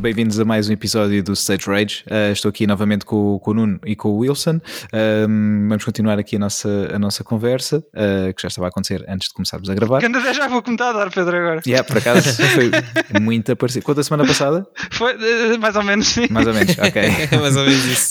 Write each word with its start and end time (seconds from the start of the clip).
bem-vindos 0.00 0.40
a 0.40 0.44
mais 0.46 0.68
um 0.68 0.72
episódio 0.72 1.22
do 1.22 1.34
Stage 1.34 1.66
Rage. 1.66 2.04
Uh, 2.06 2.32
estou 2.32 2.48
aqui 2.48 2.66
novamente 2.66 3.04
com, 3.04 3.38
com, 3.38 3.50
o 3.50 3.54
Nuno 3.54 3.78
e 3.84 3.94
com 3.94 4.08
o 4.08 4.18
Wilson. 4.18 4.56
Uh, 4.56 5.28
vamos 5.68 5.84
continuar 5.84 6.18
aqui 6.18 6.36
a 6.36 6.38
nossa, 6.38 6.88
a 6.94 6.98
nossa 6.98 7.22
conversa, 7.22 7.78
uh, 7.78 8.32
que 8.34 8.40
já 8.40 8.48
estava 8.48 8.66
a 8.66 8.70
acontecer 8.70 9.04
antes 9.06 9.28
de 9.28 9.34
começarmos 9.34 9.68
a 9.68 9.74
gravar. 9.74 10.00
Que 10.00 10.32
já 10.32 10.48
vou 10.48 10.62
comentar 10.62 10.94
a 10.94 10.98
dar, 10.98 11.10
Pedro, 11.10 11.36
agora. 11.36 11.60
Yeah, 11.66 11.86
por 11.86 11.98
acaso 11.98 12.34
foi 12.34 12.70
muito 13.20 13.54
parecido. 13.56 13.84
Quanto 13.84 14.00
a 14.00 14.04
semana 14.04 14.26
passada? 14.26 14.66
Foi 14.92 15.12
eh, 15.12 15.58
mais 15.58 15.76
ou 15.76 15.82
menos, 15.82 16.08
sim. 16.08 16.26
Mais 16.30 16.46
ou 16.46 16.54
menos, 16.54 16.78
ok. 16.78 17.02
Mais 17.38 17.56
ou 17.56 17.64
menos 17.64 17.84
isso. 17.84 18.10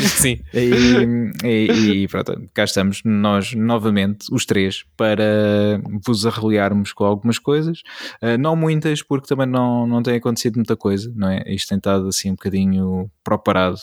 sim. 0.16 0.40
E, 0.54 1.30
e, 1.44 2.02
e, 2.02 2.08
pronto, 2.08 2.40
cá 2.54 2.64
estamos 2.64 3.02
nós 3.04 3.54
novamente, 3.54 4.26
os 4.32 4.46
três, 4.46 4.84
para 4.96 5.80
vos 6.06 6.26
arreliarmos 6.26 6.92
com 6.92 7.04
algumas 7.04 7.38
coisas. 7.38 7.82
Uh, 8.22 8.38
não 8.38 8.56
muitas, 8.56 9.02
porque 9.02 9.28
também 9.28 9.46
não, 9.46 9.86
não 9.86 10.02
tem 10.02 10.16
acontecido 10.16 10.56
muita 10.56 10.76
coisa, 10.76 11.09
não 11.14 11.28
é? 11.28 11.42
Isto 11.46 11.68
tem 11.70 11.78
estado 11.78 12.08
assim 12.08 12.30
um 12.30 12.34
bocadinho 12.34 13.10
proparado. 13.22 13.78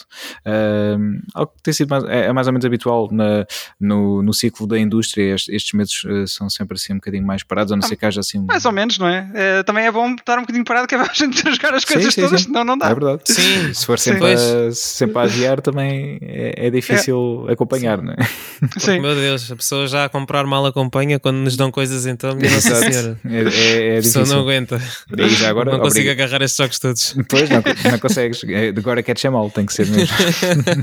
Uh, 0.45 1.21
algo 1.33 1.53
que 1.55 1.63
tem 1.63 1.73
sido 1.73 1.89
mais, 1.89 2.03
é, 2.05 2.25
é, 2.25 2.33
mais 2.33 2.47
ou 2.47 2.53
menos 2.53 2.65
habitual 2.65 3.09
na, 3.11 3.45
no, 3.79 4.21
no 4.21 4.33
ciclo 4.33 4.67
da 4.67 4.77
indústria, 4.77 5.35
estes, 5.35 5.53
estes 5.53 5.73
meses 5.73 6.03
uh, 6.03 6.27
são 6.27 6.49
sempre 6.49 6.75
assim 6.75 6.93
um 6.93 6.97
bocadinho 6.97 7.25
mais 7.25 7.43
parados, 7.43 7.71
a 7.71 7.75
não 7.75 7.83
ser 7.83 7.95
que 7.95 8.05
haja 8.05 8.19
assim. 8.19 8.39
Mais 8.45 8.65
ou 8.65 8.71
menos, 8.71 8.97
não 8.97 9.07
é? 9.07 9.29
é? 9.33 9.63
também 9.63 9.85
é 9.85 9.91
bom 9.91 10.13
estar 10.13 10.37
um 10.37 10.41
bocadinho 10.41 10.65
parado 10.65 10.87
que 10.87 10.95
é 10.95 10.97
para 11.01 11.11
a 11.11 11.13
gente 11.13 11.37
jogar 11.53 11.73
as 11.73 11.85
coisas 11.85 12.13
sim, 12.13 12.21
sim, 12.21 12.27
todas, 12.27 12.41
sim. 12.41 12.47
senão 12.47 12.63
não 12.63 12.77
dá. 12.77 12.89
É 12.89 12.93
verdade. 12.93 13.21
Sim. 13.25 13.73
Se 13.73 13.85
for 13.85 13.99
sempre, 13.99 14.33
a, 14.33 14.71
sempre 14.71 15.19
a 15.19 15.21
adiar, 15.23 15.61
também 15.61 16.19
é, 16.21 16.67
é 16.67 16.69
difícil 16.69 17.45
é. 17.47 17.53
acompanhar, 17.53 18.01
não 18.01 18.13
é? 18.13 18.17
Porque, 18.59 18.99
meu 18.99 19.15
Deus, 19.15 19.51
a 19.51 19.55
pessoa 19.55 19.87
já 19.87 20.05
a 20.05 20.09
comprar 20.09 20.45
mal 20.45 20.65
acompanha 20.65 21.19
quando 21.19 21.37
nos 21.37 21.55
dão 21.55 21.71
coisas, 21.71 22.05
então, 22.05 22.35
minha 22.35 22.51
Nossa 22.51 22.75
Senhora. 22.75 23.19
É, 23.25 23.37
é, 23.37 23.95
é 23.95 23.99
a 23.99 24.01
pessoa 24.01 24.25
não 24.25 24.41
aguenta. 24.41 24.81
E 25.17 25.29
já 25.29 25.49
agora, 25.49 25.71
não 25.71 25.79
consigo 25.79 26.09
agarrar 26.09 26.41
estes 26.41 26.57
jogos 26.57 26.79
todos. 26.79 27.15
Pois, 27.29 27.49
não, 27.49 27.63
não 27.91 27.99
consegues. 27.99 28.43
É, 28.43 28.69
agora 28.69 29.01
quer 29.01 29.15
mal, 29.29 29.49
tem 29.49 29.65
que 29.65 29.73
ser 29.73 29.87
mesmo. 29.87 30.15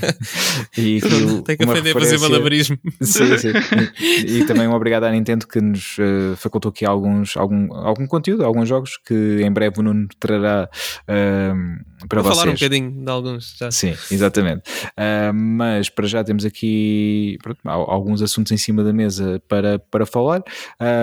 e 0.76 1.00
tem 1.44 1.56
que 1.56 1.64
aprender 1.64 1.90
a 1.90 2.00
fazer 2.00 2.18
malabarismo. 2.18 2.78
Sim, 3.00 3.38
sim. 3.38 3.52
E, 4.00 4.38
e, 4.38 4.46
também 4.46 4.66
um 4.66 4.74
obrigado 4.74 5.04
à 5.04 5.10
Nintendo 5.10 5.46
que 5.46 5.60
nos 5.60 5.96
uh, 5.98 6.36
facultou 6.36 6.70
aqui 6.70 6.84
alguns, 6.84 7.36
algum, 7.36 7.72
algum 7.72 8.06
conteúdo, 8.06 8.44
alguns 8.44 8.68
jogos 8.68 8.98
que 9.06 9.40
em 9.42 9.52
breve 9.52 9.80
o 9.80 9.82
Nuno 9.82 10.08
trará 10.18 10.68
uh, 11.08 11.93
para 12.08 12.22
Vou 12.22 12.30
vocês. 12.30 12.40
falar 12.40 12.50
um 12.50 12.54
bocadinho 12.54 13.04
de 13.04 13.10
alguns 13.10 13.56
já. 13.58 13.70
Sim, 13.70 13.94
exatamente. 14.10 14.62
Uh, 14.90 15.32
mas 15.32 15.88
para 15.88 16.06
já 16.06 16.22
temos 16.22 16.44
aqui 16.44 17.38
pronto, 17.42 17.58
alguns 17.64 18.22
assuntos 18.22 18.52
em 18.52 18.56
cima 18.56 18.82
da 18.82 18.92
mesa 18.92 19.42
para, 19.48 19.78
para 19.78 20.06
falar. 20.06 20.42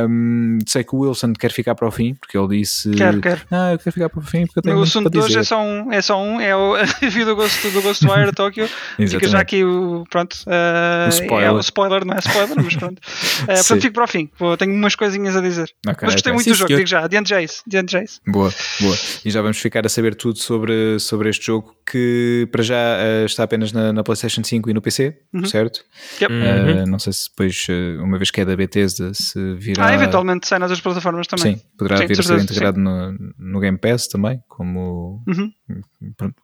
Um, 0.09 0.59
sei 0.67 0.83
que 0.83 0.95
o 0.95 0.99
Wilson 0.99 1.33
quer 1.33 1.51
ficar 1.51 1.75
para 1.75 1.87
o 1.87 1.91
fim, 1.91 2.13
porque 2.15 2.37
ele 2.37 2.59
disse: 2.59 2.91
Quero, 2.91 3.21
quero. 3.21 3.41
Ah, 3.51 3.73
eu 3.73 3.79
quero 3.79 3.91
ficar 3.91 4.09
para 4.09 4.19
o 4.19 4.23
fim 4.23 4.45
porque 4.45 4.59
eu 4.59 4.63
tenho 4.63 4.79
O 4.79 4.83
assunto 4.83 5.09
de 5.09 5.19
hoje 5.19 5.37
é 5.37 5.43
só 5.43 5.61
um, 5.61 5.91
é 5.91 6.01
só 6.01 6.21
um, 6.21 6.39
é 6.39 6.55
o 6.55 6.75
review 7.01 7.25
do 7.25 7.35
Ghost, 7.35 7.69
do 7.69 7.81
Ghostwire 7.81 8.31
Tokyo. 8.33 8.67
Fica 8.97 9.27
já 9.27 9.39
aqui 9.39 9.63
o, 9.63 10.03
pronto, 10.09 10.33
uh, 10.47 11.07
o, 11.07 11.09
spoiler. 11.09 11.47
É, 11.47 11.51
o 11.51 11.59
spoiler, 11.59 12.05
não 12.05 12.15
é 12.15 12.19
spoiler, 12.19 12.55
mas 12.63 12.75
pronto. 12.75 13.01
Uh, 13.41 13.45
portanto, 13.45 13.81
fico 13.81 13.93
para 13.93 14.03
o 14.03 14.07
fim, 14.07 14.29
Pô, 14.37 14.55
tenho 14.55 14.73
umas 14.73 14.95
coisinhas 14.95 15.35
a 15.35 15.41
dizer. 15.41 15.69
Okay, 15.87 15.95
mas 16.03 16.13
gostei 16.13 16.31
okay. 16.31 16.33
muito 16.33 16.43
Sim, 16.43 16.51
do 16.51 16.55
jogo, 16.55 16.75
digo 16.75 16.87
já, 16.87 17.03
adiante 17.03 17.29
já 17.29 17.41
isso, 17.41 17.63
adiante 17.65 17.91
já 17.91 18.03
isso. 18.03 18.19
Boa, 18.27 18.53
boa. 18.79 18.95
E 19.25 19.31
já 19.31 19.41
vamos 19.41 19.57
ficar 19.57 19.85
a 19.85 19.89
saber 19.89 20.15
tudo 20.15 20.37
sobre, 20.37 20.90
sobre 20.99 21.29
este 21.29 21.45
jogo 21.45 21.75
que 21.89 22.47
para 22.51 22.63
já 22.63 22.75
uh, 22.75 23.25
está 23.25 23.43
apenas 23.43 23.71
na, 23.71 23.91
na, 23.91 24.03
PlayStation 24.03 24.43
5 24.43 24.69
e 24.69 24.73
no 24.73 24.81
PC, 24.81 25.17
uhum. 25.33 25.45
certo? 25.45 25.83
Yep. 26.21 26.33
Uhum. 26.33 26.85
Não 26.87 26.99
sei 26.99 27.13
se 27.13 27.29
depois, 27.29 27.67
uma 27.99 28.17
vez 28.17 28.31
que 28.31 28.41
é 28.41 28.45
da 28.45 28.55
Bethesda, 28.55 29.13
se 29.13 29.55
virá. 29.55 29.87
Ah, 29.87 29.93
eventualmente 29.93 30.47
sai 30.47 30.59
nas 30.59 30.69
outras 30.69 30.81
plataformas 30.81 31.27
também. 31.27 31.55
Sim, 31.55 31.61
poderá 31.77 31.97
Sim, 31.97 32.07
vir 32.07 32.19
a 32.19 32.23
ser 32.23 32.39
integrado 32.39 32.79
no, 32.79 33.17
no 33.37 33.59
Game 33.59 33.77
Pass 33.77 34.07
também, 34.07 34.41
como, 34.47 35.23
uhum. 35.27 35.51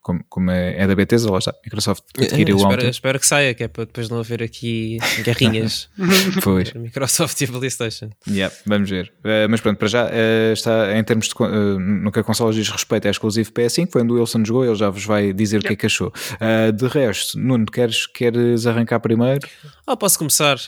como, 0.01 0.23
como 0.29 0.51
é, 0.51 0.81
é, 0.81 0.87
da 0.87 0.95
Bethesda, 0.95 1.31
lá 1.31 1.39
está. 1.39 1.53
Microsoft 1.63 2.03
adquiriu 2.17 2.55
espero, 2.55 2.73
ontem. 2.73 2.89
Espero 2.89 3.19
que 3.19 3.27
saia, 3.27 3.53
que 3.53 3.63
é 3.63 3.67
para 3.67 3.85
depois 3.85 4.09
não 4.09 4.19
haver 4.19 4.43
aqui 4.43 4.97
guerrinhas. 5.23 5.89
pois. 6.43 6.73
Microsoft 6.73 7.39
e 7.41 7.45
a 7.45 7.47
PlayStation. 7.47 8.09
Yeah, 8.27 8.53
vamos 8.65 8.89
ver. 8.89 9.13
Uh, 9.19 9.49
mas 9.49 9.61
pronto, 9.61 9.77
para 9.77 9.87
já 9.87 10.05
uh, 10.05 10.53
está 10.53 10.97
em 10.97 11.03
termos 11.03 11.27
de 11.27 11.33
uh, 11.35 11.79
no 11.79 12.11
que 12.11 12.19
a 12.19 12.23
consola 12.23 12.53
diz 12.53 12.69
respeito, 12.69 13.07
é 13.07 13.11
exclusivo 13.11 13.51
PS5. 13.51 13.91
Foi 13.91 14.01
onde 14.01 14.13
o 14.13 14.17
Wilson 14.27 14.45
jogou, 14.45 14.65
ele 14.65 14.75
já 14.75 14.89
vos 14.89 15.03
vai 15.03 15.33
dizer 15.33 15.57
yeah. 15.57 15.65
o 15.65 15.67
que 15.67 15.73
é 15.73 15.75
que 15.75 15.85
achou. 15.85 16.11
de 16.75 16.87
resto, 16.87 17.39
Nuno, 17.39 17.65
queres, 17.65 18.05
queres 18.05 18.67
arrancar 18.67 18.99
primeiro? 18.99 19.47
Ah, 19.85 19.95
posso 19.95 20.17
começar. 20.17 20.59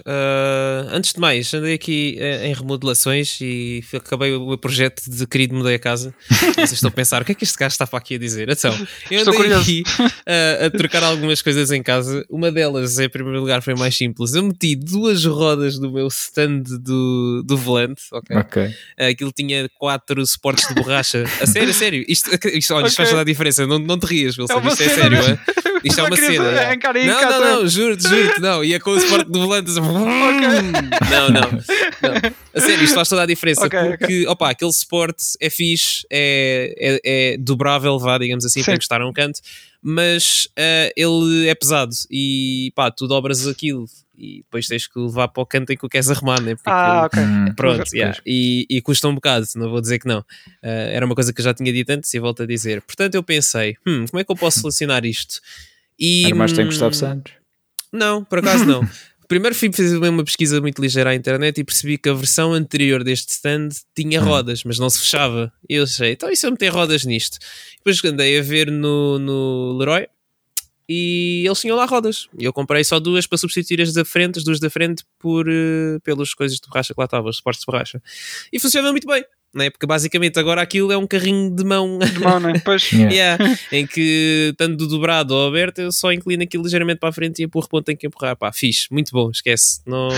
antes 0.91 1.13
de 1.13 1.19
mais, 1.19 1.53
andei 1.53 1.73
aqui 1.73 2.17
em 2.43 2.53
remodelações 2.53 3.39
e 3.41 3.83
acabei 3.93 4.33
o 4.33 4.57
projeto 4.57 5.03
de 5.09 5.27
querido 5.27 5.55
mudei 5.55 5.75
a 5.75 5.79
casa. 5.79 6.13
Vocês 6.55 6.73
estão 6.73 6.89
a 6.89 6.91
pensar, 6.91 7.21
o 7.21 7.25
que 7.25 7.31
é 7.33 7.35
que 7.35 7.43
este 7.43 7.57
gajo 7.57 7.73
está 7.73 7.85
para 7.85 7.99
aqui 7.99 8.15
a 8.15 8.17
dizer? 8.17 8.49
Então, 8.49 8.73
eu 9.11 9.21
andei 9.21 9.53
aqui 9.53 9.83
uh, 9.99 10.65
a 10.65 10.69
trocar 10.69 11.03
algumas 11.03 11.41
coisas 11.41 11.71
em 11.71 11.83
casa. 11.83 12.25
Uma 12.29 12.51
delas, 12.51 12.99
em 12.99 13.09
primeiro 13.09 13.39
lugar, 13.39 13.61
foi 13.61 13.75
mais 13.75 13.95
simples. 13.95 14.33
Eu 14.33 14.43
meti 14.43 14.75
duas 14.75 15.25
rodas 15.25 15.77
do 15.77 15.91
meu 15.91 16.07
stand 16.07 16.63
do, 16.79 17.43
do 17.45 17.57
volante. 17.57 18.03
Ok. 18.11 18.37
okay. 18.37 18.67
Uh, 18.67 19.11
aquilo 19.11 19.31
tinha 19.31 19.69
quatro 19.77 20.25
suportes 20.25 20.67
de 20.67 20.73
borracha. 20.73 21.23
A 21.41 21.45
sério, 21.45 21.69
a 21.69 21.73
sério. 21.73 22.05
Isto, 22.07 22.29
isto, 22.53 22.73
olha, 22.73 22.81
okay. 22.81 22.89
isto 22.89 22.97
faz 22.97 23.09
toda 23.09 23.21
a 23.21 23.25
diferença. 23.25 23.48
Não, 23.57 23.79
não 23.79 23.97
te 23.97 24.05
rias, 24.05 24.37
Wilson. 24.37 24.59
É 24.59 24.67
isto 24.67 24.83
é 24.83 24.89
sério. 24.89 25.17
É? 25.17 25.39
Isto 25.83 26.01
é 26.01 26.03
uma 26.03 26.15
cena. 26.15 26.49
É. 26.49 27.05
Não, 27.05 27.21
não, 27.21 27.39
não, 27.39 27.67
juro-te, 27.67 28.03
juro-te. 28.03 28.41
Não, 28.41 28.63
ia 28.63 28.79
com 28.79 28.91
o 28.91 28.99
suporte 28.99 29.31
do 29.31 29.39
volante. 29.39 29.71
Assim, 29.71 29.81
não, 31.11 31.29
não, 31.29 31.41
não. 31.41 32.31
A 32.53 32.59
sério, 32.59 32.83
isto 32.83 32.95
faz 32.95 33.07
toda 33.07 33.23
a 33.23 33.25
diferença. 33.25 33.69
Porque, 33.69 34.27
opa, 34.27 34.49
aquele 34.49 34.73
suporte 34.73 35.23
é 35.39 35.49
fixe, 35.49 36.05
é, 36.11 36.73
é, 36.77 37.33
é 37.33 37.37
dobrável, 37.37 37.97
vá, 37.99 38.17
digamos 38.17 38.45
assim, 38.45 38.63
para 38.63 38.73
encostar 38.73 39.01
a 39.01 39.07
um 39.07 39.13
canto, 39.13 39.39
mas 39.81 40.47
uh, 40.57 40.91
ele 40.95 41.47
é 41.47 41.55
pesado 41.55 41.91
e 42.11 42.71
pá, 42.75 42.91
tu 42.91 43.07
dobras 43.07 43.47
aquilo 43.47 43.85
e 44.19 44.37
depois 44.43 44.67
tens 44.67 44.85
que 44.85 44.99
levar 44.99 45.29
para 45.29 45.41
o 45.41 45.45
canto 45.45 45.71
em 45.71 45.77
que 45.77 45.85
o 45.85 45.89
queres 45.89 46.11
arrumar, 46.11 46.41
né? 46.41 46.55
Porque 46.55 46.69
ah, 46.69 47.05
ok. 47.05 47.23
Hum, 47.23 47.53
pronto, 47.55 47.93
yeah. 47.93 48.19
e, 48.25 48.67
e, 48.69 48.81
custa 48.81 49.07
um 49.07 49.15
bocado, 49.15 49.47
não 49.55 49.69
vou 49.69 49.79
dizer 49.79 49.97
que 49.97 50.07
não. 50.07 50.19
Uh, 50.19 50.91
era 50.91 51.05
uma 51.05 51.15
coisa 51.15 51.31
que 51.31 51.39
eu 51.39 51.45
já 51.45 51.53
tinha 51.53 51.71
dito 51.71 51.89
antes 51.89 52.13
e 52.13 52.19
volto 52.19 52.43
a 52.43 52.45
dizer. 52.45 52.81
Portanto, 52.81 53.15
eu 53.15 53.23
pensei, 53.23 53.77
hum, 53.87 54.05
como 54.09 54.19
é 54.19 54.23
que 54.25 54.31
eu 54.31 54.35
posso 54.35 54.59
selecionar 54.59 55.05
isto? 55.05 55.39
E, 55.97 56.25
Armaste 56.25 56.57
tem 56.57 56.65
Gustavo 56.65 56.93
Santos? 56.93 57.33
Não, 57.91 58.23
por 58.23 58.39
acaso 58.39 58.65
não. 58.65 58.87
Primeiro 59.27 59.55
fui 59.55 59.71
fazer 59.71 59.97
uma 59.97 60.23
pesquisa 60.25 60.59
muito 60.59 60.81
ligeira 60.81 61.11
à 61.11 61.15
internet 61.15 61.59
e 61.59 61.63
percebi 61.63 61.99
que 61.99 62.09
a 62.09 62.13
versão 62.13 62.51
anterior 62.51 63.03
deste 63.03 63.29
stand 63.29 63.69
tinha 63.95 64.19
hum. 64.19 64.25
rodas, 64.25 64.63
mas 64.63 64.79
não 64.79 64.89
se 64.89 64.99
fechava. 64.99 65.53
E 65.69 65.75
eu 65.75 65.83
achei, 65.83 66.13
então 66.13 66.29
e 66.29 66.35
se 66.35 66.45
eu 66.45 66.51
meter 66.51 66.69
rodas 66.69 67.05
nisto? 67.05 67.37
Depois 67.77 68.03
andei 68.03 68.39
a 68.39 68.41
ver 68.41 68.71
no, 68.71 69.19
no 69.19 69.77
Leroy 69.77 70.07
e 70.89 71.43
eles 71.45 71.61
tinham 71.61 71.77
lá 71.77 71.85
rodas. 71.85 72.27
E 72.37 72.43
eu 72.43 72.51
comprei 72.51 72.83
só 72.83 72.99
duas 72.99 73.27
para 73.27 73.37
substituir 73.37 73.79
as 73.79 73.93
da 73.93 74.03
frente, 74.03 74.39
as 74.39 74.43
duas 74.43 74.59
da 74.59 74.71
frente, 74.71 75.03
por, 75.19 75.47
uh, 75.47 76.01
pelas 76.03 76.33
coisas 76.33 76.57
de 76.57 76.67
borracha 76.67 76.95
que 76.95 76.99
lá 76.99 77.05
estavam, 77.05 77.29
os 77.29 77.37
suportes 77.37 77.61
de 77.61 77.65
borracha. 77.67 78.01
E 78.51 78.59
funcionou 78.59 78.91
muito 78.91 79.07
bem 79.07 79.23
né? 79.53 79.69
porque 79.69 79.85
basicamente 79.85 80.37
agora 80.39 80.61
aquilo 80.61 80.91
é 80.91 80.97
um 80.97 81.07
carrinho 81.07 81.53
de 81.53 81.63
mão, 81.63 81.97
de 81.97 82.19
mão 82.19 82.39
né? 82.39 82.53
Pois. 82.63 82.89
yeah. 82.91 83.13
yeah. 83.13 83.59
em 83.71 83.85
que 83.87 84.53
tanto 84.57 84.87
dobrado 84.87 85.33
ou 85.33 85.47
aberto 85.47 85.79
eu 85.79 85.91
só 85.91 86.11
inclino 86.11 86.43
aquilo 86.43 86.63
ligeiramente 86.63 86.99
para 86.99 87.09
a 87.09 87.11
frente 87.11 87.39
e 87.39 87.45
empurro 87.45 87.67
quando 87.69 87.85
tenho 87.85 87.97
que 87.97 88.07
empurrar 88.07 88.35
pá, 88.35 88.51
fixe, 88.51 88.87
muito 88.91 89.11
bom, 89.11 89.29
esquece 89.31 89.81
não, 89.85 90.09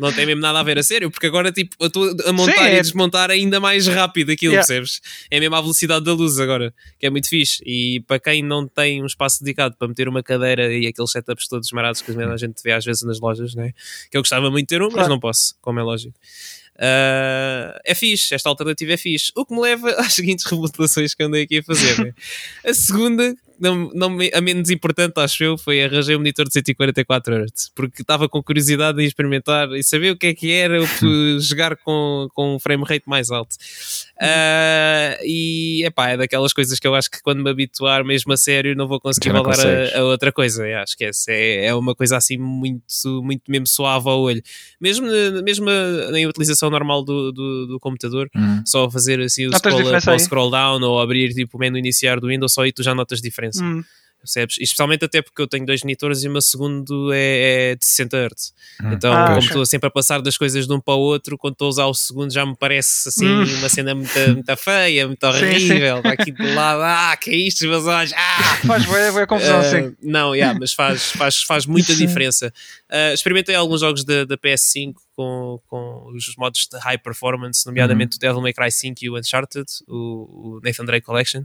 não 0.00 0.12
tem 0.12 0.26
mesmo 0.26 0.40
nada 0.40 0.60
a 0.60 0.62
ver, 0.62 0.78
a 0.78 0.82
sério 0.82 1.10
porque 1.10 1.26
agora 1.26 1.52
tipo, 1.52 1.76
eu 1.80 1.86
estou 1.88 2.16
a 2.26 2.32
montar 2.32 2.52
Sim, 2.52 2.60
e 2.60 2.66
a 2.66 2.68
é. 2.70 2.80
desmontar 2.80 3.30
ainda 3.30 3.60
mais 3.60 3.86
rápido 3.86 4.32
aquilo, 4.32 4.54
yeah. 4.54 4.66
percebes? 4.66 5.00
é 5.30 5.38
mesmo 5.38 5.54
a 5.54 5.60
velocidade 5.60 6.04
da 6.04 6.12
luz 6.12 6.38
agora, 6.38 6.72
que 6.98 7.06
é 7.06 7.10
muito 7.10 7.28
fixe 7.28 7.62
e 7.66 8.00
para 8.06 8.18
quem 8.18 8.42
não 8.42 8.66
tem 8.66 9.02
um 9.02 9.06
espaço 9.06 9.42
dedicado 9.42 9.76
para 9.76 9.88
meter 9.88 10.08
uma 10.08 10.22
cadeira 10.22 10.72
e 10.72 10.86
aqueles 10.86 11.10
setups 11.10 11.48
todos 11.48 11.70
marados 11.72 12.00
que 12.00 12.12
a 12.12 12.36
gente 12.36 12.62
vê 12.62 12.72
às 12.72 12.84
vezes 12.84 13.02
nas 13.02 13.20
lojas, 13.20 13.54
né? 13.54 13.72
que 14.10 14.16
eu 14.16 14.22
gostava 14.22 14.50
muito 14.50 14.68
de 14.68 14.76
ter 14.76 14.82
um, 14.82 14.88
claro. 14.88 15.00
mas 15.00 15.08
não 15.08 15.20
posso, 15.20 15.54
como 15.60 15.78
é 15.78 15.82
lógico 15.82 16.18
Uh, 16.76 17.78
é 17.84 17.94
fixe, 17.94 18.34
esta 18.34 18.48
alternativa 18.48 18.92
é 18.92 18.96
fixe. 18.96 19.30
O 19.36 19.44
que 19.44 19.54
me 19.54 19.60
leva 19.60 19.90
às 20.00 20.14
seguintes 20.14 20.44
remodelações 20.46 21.14
que 21.14 21.22
andei 21.22 21.42
aqui 21.42 21.58
a 21.58 21.62
fazer. 21.62 21.98
Né? 21.98 22.14
A 22.64 22.72
segunda, 22.74 23.34
não, 23.60 23.90
não, 23.94 24.16
a 24.32 24.40
menos 24.40 24.70
importante, 24.70 25.18
acho 25.18 25.44
eu, 25.44 25.58
foi 25.58 25.84
arranjar 25.84 26.14
um 26.14 26.18
monitor 26.18 26.46
de 26.46 26.54
144 26.54 27.44
Hz, 27.44 27.70
porque 27.74 28.02
estava 28.02 28.28
com 28.28 28.42
curiosidade 28.42 29.00
em 29.02 29.06
experimentar 29.06 29.70
e 29.72 29.84
saber 29.84 30.12
o 30.12 30.16
que 30.16 30.28
é 30.28 30.34
que 30.34 30.50
era 30.50 30.78
jogar 31.38 31.76
com, 31.76 32.28
com 32.34 32.56
um 32.56 32.58
frame 32.58 32.84
rate 32.84 33.04
mais 33.06 33.30
alto. 33.30 33.54
Uh, 34.22 35.18
e 35.24 35.84
epá, 35.84 36.10
é 36.10 36.16
daquelas 36.16 36.52
coisas 36.52 36.78
que 36.78 36.86
eu 36.86 36.94
acho 36.94 37.10
que 37.10 37.20
quando 37.20 37.42
me 37.42 37.50
habituar 37.50 38.04
mesmo 38.04 38.32
a 38.32 38.36
sério 38.36 38.76
não 38.76 38.86
vou 38.86 39.00
conseguir 39.00 39.30
Já 39.30 39.42
voltar 39.42 39.66
a, 39.66 39.98
a, 39.98 40.04
outra 40.04 40.30
coisa. 40.30 40.64
É, 40.64 40.76
acho 40.76 40.96
que 40.96 41.10
é, 41.28 41.66
é 41.66 41.74
uma 41.74 41.92
coisa 41.92 42.16
assim 42.16 42.38
muito, 42.38 42.84
muito 43.20 43.42
mesmo 43.50 43.66
suave 43.66 44.08
ao 44.08 44.20
olho. 44.20 44.40
Mesmo, 44.80 45.08
mesmo 45.42 45.68
em 46.14 46.24
utilização 46.24 46.70
normal 46.70 47.02
do, 47.02 47.32
do, 47.32 47.66
do 47.66 47.80
computador, 47.80 48.30
hum. 48.36 48.62
só 48.64 48.88
fazer 48.88 49.20
assim 49.20 49.48
o 49.48 49.52
scroll, 49.56 50.18
scroll 50.20 50.50
down 50.52 50.80
ou 50.82 51.00
abrir 51.00 51.34
tipo 51.34 51.56
o 51.56 51.60
menu 51.60 51.76
iniciar 51.76 52.20
do 52.20 52.28
Windows, 52.28 52.52
só 52.52 52.62
aí 52.62 52.70
tu 52.72 52.84
já 52.84 52.94
notas 52.94 53.20
diferença. 53.20 53.64
Hum. 53.64 53.82
Percebes? 54.22 54.56
Especialmente 54.58 55.04
até 55.04 55.20
porque 55.20 55.42
eu 55.42 55.46
tenho 55.46 55.66
dois 55.66 55.82
monitores 55.82 56.22
e 56.22 56.28
o 56.28 56.32
meu 56.32 56.40
segundo 56.40 57.12
é, 57.12 57.72
é 57.72 57.76
de 57.76 57.84
60 57.84 58.16
Hz. 58.16 58.54
Hum. 58.82 58.92
Então, 58.92 59.12
ah, 59.12 59.26
como 59.26 59.38
estou 59.38 59.66
sempre 59.66 59.88
a 59.88 59.90
passar 59.90 60.22
das 60.22 60.38
coisas 60.38 60.66
de 60.66 60.72
um 60.72 60.80
para 60.80 60.94
o 60.94 61.00
outro, 61.00 61.36
quando 61.36 61.54
estou 61.54 61.66
a 61.66 61.68
usar 61.68 61.86
o 61.86 61.94
segundo 61.94 62.32
já 62.32 62.46
me 62.46 62.56
parece 62.56 63.08
assim 63.08 63.26
hum. 63.26 63.44
uma 63.58 63.68
cena 63.68 63.94
muito, 63.94 64.18
muito 64.32 64.56
feia, 64.56 65.06
muito 65.06 65.24
horrível. 65.24 65.96
Sim, 66.02 66.02
sim. 66.02 66.08
Aqui 66.08 66.30
de 66.30 66.54
lado, 66.54 66.82
ah, 66.82 67.16
que 67.16 67.30
é 67.30 67.36
isto, 67.36 67.66
meus 67.66 67.86
olhos, 67.86 68.12
ah! 68.14 68.58
Faz 68.66 68.84
boa, 68.86 69.26
confusão, 69.26 69.60
uh, 69.60 69.64
sim. 69.64 69.96
Não, 70.02 70.34
yeah, 70.34 70.58
mas 70.58 70.72
faz, 70.72 71.10
faz, 71.12 71.42
faz 71.42 71.66
muita 71.66 71.94
diferença. 71.94 72.52
Uh, 72.90 73.12
experimentei 73.12 73.54
alguns 73.54 73.80
jogos 73.80 74.04
da, 74.04 74.24
da 74.24 74.36
PS5 74.36 74.94
com, 75.22 75.60
com 75.66 76.12
os 76.14 76.34
modos 76.36 76.66
de 76.70 76.78
high 76.78 76.98
performance, 76.98 77.66
nomeadamente 77.66 78.14
uhum. 78.14 78.16
o 78.16 78.20
Devil 78.20 78.42
May 78.42 78.52
Cry 78.52 78.70
5 78.70 78.98
e 79.02 79.10
o 79.10 79.18
Uncharted, 79.18 79.66
o, 79.88 80.56
o 80.56 80.60
Nathan 80.62 80.84
Drake 80.84 81.04
Collection. 81.04 81.42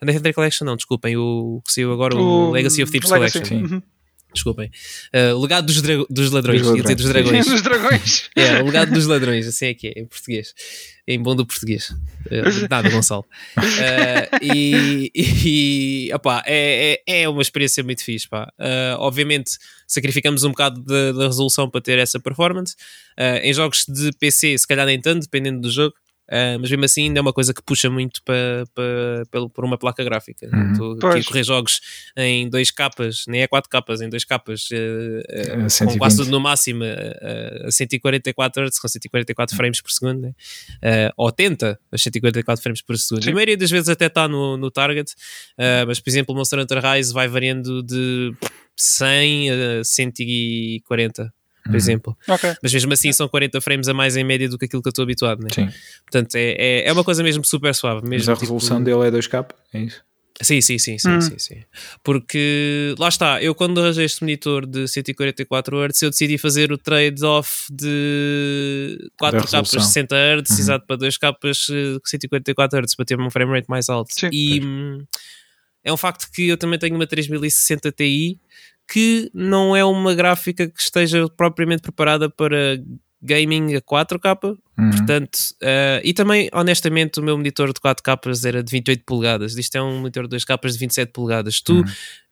A 0.00 0.04
Nathan 0.04 0.20
Drake 0.20 0.34
Collection, 0.34 0.64
não, 0.64 0.76
desculpem, 0.76 1.16
o 1.16 1.62
que 1.64 1.72
saiu 1.72 1.92
agora, 1.92 2.14
o, 2.16 2.48
o 2.48 2.50
Legacy 2.50 2.82
of 2.82 2.92
Thieves 2.92 3.10
Legacy. 3.10 3.40
Collection. 3.40 3.76
Uhum. 3.76 3.82
Desculpem. 4.34 4.70
Uh, 5.14 5.40
legado 5.40 5.66
dos, 5.66 5.80
dos 5.80 6.30
ladrões. 6.30 6.62
Dos, 6.62 6.70
ladrões. 6.70 6.96
dos 6.96 7.08
dragões. 7.08 7.46
dos 7.46 7.62
dragões. 7.62 8.30
É, 8.36 8.60
o 8.60 8.66
legado 8.66 8.92
dos 8.92 9.06
ladrões, 9.06 9.46
assim 9.46 9.66
é 9.66 9.74
que 9.74 9.88
é, 9.88 10.00
em 10.00 10.06
português. 10.06 10.52
Em 11.06 11.22
bom 11.22 11.36
do 11.36 11.46
português. 11.46 11.90
Uh, 11.90 12.68
nada, 12.68 12.90
Gonçalo. 12.90 13.24
Uh, 13.56 14.44
e 14.44 15.10
e 15.14 16.10
opá, 16.12 16.42
é, 16.46 17.00
é, 17.06 17.22
é 17.22 17.28
uma 17.28 17.42
experiência 17.42 17.82
muito 17.84 18.02
fixe. 18.02 18.28
Pá. 18.28 18.52
Uh, 18.58 18.98
obviamente, 18.98 19.52
sacrificamos 19.86 20.42
um 20.42 20.50
bocado 20.50 20.82
da, 20.82 21.12
da 21.12 21.26
resolução 21.26 21.70
para 21.70 21.80
ter 21.80 21.98
essa 21.98 22.18
performance. 22.18 22.74
em 23.42 23.52
jogos 23.54 23.84
de 23.86 24.10
PC, 24.18 24.58
se 24.58 24.66
calhar 24.66 24.86
nem 24.86 25.00
tanto, 25.00 25.22
dependendo 25.22 25.60
do 25.60 25.70
jogo. 25.70 25.94
Uh, 26.26 26.58
mas 26.58 26.70
mesmo 26.70 26.84
assim 26.84 27.04
ainda 27.04 27.20
é 27.20 27.22
uma 27.22 27.32
coisa 27.32 27.52
que 27.52 27.62
puxa 27.62 27.90
muito 27.90 28.22
para, 28.22 28.64
para, 28.74 29.48
por 29.48 29.64
uma 29.64 29.76
placa 29.76 30.02
gráfica. 30.02 30.48
Uhum. 30.52 30.94
Estou 30.94 31.10
aqui 31.10 31.20
a 31.20 31.24
correr 31.24 31.44
jogos 31.44 31.80
em 32.16 32.48
2 32.48 32.70
capas, 32.70 33.24
nem 33.28 33.42
é 33.42 33.46
4 33.46 33.68
capas, 33.68 34.00
em 34.00 34.08
2 34.08 34.24
capas, 34.24 34.68
uh, 34.70 35.84
uh, 35.84 35.86
com 35.86 35.98
quase 35.98 36.16
tudo 36.16 36.30
no 36.30 36.40
máximo 36.40 36.82
a 37.66 37.70
144 37.70 38.64
Hz, 38.66 38.78
com 38.78 38.88
144 38.88 39.56
frames 39.56 39.80
por 39.80 39.90
segundo, 39.90 40.22
né? 40.22 40.32
ou 41.16 41.30
tenta 41.30 41.78
as 41.92 42.02
144 42.02 42.62
frames 42.62 42.80
por 42.80 42.96
segundo. 42.96 43.24
Sim. 43.24 43.30
A 43.30 43.34
maioria 43.34 43.56
das 43.56 43.70
vezes 43.70 43.88
até 43.88 44.06
está 44.06 44.26
no, 44.26 44.56
no 44.56 44.70
target, 44.70 45.12
mas 45.86 46.00
por 46.00 46.10
exemplo 46.10 46.34
o 46.34 46.38
Monster 46.38 46.58
Hunter 46.58 46.80
Rise 46.82 47.12
vai 47.12 47.28
variando 47.28 47.82
de 47.82 48.32
100 48.76 49.50
a 49.50 49.84
140 49.84 51.32
por 51.64 51.70
uhum. 51.70 51.76
exemplo. 51.76 52.16
Okay. 52.28 52.54
Mas 52.62 52.72
mesmo 52.72 52.92
assim 52.92 53.12
são 53.12 53.26
40 53.26 53.60
frames 53.60 53.88
a 53.88 53.94
mais 53.94 54.16
em 54.16 54.22
média 54.22 54.48
do 54.48 54.58
que 54.58 54.66
aquilo 54.66 54.82
que 54.82 54.88
eu 54.88 54.90
estou 54.90 55.02
habituado. 55.02 55.42
Né? 55.42 55.48
Sim. 55.52 55.68
Portanto, 56.02 56.34
é, 56.36 56.52
é, 56.58 56.88
é, 56.88 56.92
uma 56.92 57.02
coisa 57.02 57.22
mesmo 57.22 57.44
super 57.44 57.74
suave. 57.74 58.06
Mesmo, 58.06 58.26
Mas 58.26 58.28
a 58.28 58.32
tipo... 58.34 58.40
resolução 58.40 58.82
dele 58.82 59.08
é 59.08 59.10
2K, 59.10 59.46
é 59.72 59.80
isso? 59.80 60.04
Sim, 60.42 60.60
sim, 60.60 60.78
sim, 60.78 60.98
sim, 60.98 61.10
hum. 61.10 61.20
sim, 61.20 61.38
sim. 61.38 61.62
Porque 62.02 62.94
lá 62.98 63.08
está, 63.08 63.40
eu 63.40 63.54
quando 63.54 63.80
arranjei 63.80 64.04
este 64.04 64.20
monitor 64.22 64.66
de 64.66 64.88
144 64.88 65.86
Hz, 65.86 66.02
eu 66.02 66.10
decidi 66.10 66.36
fazer 66.36 66.72
o 66.72 66.76
trade-off 66.76 67.72
de 67.72 68.98
4 69.16 69.48
capas 69.48 69.70
60 69.70 70.14
Hz, 70.14 70.50
uhum. 70.50 70.58
exato, 70.58 70.86
para 70.86 70.96
2 70.96 71.16
capas 71.18 71.66
144 72.04 72.80
Hz 72.80 72.96
para 72.96 73.04
ter 73.04 73.20
um 73.20 73.30
frame 73.30 73.52
rate 73.52 73.70
mais 73.70 73.88
alto. 73.88 74.12
Sim, 74.12 74.28
e 74.32 74.60
hum, 74.60 75.04
é 75.84 75.92
um 75.92 75.96
facto 75.96 76.28
que 76.32 76.48
eu 76.48 76.56
também 76.56 76.80
tenho 76.80 76.96
uma 76.96 77.06
3060 77.06 77.92
Ti 77.92 78.40
que 78.88 79.30
não 79.32 79.74
é 79.74 79.84
uma 79.84 80.14
gráfica 80.14 80.68
que 80.68 80.80
esteja 80.80 81.28
propriamente 81.36 81.82
preparada 81.82 82.28
para 82.28 82.78
gaming 83.22 83.74
a 83.74 83.80
4K, 83.80 84.56
Uhum. 84.76 84.90
Portanto, 84.90 85.36
uh, 85.62 86.00
e 86.02 86.12
também, 86.12 86.50
honestamente, 86.52 87.20
o 87.20 87.22
meu 87.22 87.36
monitor 87.36 87.72
de 87.72 87.80
4K 87.80 88.46
era 88.46 88.62
de 88.62 88.70
28 88.70 89.04
polegadas. 89.06 89.56
Isto 89.56 89.76
é 89.76 89.82
um 89.82 89.98
monitor 89.98 90.26
de 90.26 90.36
2K 90.36 90.70
de 90.72 90.78
27 90.78 91.12
polegadas. 91.12 91.60
Tu, 91.60 91.74
uhum. 91.74 91.84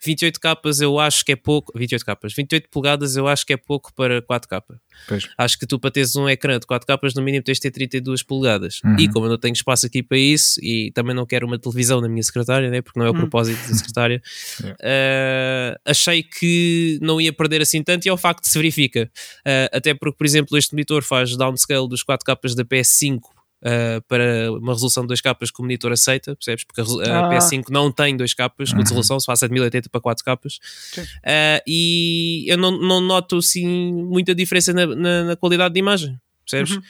28K 0.04 0.82
eu 0.82 0.98
acho 0.98 1.24
que 1.24 1.32
é 1.32 1.36
pouco. 1.36 1.72
28K, 1.78 2.16
28 2.36 2.68
polegadas 2.68 3.16
eu 3.16 3.28
acho 3.28 3.46
que 3.46 3.52
é 3.52 3.56
pouco 3.56 3.94
para 3.94 4.20
4K. 4.20 4.62
Pois. 5.08 5.28
Acho 5.38 5.58
que 5.58 5.66
tu, 5.66 5.78
para 5.78 5.90
teres 5.90 6.16
um 6.16 6.28
ecrã 6.28 6.58
de 6.58 6.66
4K, 6.66 7.14
no 7.16 7.22
mínimo 7.22 7.42
tens 7.44 7.58
de 7.58 7.62
ter 7.62 7.70
32 7.70 8.22
polegadas. 8.22 8.80
Uhum. 8.84 8.96
E 8.98 9.08
como 9.08 9.26
eu 9.26 9.30
não 9.30 9.38
tenho 9.38 9.52
espaço 9.52 9.86
aqui 9.86 10.02
para 10.02 10.18
isso, 10.18 10.60
e 10.62 10.90
também 10.92 11.14
não 11.14 11.24
quero 11.24 11.46
uma 11.46 11.58
televisão 11.58 12.00
na 12.00 12.08
minha 12.08 12.22
secretária, 12.22 12.68
né, 12.70 12.82
porque 12.82 12.98
não 12.98 13.06
é 13.06 13.10
o 13.10 13.12
uhum. 13.12 13.20
propósito 13.20 13.68
da 13.68 13.74
secretária, 13.74 14.20
uh, 14.62 15.80
achei 15.86 16.22
que 16.22 16.98
não 17.00 17.20
ia 17.20 17.32
perder 17.32 17.62
assim 17.62 17.82
tanto. 17.82 18.06
E 18.06 18.08
é 18.08 18.12
o 18.12 18.16
facto 18.16 18.42
que 18.42 18.48
se 18.48 18.58
verifica. 18.58 19.10
Uh, 19.46 19.76
até 19.76 19.94
porque, 19.94 20.16
por 20.16 20.26
exemplo, 20.26 20.58
este 20.58 20.72
monitor 20.72 21.02
faz 21.02 21.36
downscale 21.36 21.88
dos 21.88 22.04
4K 22.04 22.32
capas 22.32 22.54
da 22.54 22.64
PS5 22.64 23.20
Uh, 23.62 24.02
para 24.08 24.50
uma 24.50 24.72
resolução 24.72 25.04
de 25.04 25.08
2 25.08 25.20
capas 25.20 25.48
que 25.50 25.60
o 25.60 25.62
monitor 25.62 25.92
aceita, 25.92 26.34
percebes? 26.34 26.64
Porque 26.64 26.80
a, 26.80 26.84
a 26.84 27.28
ah. 27.28 27.30
PS5 27.30 27.70
não 27.70 27.92
tem 27.92 28.16
2 28.16 28.34
capas 28.34 28.70
uhum. 28.70 28.78
com 28.78 28.82
resolução, 28.82 29.20
se 29.20 29.46
de 29.46 29.52
1080 29.52 29.88
para 29.88 30.00
4 30.00 30.24
capas. 30.24 30.56
Uh, 30.98 31.62
e 31.66 32.44
eu 32.48 32.58
não, 32.58 32.72
não 32.72 33.00
noto 33.00 33.36
assim 33.36 33.64
muita 33.92 34.34
diferença 34.34 34.72
na, 34.72 34.86
na, 34.86 35.24
na 35.24 35.36
qualidade 35.36 35.74
de 35.74 35.78
imagem, 35.78 36.18
percebes? 36.44 36.76
Uhum. 36.76 36.82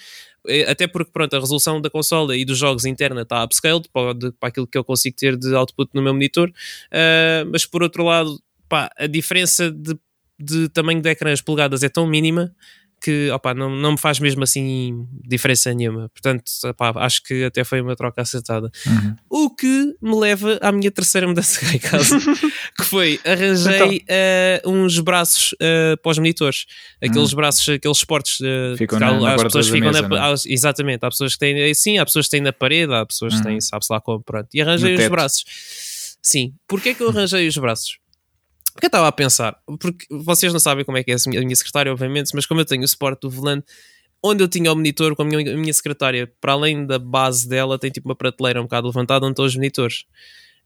Eh, 0.48 0.68
até 0.70 0.86
porque 0.86 1.10
pronto, 1.12 1.34
a 1.34 1.40
resolução 1.40 1.80
da 1.80 1.88
consola 1.88 2.36
e 2.36 2.44
dos 2.44 2.58
jogos 2.58 2.84
interna 2.84 3.22
está 3.22 3.44
upscaled 3.44 3.88
para, 3.92 4.14
para 4.32 4.48
aquilo 4.48 4.66
que 4.66 4.76
eu 4.76 4.84
consigo 4.84 5.16
ter 5.16 5.36
de 5.36 5.54
output 5.54 5.90
no 5.94 6.02
meu 6.02 6.12
monitor, 6.12 6.48
uh, 6.48 7.48
mas 7.50 7.64
por 7.64 7.82
outro 7.82 8.04
lado, 8.04 8.42
pá, 8.68 8.90
a 8.96 9.06
diferença 9.06 9.70
de, 9.70 9.96
de 10.38 10.68
tamanho 10.68 11.00
de 11.00 11.08
ecrã, 11.08 11.32
as 11.32 11.40
polegadas 11.40 11.82
é 11.82 11.88
tão 11.88 12.06
mínima 12.06 12.54
que 13.02 13.30
opa, 13.30 13.52
não, 13.52 13.68
não 13.68 13.92
me 13.92 13.98
faz 13.98 14.18
mesmo 14.20 14.44
assim 14.44 15.06
diferença 15.26 15.74
nenhuma. 15.74 16.08
Portanto, 16.10 16.44
opa, 16.64 16.92
acho 17.04 17.22
que 17.22 17.44
até 17.44 17.64
foi 17.64 17.80
uma 17.80 17.96
troca 17.96 18.22
acertada. 18.22 18.70
Uhum. 18.86 19.16
O 19.28 19.50
que 19.50 19.94
me 20.00 20.14
leva 20.18 20.58
à 20.62 20.70
minha 20.70 20.90
terceira 20.90 21.26
mudança 21.26 21.60
cá 21.60 21.74
em 21.74 21.78
casa, 21.78 22.18
que 22.78 22.84
foi 22.84 23.20
arranjei 23.24 24.04
então. 24.08 24.72
uh, 24.72 24.78
uns 24.78 25.00
braços 25.00 25.52
uh, 25.54 25.96
para 26.00 26.10
os 26.10 26.18
monitores, 26.18 26.66
aqueles 27.02 27.30
uhum. 27.30 27.36
braços, 27.36 27.68
aqueles 27.68 27.98
suportes 27.98 28.38
uh, 28.40 28.76
ficam 28.76 28.98
que, 28.98 29.04
na, 29.04 29.34
as 29.34 29.42
pessoas 29.42 29.68
ficam 29.68 29.90
mesa, 29.90 30.08
na, 30.08 30.30
é? 30.30 30.34
exatamente, 30.46 31.04
há 31.04 31.10
pessoas 31.10 31.32
que 31.34 31.40
têm 31.40 31.74
sim, 31.74 31.98
há 31.98 32.04
pessoas 32.04 32.26
que 32.26 32.30
têm 32.30 32.40
na 32.40 32.52
parede, 32.52 32.94
há 32.94 33.04
pessoas 33.04 33.34
uhum. 33.34 33.40
que 33.40 33.46
têm, 33.46 33.60
sabe-se 33.60 33.92
lá 33.92 34.00
como, 34.00 34.22
pronto. 34.22 34.48
E 34.54 34.62
arranjei 34.62 34.94
os 34.94 35.08
braços. 35.08 35.44
Sim, 36.22 36.54
porquê 36.68 36.94
que 36.94 37.02
eu 37.02 37.08
arranjei 37.08 37.48
os 37.48 37.56
braços? 37.56 37.98
Porque 38.72 38.86
eu 38.86 38.88
estava 38.88 39.08
a 39.08 39.12
pensar, 39.12 39.56
porque 39.78 40.06
vocês 40.10 40.52
não 40.52 40.60
sabem 40.60 40.84
como 40.84 40.96
é 40.98 41.04
que 41.04 41.12
é 41.12 41.14
a 41.14 41.40
minha 41.40 41.56
secretária, 41.56 41.92
obviamente, 41.92 42.30
mas 42.34 42.46
como 42.46 42.60
eu 42.60 42.64
tenho 42.64 42.82
o 42.82 42.88
suporte 42.88 43.20
do 43.20 43.30
volante, 43.30 43.66
onde 44.22 44.42
eu 44.42 44.48
tinha 44.48 44.72
o 44.72 44.76
monitor 44.76 45.14
com 45.14 45.22
a 45.22 45.24
minha, 45.24 45.54
a 45.54 45.56
minha 45.56 45.72
secretária, 45.72 46.30
para 46.40 46.52
além 46.52 46.86
da 46.86 46.98
base 46.98 47.48
dela, 47.48 47.78
tem 47.78 47.90
tipo 47.90 48.08
uma 48.08 48.16
prateleira 48.16 48.60
um 48.60 48.64
bocado 48.64 48.86
levantada 48.86 49.26
onde 49.26 49.32
estão 49.32 49.44
os 49.44 49.54
monitores. 49.54 50.04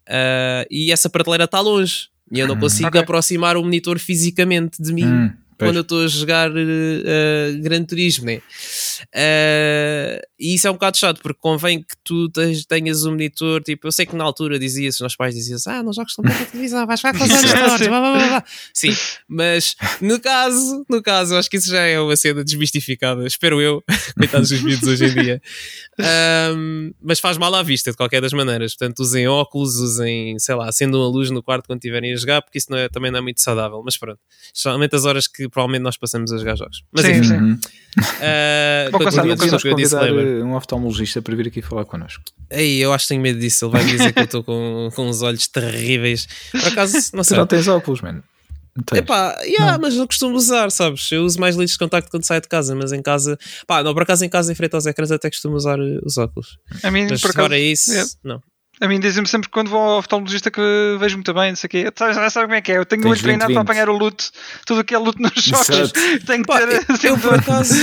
Uh, 0.09 0.67
e 0.71 0.93
essa 0.93 1.11
prateleira 1.11 1.45
está 1.45 1.61
longe. 1.61 2.09
E 2.31 2.39
eu 2.39 2.47
não 2.47 2.55
hum. 2.55 2.61
consigo 2.61 2.89
okay. 2.89 3.01
aproximar 3.01 3.57
o 3.57 3.63
monitor 3.63 3.99
fisicamente 3.99 4.83
de 4.83 4.93
mim. 4.93 5.07
Hum 5.07 5.46
Pois. 5.59 5.71
quando 5.71 5.77
eu 5.77 5.83
estou 5.83 6.05
a 6.05 6.07
jogar 6.07 6.51
uh, 6.51 7.63
Gran 7.63 7.83
Turismo, 7.85 8.27
né? 8.27 8.37
Uh, 8.37 10.21
e 10.39 10.55
isso 10.55 10.67
é 10.67 10.71
um 10.71 10.75
bocado 10.75 10.99
chato, 10.99 11.23
porque 11.23 11.39
convém 11.41 11.81
que 11.81 11.97
tu 12.05 12.29
tenhas 12.69 13.05
um 13.05 13.13
monitor. 13.13 13.63
Tipo, 13.63 13.87
eu 13.87 13.93
sei 13.93 14.05
que 14.05 14.15
na 14.15 14.25
altura 14.25 14.59
dizia-se, 14.59 14.97
os 14.97 15.01
nossos 15.01 15.17
pais 15.17 15.35
diziam 15.35 15.59
ah, 15.67 15.83
não 15.83 15.93
jogas 15.93 16.15
tão 16.15 16.25
bem 16.25 16.35
a 16.35 16.45
televisão, 16.45 16.87
vais 16.87 17.01
ficar 17.01 17.17
com 17.17 17.25
os 17.25 17.31
olhos 17.31 17.53
tortos, 17.53 17.87
blá, 17.87 18.01
blá, 18.01 18.13
blá, 18.13 18.29
blá. 18.29 18.45
Sim, 18.75 18.95
mas 19.27 19.75
no 20.01 20.21
caso, 20.21 20.85
no 20.91 21.03
caso, 21.03 21.37
acho 21.37 21.49
que 21.49 21.57
isso 21.57 21.71
já 21.71 21.81
é 21.81 21.99
uma 21.99 22.17
cena 22.17 22.45
desmistificada, 22.45 23.27
espero 23.27 23.61
eu, 23.61 23.83
coitados 24.19 24.51
dos 24.51 24.61
vídeos 24.61 24.87
hoje 24.87 25.07
em 25.07 25.15
dia. 25.15 25.43
Um, 26.55 26.93
mas 27.01 27.19
faz 27.19 27.39
mal 27.39 27.55
à 27.55 27.63
vista, 27.63 27.91
de 27.91 27.97
qualquer 27.97 28.21
das 28.21 28.33
maneiras. 28.33 28.75
Portanto, 28.77 29.01
usem 29.01 29.27
óculos, 29.27 29.77
usem, 29.77 30.39
sei 30.39 30.55
lá, 30.55 30.69
acendam 30.69 31.03
a 31.03 31.09
luz 31.09 31.31
no 31.31 31.43
quarto 31.43 31.67
quando 31.67 31.79
estiverem 31.79 32.13
a 32.13 32.17
jogar, 32.17 32.43
porque 32.43 32.59
isso 32.59 32.69
não 32.71 32.79
é, 32.79 32.89
também 32.89 33.11
não 33.11 33.19
é 33.19 33.23
muito 33.23 33.41
saudável. 33.41 33.83
Mas 33.85 33.97
pronto, 33.97 34.21
somente 34.53 34.95
as 34.95 35.05
horas 35.05 35.27
que 35.27 35.46
provavelmente 35.49 35.83
nós 35.83 35.97
passamos 35.97 36.33
a 36.33 36.39
jogar 36.39 36.57
jogos. 36.57 36.83
Mas 36.93 37.05
sim, 37.05 37.13
enfim. 37.13 37.29
sim. 37.29 37.53
Uh, 37.99 38.91
Vou 38.91 39.01
passar, 39.05 39.23
convidar 39.63 40.13
um 40.45 40.55
oftalmologista 40.55 41.23
para 41.23 41.35
vir 41.35 41.49
aqui 41.49 41.63
falar 41.63 41.85
connosco. 41.85 42.23
Ei, 42.51 42.79
eu 42.79 42.93
acho 42.93 43.05
que 43.05 43.09
tenho 43.09 43.23
medo 43.23 43.39
disso. 43.39 43.65
Ele 43.65 43.73
vai 43.73 43.85
me 43.85 43.91
dizer 43.93 44.13
que 44.13 44.19
eu 44.19 44.25
estou 44.25 44.45
com, 44.45 44.91
com 44.95 45.09
uns 45.09 45.23
olhos 45.23 45.49
terríveis. 45.49 46.29
Por 46.51 46.65
acaso, 46.67 46.95
não 47.15 47.25
sei. 47.25 47.37
Tu 47.37 47.41
não 47.41 47.47
tens 47.47 47.69
óculos, 47.69 48.03
mano. 48.03 48.23
Epá, 48.95 49.39
yeah, 49.43 49.73
não. 49.73 49.81
mas 49.81 49.95
não 49.95 50.07
costumo 50.07 50.37
usar, 50.37 50.71
sabes? 50.71 51.11
Eu 51.11 51.25
uso 51.25 51.41
mais 51.41 51.57
lentes 51.57 51.73
de 51.73 51.79
contacto 51.79 52.11
quando 52.11 52.25
saio 52.25 52.43
de 52.43 52.49
casa, 52.49 52.75
mas 52.75 52.93
em 52.93 53.01
casa, 53.01 53.39
pá, 53.67 53.83
não, 53.83 53.95
por 53.95 54.03
acaso 54.03 54.25
em 54.25 54.29
casa, 54.29 54.53
em 54.53 54.55
frente 54.55 54.75
aos 54.75 54.85
ecrãs, 54.85 55.11
até 55.11 55.31
costumo 55.31 55.57
usar 55.57 55.79
eh, 55.79 55.99
os 56.05 56.19
óculos. 56.19 56.59
A 56.83 56.91
mim, 56.91 57.07
mas 57.09 57.23
por 57.23 57.31
acaso, 57.31 57.47
fora 57.47 57.59
isso, 57.59 57.91
yeah. 57.91 58.11
não. 58.23 58.43
A 58.81 58.89
mim 58.89 59.01
dizem-me 59.01 59.27
sempre 59.27 59.49
que 59.49 59.53
quando 59.53 59.71
vou 59.71 59.81
ao 59.81 59.99
oftalmologista 59.99 60.51
que 60.51 60.61
vejo 61.01 61.17
muito 61.17 61.33
bem, 61.33 61.51
não 61.51 61.57
sei 61.57 61.67
o 61.67 61.71
quê. 61.71 61.93
Sabe, 61.97 62.31
sabe 62.31 62.47
como 62.47 62.55
é 62.55 62.61
que 62.61 62.73
é? 62.73 62.79
Eu 62.79 62.85
tenho 62.85 63.03
muito 63.03 63.23
treinado 63.23 63.53
para 63.53 63.63
apanhar 63.63 63.89
o 63.89 63.97
luto, 63.97 64.31
tudo 64.67 64.81
o 64.81 64.85
que 64.85 64.95
é 64.95 64.99
luto 64.99 65.21
nos 65.21 65.33
jogos. 65.33 65.93
Tenho 66.27 66.45
que 66.45 66.53
ter. 66.53 66.69
Eu, 66.69 67.11
eu, 67.11 67.19
por 67.19 67.35
acaso, 67.35 67.75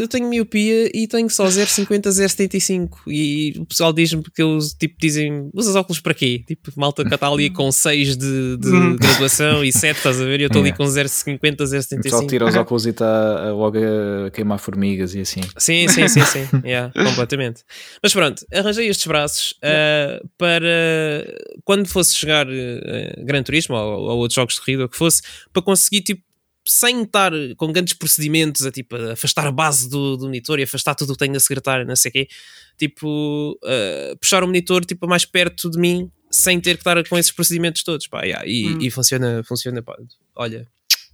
eu 0.00 0.08
tenho 0.08 0.28
miopia 0.28 0.90
e 0.92 1.06
tenho 1.06 1.28
só 1.30 1.46
0,50, 1.46 2.08
0,75. 2.08 2.88
E 3.06 3.54
o 3.58 3.66
pessoal 3.66 3.92
diz-me 3.92 4.22
que 4.22 4.42
eles 4.42 4.74
tipo, 4.74 4.96
dizem: 4.98 5.48
usas 5.54 5.76
óculos 5.76 6.00
para 6.00 6.14
quê? 6.14 6.42
Tipo, 6.46 6.72
malta 6.76 7.04
que 7.04 7.14
está 7.14 7.28
ali 7.28 7.48
com 7.50 7.70
6 7.70 8.16
de, 8.16 8.56
de 8.56 8.68
hum. 8.68 8.96
graduação 8.96 9.64
e 9.64 9.72
7, 9.72 9.96
estás 9.96 10.20
a 10.20 10.24
ver? 10.24 10.40
E 10.40 10.42
eu 10.44 10.46
estou 10.48 10.62
ali 10.62 10.72
com 10.72 10.84
0,50, 10.84 11.38
0,75. 11.56 11.98
O 11.98 12.02
pessoal 12.02 12.26
tira 12.26 12.46
os 12.46 12.56
óculos 12.56 12.86
e 12.86 12.90
está 12.90 13.52
logo 13.52 13.78
a 14.26 14.30
queimar 14.30 14.58
formigas 14.58 15.14
e 15.14 15.20
assim. 15.20 15.40
Sim, 15.56 15.86
sim, 15.88 16.08
sim, 16.08 16.24
sim. 16.24 16.48
yeah, 16.64 16.92
completamente. 16.92 17.62
Mas 18.02 18.12
pronto, 18.12 18.44
arranjei 18.52 18.88
estes 18.88 19.06
braços. 19.06 19.54
Uh, 19.62 20.31
para 20.38 21.24
quando 21.64 21.86
fosse 21.86 22.16
chegar 22.16 22.46
uh, 22.46 23.24
Gran 23.24 23.42
Turismo 23.42 23.76
ou, 23.76 24.00
ou 24.02 24.18
outros 24.18 24.34
jogos 24.34 24.54
de 24.54 24.60
corrida, 24.60 24.88
que 24.88 24.96
fosse, 24.96 25.22
para 25.52 25.62
conseguir 25.62 26.02
tipo 26.02 26.22
sem 26.66 27.02
estar 27.02 27.32
com 27.56 27.72
grandes 27.72 27.94
procedimentos 27.94 28.64
a 28.64 28.70
tipo 28.70 28.94
afastar 29.10 29.46
a 29.46 29.52
base 29.52 29.88
do, 29.88 30.16
do 30.16 30.26
monitor 30.26 30.60
e 30.60 30.62
afastar 30.62 30.94
tudo 30.94 31.10
o 31.10 31.12
que 31.14 31.18
tenho 31.18 31.32
na 31.32 31.40
secretária, 31.40 31.84
não 31.84 31.96
sei 31.96 32.08
o 32.08 32.12
quê, 32.12 32.28
tipo 32.78 33.58
uh, 33.64 34.16
puxar 34.18 34.44
o 34.44 34.46
monitor 34.46 34.84
tipo 34.84 35.06
mais 35.08 35.24
perto 35.24 35.70
de 35.70 35.78
mim 35.78 36.10
sem 36.30 36.60
ter 36.60 36.74
que 36.74 36.80
estar 36.80 37.02
com 37.06 37.18
esses 37.18 37.32
procedimentos 37.32 37.82
todos, 37.82 38.06
pá, 38.06 38.22
yeah, 38.22 38.46
e, 38.46 38.66
hum. 38.66 38.78
e, 38.80 38.90
funciona, 38.90 39.42
funciona, 39.44 39.82
pá, 39.82 39.96
olha, 40.36 40.66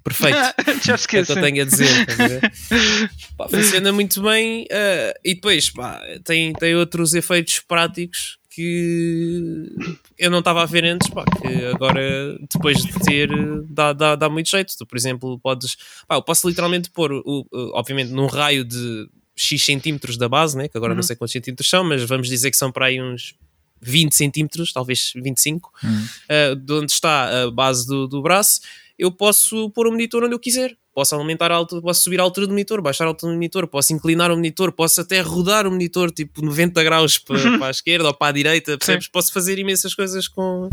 perfeito. 0.04 0.36
Já 0.84 0.94
esqueci. 0.94 1.16
É 1.18 1.22
o 1.22 1.26
que 1.26 1.32
eu 1.32 1.42
tenho 1.42 1.62
a 1.62 1.64
dizer. 1.64 1.88
pá, 3.36 3.48
funciona 3.48 3.92
muito 3.92 4.22
bem 4.22 4.62
uh, 4.64 5.18
e 5.24 5.34
depois 5.34 5.70
pá, 5.70 6.00
tem, 6.24 6.52
tem 6.52 6.76
outros 6.76 7.14
efeitos 7.14 7.58
práticos 7.60 8.38
que 8.58 9.70
eu 10.18 10.32
não 10.32 10.40
estava 10.40 10.64
a 10.64 10.66
ver 10.66 10.84
antes, 10.84 11.08
pá, 11.10 11.24
que 11.24 11.64
agora, 11.66 12.36
depois 12.52 12.82
de 12.82 12.92
ter, 13.04 13.30
dá, 13.70 13.92
dá, 13.92 14.16
dá 14.16 14.28
muito 14.28 14.50
jeito. 14.50 14.76
Tu, 14.76 14.84
por 14.84 14.98
exemplo, 14.98 15.38
podes. 15.38 15.76
Pá, 16.08 16.16
eu 16.16 16.22
posso 16.22 16.48
literalmente 16.48 16.90
pôr, 16.90 17.12
o, 17.24 17.46
obviamente, 17.74 18.10
num 18.10 18.26
raio 18.26 18.64
de 18.64 19.08
X 19.36 19.64
centímetros 19.64 20.16
da 20.16 20.28
base, 20.28 20.56
né? 20.56 20.66
que 20.66 20.76
agora 20.76 20.92
uhum. 20.92 20.96
não 20.96 21.02
sei 21.04 21.14
quantos 21.14 21.32
centímetros 21.32 21.70
são, 21.70 21.84
mas 21.84 22.02
vamos 22.02 22.26
dizer 22.26 22.50
que 22.50 22.56
são 22.56 22.72
para 22.72 22.86
aí 22.86 23.00
uns 23.00 23.36
20 23.80 24.12
centímetros, 24.12 24.72
talvez 24.72 25.12
25, 25.14 25.72
uhum. 25.80 25.90
uh, 25.90 26.56
de 26.56 26.72
onde 26.72 26.90
está 26.90 27.44
a 27.44 27.50
base 27.52 27.86
do, 27.86 28.08
do 28.08 28.20
braço, 28.20 28.60
eu 28.98 29.12
posso 29.12 29.70
pôr 29.70 29.86
o 29.86 29.92
monitor 29.92 30.24
onde 30.24 30.34
eu 30.34 30.40
quiser 30.40 30.76
posso 30.98 31.14
aumentar 31.14 31.52
a 31.52 31.54
altura, 31.54 31.80
posso 31.80 32.02
subir 32.02 32.18
a 32.18 32.24
altura 32.24 32.48
do 32.48 32.50
monitor, 32.50 32.82
baixar 32.82 33.04
a 33.04 33.06
altura 33.06 33.30
do 33.30 33.36
monitor, 33.36 33.68
posso 33.68 33.92
inclinar 33.92 34.32
o 34.32 34.34
monitor, 34.34 34.72
posso 34.72 35.00
até 35.00 35.20
rodar 35.20 35.64
o 35.64 35.70
monitor 35.70 36.10
tipo 36.10 36.44
90 36.44 36.82
graus 36.82 37.18
para, 37.18 37.38
para 37.56 37.68
a 37.68 37.70
esquerda 37.70 38.08
ou 38.08 38.14
para 38.14 38.26
a 38.26 38.32
direita, 38.32 38.76
percebes? 38.76 39.04
Sim. 39.04 39.10
Posso 39.12 39.32
fazer 39.32 39.60
imensas 39.60 39.94
coisas 39.94 40.26
com, 40.26 40.68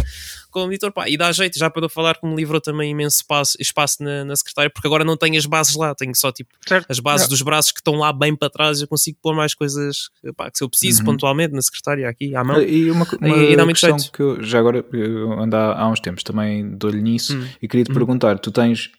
com 0.49 0.61
o 0.61 0.63
monitor, 0.63 0.91
pá, 0.91 1.07
e 1.07 1.15
dá 1.15 1.31
jeito, 1.31 1.59
já 1.59 1.69
para 1.69 1.85
eu 1.85 1.89
falar 1.89 2.15
que 2.15 2.25
me 2.25 2.35
livrou 2.35 2.59
também 2.59 2.89
imenso 2.89 3.17
espaço, 3.17 3.55
espaço 3.59 4.01
na, 4.01 4.25
na 4.25 4.35
secretária, 4.35 4.67
porque 4.67 4.87
agora 4.87 5.03
não 5.03 5.15
tenho 5.15 5.37
as 5.37 5.45
bases 5.45 5.75
lá, 5.75 5.93
tenho 5.93 6.15
só 6.15 6.31
tipo 6.31 6.49
certo. 6.67 6.87
as 6.89 6.99
bases 6.99 7.27
dos 7.27 7.43
braços 7.43 7.71
que 7.71 7.79
estão 7.79 7.93
lá 7.93 8.11
bem 8.11 8.35
para 8.35 8.49
trás, 8.49 8.81
eu 8.81 8.87
consigo 8.87 9.19
pôr 9.21 9.35
mais 9.35 9.53
coisas 9.53 10.09
pá, 10.35 10.49
que 10.49 10.57
se 10.57 10.63
eu 10.63 10.69
preciso 10.69 11.01
uhum. 11.01 11.05
pontualmente 11.05 11.53
na 11.53 11.61
secretária 11.61 12.09
aqui 12.09 12.35
à 12.35 12.43
mão. 12.43 12.59
E 12.63 12.89
uma, 12.89 13.05
uma 13.21 13.37
e, 13.37 13.53
e 13.53 13.55
dá 13.55 13.67
questão 13.67 13.99
jeito. 13.99 14.11
que 14.11 14.23
eu 14.23 14.41
já 14.41 14.57
agora 14.57 14.83
eu 14.91 15.33
ando 15.33 15.55
há, 15.55 15.81
há 15.81 15.87
uns 15.87 15.99
tempos 15.99 16.23
também 16.23 16.67
dou-lhe 16.67 16.99
nisso 16.99 17.37
uhum. 17.37 17.47
e 17.61 17.67
queria 17.67 17.83
te 17.83 17.89
uhum. 17.89 17.95
perguntar, 17.95 18.39
tu 18.39 18.49
tens 18.49 18.89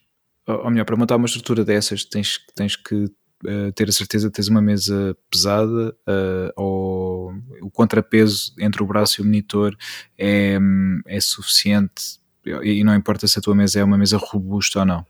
ou 0.47 0.71
melhor, 0.71 0.85
para 0.85 0.97
montar 0.97 1.17
uma 1.17 1.27
estrutura 1.27 1.65
dessas 1.65 2.05
tens, 2.05 2.39
tens 2.55 2.77
que 2.77 2.95
uh, 2.95 3.73
ter 3.75 3.89
a 3.89 3.93
certeza 3.93 4.29
que 4.29 4.35
tens 4.35 4.49
uma 4.49 4.63
mesa 4.63 5.17
pesada 5.31 5.97
uh, 6.09 6.53
ou 6.57 7.33
o 7.61 7.71
contrapeso 7.71 8.53
entre 8.59 8.83
o 8.83 8.87
braço 8.87 9.21
e 9.21 9.23
o 9.23 9.25
monitor 9.25 9.77
é, 10.19 10.59
é 11.07 11.21
suficiente 11.21 12.21
e 12.63 12.85
não 12.85 12.95
importa 12.95 13.27
se 13.27 13.39
a 13.39 13.43
tua 13.43 13.55
mesa 13.55 13.81
é 13.81 13.85
uma 13.85 13.99
mesa 13.99 14.17
robusta 14.17 14.81
ou 14.81 14.87
não. 14.87 15.07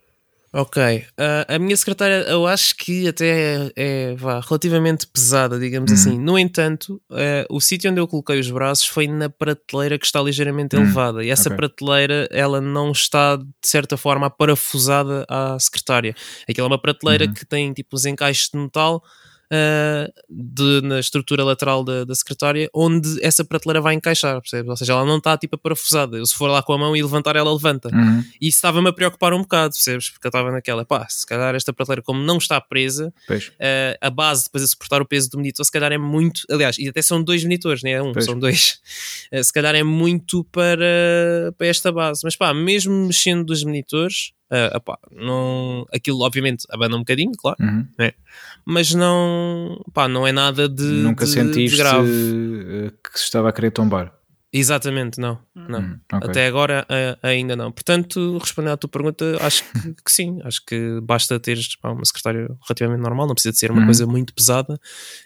Ok, 0.58 0.82
uh, 0.82 1.54
a 1.54 1.58
minha 1.58 1.76
secretária 1.76 2.24
eu 2.28 2.46
acho 2.46 2.74
que 2.76 3.06
até 3.06 3.26
é, 3.26 3.72
é 3.76 4.14
vá, 4.14 4.40
relativamente 4.40 5.06
pesada, 5.06 5.58
digamos 5.58 5.90
uhum. 5.90 5.96
assim. 5.98 6.18
No 6.18 6.38
entanto, 6.38 6.98
uh, 7.10 7.54
o 7.54 7.60
sítio 7.60 7.90
onde 7.90 8.00
eu 8.00 8.08
coloquei 8.08 8.40
os 8.40 8.50
braços 8.50 8.86
foi 8.86 9.06
na 9.06 9.28
prateleira 9.28 9.98
que 9.98 10.06
está 10.06 10.18
ligeiramente 10.22 10.74
uhum. 10.74 10.84
elevada 10.84 11.22
e 11.22 11.28
essa 11.28 11.50
okay. 11.50 11.58
prateleira 11.58 12.26
ela 12.30 12.58
não 12.58 12.90
está 12.90 13.36
de 13.36 13.44
certa 13.62 13.98
forma 13.98 14.30
parafusada 14.30 15.26
à 15.28 15.58
secretária. 15.60 16.16
Aquela 16.48 16.68
é 16.68 16.70
uma 16.70 16.80
prateleira 16.80 17.26
uhum. 17.26 17.34
que 17.34 17.44
tem 17.44 17.70
tipo 17.74 17.94
os 17.94 18.06
encaixes 18.06 18.48
de 18.48 18.58
metal 18.58 19.04
uh, 19.52 20.12
de, 20.28 20.80
na 20.82 21.00
estrutura 21.00 21.44
lateral 21.44 21.84
da, 21.84 22.04
da, 22.04 22.14
secretária, 22.14 22.68
onde 22.74 23.22
essa 23.24 23.44
prateleira 23.44 23.80
vai 23.80 23.94
encaixar, 23.94 24.40
percebes? 24.40 24.68
Ou 24.68 24.76
seja, 24.76 24.92
ela 24.92 25.04
não 25.04 25.18
está 25.18 25.36
tipo 25.36 25.56
parafusada. 25.58 26.16
Eu, 26.16 26.26
se 26.26 26.34
for 26.34 26.48
lá 26.48 26.62
com 26.62 26.72
a 26.72 26.78
mão 26.78 26.96
e 26.96 27.02
levantar, 27.02 27.36
ela 27.36 27.52
levanta. 27.52 27.88
Uhum. 27.94 28.24
E 28.40 28.48
isso 28.48 28.56
estava-me 28.56 28.88
a 28.88 28.92
preocupar 28.92 29.32
um 29.32 29.40
bocado, 29.40 29.74
percebes? 29.74 30.10
Porque 30.10 30.26
eu 30.26 30.30
estava 30.30 30.50
naquela, 30.50 30.84
pá, 30.84 31.06
se 31.08 31.26
calhar 31.26 31.54
esta 31.54 31.72
prateleira, 31.72 32.02
como 32.02 32.20
não 32.20 32.38
está 32.38 32.60
presa, 32.60 33.12
uh, 33.30 33.98
a 34.00 34.10
base 34.10 34.44
depois 34.44 34.64
a 34.64 34.66
suportar 34.66 35.00
o 35.00 35.06
peso 35.06 35.30
do 35.30 35.38
monitor, 35.38 35.64
se 35.64 35.72
calhar 35.72 35.92
é 35.92 35.98
muito. 35.98 36.42
Aliás, 36.50 36.78
e 36.78 36.88
até 36.88 37.02
são 37.02 37.22
dois 37.22 37.42
monitores, 37.42 37.82
não 37.82 37.90
é 37.90 38.02
um, 38.02 38.12
pois. 38.12 38.24
são 38.24 38.38
dois. 38.38 38.80
Uh, 39.32 39.42
se 39.44 39.52
calhar 39.52 39.74
é 39.74 39.82
muito 39.82 40.44
para, 40.44 41.52
para 41.56 41.66
esta 41.66 41.92
base. 41.92 42.20
Mas 42.24 42.36
pá, 42.36 42.52
mesmo 42.52 43.06
mexendo 43.06 43.44
dos 43.44 43.62
monitores, 43.64 44.32
Uh, 44.48 44.76
opá, 44.76 44.96
não, 45.10 45.84
aquilo 45.92 46.20
obviamente 46.20 46.66
abana 46.70 46.94
um 46.94 47.00
bocadinho, 47.00 47.32
claro, 47.36 47.56
uhum. 47.58 47.84
né? 47.98 48.12
Mas 48.66 48.92
não, 48.92 49.80
pá, 49.94 50.08
não 50.08 50.26
é 50.26 50.32
nada 50.32 50.68
de. 50.68 50.82
Nunca 50.82 51.24
de, 51.24 51.30
sentiste 51.30 51.76
de 51.76 51.82
grave. 51.82 52.08
Eh, 52.08 52.92
que 53.02 53.18
se 53.18 53.26
estava 53.26 53.48
a 53.48 53.52
querer 53.52 53.70
tombar. 53.70 54.12
Exatamente, 54.52 55.20
não. 55.20 55.34
Hum. 55.54 55.66
não. 55.68 55.80
Hum, 55.80 55.98
okay. 56.14 56.30
Até 56.30 56.46
agora 56.46 56.86
ainda 57.22 57.54
não. 57.54 57.70
Portanto, 57.70 58.38
respondendo 58.38 58.72
à 58.72 58.76
tua 58.76 58.88
pergunta, 58.88 59.36
acho 59.40 59.62
que, 59.70 59.94
que 60.04 60.10
sim. 60.10 60.40
Acho 60.42 60.64
que 60.64 61.00
basta 61.02 61.38
teres 61.38 61.76
pá, 61.76 61.90
uma 61.90 62.04
secretária 62.04 62.48
relativamente 62.66 63.02
normal, 63.02 63.26
não 63.26 63.34
precisa 63.34 63.52
de 63.52 63.58
ser 63.58 63.70
uma 63.70 63.80
uhum. 63.80 63.86
coisa 63.86 64.06
muito 64.06 64.34
pesada, 64.34 64.80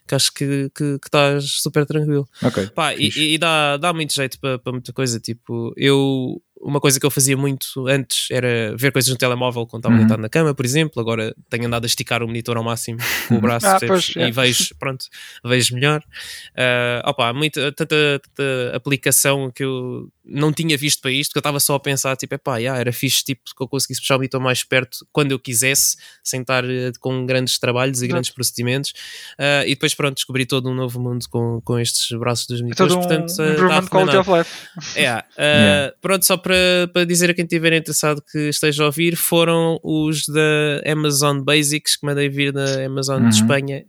que 0.06 0.14
acho 0.14 0.34
que, 0.34 0.70
que, 0.74 0.98
que 0.98 1.06
estás 1.06 1.44
super 1.62 1.86
tranquilo. 1.86 2.28
Okay. 2.42 2.66
Pá, 2.68 2.94
e, 2.94 3.34
e, 3.34 3.38
dá, 3.38 3.76
dá 3.76 3.92
muito 3.92 4.12
jeito 4.12 4.38
para, 4.40 4.58
para 4.58 4.72
muita 4.72 4.92
coisa. 4.92 5.20
Tipo, 5.20 5.72
eu 5.76 6.42
uma 6.60 6.78
coisa 6.80 7.00
que 7.00 7.06
eu 7.06 7.10
fazia 7.10 7.36
muito 7.36 7.88
antes 7.88 8.30
era 8.30 8.76
ver 8.76 8.92
coisas 8.92 9.10
no 9.10 9.16
telemóvel 9.16 9.66
quando 9.66 9.80
estava 9.80 9.94
uhum. 9.94 10.00
deitado 10.00 10.20
na 10.20 10.28
cama, 10.28 10.54
por 10.54 10.64
exemplo. 10.64 11.00
Agora 11.00 11.34
tenho 11.48 11.66
andado 11.66 11.84
a 11.84 11.86
esticar 11.86 12.22
o 12.22 12.26
monitor 12.26 12.56
ao 12.56 12.62
máximo 12.62 12.98
com 13.28 13.36
o 13.36 13.40
braço 13.42 13.66
ah, 13.66 13.78
pois, 13.84 14.12
é. 14.16 14.28
e 14.28 14.30
vejo, 14.30 14.74
pronto, 14.78 15.06
vejo 15.44 15.74
melhor. 15.74 16.02
Uh, 16.50 17.08
opa, 17.08 17.32
muita, 17.32 17.72
tanta, 17.72 18.20
tanta 18.20 18.76
aplicação 18.76 19.50
que 19.50 19.64
eu 19.64 20.10
não 20.30 20.52
tinha 20.52 20.76
visto 20.76 21.02
para 21.02 21.10
isto, 21.10 21.32
que 21.32 21.38
eu 21.38 21.40
estava 21.40 21.58
só 21.58 21.74
a 21.74 21.80
pensar, 21.80 22.16
tipo, 22.16 22.34
epá, 22.34 22.58
yeah, 22.58 22.78
era 22.78 22.92
fixe 22.92 23.24
tipo, 23.24 23.42
que 23.44 23.62
eu 23.62 23.68
conseguisse 23.68 24.00
puxar 24.00 24.14
o 24.14 24.18
monitor 24.18 24.40
mais 24.40 24.62
perto 24.62 25.04
quando 25.12 25.32
eu 25.32 25.38
quisesse, 25.38 25.96
sem 26.22 26.40
estar 26.40 26.64
uh, 26.64 26.68
com 27.00 27.26
grandes 27.26 27.58
trabalhos 27.58 28.00
e 28.02 28.06
grandes 28.06 28.30
procedimentos. 28.30 28.90
Uh, 29.38 29.66
e 29.66 29.70
depois, 29.70 29.94
pronto, 29.94 30.14
descobri 30.14 30.46
todo 30.46 30.70
um 30.70 30.74
novo 30.74 31.00
mundo 31.00 31.26
com, 31.28 31.60
com 31.62 31.78
estes 31.78 32.16
braços 32.18 32.46
dos 32.46 32.62
monitores. 32.62 32.92
É 32.92 32.96
portanto, 32.96 33.32
um 33.38 33.78
uh, 33.78 33.88
quality 33.88 34.16
of 34.16 34.30
life. 34.30 34.50
É, 34.94 35.02
yeah. 35.36 35.94
Pronto, 36.00 36.24
só 36.24 36.36
para, 36.36 36.54
para 36.92 37.04
dizer 37.04 37.30
a 37.30 37.34
quem 37.34 37.44
estiver 37.44 37.72
interessado 37.72 38.22
que 38.22 38.48
esteja 38.48 38.84
a 38.84 38.86
ouvir, 38.86 39.16
foram 39.16 39.80
os 39.82 40.26
da 40.26 40.90
Amazon 40.90 41.40
Basics 41.40 41.96
que 41.96 42.06
mandei 42.06 42.28
vir 42.28 42.52
da 42.52 42.84
Amazon 42.84 43.22
uhum. 43.22 43.28
de 43.28 43.34
Espanha, 43.34 43.84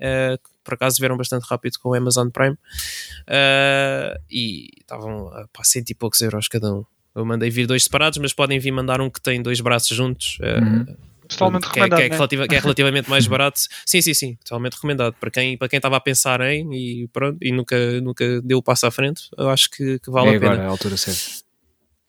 por 0.64 0.74
acaso 0.74 0.98
vieram 1.00 1.18
bastante 1.18 1.44
rápido 1.44 1.78
com 1.80 1.90
o 1.90 1.94
Amazon 1.94 2.30
Prime 2.30 2.54
uh, 2.54 4.20
e 4.30 4.70
estavam 4.80 5.30
a 5.30 5.64
cento 5.64 5.90
e 5.90 5.96
poucos 5.96 6.22
euros 6.22 6.48
cada 6.48 6.74
um. 6.74 6.86
Eu 7.14 7.26
mandei 7.26 7.50
vir 7.50 7.68
dois 7.68 7.84
separados, 7.84 8.18
mas 8.20 8.34
podem 8.34 8.58
vir 8.60 8.72
mandar 8.72 9.02
um 9.02 9.10
que 9.10 9.22
tem 9.22 9.42
dois 9.42 9.60
braços 9.60 9.96
juntos. 9.96 10.38
Uh, 10.40 10.64
uhum. 10.64 10.86
Totalmente 11.28 11.64
que, 11.64 11.68
recomendado. 11.68 11.98
Que 11.98 12.04
é, 12.04 12.08
que, 12.08 12.14
é 12.14 12.16
relativa, 12.16 12.48
que 12.48 12.56
é, 12.56 12.60
relativamente 12.60 13.10
mais 13.10 13.26
barato. 13.28 13.60
Sim, 13.86 14.02
sim, 14.02 14.14
sim, 14.14 14.36
totalmente 14.44 14.74
recomendado. 14.74 15.16
Para 15.20 15.32
quem, 15.32 15.58
para 15.58 15.70
quem 15.70 15.78
estava 15.78 15.98
a 15.98 16.00
pensar 16.00 16.42
em 16.42 16.74
e 16.74 17.08
pronto, 17.08 17.38
e 17.42 17.52
nunca, 17.52 18.02
nunca 18.02 18.42
deu 18.42 18.58
o 18.58 18.64
passo 18.64 18.86
à 18.86 18.92
frente, 18.92 19.24
eu 19.38 19.50
acho 19.50 19.70
que, 19.70 20.00
que 20.00 20.12
vale 20.12 20.32
é 20.32 20.36
a 20.36 20.40
pena. 20.40 20.52
Agora, 20.52 20.64
é 20.64 20.68
a 20.68 20.70
altura 20.70 20.98
certa. 20.98 21.41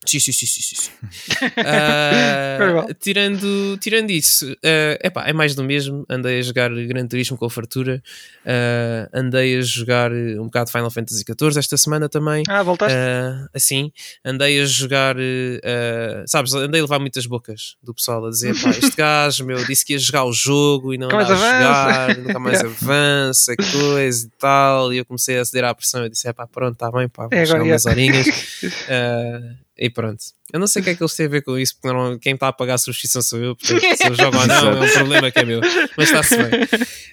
Sim, 0.05 0.19
sim, 0.19 0.33
sim, 0.33 0.47
sim, 0.47 0.61
sim. 0.61 0.91
uh, 1.59 2.95
tirando, 2.99 3.79
tirando 3.79 4.11
isso, 4.11 4.53
uh, 4.53 4.99
epá, 5.01 5.29
é 5.29 5.33
mais 5.33 5.55
do 5.55 5.63
mesmo. 5.63 6.05
Andei 6.09 6.41
a 6.41 6.43
jogar 6.43 6.71
Gran 6.71 7.07
Turismo 7.07 7.37
com 7.37 7.47
a 7.47 7.51
fartura. 7.51 8.03
Uh, 8.45 9.09
andei 9.15 9.59
a 9.59 9.63
jogar 9.63 10.11
um 10.13 10.45
bocado 10.45 10.73
Final 10.73 10.91
Fantasy 10.91 11.25
XIV 11.25 11.57
esta 11.57 11.77
semana 11.77 12.09
também. 12.09 12.43
Ah, 12.49 12.65
voltaste? 12.65 12.97
Uh, 12.97 13.49
assim, 13.55 13.93
andei 14.25 14.61
a 14.61 14.67
jogar, 14.67 15.15
sabes, 16.27 16.53
andei 16.53 16.81
a 16.81 16.85
levar 16.85 16.99
muitas 16.99 17.25
bocas 17.25 17.77
do 17.81 17.95
pessoal 17.95 18.27
a 18.27 18.31
dizer: 18.31 18.61
pá, 18.61 18.71
este 18.71 18.97
gajo, 18.99 19.45
meu, 19.45 19.65
disse 19.65 19.85
que 19.85 19.93
ia 19.93 19.99
jogar 20.01 20.25
o 20.25 20.33
jogo 20.33 20.93
e 20.93 20.99
não 20.99 21.07
anda 21.07 21.19
a 21.19 21.37
jogar, 21.37 22.19
nunca 22.19 22.39
mais 22.41 22.61
avança, 22.61 23.55
coisa 23.57 24.27
e 24.27 24.31
tal. 24.37 24.93
E 24.93 24.99
eu 24.99 25.05
comecei 25.05 25.39
a 25.39 25.45
ceder 25.45 25.65
à 25.65 25.73
pressão. 25.73 26.03
Eu 26.03 26.09
disse: 26.09 26.27
é 26.27 26.33
pá, 26.33 26.45
pronto, 26.47 26.75
está 26.75 26.91
bem, 26.91 27.09
pá, 27.09 27.29
vou 27.29 27.39
é, 27.39 27.47
jogar 27.47 27.63
umas 27.63 27.87
horinhas. 27.87 28.27
E 29.83 29.91
pronto. 29.91 30.23
Eu 30.53 30.61
não 30.61 30.69
sei 30.69 30.81
o 30.81 30.85
que 30.85 30.91
é 30.91 30.95
que 30.95 31.03
eles 31.03 31.17
têm 31.17 31.27
a 31.27 31.29
ver 31.29 31.43
com 31.43 31.59
isso, 31.59 31.75
porque 31.75 31.93
não, 31.93 32.17
quem 32.17 32.35
está 32.35 32.47
a 32.47 32.53
pagar 32.53 32.75
a 32.75 32.79
subscrição 32.79 33.21
sou 33.21 33.41
eu, 33.41 33.57
portanto, 33.57 33.81
se 33.97 34.07
eu 34.07 34.15
jogo 34.15 34.39
ou 34.39 34.47
não 34.47 34.69
é 34.69 34.81
um 34.81 34.93
problema 34.93 35.29
que 35.29 35.41
é 35.41 35.45
meu, 35.45 35.61
mas 35.97 36.09
está-se 36.09 36.37
bem. 36.37 36.51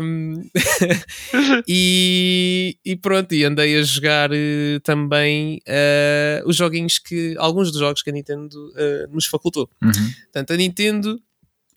Um, 0.00 0.48
e, 1.66 2.78
e, 2.84 2.94
pronto, 2.94 3.34
e 3.34 3.42
andei 3.42 3.76
a 3.76 3.82
jogar 3.82 4.30
uh, 4.30 4.80
também 4.84 5.60
uh, 5.66 6.48
os 6.48 6.54
joguinhos 6.54 7.00
que, 7.00 7.34
alguns 7.38 7.72
dos 7.72 7.80
jogos 7.80 8.02
que 8.02 8.10
a 8.10 8.12
Nintendo 8.12 8.54
uh, 8.54 9.12
nos 9.12 9.26
facultou. 9.26 9.68
Uhum. 9.82 9.90
Portanto, 10.22 10.52
a 10.52 10.56
Nintendo, 10.56 11.20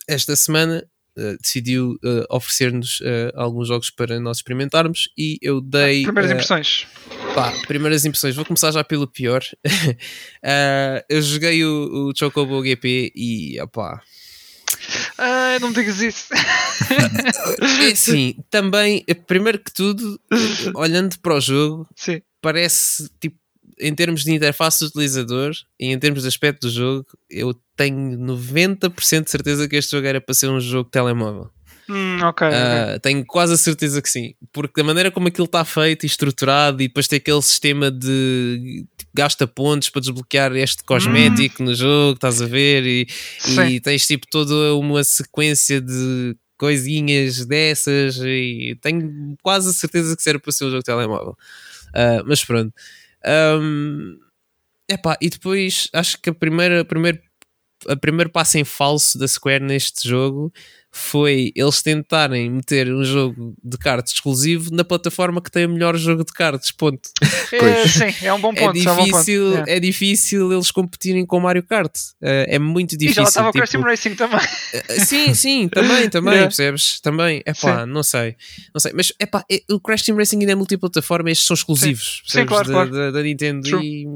esta 0.07 0.35
semana, 0.35 0.85
Uh, 1.17 1.37
decidiu 1.41 1.91
uh, 2.03 2.25
oferecer-nos 2.29 2.99
uh, 2.99 3.31
alguns 3.35 3.69
jogos 3.69 3.89
para 3.89 4.19
nós 4.19 4.35
experimentarmos 4.35 5.07
e 5.17 5.39
eu 5.41 5.61
dei. 5.61 6.03
Primeiras 6.03 6.29
impressões. 6.29 6.87
Pá, 7.35 7.51
primeiras 7.67 8.05
impressões, 8.05 8.33
vou 8.33 8.45
começar 8.45 8.71
já 8.71 8.81
pelo 8.81 9.05
pior. 9.05 9.43
uh, 9.67 11.03
eu 11.09 11.21
joguei 11.21 11.65
o, 11.65 12.07
o 12.07 12.13
Chocobo 12.17 12.63
GP 12.63 13.11
e 13.13 13.61
opá. 13.61 14.01
Ah, 15.17 15.57
não 15.59 15.73
digas 15.73 15.99
isso. 15.99 16.29
é 17.83 17.91
assim, 17.91 18.37
também, 18.49 19.03
primeiro 19.27 19.59
que 19.59 19.73
tudo, 19.73 20.17
olhando 20.75 21.19
para 21.19 21.35
o 21.35 21.41
jogo, 21.41 21.85
Sim. 21.93 22.21
parece 22.41 23.09
tipo 23.19 23.37
em 23.77 23.93
termos 23.93 24.23
de 24.23 24.31
interface 24.31 24.79
do 24.79 24.87
utilizador 24.87 25.51
e 25.77 25.87
em 25.87 25.99
termos 25.99 26.21
de 26.21 26.29
aspecto 26.29 26.67
do 26.67 26.69
jogo, 26.71 27.05
eu 27.29 27.53
tenho 27.75 28.17
90% 28.17 29.25
de 29.25 29.29
certeza 29.29 29.67
que 29.67 29.75
este 29.75 29.91
jogo 29.91 30.07
era 30.07 30.21
para 30.21 30.33
ser 30.33 30.49
um 30.49 30.61
jogo 30.61 30.89
telemóvel. 30.89 31.51
Hum, 31.89 32.17
okay, 32.23 32.47
uh, 32.47 32.51
okay. 32.51 32.99
Tenho 32.99 33.25
quase 33.25 33.53
a 33.53 33.57
certeza 33.57 34.01
que 34.01 34.09
sim, 34.09 34.33
porque 34.51 34.81
da 34.81 34.85
maneira 34.85 35.11
como 35.11 35.27
aquilo 35.27 35.45
está 35.45 35.63
feito 35.63 36.03
e 36.03 36.07
estruturado, 36.07 36.81
e 36.81 36.87
depois 36.87 37.07
tem 37.07 37.17
aquele 37.17 37.41
sistema 37.41 37.91
de 37.91 38.85
tipo, 38.97 39.11
gasta 39.13 39.45
pontos 39.45 39.89
para 39.89 40.01
desbloquear 40.01 40.55
este 40.55 40.83
cosmético 40.83 41.61
hum. 41.61 41.67
no 41.67 41.75
jogo, 41.75 42.13
estás 42.13 42.41
a 42.41 42.45
ver, 42.47 42.85
e, 42.85 43.07
e 43.69 43.79
tens 43.79 44.07
tipo 44.07 44.25
toda 44.29 44.75
uma 44.75 45.03
sequência 45.03 45.79
de 45.79 46.35
coisinhas 46.57 47.45
dessas, 47.45 48.17
e 48.17 48.77
tenho 48.81 49.35
quase 49.43 49.69
a 49.69 49.73
certeza 49.73 50.15
que 50.15 50.29
era 50.29 50.39
para 50.39 50.51
ser 50.51 50.65
um 50.65 50.69
jogo 50.69 50.79
de 50.79 50.85
telemóvel. 50.85 51.37
Uh, 51.89 52.23
mas 52.25 52.43
pronto. 52.43 52.73
Um, 53.61 54.17
epá, 54.89 55.17
e 55.21 55.29
depois 55.29 55.87
acho 55.93 56.21
que 56.21 56.29
a 56.29 56.33
primeira, 56.33 56.81
a 56.81 56.85
primeiro, 56.85 57.19
a 57.87 57.95
primeiro 57.95 58.29
passo 58.29 58.57
em 58.57 58.63
falso 58.63 59.17
da 59.17 59.27
Square 59.27 59.63
neste 59.63 60.07
jogo 60.07 60.51
foi 60.97 61.51
eles 61.53 61.81
tentarem 61.81 62.49
meter 62.49 62.87
um 62.91 63.03
jogo 63.03 63.53
de 63.61 63.77
cartas 63.77 64.13
exclusivo 64.13 64.73
na 64.73 64.81
plataforma 64.81 65.41
que 65.41 65.51
tem 65.51 65.65
o 65.65 65.69
melhor 65.69 65.97
jogo 65.97 66.23
de 66.23 66.31
cartas, 66.31 66.71
ponto. 66.71 67.09
É, 67.51 67.85
sim, 67.85 68.25
é 68.25 68.33
um 68.33 68.39
bom 68.39 68.53
é 68.55 68.61
ponto. 68.61 68.79
É 68.79 69.03
difícil, 69.03 69.57
é, 69.57 69.75
é 69.75 69.79
difícil 69.79 70.53
eles 70.53 70.71
competirem 70.71 71.25
com 71.25 71.37
o 71.37 71.41
Mario 71.41 71.63
Kart. 71.63 71.93
Uh, 72.21 72.47
é 72.47 72.57
muito 72.57 72.97
difícil. 72.97 73.23
E 73.23 73.25
já 73.25 73.29
estava 73.29 73.51
tipo, 73.51 73.65
o 73.65 73.67
Crash 73.67 73.83
Racing 73.83 74.15
também. 74.15 74.39
Uh, 74.39 75.05
sim, 75.05 75.33
sim, 75.33 75.67
também, 75.67 76.07
também, 76.09 76.33
yeah. 76.33 76.47
percebes? 76.47 77.01
Também, 77.01 77.43
é 77.45 77.53
pá, 77.53 77.85
não 77.85 78.01
sei. 78.01 78.37
Não 78.73 78.79
sei, 78.79 78.93
mas 78.95 79.11
é 79.19 79.25
pá, 79.25 79.43
o 79.69 79.81
Crash 79.81 80.03
Team 80.03 80.17
Racing 80.17 80.39
ainda 80.39 80.53
é 80.53 80.55
multiplataforma, 80.55 81.29
estes 81.29 81.45
são 81.45 81.55
exclusivos, 81.55 82.23
sim, 82.25 82.39
sim 82.39 82.45
claro, 82.45 82.67
da, 82.67 82.73
claro. 82.73 82.91
Da, 82.91 83.11
da, 83.11 83.21
Nintendo. 83.21 83.67
True. 83.67 83.85
E 83.85 84.07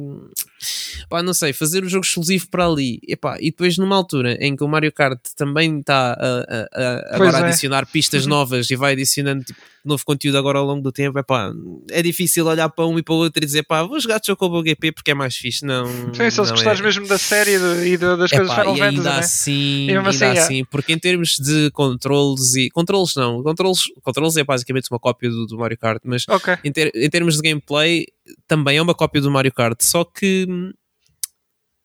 pá, 1.10 1.24
não 1.24 1.34
sei, 1.34 1.54
fazer 1.54 1.84
o 1.84 1.90
jogo 1.90 2.06
exclusivo 2.06 2.48
para 2.50 2.66
ali, 2.66 3.00
epá, 3.08 3.38
e 3.40 3.52
depois 3.52 3.78
numa 3.78 3.96
altura 3.96 4.38
em 4.40 4.56
que 4.56 4.64
o 4.64 4.68
Mario 4.68 4.92
Kart 4.92 5.20
também 5.36 5.80
está 5.80 6.14
a, 6.14 6.18
a, 6.18 6.68
a 6.74 7.16
agora 7.16 7.38
a 7.38 7.42
é. 7.42 7.44
adicionar 7.46 7.86
pistas 7.86 8.24
uhum. 8.24 8.30
novas 8.30 8.70
e 8.70 8.76
vai 8.76 8.94
adicionando 8.94 9.44
tipo, 9.44 9.60
novo 9.86 10.04
conteúdo 10.06 10.38
agora 10.38 10.60
ao 10.60 10.66
longo 10.66 10.82
do 10.82 10.92
tempo, 10.92 11.18
epá, 11.20 11.52
é 11.90 12.02
difícil 12.02 12.46
olhar 12.46 12.70
para 12.70 12.86
um 12.86 12.98
e 12.98 13.04
para 13.04 13.14
o 13.14 13.18
outro 13.18 13.44
e 13.44 13.46
dizer 13.46 13.64
pá, 13.64 13.84
vou 13.84 14.00
jogar 14.00 14.22
Chocobo 14.24 14.64
GP 14.64 14.92
porque 14.92 15.12
é 15.12 15.14
mais 15.14 15.36
fixe, 15.36 15.66
não. 15.66 15.86
Sim, 16.14 16.30
se 16.30 16.38
gostares 16.38 16.80
é. 16.80 16.84
mesmo 16.84 17.08
da 17.08 17.18
série 17.18 17.56
e 17.56 17.98
de, 17.98 18.18
das 18.18 18.32
epá, 18.32 18.40
coisas 18.40 18.56
Final 18.56 18.78
e 18.78 18.82
ainda 18.82 19.04
Fantasy, 19.04 19.20
assim, 19.20 19.86
né? 19.88 19.98
ainda 19.98 20.10
assim, 20.10 20.26
assim, 20.26 20.66
porque 20.66 20.94
em 20.94 21.00
termos 21.00 21.38
de 21.38 21.72
controles 21.72 22.56
e 22.56 22.70
controles 22.70 23.16
não, 23.16 23.42
controles, 23.44 23.82
controles 24.02 24.38
é 24.38 24.44
basicamente 24.44 24.88
uma 24.92 25.00
cópia 25.00 25.30
do, 25.30 25.46
do 25.46 25.58
Mario 25.58 25.78
Kart, 25.78 26.02
mas 26.06 26.28
okay. 26.28 26.58
em, 26.64 26.72
ter, 26.72 26.92
em 26.94 27.10
termos 27.10 27.36
de 27.36 27.42
gameplay 27.42 28.06
também 28.48 28.78
é 28.78 28.82
uma 28.82 28.94
cópia 28.94 29.22
do 29.22 29.32
Mario 29.32 29.54
Kart, 29.54 29.82
só 29.82 30.04
que 30.04 30.48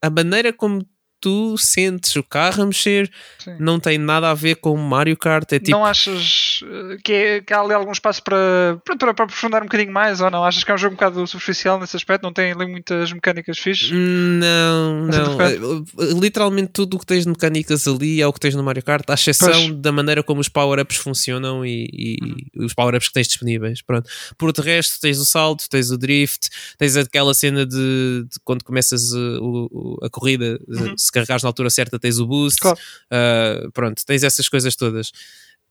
a 0.02 0.10
maneira 0.10 0.52
como 0.52 0.84
tu 1.24 1.56
sentes 1.56 2.14
o 2.16 2.22
carro 2.22 2.64
a 2.64 2.66
mexer 2.66 3.10
Sim. 3.38 3.56
não 3.58 3.80
tem 3.80 3.96
nada 3.96 4.30
a 4.30 4.34
ver 4.34 4.56
com 4.56 4.76
Mario 4.76 5.16
Kart. 5.16 5.50
É 5.52 5.58
tipo... 5.58 5.70
Não 5.70 5.82
achas 5.82 6.60
eh, 6.62 6.98
que, 7.02 7.12
é, 7.14 7.40
que 7.40 7.54
há 7.54 7.60
ali 7.60 7.72
algum 7.72 7.92
espaço 7.92 8.22
para, 8.22 8.78
para, 8.84 9.14
para 9.14 9.24
aprofundar 9.24 9.62
um 9.62 9.64
bocadinho 9.64 9.90
mais 9.90 10.20
ou 10.20 10.30
não? 10.30 10.44
Achas 10.44 10.62
que 10.62 10.70
é 10.70 10.74
um 10.74 10.76
jogo 10.76 10.92
um 10.92 10.96
bocado 10.96 11.26
superficial 11.26 11.80
nesse 11.80 11.96
aspecto? 11.96 12.24
Não 12.24 12.32
tem 12.32 12.52
ali 12.52 12.66
muitas 12.66 13.10
mecânicas 13.10 13.58
fixas? 13.58 13.90
Não, 13.90 15.06
não. 15.06 15.40
Eh, 15.40 16.12
literalmente 16.20 16.72
tudo 16.74 16.98
o 16.98 17.00
que 17.00 17.06
tens 17.06 17.22
de 17.22 17.30
mecânicas 17.30 17.88
ali 17.88 18.20
é 18.20 18.26
o 18.26 18.32
que 18.34 18.40
tens 18.40 18.54
no 18.54 18.62
Mario 18.62 18.82
Kart, 18.82 19.08
à 19.08 19.14
exceção 19.14 19.50
pois. 19.50 19.76
da 19.76 19.92
maneira 19.92 20.22
como 20.22 20.42
os 20.42 20.50
power-ups 20.50 20.96
funcionam 20.96 21.64
e, 21.64 21.88
e 21.90 22.18
uhum. 22.22 22.66
os 22.66 22.74
power-ups 22.74 23.08
que 23.08 23.14
tens 23.14 23.28
disponíveis. 23.28 23.80
Pronto. 23.80 24.10
Por 24.36 24.52
de 24.52 24.60
resto, 24.60 25.00
tens 25.00 25.18
o 25.18 25.24
salto, 25.24 25.70
tens 25.70 25.90
o 25.90 25.96
drift, 25.96 26.50
tens 26.76 26.98
aquela 26.98 27.32
cena 27.32 27.64
de, 27.64 28.26
de 28.30 28.38
quando 28.44 28.62
começas 28.62 29.14
a, 29.14 29.18
a, 29.18 30.06
a 30.06 30.10
corrida, 30.10 30.60
uhum. 30.68 30.98
se 30.98 31.10
carregares 31.14 31.42
na 31.42 31.48
altura 31.48 31.70
certa 31.70 31.98
tens 31.98 32.18
o 32.18 32.26
boost, 32.26 32.60
claro. 32.60 32.78
uh, 33.06 33.70
pronto, 33.72 34.04
tens 34.04 34.22
essas 34.22 34.48
coisas 34.48 34.76
todas. 34.76 35.08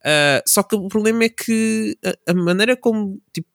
Uh, 0.00 0.42
só 0.46 0.62
que 0.62 0.74
o 0.74 0.88
problema 0.88 1.24
é 1.24 1.28
que 1.28 1.96
a, 2.04 2.32
a 2.32 2.34
maneira 2.34 2.76
como 2.76 3.20
tipo, 3.32 3.48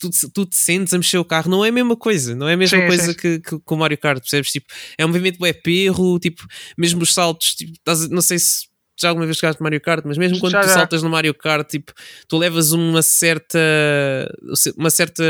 tu, 0.00 0.10
tu, 0.32 0.46
te 0.46 0.56
sentes 0.56 0.92
a 0.94 0.98
mexer 0.98 1.18
o 1.18 1.24
carro 1.24 1.50
não 1.50 1.64
é 1.64 1.68
a 1.68 1.72
mesma 1.72 1.96
coisa, 1.96 2.34
não 2.34 2.48
é 2.48 2.54
a 2.54 2.56
mesma 2.56 2.78
sim, 2.78 2.86
coisa 2.86 3.06
sim. 3.06 3.14
Que, 3.14 3.40
que, 3.40 3.58
que, 3.58 3.74
o 3.74 3.76
Mario 3.76 3.98
Kart, 3.98 4.20
percebes? 4.20 4.52
Tipo, 4.52 4.66
é 4.96 5.04
um 5.04 5.08
movimento 5.08 5.44
é 5.44 5.52
perro, 5.52 6.18
tipo, 6.18 6.46
mesmo 6.76 7.02
os 7.02 7.12
saltos, 7.12 7.54
tipo, 7.54 7.72
não 8.10 8.22
sei 8.22 8.38
se 8.38 8.67
já 9.00 9.08
alguma 9.08 9.26
vez 9.26 9.36
jogaste 9.36 9.62
Mario 9.62 9.80
Kart, 9.80 10.04
mas 10.04 10.18
mesmo 10.18 10.38
quando 10.40 10.52
já, 10.52 10.60
tu 10.60 10.68
saltas 10.68 11.02
no 11.02 11.08
Mario 11.08 11.34
Kart, 11.34 11.68
tipo, 11.68 11.92
tu 12.26 12.36
levas 12.36 12.72
uma 12.72 13.02
certa, 13.02 13.58
uma 14.76 14.90
certa, 14.90 15.22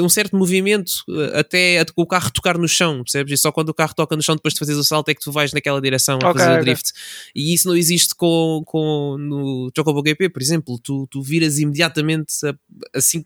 um 0.00 0.08
certo 0.08 0.36
movimento 0.36 0.92
eh, 1.08 1.38
até 1.38 1.84
o 1.96 2.06
carro 2.06 2.30
tocar 2.32 2.58
no 2.58 2.68
chão, 2.68 3.02
percebes? 3.02 3.32
E 3.32 3.36
só 3.36 3.52
quando 3.52 3.68
o 3.68 3.74
carro 3.74 3.94
toca 3.94 4.16
no 4.16 4.22
chão, 4.22 4.34
depois 4.34 4.54
de 4.54 4.58
fazer 4.58 4.74
o 4.74 4.84
salto, 4.84 5.08
é 5.08 5.14
que 5.14 5.20
tu 5.20 5.30
vais 5.30 5.52
naquela 5.52 5.80
direção 5.80 6.18
a 6.22 6.32
fazer 6.32 6.50
okay. 6.50 6.60
o 6.60 6.64
drift. 6.64 6.92
E 7.34 7.54
isso 7.54 7.68
não 7.68 7.76
existe 7.76 8.14
com, 8.14 8.62
com 8.66 9.16
no 9.18 9.70
Chocobo 9.76 10.02
GP, 10.04 10.28
por 10.28 10.42
exemplo, 10.42 10.78
tu, 10.82 11.06
tu 11.10 11.22
viras 11.22 11.58
imediatamente 11.58 12.32
assim 12.94 13.24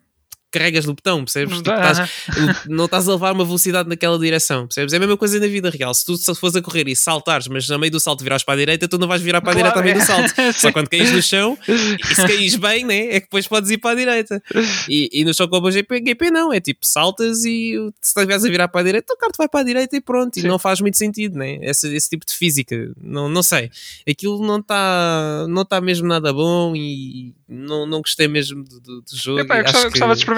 carregas 0.50 0.86
no 0.86 0.94
botão, 0.94 1.24
percebes? 1.24 1.54
Não, 1.54 1.62
tipo, 1.62 1.76
estás, 1.76 2.66
não 2.66 2.84
estás 2.86 3.08
a 3.08 3.12
levar 3.12 3.32
uma 3.32 3.44
velocidade 3.44 3.88
naquela 3.88 4.18
direção, 4.18 4.66
percebes? 4.66 4.92
É 4.92 4.96
a 4.96 5.00
mesma 5.00 5.16
coisa 5.16 5.38
na 5.38 5.46
vida 5.46 5.70
real. 5.70 5.92
Se 5.94 6.04
tu 6.04 6.16
fores 6.34 6.56
a 6.56 6.62
correr 6.62 6.88
e 6.88 6.96
saltares, 6.96 7.48
mas 7.48 7.68
no 7.68 7.78
meio 7.78 7.92
do 7.92 8.00
salto 8.00 8.22
virares 8.22 8.42
para 8.42 8.54
a 8.54 8.56
direita, 8.56 8.88
tu 8.88 8.98
não 8.98 9.08
vais 9.08 9.22
virar 9.22 9.40
para 9.40 9.52
a 9.52 9.54
claro, 9.54 9.74
direita 9.74 9.78
ao 9.78 9.84
meio 9.84 9.96
é. 9.96 10.24
do 10.24 10.34
salto. 10.34 10.52
Só 10.58 10.72
quando 10.72 10.88
caís 10.88 11.12
no 11.12 11.22
chão, 11.22 11.58
e 11.68 12.14
se 12.14 12.26
caís 12.26 12.56
bem, 12.56 12.84
né, 12.84 13.08
é 13.08 13.20
que 13.20 13.26
depois 13.26 13.46
podes 13.46 13.70
ir 13.70 13.78
para 13.78 13.90
a 13.90 13.94
direita. 13.94 14.42
E, 14.88 15.10
e 15.12 15.24
no 15.24 15.34
Chocobo 15.34 15.70
GP, 15.70 16.02
GP 16.06 16.30
não, 16.30 16.52
é 16.52 16.60
tipo 16.60 16.86
saltas 16.86 17.44
e 17.44 17.74
se 18.00 18.10
estiveres 18.10 18.44
a 18.44 18.48
virar 18.48 18.68
para 18.68 18.80
a 18.80 18.84
direita, 18.84 19.12
o 19.12 19.16
carro 19.16 19.32
vai 19.36 19.48
para 19.48 19.60
a 19.60 19.64
direita 19.64 19.96
e 19.96 20.00
pronto. 20.00 20.34
Sim. 20.34 20.46
E 20.46 20.48
não 20.48 20.58
faz 20.58 20.80
muito 20.80 20.96
sentido, 20.96 21.38
né? 21.38 21.58
Esse, 21.62 21.94
esse 21.94 22.08
tipo 22.08 22.24
de 22.24 22.32
física. 22.32 22.92
Não, 23.00 23.28
não 23.28 23.42
sei. 23.42 23.70
Aquilo 24.08 24.44
não 24.44 24.58
está 24.58 25.46
não 25.48 25.64
tá 25.64 25.80
mesmo 25.80 26.06
nada 26.06 26.32
bom 26.32 26.74
e 26.74 27.34
não, 27.48 27.86
não 27.86 28.00
gostei 28.00 28.28
mesmo 28.28 28.64
do, 28.64 28.80
do, 28.80 29.02
do 29.02 29.16
jogo. 29.16 29.40
Epá, 29.40 29.58
eu 29.58 29.62
gostava, 29.64 29.84
que... 29.84 29.90
gostava 29.90 30.12
de 30.14 30.18
experimentar 30.18 30.35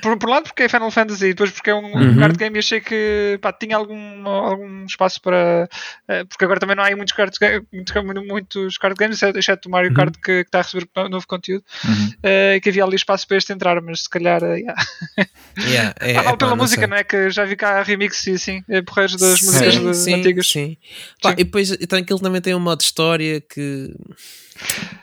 por, 0.00 0.18
por 0.18 0.28
um 0.28 0.32
lado 0.32 0.44
porque 0.44 0.64
é 0.64 0.68
Final 0.68 0.90
Fantasy 0.90 1.26
e 1.26 1.28
depois 1.28 1.50
porque 1.50 1.70
é 1.70 1.74
um, 1.74 1.94
uhum. 1.94 2.18
card 2.18 2.38
game 2.38 2.56
e 2.56 2.58
achei 2.58 2.80
que 2.80 3.38
pá, 3.40 3.52
tinha 3.52 3.76
algum, 3.76 4.26
algum 4.28 4.84
espaço 4.84 5.20
para. 5.20 5.68
Uh, 6.08 6.26
porque 6.26 6.44
agora 6.44 6.60
também 6.60 6.76
não 6.76 6.84
há 6.84 6.90
muitos 6.96 7.14
card, 7.14 7.36
muitos, 7.72 7.94
muitos 8.26 8.78
card 8.78 8.96
games, 8.98 9.22
exceto 9.22 9.68
o 9.68 9.72
Mario 9.72 9.90
uhum. 9.90 9.96
Kart 9.96 10.14
que, 10.14 10.20
que, 10.20 10.32
está 10.40 10.58
a 10.58 10.62
receber 10.62 10.88
novo 11.10 11.26
conteúdo, 11.26 11.64
uhum. 11.84 12.08
uh, 12.08 12.60
que 12.60 12.68
havia 12.68 12.84
ali 12.84 12.96
espaço 12.96 13.26
para 13.26 13.36
este 13.36 13.52
entrar, 13.52 13.80
mas 13.80 14.02
se 14.02 14.10
calhar. 14.10 14.42
Uh, 14.42 14.56
yeah. 14.56 14.74
yeah, 15.58 15.94
é, 16.00 16.16
ah, 16.16 16.36
pela 16.36 16.56
música, 16.56 16.82
não, 16.82 16.90
não, 16.90 16.96
é? 16.96 17.04
Que 17.04 17.30
já 17.30 17.44
vi 17.44 17.56
cá 17.56 17.82
remix 17.82 18.26
e 18.26 18.32
assim, 18.32 18.62
é 18.68 18.82
porreiros 18.82 19.16
das 19.16 19.38
sim, 19.38 19.46
músicas 19.46 19.74
sim, 19.74 19.90
de, 19.90 19.96
sim, 19.96 20.14
antigas. 20.14 20.48
Sim. 20.48 20.76
Pá, 21.22 21.30
sim. 21.30 21.36
E 21.38 21.44
depois 21.44 21.76
tem, 21.76 22.00
aquilo 22.00 22.20
também 22.20 22.40
tem 22.40 22.54
um 22.54 22.60
modo 22.60 22.78
de 22.78 22.84
história 22.84 23.40
que. 23.40 23.94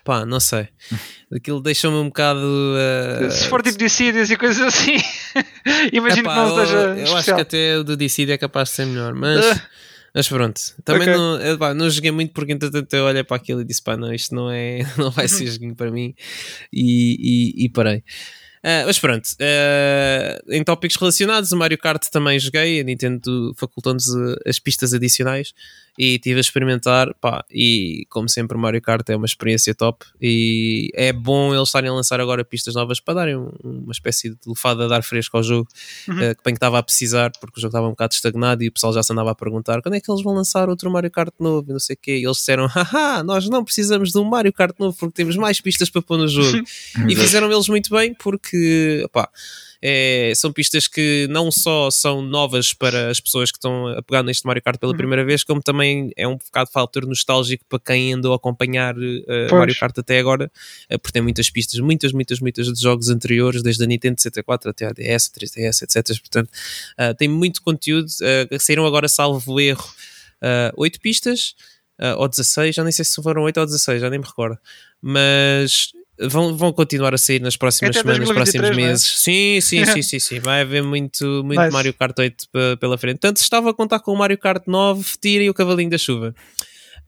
Pá, 0.04 0.26
não 0.26 0.40
sei. 0.40 0.68
Aquilo 1.34 1.62
deixou-me 1.62 1.98
um 1.98 2.06
bocado. 2.06 2.40
Uh... 2.40 3.32
Se 3.32 3.48
for 3.48 3.62
tipo 3.62 3.78
Dissidious 3.78 4.30
e 4.30 4.36
coisas 4.36 4.62
assim, 4.62 4.98
imagino 5.94 6.30
Epá, 6.30 6.34
que 6.34 6.40
não 6.40 6.56
seja. 6.56 6.78
Eu, 6.78 6.96
eu 6.96 7.18
acho 7.18 7.36
que 7.36 7.42
até 7.42 7.78
o 7.78 7.84
do 7.84 7.96
Dissidia 7.96 8.36
é 8.36 8.38
capaz 8.38 8.70
de 8.70 8.76
ser 8.76 8.86
melhor, 8.86 9.14
mas. 9.14 9.46
Uh. 9.46 9.62
Mas 10.14 10.28
pronto, 10.28 10.60
também 10.84 11.04
okay. 11.04 11.14
não, 11.14 11.40
eu, 11.40 11.58
pá, 11.58 11.74
não 11.74 11.90
joguei 11.90 12.12
muito 12.12 12.34
porque 12.34 12.52
entretanto 12.52 12.94
eu 12.94 13.06
olhei 13.06 13.24
para 13.24 13.38
aquilo 13.38 13.62
e 13.62 13.64
disse: 13.64 13.82
pá, 13.82 13.96
não, 13.96 14.14
isto 14.14 14.36
não, 14.36 14.52
é, 14.52 14.80
não 14.98 15.10
vai 15.10 15.28
ser 15.28 15.48
joguinho 15.48 15.74
para 15.74 15.90
mim 15.90 16.14
e, 16.72 17.56
e, 17.62 17.66
e 17.66 17.70
parei. 17.70 18.04
Uh, 18.64 18.86
mas 18.86 19.00
pronto, 19.00 19.26
uh, 19.26 20.54
em 20.54 20.64
tópicos 20.64 20.98
relacionados, 20.98 21.52
o 21.52 21.58
Mario 21.58 21.78
Kart 21.78 22.04
também 22.12 22.38
joguei, 22.38 22.80
a 22.80 22.84
Nintendo 22.84 23.56
facultou-nos 23.58 24.06
as 24.46 24.60
pistas 24.60 24.94
adicionais 24.94 25.54
e 25.98 26.16
estive 26.16 26.38
a 26.38 26.42
experimentar, 26.42 27.14
pá, 27.20 27.44
e 27.52 28.06
como 28.10 28.30
sempre 28.30 28.58
o 28.58 28.60
Mario 28.60 28.82
Kart 28.82 29.08
é 29.10 29.16
uma 29.16 29.26
experiência 29.26 29.76
top. 29.76 30.06
E 30.22 30.90
é 30.94 31.12
bom 31.12 31.54
eles 31.54 31.68
estarem 31.68 31.90
a 31.90 31.94
lançar 31.94 32.20
agora 32.20 32.44
pistas 32.44 32.76
novas 32.76 33.00
para 33.00 33.16
darem 33.16 33.36
uma 33.64 33.92
espécie 33.92 34.30
de 34.30 34.38
lefada 34.48 34.88
de 34.88 34.94
ar 34.94 35.04
fresco 35.04 35.38
ao 35.38 35.44
jogo, 35.44 35.68
uhum. 36.08 36.16
uh, 36.16 36.36
que 36.36 36.44
bem 36.44 36.54
que 36.54 36.58
estava 36.58 36.80
a 36.80 36.84
precisar, 36.84 37.32
porque 37.40 37.60
o 37.60 37.62
jogo 37.62 37.72
estava 37.72 37.88
um 37.88 37.92
bocado 37.92 38.14
estagnado 38.14 38.64
e 38.64 38.68
o 38.70 38.72
pessoal 38.72 38.94
já 38.94 39.04
se 39.04 39.12
andava 39.12 39.32
a 39.32 39.36
perguntar 39.36 39.82
quando 39.82 39.96
é 39.96 40.00
que 40.00 40.10
eles 40.10 40.24
vão 40.24 40.34
lançar 40.34 40.70
outro 40.70 40.90
Mario 40.90 41.12
Kart 41.12 41.34
novo? 41.40 41.70
E 41.70 41.74
não 41.74 41.80
sei 41.80 41.96
o 41.96 42.00
quê, 42.02 42.18
e 42.18 42.26
eles 42.26 42.38
disseram, 42.38 42.68
haha, 42.72 43.24
nós 43.24 43.48
não 43.50 43.64
precisamos 43.64 44.12
de 44.12 44.18
um 44.18 44.24
Mario 44.24 44.54
Kart 44.54 44.74
novo 44.80 44.96
porque 44.98 45.14
temos 45.14 45.36
mais 45.36 45.60
pistas 45.60 45.90
para 45.90 46.02
pôr 46.02 46.18
no 46.18 46.28
jogo, 46.28 46.64
e 47.08 47.16
fizeram 47.16 47.52
eles 47.52 47.68
muito 47.68 47.90
bem 47.90 48.14
porque, 48.14 49.06
pá, 49.12 49.30
é, 49.82 50.32
são 50.36 50.54
pistas 50.54 50.88
que 50.88 51.28
não 51.30 51.52
só 51.52 51.90
são 51.90 52.22
novas 52.22 52.72
para 52.72 53.10
as 53.10 53.20
pessoas 53.20 53.52
que 53.52 53.58
estão 53.58 53.88
a 53.88 54.02
pegar 54.04 54.22
neste 54.22 54.46
Mario 54.46 54.62
Kart 54.62 54.80
pela 54.80 54.92
uhum. 54.92 54.98
primeira 54.98 55.26
vez, 55.26 55.44
como 55.44 55.62
também 55.62 56.12
é 56.16 56.28
um 56.28 56.38
bocado 56.38 56.70
fator 56.72 57.08
nostálgico 57.08 57.66
para 57.68 57.80
quem 57.80 58.14
andou 58.14 58.34
a 58.34 58.36
acompanhar 58.36 58.96
uh, 58.96 59.56
Mario 59.56 59.76
Kart 59.80 59.98
até 59.98 60.20
agora, 60.20 60.52
uh, 60.92 61.00
porque 61.00 61.14
tem 61.14 61.22
muitas 61.22 61.50
pistas, 61.50 61.80
muitas, 61.80 62.12
muitas, 62.12 62.40
muitas 62.40 62.72
de 62.72 62.80
jogos 62.80 63.10
anteriores, 63.10 63.64
desde 63.64 63.84
a 63.84 63.88
Nintendo 63.88 64.22
64 64.22 64.70
até 64.70 64.86
a 64.86 64.92
DS, 64.92 65.32
3DS, 65.32 65.82
etc. 65.82 66.20
Portanto, 66.20 66.50
uh, 67.00 67.16
tem 67.16 67.28
muito 67.28 67.62
conteúdo. 67.64 68.08
Uh, 68.08 68.60
saíram 68.60 68.86
agora, 68.86 69.08
salvo 69.08 69.60
erro, 69.60 69.84
oito 70.76 71.00
pistas. 71.00 71.56
ou 72.18 72.28
16, 72.28 72.76
já 72.76 72.84
nem 72.84 72.92
sei 72.92 73.06
se 73.06 73.22
foram 73.22 73.44
8 73.44 73.60
ou 73.60 73.66
16, 73.66 74.02
já 74.02 74.10
nem 74.10 74.20
me 74.20 74.26
recordo. 74.26 74.58
Mas 75.02 75.92
vão, 76.20 76.56
vão 76.56 76.72
continuar 76.72 77.14
a 77.14 77.18
sair 77.18 77.42
nas 77.42 77.58
próximas 77.58 77.96
Até 77.96 78.02
semanas, 78.02 78.28
nos 78.28 78.36
próximos 78.36 78.70
é? 78.70 78.74
meses. 78.74 79.06
Sim, 79.06 79.62
sim, 79.62 79.86
sim, 79.86 80.02
sim, 80.02 80.20
sim. 80.20 80.40
Vai 80.40 80.62
haver 80.62 80.84
muito, 80.84 81.44
muito. 81.44 81.72
Mario 81.72 81.94
Kart 81.94 82.18
8 82.18 82.48
pela 82.80 82.98
frente. 82.98 83.20
Tanto 83.20 83.38
estava 83.38 83.70
a 83.70 83.74
contar 83.74 84.00
com 84.00 84.12
o 84.12 84.18
Mario 84.18 84.38
Kart 84.38 84.64
9, 84.68 85.04
tirem 85.22 85.50
o 85.50 85.54
cavalinho 85.54 85.90
da 85.90 85.98
chuva. 85.98 86.36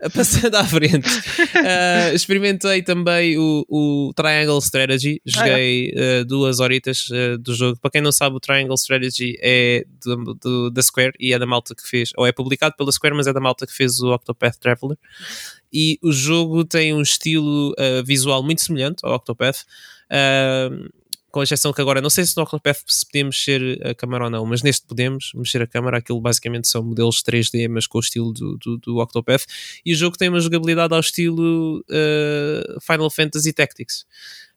Passando 0.13 0.55
à 0.55 0.63
frente, 0.65 1.07
uh, 1.07 2.13
experimentei 2.13 2.81
também 2.81 3.37
o, 3.37 3.65
o 3.69 4.13
Triangle 4.13 4.59
Strategy. 4.59 5.21
Joguei 5.25 5.93
uh, 5.93 6.25
duas 6.25 6.59
horitas 6.59 7.07
uh, 7.09 7.37
do 7.37 7.53
jogo. 7.53 7.79
Para 7.79 7.91
quem 7.91 8.01
não 8.01 8.11
sabe, 8.11 8.35
o 8.35 8.39
Triangle 8.39 8.75
Strategy 8.75 9.37
é 9.41 9.85
do, 10.03 10.33
do, 10.35 10.71
da 10.71 10.81
Square 10.81 11.13
e 11.19 11.33
é 11.33 11.39
da 11.39 11.45
malta 11.45 11.73
que 11.73 11.87
fez, 11.87 12.11
ou 12.17 12.25
é 12.25 12.31
publicado 12.31 12.75
pela 12.75 12.91
Square, 12.91 13.15
mas 13.15 13.27
é 13.27 13.33
da 13.33 13.39
malta 13.39 13.65
que 13.65 13.73
fez 13.73 13.99
o 13.99 14.13
Octopath 14.13 14.57
Traveler. 14.57 14.97
E 15.71 15.97
o 16.03 16.11
jogo 16.11 16.65
tem 16.65 16.93
um 16.93 17.01
estilo 17.01 17.73
visual 18.05 18.43
muito 18.43 18.61
semelhante 18.61 19.03
ao 19.03 19.15
Octopath. 19.15 19.61
Uh, 20.11 20.87
com 21.33 21.41
exceção 21.41 21.73
que 21.73 21.81
agora, 21.81 21.99
não 21.99 22.11
sei 22.11 22.23
se 22.25 22.37
no 22.37 22.43
Octopath 22.43 22.83
se 22.85 23.03
podemos 23.07 23.35
mexer 23.35 23.87
a 23.87 23.95
câmera 23.95 24.25
ou 24.25 24.29
não, 24.29 24.45
mas 24.45 24.61
neste 24.61 24.85
podemos 24.85 25.31
mexer 25.33 25.63
a 25.63 25.67
câmera, 25.67 25.97
aquilo 25.97 26.21
basicamente 26.21 26.67
são 26.67 26.83
modelos 26.83 27.23
3D, 27.23 27.67
mas 27.67 27.87
com 27.87 27.97
o 27.97 28.01
estilo 28.01 28.31
do, 28.31 28.55
do, 28.57 28.77
do 28.77 28.97
Octopath, 28.99 29.45
e 29.83 29.93
o 29.93 29.95
jogo 29.95 30.15
tem 30.15 30.29
uma 30.29 30.39
jogabilidade 30.39 30.93
ao 30.93 30.99
estilo 30.99 31.83
uh, 31.89 32.79
Final 32.79 33.09
Fantasy 33.09 33.51
Tactics. 33.51 34.05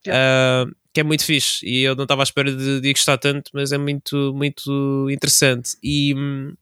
Yeah. 0.06 0.68
Uh, 0.68 0.76
que 0.92 1.00
é 1.00 1.02
muito 1.02 1.24
fixe 1.24 1.66
e 1.66 1.82
eu 1.82 1.96
não 1.96 2.04
estava 2.04 2.22
à 2.22 2.24
espera 2.24 2.54
de, 2.54 2.80
de 2.80 2.92
gostar 2.92 3.18
tanto, 3.18 3.50
mas 3.54 3.72
é 3.72 3.78
muito, 3.78 4.34
muito 4.34 5.08
interessante. 5.10 5.76
E 5.82 6.14
hum, 6.14 6.54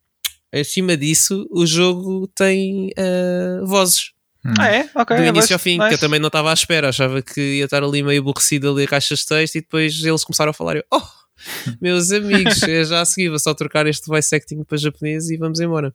acima 0.53 0.96
disso, 0.96 1.46
o 1.50 1.66
jogo 1.66 2.29
tem 2.29 2.90
uh, 2.90 3.66
vozes. 3.66 4.13
Hum. 4.45 4.53
Ah, 4.59 4.69
é? 4.69 4.91
Ok. 4.95 5.17
Do 5.17 5.25
início 5.25 5.55
ao 5.55 5.59
fim, 5.59 5.79
nice. 5.79 5.89
que 5.89 5.95
eu 5.95 5.99
também 5.99 6.21
não 6.21 6.27
estava 6.27 6.51
à 6.51 6.55
espera. 6.55 6.91
Achava 6.91 7.23
que 7.23 7.41
ia 7.41 7.65
estar 7.65 7.83
ali 7.83 8.03
meio 8.03 8.21
aborrecido 8.21 8.69
a 8.69 8.73
ler 8.73 8.89
caixas 8.89 9.21
de 9.21 9.27
texto 9.27 9.57
e 9.57 9.61
depois 9.61 10.05
eles 10.05 10.25
começaram 10.25 10.51
a 10.51 10.55
falar. 10.55 10.77
Eu, 10.77 10.85
oh, 10.93 11.03
meus 11.81 12.11
amigos, 12.11 12.59
já 12.87 13.01
a 13.01 13.05
seguir 13.05 13.31
vou 13.31 13.39
só 13.39 13.55
trocar 13.55 13.87
este 13.87 14.07
voice 14.07 14.35
acting 14.35 14.63
para 14.65 14.77
japonês 14.77 15.31
e 15.31 15.37
vamos 15.37 15.61
embora. 15.61 15.95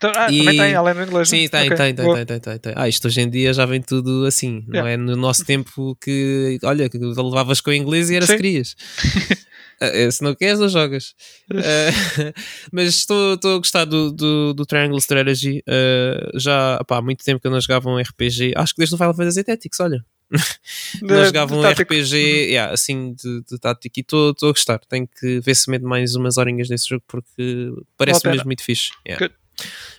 Ah, 0.00 0.30
e... 0.30 0.38
também 0.38 0.58
tem, 0.58 0.74
além 0.74 0.94
do 0.94 1.02
inglês. 1.02 1.28
Sim, 1.28 1.48
tem, 1.48 1.66
okay. 1.66 1.76
tem, 1.76 1.94
tem, 1.94 2.14
tem, 2.14 2.26
tem, 2.26 2.40
tem, 2.40 2.58
tem, 2.58 2.72
Ah, 2.76 2.88
isto 2.88 3.06
hoje 3.06 3.20
em 3.20 3.28
dia 3.28 3.52
já 3.52 3.66
vem 3.66 3.80
tudo 3.80 4.26
assim, 4.26 4.64
yeah. 4.68 4.82
não 4.82 4.86
é? 4.86 4.96
No 4.96 5.16
nosso 5.16 5.44
tempo 5.44 5.96
que, 6.00 6.58
olha, 6.62 6.88
que 6.88 6.98
levavas 6.98 7.60
com 7.60 7.70
o 7.70 7.74
inglês 7.74 8.10
e 8.10 8.16
era 8.16 8.26
se 8.26 8.36
querias. 8.36 8.76
Uh, 9.80 10.10
se 10.10 10.22
não 10.22 10.34
queres, 10.34 10.58
não 10.58 10.68
jogas. 10.68 11.14
Uh, 11.50 12.32
mas 12.72 12.88
estou, 12.96 13.34
estou 13.34 13.54
a 13.54 13.58
gostar 13.58 13.84
do, 13.84 14.10
do, 14.10 14.54
do 14.54 14.66
Triangle 14.66 14.98
Strategy. 14.98 15.62
Uh, 15.68 16.38
já 16.38 16.82
pá, 16.86 16.98
há 16.98 17.02
muito 17.02 17.24
tempo 17.24 17.40
que 17.40 17.46
eu 17.46 17.50
não 17.50 17.60
jogava 17.60 17.88
um 17.88 17.98
RPG. 17.98 18.54
Acho 18.56 18.74
que 18.74 18.78
desde 18.78 18.94
o 18.94 18.98
Final 18.98 19.14
Fantasy 19.14 19.44
Tactics, 19.44 19.80
olha. 19.80 20.04
não 21.00 21.24
jogava 21.24 21.54
um 21.54 21.62
RPG 21.62 22.16
yeah, 22.50 22.72
assim 22.72 23.14
de, 23.14 23.42
de 23.50 23.58
tático 23.58 23.98
e 23.98 24.00
estou 24.00 24.34
a 24.42 24.48
gostar. 24.48 24.80
Tenho 24.88 25.08
que 25.08 25.40
ver 25.40 25.54
se 25.54 25.70
meto 25.70 25.86
mais 25.86 26.14
umas 26.14 26.36
horinhas 26.36 26.68
nesse 26.68 26.88
jogo 26.88 27.02
porque 27.06 27.72
parece 27.96 28.26
mesmo 28.28 28.44
muito 28.44 28.62
fixe. 28.62 28.90
Yeah. 29.06 29.30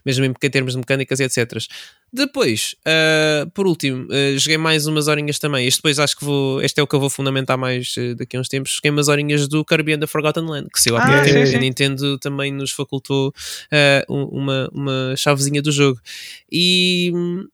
Mesmo 0.05 0.25
em 0.25 0.33
termos 0.33 0.73
de 0.73 0.77
mecânicas 0.77 1.19
e 1.19 1.23
etc. 1.23 1.57
Depois, 2.11 2.75
uh, 2.79 3.49
por 3.51 3.67
último, 3.67 4.05
uh, 4.05 4.37
joguei 4.37 4.57
mais 4.57 4.87
umas 4.87 5.07
horinhas 5.07 5.37
também. 5.37 5.67
Este 5.67 5.77
depois 5.77 5.99
acho 5.99 6.17
que 6.17 6.25
vou. 6.25 6.61
Este 6.61 6.79
é 6.79 6.83
o 6.83 6.87
que 6.87 6.95
eu 6.95 6.99
vou 6.99 7.09
fundamentar 7.09 7.57
mais 7.57 7.95
uh, 7.97 8.15
daqui 8.15 8.35
a 8.35 8.39
uns 8.39 8.47
tempos. 8.47 8.73
Joguei 8.73 8.91
umas 8.91 9.07
horinhas 9.07 9.47
do 9.47 9.63
Kirby 9.63 9.93
and 9.93 9.99
the 9.99 10.07
Forgotten 10.07 10.45
Land, 10.45 10.69
que 10.73 10.81
se 10.81 10.89
eu 10.89 10.97
há 10.97 11.03
ah, 11.03 11.21
tempo. 11.23 11.55
A 11.55 11.59
Nintendo 11.59 12.17
também 12.17 12.51
nos 12.51 12.71
facultou 12.71 13.33
uma, 14.07 14.69
uma 14.73 15.15
chavezinha 15.15 15.61
do 15.61 15.71
jogo. 15.71 15.99
E 16.51 17.11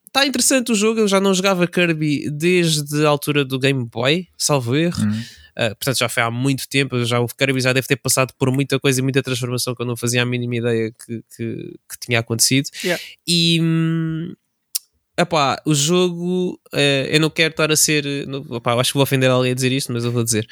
está 0.07 0.25
interessante 0.25 0.71
o 0.71 0.75
jogo. 0.75 1.01
Eu 1.01 1.07
já 1.07 1.19
não 1.19 1.33
jogava 1.33 1.67
Kirby 1.67 2.29
desde 2.29 3.05
a 3.05 3.09
altura 3.09 3.43
do 3.43 3.59
Game 3.59 3.85
Boy, 3.91 4.27
salvo 4.37 4.75
erro. 4.75 5.03
Uhum. 5.03 5.23
Uh, 5.57 5.69
portanto, 5.69 5.97
já 5.97 6.09
foi 6.09 6.21
há 6.21 6.29
muito 6.29 6.67
tempo. 6.67 7.03
Já 7.05 7.19
o 7.19 7.27
Kirby 7.27 7.61
já 7.61 7.71
deve 7.71 7.87
ter 7.87 7.95
passado 7.95 8.33
por 8.37 8.51
muita 8.51 8.79
coisa 8.79 8.99
e 8.99 9.03
muita 9.03 9.23
transformação 9.23 9.73
que 9.73 9.81
eu 9.81 9.85
não 9.85 9.95
fazia 9.95 10.21
a 10.21 10.25
mínima 10.25 10.57
ideia 10.57 10.91
que, 10.91 11.23
que, 11.35 11.79
que 11.89 11.99
tinha 11.99 12.19
acontecido. 12.19 12.69
Yeah. 12.83 13.01
E. 13.27 13.59
Hum, 13.61 14.33
Epá, 15.17 15.61
o 15.65 15.73
jogo, 15.73 16.59
uh, 16.73 17.07
eu 17.09 17.19
não 17.21 17.29
quero 17.29 17.51
estar 17.51 17.71
a 17.71 17.75
ser. 17.75 18.05
Epá, 18.05 18.73
acho 18.73 18.91
que 18.91 18.97
vou 18.97 19.03
ofender 19.03 19.29
alguém 19.29 19.53
a 19.53 19.55
dizer 19.55 19.71
isto, 19.71 19.93
mas 19.93 20.03
eu 20.03 20.11
vou 20.11 20.23
dizer. 20.23 20.45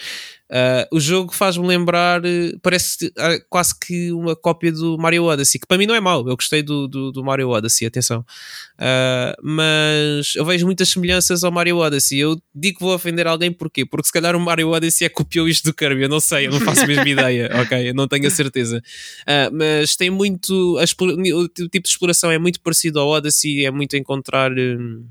Uh, 0.54 0.86
o 0.96 1.00
jogo 1.00 1.34
faz-me 1.34 1.66
lembrar, 1.66 2.24
eh, 2.24 2.52
parece 2.62 3.08
uh, 3.08 3.44
quase 3.50 3.74
que 3.80 4.12
uma 4.12 4.36
cópia 4.36 4.72
do 4.72 5.00
Mario 5.00 5.24
Odyssey, 5.24 5.60
que 5.60 5.66
para 5.66 5.80
mim 5.80 5.88
não 5.88 5.96
é 5.96 6.00
mau, 6.00 6.20
eu 6.30 6.36
gostei 6.36 6.62
do, 6.62 6.88
do, 6.88 7.12
do 7.12 7.24
Mario 7.24 7.50
Odyssey, 7.50 7.88
atenção. 7.88 8.20
Uh, 8.74 9.34
mas 9.42 10.36
eu 10.36 10.46
vejo 10.46 10.68
muitas 10.68 10.90
semelhanças 10.90 11.44
ao 11.44 11.52
Mario 11.52 11.78
Odyssey. 11.78 12.20
Eu 12.20 12.40
digo 12.54 12.78
que 12.78 12.86
vou 12.86 12.94
ofender 12.94 13.26
alguém 13.26 13.52
porquê? 13.52 13.84
Porque 13.84 14.06
se 14.06 14.14
calhar 14.14 14.36
o 14.36 14.40
Mario 14.40 14.70
Odyssey 14.70 15.08
é 15.08 15.10
copiou 15.10 15.48
isto 15.48 15.64
do 15.66 15.74
Kirby, 15.74 16.04
eu 16.04 16.10
não 16.10 16.20
sei, 16.20 16.46
eu 16.46 16.52
não 16.52 16.60
faço 16.60 16.84
a 16.84 16.88
mesma 16.88 17.10
ideia, 17.10 17.50
ok? 17.60 17.90
Eu 17.90 17.96
não 17.96 18.08
tenho 18.08 18.28
a 18.28 18.30
certeza. 18.30 18.80
mas 19.52 19.96
tem 19.96 20.12
muito. 20.12 20.78
o 20.78 21.48
tipo 21.48 21.82
de 21.82 21.90
exploração 21.90 22.30
é 22.30 22.38
muito 22.38 22.62
parecido 22.62 23.00
ao 23.00 23.08
Odyssey, 23.08 23.66
é 23.66 23.72
muito 23.72 23.98
encontrar. 23.98 24.52
Hum, 24.52 25.04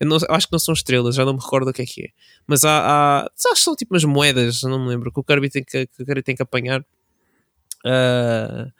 eu, 0.00 0.06
não, 0.06 0.16
eu 0.16 0.34
acho 0.34 0.46
que 0.46 0.52
não 0.52 0.58
são 0.58 0.72
estrelas, 0.72 1.14
já 1.14 1.24
não 1.24 1.34
me 1.34 1.40
recordo 1.40 1.68
o 1.70 1.72
que 1.72 1.82
é 1.82 1.86
que 1.86 2.02
é. 2.02 2.08
Mas 2.46 2.64
há, 2.64 2.70
há 2.70 3.24
acho 3.24 3.54
que 3.54 3.58
são 3.58 3.76
tipo 3.76 3.94
umas 3.94 4.04
moedas, 4.04 4.62
não 4.62 4.78
me 4.78 4.88
lembro, 4.88 5.12
que 5.12 5.20
o 5.20 5.24
Kirby 5.24 5.50
tem 5.50 5.64
que, 5.64 5.86
que, 5.86 6.02
o 6.02 6.06
Kirby 6.06 6.22
tem 6.22 6.36
que 6.36 6.42
apanhar. 6.42 6.80
Uh, 7.84 8.70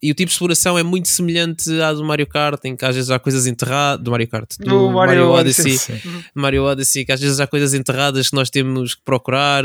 e 0.00 0.12
o 0.12 0.14
tipo 0.14 0.28
de 0.28 0.32
exploração 0.32 0.78
é 0.78 0.82
muito 0.84 1.08
semelhante 1.08 1.80
à 1.80 1.92
do 1.92 2.04
Mario 2.04 2.26
Kart, 2.26 2.64
em 2.64 2.76
que 2.76 2.84
às 2.84 2.94
vezes 2.94 3.10
há 3.10 3.18
coisas 3.18 3.48
enterradas. 3.48 4.04
Do 4.04 4.12
Mario 4.12 4.28
Kart, 4.28 4.48
do, 4.58 4.64
do 4.64 4.90
Mario, 4.90 4.92
Mario, 4.92 5.28
Odyssey. 5.30 5.72
Odyssey. 5.72 6.00
Mario 6.34 6.64
Odyssey, 6.64 7.04
que 7.04 7.10
às 7.10 7.20
vezes 7.20 7.40
há 7.40 7.46
coisas 7.48 7.74
enterradas 7.74 8.30
que 8.30 8.36
nós 8.36 8.48
temos 8.48 8.94
que 8.94 9.02
procurar, 9.04 9.64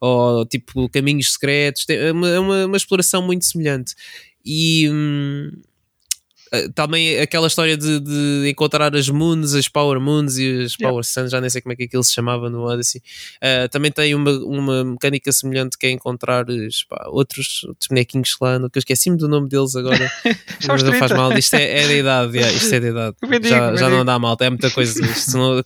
ou 0.00 0.46
tipo 0.46 0.88
caminhos 0.88 1.32
secretos. 1.34 1.84
É 1.90 2.12
uma, 2.12 2.28
é 2.28 2.38
uma, 2.38 2.66
uma 2.66 2.76
exploração 2.76 3.22
muito 3.22 3.44
semelhante. 3.44 3.94
E. 4.44 4.88
Hum, 4.90 5.52
também 6.74 7.18
aquela 7.18 7.46
história 7.46 7.76
de, 7.76 8.00
de, 8.00 8.48
encontrar 8.48 8.94
as 8.94 9.08
moons, 9.08 9.54
as 9.54 9.68
power 9.68 10.00
moons 10.00 10.36
e 10.38 10.64
as 10.64 10.76
power 10.76 10.92
yeah. 10.94 11.02
suns, 11.02 11.30
já 11.30 11.40
nem 11.40 11.50
sei 11.50 11.60
como 11.60 11.72
é 11.72 11.76
que 11.76 11.84
aquilo 11.84 12.02
se 12.04 12.12
chamava 12.12 12.50
no 12.50 12.62
Odyssey. 12.62 13.02
Uh, 13.36 13.68
também 13.68 13.90
tem 13.90 14.14
uma, 14.14 14.30
uma 14.30 14.84
mecânica 14.84 15.32
semelhante 15.32 15.78
que 15.78 15.86
é 15.86 15.90
encontrar 15.90 16.46
pá, 16.88 17.06
outros, 17.08 17.64
outros 17.64 17.88
bonequinhos 17.88 18.36
lá, 18.40 18.58
no, 18.58 18.70
que 18.70 18.78
eu 18.78 18.80
esqueci-me 18.80 19.16
do 19.16 19.28
nome 19.28 19.48
deles 19.48 19.74
agora. 19.76 20.10
mas 20.66 20.82
não 20.82 20.92
faz 20.94 21.12
mal, 21.12 21.32
isto 21.38 21.54
é, 21.54 21.82
é 21.82 21.86
da 21.86 21.94
idade, 21.94 22.36
yeah, 22.36 22.56
isto 22.56 22.74
é 22.74 22.80
da 22.80 22.88
idade. 22.88 23.16
já, 23.48 23.76
já 23.76 23.90
não 23.90 24.04
dá 24.04 24.18
malta, 24.18 24.44
é 24.44 24.50
muita 24.50 24.70
coisa. 24.70 25.04
Isto, 25.04 25.36
não, 25.36 25.62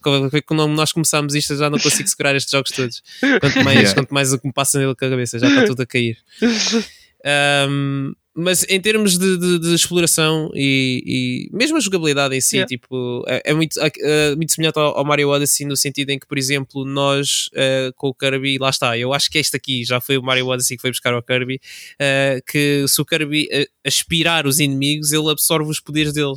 quando 0.46 0.68
nós 0.68 0.92
começámos 0.92 1.34
isto, 1.34 1.56
já 1.56 1.70
não 1.70 1.78
consigo 1.78 2.08
segurar 2.08 2.34
estes 2.34 2.50
jogos 2.50 2.70
todos. 2.70 3.02
Quanto 3.40 3.64
mais, 3.64 3.78
yeah. 3.78 3.94
quanto 3.94 4.14
mais 4.14 4.32
o 4.32 4.38
que 4.38 4.46
me 4.46 4.52
passa 4.52 4.78
nele 4.78 4.94
com 4.94 5.04
a 5.04 5.10
cabeça, 5.10 5.38
já 5.38 5.48
está 5.48 5.64
tudo 5.64 5.82
a 5.82 5.86
cair. 5.86 6.18
Um, 7.68 8.12
mas 8.38 8.64
em 8.68 8.80
termos 8.80 9.18
de, 9.18 9.36
de, 9.36 9.58
de 9.58 9.74
exploração 9.74 10.48
e, 10.54 11.02
e, 11.50 11.56
mesmo 11.56 11.76
a 11.76 11.80
jogabilidade 11.80 12.36
em 12.36 12.40
si, 12.40 12.56
yeah. 12.56 12.68
tipo, 12.68 13.24
é, 13.26 13.42
é 13.46 13.52
muito, 13.52 13.78
é, 13.80 14.36
muito 14.36 14.52
semelhante 14.52 14.78
ao, 14.78 14.96
ao, 14.96 15.04
Mario 15.04 15.30
Odyssey 15.30 15.66
no 15.66 15.76
sentido 15.76 16.10
em 16.10 16.20
que, 16.20 16.26
por 16.26 16.38
exemplo, 16.38 16.84
nós 16.84 17.50
uh, 17.54 17.92
com 17.96 18.08
o 18.08 18.14
Kirby, 18.14 18.56
lá 18.58 18.70
está, 18.70 18.96
eu 18.96 19.12
acho 19.12 19.28
que 19.28 19.38
este 19.38 19.56
aqui 19.56 19.84
já 19.84 20.00
foi 20.00 20.16
o 20.16 20.22
Mario 20.22 20.46
Odyssey 20.46 20.76
que 20.76 20.80
foi 20.80 20.90
buscar 20.90 21.12
ao 21.12 21.22
Kirby, 21.22 21.56
uh, 21.56 22.40
que 22.46 22.86
se 22.86 23.00
o 23.00 23.04
Kirby 23.04 23.48
uh, 23.52 23.66
aspirar 23.84 24.46
os 24.46 24.60
inimigos, 24.60 25.10
ele 25.10 25.30
absorve 25.30 25.68
os 25.68 25.80
poderes 25.80 26.12
dele. 26.12 26.36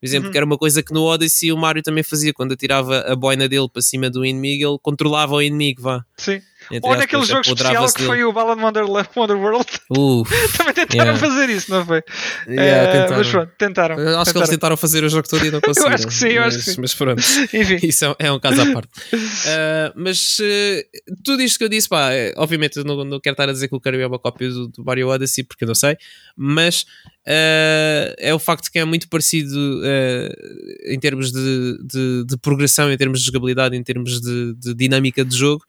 Por 0.00 0.06
exemplo, 0.06 0.26
uhum. 0.26 0.32
que 0.32 0.38
era 0.38 0.44
uma 0.44 0.58
coisa 0.58 0.82
que 0.82 0.92
no 0.92 1.04
Odyssey 1.04 1.52
o 1.52 1.56
Mario 1.56 1.82
também 1.82 2.02
fazia, 2.02 2.32
quando 2.32 2.52
atirava 2.52 3.00
a 3.00 3.14
boina 3.14 3.48
dele 3.48 3.68
para 3.72 3.80
cima 3.80 4.10
do 4.10 4.26
inimigo, 4.26 4.68
ele 4.68 4.78
controlava 4.82 5.34
o 5.34 5.42
inimigo, 5.42 5.82
vá. 5.82 6.04
Sim. 6.18 6.42
Ou 6.82 6.96
naquele 6.96 7.24
jogo 7.24 7.40
especial 7.40 7.92
que 7.92 8.02
foi 8.02 8.24
o 8.24 8.32
Balan 8.32 8.60
Wonderland 8.60 9.08
Wonderworld. 9.14 9.66
Também 10.56 10.74
tentaram 10.74 11.14
yeah. 11.14 11.18
fazer 11.18 11.50
isso, 11.50 11.70
não 11.70 11.84
foi? 11.84 12.02
Yeah, 12.48 12.88
uh, 12.88 12.92
tentaram. 12.92 13.16
Mas 13.18 13.28
pronto, 13.28 13.52
tentaram. 13.58 13.96
Eu 13.96 14.00
acho 14.00 14.08
tentaram. 14.08 14.32
que 14.32 14.38
eles 14.38 14.50
tentaram 14.50 14.76
fazer 14.76 15.04
o 15.04 15.08
jogo 15.08 15.28
todo 15.28 15.46
e 15.46 15.50
não 15.50 15.60
conseguiram. 15.60 15.90
eu 15.90 15.94
acho 15.94 16.06
que 16.06 16.14
sim, 16.14 16.28
eu 16.28 16.42
mas, 16.42 16.54
acho 16.54 16.64
que 16.64 16.70
sim. 16.70 16.80
Mas 16.80 16.94
pronto, 16.94 17.22
Enfim. 17.52 17.78
isso 17.82 18.04
é, 18.04 18.16
é, 18.18 18.32
um 18.32 18.40
caso 18.40 18.60
à 18.60 18.72
parte. 18.72 18.88
Uh, 19.14 19.92
mas 19.94 20.38
uh, 20.38 21.14
tudo 21.24 21.42
isto 21.42 21.58
que 21.58 21.64
eu 21.64 21.68
disse, 21.68 21.88
pá, 21.88 22.10
obviamente 22.36 22.78
eu 22.78 22.84
não, 22.84 23.04
não 23.04 23.20
quero 23.20 23.34
estar 23.34 23.48
a 23.48 23.52
dizer 23.52 23.68
que 23.68 23.74
o 23.74 23.80
Kirby 23.80 24.02
é 24.02 24.06
uma 24.06 24.18
cópia 24.18 24.48
do, 24.48 24.68
do 24.68 24.84
Mario 24.84 25.08
Odyssey, 25.08 25.44
porque 25.44 25.64
eu 25.64 25.68
não 25.68 25.74
sei, 25.74 25.96
mas 26.36 26.84
Uh, 27.26 28.14
é 28.18 28.32
o 28.32 28.38
facto 28.38 28.70
que 28.70 28.78
é 28.78 28.84
muito 28.84 29.08
parecido 29.08 29.58
uh, 29.58 30.92
em 30.92 30.96
termos 30.96 31.32
de, 31.32 31.78
de, 31.82 32.24
de, 32.24 32.36
progressão, 32.36 32.92
em 32.92 32.96
termos 32.96 33.18
de 33.18 33.26
jogabilidade, 33.26 33.76
em 33.76 33.82
termos 33.82 34.20
de, 34.20 34.54
de, 34.54 34.72
dinâmica 34.74 35.24
de 35.24 35.36
jogo, 35.36 35.64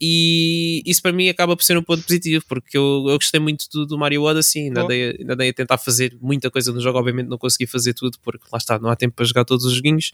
e 0.00 0.82
isso 0.86 1.02
para 1.02 1.12
mim 1.12 1.28
acaba 1.28 1.54
por 1.54 1.62
ser 1.62 1.76
um 1.76 1.82
ponto 1.82 2.02
positivo, 2.02 2.42
porque 2.48 2.78
eu, 2.78 3.04
eu 3.08 3.16
gostei 3.16 3.38
muito 3.38 3.66
do, 3.70 3.84
do 3.84 3.98
Mario 3.98 4.22
Odyssey, 4.22 4.64
ainda, 4.64 4.86
dei, 4.86 5.16
ainda 5.20 5.36
dei 5.36 5.50
a 5.50 5.52
tentar 5.52 5.76
fazer 5.76 6.16
muita 6.20 6.50
coisa 6.50 6.72
no 6.72 6.80
jogo, 6.80 6.98
obviamente 6.98 7.28
não 7.28 7.36
consegui 7.36 7.66
fazer 7.66 7.92
tudo, 7.92 8.18
porque 8.22 8.44
lá 8.50 8.56
está, 8.56 8.78
não 8.78 8.88
há 8.88 8.96
tempo 8.96 9.14
para 9.14 9.26
jogar 9.26 9.44
todos 9.44 9.66
os 9.66 9.74
joguinhos, 9.74 10.10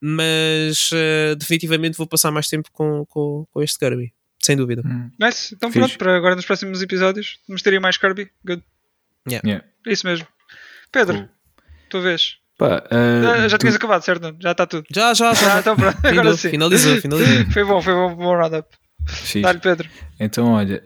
mas 0.00 0.90
uh, 0.92 1.36
definitivamente 1.36 1.98
vou 1.98 2.06
passar 2.06 2.30
mais 2.30 2.48
tempo 2.48 2.70
com, 2.72 3.04
com, 3.06 3.46
com 3.50 3.62
este 3.62 3.78
Kirby, 3.78 4.14
sem 4.42 4.56
dúvida. 4.56 4.82
Hum. 4.84 5.10
Nice, 5.20 5.54
então 5.54 5.70
Fiz. 5.70 5.80
pronto, 5.80 5.98
para 5.98 6.16
agora 6.16 6.34
nos 6.34 6.46
próximos 6.46 6.80
episódios, 6.80 7.38
mostraria 7.46 7.80
mais 7.80 7.98
Kirby, 7.98 8.30
good. 8.44 8.62
Yeah. 9.28 9.46
yeah. 9.46 9.66
Isso 9.86 10.06
mesmo. 10.06 10.26
Pedro, 10.90 11.18
cool. 11.18 11.28
tua 11.90 12.00
vez. 12.00 12.36
Pá, 12.56 12.82
uh, 12.90 13.22
já, 13.22 13.48
já 13.48 13.58
tinhas 13.58 13.76
acabado, 13.76 14.02
certo? 14.02 14.34
Já 14.40 14.52
está 14.52 14.66
tudo. 14.66 14.84
Já, 14.90 15.12
já, 15.14 15.34
já. 15.34 15.56
Ah, 15.56 15.60
então 15.60 15.76
pronto. 15.76 15.98
Agora 16.04 16.36
sim. 16.36 16.50
Finalizou, 16.50 16.96
finalizou. 17.00 17.44
foi 17.52 17.64
bom, 17.64 17.80
foi 17.80 17.94
bom, 17.94 18.16
bom 18.16 18.36
round-up. 18.36 18.68
Dá-lhe, 19.40 19.58
Pedro. 19.58 19.88
Então, 20.20 20.52
olha, 20.52 20.82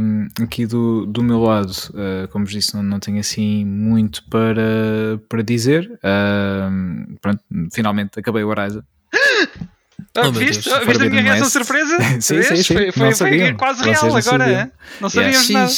um, 0.00 0.26
aqui 0.42 0.66
do, 0.66 1.06
do 1.06 1.22
meu 1.22 1.40
lado, 1.40 1.70
uh, 1.90 2.28
como 2.28 2.44
vos 2.44 2.52
disse, 2.52 2.74
não, 2.74 2.82
não 2.82 2.98
tenho 2.98 3.20
assim 3.20 3.64
muito 3.64 4.24
para, 4.28 5.20
para 5.28 5.42
dizer. 5.42 5.90
Um, 6.02 7.16
pronto, 7.20 7.42
finalmente 7.72 8.18
acabei 8.18 8.42
o 8.42 8.48
Horizon. 8.48 8.82
Ah, 10.16 10.26
oh, 10.26 10.32
viste, 10.32 10.68
viste 10.86 11.02
a 11.04 11.10
minha 11.10 11.22
reação 11.22 11.48
surpresa? 11.48 11.96
sim, 12.20 12.42
sim, 12.42 12.56
sim, 12.56 12.74
Foi, 12.74 12.90
foi, 12.90 13.14
foi 13.14 13.52
quase 13.52 13.84
real 13.84 14.06
agora. 14.06 14.22
Sabiam. 14.22 14.70
Não 15.00 15.08
sabíamos 15.08 15.48
yeah. 15.48 15.60
nada. 15.60 15.72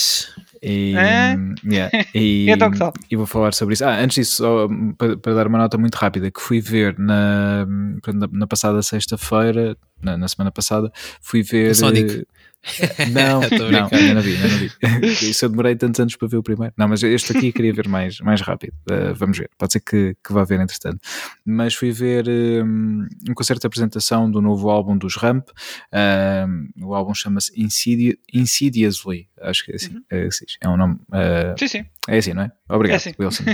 E, 0.63 0.95
é? 0.97 1.37
yeah, 1.65 1.91
e, 2.15 2.49
então, 2.49 2.71
e, 3.11 3.17
vou 3.17 3.27
falar 3.27 3.53
sobre 3.53 3.75
isso. 3.75 3.85
Ah, 3.85 3.99
antes 3.99 4.15
disso, 4.15 4.37
só 4.37 4.69
para, 4.97 5.17
para, 5.17 5.35
dar 5.35 5.47
uma 5.49 5.59
nota 5.59 5.77
muito 5.77 5.97
rápida, 5.97 6.31
que 6.31 6.41
fui 6.41 6.61
ver 6.61 6.97
na, 6.99 7.67
na, 7.67 8.29
na 8.31 8.47
passada 8.47 8.81
sexta-feira, 8.81 9.77
na, 10.01 10.17
na, 10.17 10.29
semana 10.29 10.53
passada, 10.53 10.93
fui 11.21 11.43
ver. 11.43 11.75
Sonic. 11.75 12.25
Não, 13.13 13.41
não, 13.41 13.89
ainda 13.91 14.15
não 14.15 14.21
vi, 14.21 14.37
ainda 14.37 14.49
não 14.49 14.59
vi. 14.59 14.71
Isso 15.31 15.45
eu 15.45 15.49
demorei 15.49 15.75
tantos 15.75 15.99
anos 15.99 16.15
para 16.15 16.29
ver 16.29 16.37
o 16.37 16.43
primeiro. 16.43 16.73
Não, 16.77 16.87
mas 16.87 17.03
este 17.03 17.37
aqui 17.37 17.51
queria 17.53 17.73
ver 17.73 17.89
mais, 17.89 18.21
mais 18.21 18.41
rápido. 18.41 18.73
Uh, 18.89 19.13
vamos 19.15 19.37
ver, 19.37 19.51
pode 19.59 19.73
ser 19.73 19.81
que, 19.81 20.17
que 20.25 20.33
vá 20.33 20.45
ver 20.45 20.61
entretanto. 20.61 20.99
Mas 21.45 21.75
fui 21.75 21.91
ver 21.91 22.29
um, 22.29 23.07
um 23.29 23.35
concerto 23.35 23.61
de 23.61 23.67
apresentação 23.67 24.31
do 24.31 24.41
novo 24.41 24.71
álbum 24.71 24.97
dos 24.97 25.17
Ramp. 25.17 25.49
Uh, 25.93 26.87
o 26.87 26.95
álbum 26.95 27.15
chama-se 27.15 27.53
Insidious, 27.61 28.17
Insidiously, 28.33 29.29
acho 29.41 29.65
que 29.65 29.73
é 29.73 29.75
assim. 29.75 29.95
Uhum. 29.95 30.03
É, 30.11 30.27
assim, 30.27 30.45
é 30.61 30.69
um 30.69 30.77
nome. 30.77 30.95
Uh, 31.09 31.59
sim, 31.59 31.69
sim. 31.69 31.85
É 32.09 32.19
assim, 32.19 32.33
não 32.33 32.43
é? 32.43 32.53
Obrigado, 32.69 32.95
é 32.95 32.97
assim. 32.99 33.13
Wilson. 33.19 33.45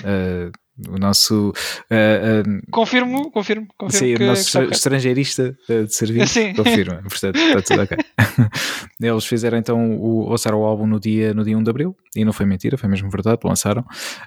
O 0.89 0.99
nosso. 0.99 1.53
Uh, 1.91 2.49
uh, 2.49 2.71
confirmo, 2.71 3.31
confirmo, 3.31 3.67
confirmo. 3.77 4.09
Sim, 4.09 4.15
que, 4.17 4.23
o 4.23 4.27
nosso 4.27 4.63
estrangeirista 4.65 5.57
de 5.69 5.95
serviço 5.95 6.35
sim. 6.35 6.55
confirma. 6.55 7.03
Portanto, 7.03 7.37
está 7.37 7.63
tudo 7.63 7.83
ok. 7.83 7.99
Eles 9.01 9.25
fizeram 9.25 9.59
então 9.59 9.97
o, 9.99 10.29
lançaram 10.29 10.61
o 10.61 10.65
álbum 10.65 10.87
no 10.87 11.01
dia, 11.01 11.35
no 11.35 11.45
dia 11.45 11.57
1 11.57 11.63
de 11.63 11.71
Abril 11.71 11.97
e 12.15 12.25
não 12.25 12.33
foi 12.33 12.47
mentira, 12.47 12.77
foi 12.77 12.89
mesmo 12.89 13.11
verdade, 13.11 13.41
lançaram. 13.45 13.85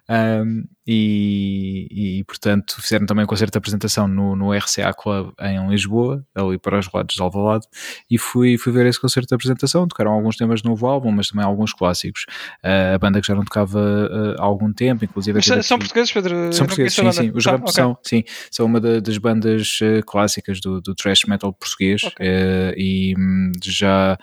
Um, 0.09 0.63
e, 0.93 2.19
e, 2.19 2.23
portanto 2.25 2.81
fizeram 2.81 3.05
também 3.05 3.23
um 3.23 3.27
concerto 3.27 3.53
de 3.53 3.57
apresentação 3.57 4.09
no, 4.09 4.35
no 4.35 4.51
RCA 4.51 4.93
Club 4.93 5.31
em 5.39 5.69
Lisboa, 5.69 6.25
ali 6.35 6.57
para 6.57 6.79
os 6.79 6.91
lados 6.91 7.15
de 7.15 7.21
Alvalade, 7.21 7.65
e 8.09 8.17
fui, 8.17 8.57
fui 8.57 8.73
ver 8.73 8.85
esse 8.85 8.99
concerto 8.99 9.29
de 9.29 9.35
apresentação. 9.35 9.87
Tocaram 9.87 10.11
alguns 10.11 10.35
temas 10.35 10.61
do 10.61 10.67
novo 10.67 10.85
álbum, 10.87 11.09
mas 11.09 11.29
também 11.29 11.45
alguns 11.45 11.71
clássicos. 11.71 12.25
Uh, 12.61 12.95
a 12.95 12.97
banda 12.97 13.21
que 13.21 13.27
já 13.27 13.33
não 13.33 13.45
tocava 13.45 13.79
uh, 13.79 14.41
há 14.41 14.43
algum 14.43 14.73
tempo, 14.73 15.05
inclusive. 15.05 15.37
Mas 15.37 15.65
são 15.65 15.79
portugueses, 15.79 16.11
Pedro? 16.11 16.51
São 16.51 16.65
portugueses, 16.65 16.93
sim, 16.93 17.11
sim. 17.13 17.31
Os 17.33 17.47
ah, 17.47 17.55
okay. 17.55 17.71
são, 17.71 17.97
sim, 18.03 18.23
são 18.51 18.65
uma 18.65 18.81
da, 18.81 18.99
das 18.99 19.17
bandas 19.17 19.79
uh, 19.81 20.05
clássicas 20.05 20.59
do, 20.59 20.81
do 20.81 20.93
thrash 20.93 21.23
metal 21.25 21.53
português 21.53 22.03
okay. 22.03 22.73
e 22.75 23.15
um, 23.17 23.51
já 23.63 24.17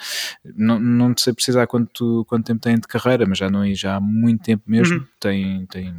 não, 0.54 0.78
não 0.78 1.14
sei 1.16 1.32
precisar 1.32 1.66
quanto, 1.66 2.26
quanto 2.28 2.44
tempo 2.44 2.60
têm 2.60 2.74
de 2.74 2.86
carreira, 2.86 3.24
mas 3.26 3.38
já 3.38 3.48
não 3.48 3.74
já 3.74 3.96
há 3.96 4.00
muito 4.00 4.42
tempo 4.42 4.64
mesmo. 4.66 4.98
Uhum. 4.98 5.06
Tem, 5.18 5.66
tem 5.66 5.94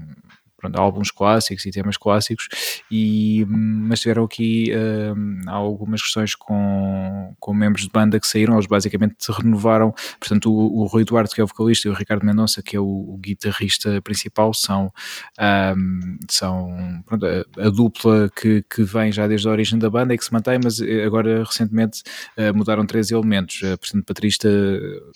pronto, 0.60 0.78
álbuns 0.78 1.12
clássicos 1.12 1.66
e 1.66 1.72
temas 1.72 1.98
clássicos, 1.98 2.48
e, 2.92 3.46
mas 3.48 4.02
tiveram 4.02 4.24
aqui 4.24 4.72
uh, 4.74 5.50
algumas 5.50 6.02
questões 6.02 6.36
com, 6.36 7.34
com 7.40 7.54
membros 7.54 7.84
de 7.84 7.90
banda 7.92 8.20
que 8.20 8.28
saíram, 8.28 8.56
eles 8.56 8.68
basicamente 8.68 9.16
se 9.20 9.32
renovaram, 9.32 9.94
portanto 10.20 10.52
o, 10.52 10.82
o 10.82 10.86
Rui 10.86 11.04
Duarte 11.04 11.34
que 11.34 11.42
é 11.42 11.44
o 11.44 11.48
vocalista 11.48 11.88
e 11.88 11.92
o 11.92 11.94
Ricardo 11.94 12.26
Mendonça 12.26 12.62
que 12.62 12.76
é 12.76 12.80
o, 12.80 12.86
o 12.86 13.18
guitarrista 13.18 14.02
principal 14.02 14.54
são, 14.54 14.92
um, 15.40 16.18
são 16.30 17.04
pronto, 17.06 17.26
a, 17.26 17.68
a, 17.68 17.70
dupla 17.70 18.30
que, 18.36 18.64
que 18.70 18.84
vem 18.84 19.12
já 19.12 19.28
desde 19.28 19.48
a 19.48 19.52
origem 19.52 19.80
da 19.80 19.90
banda 19.90 20.14
e 20.14 20.18
que 20.18 20.26
se 20.26 20.34
mantém, 20.34 20.60
mas 20.64 20.82
eh, 20.82 21.04
agora 21.04 21.44
recentemente 21.44 22.02
uh, 22.38 22.56
mudaram 22.56 22.86
três 22.86 23.12
elementos, 23.12 23.62
uh, 23.62 23.78
portanto 23.78 24.06
baterista, 24.08 24.50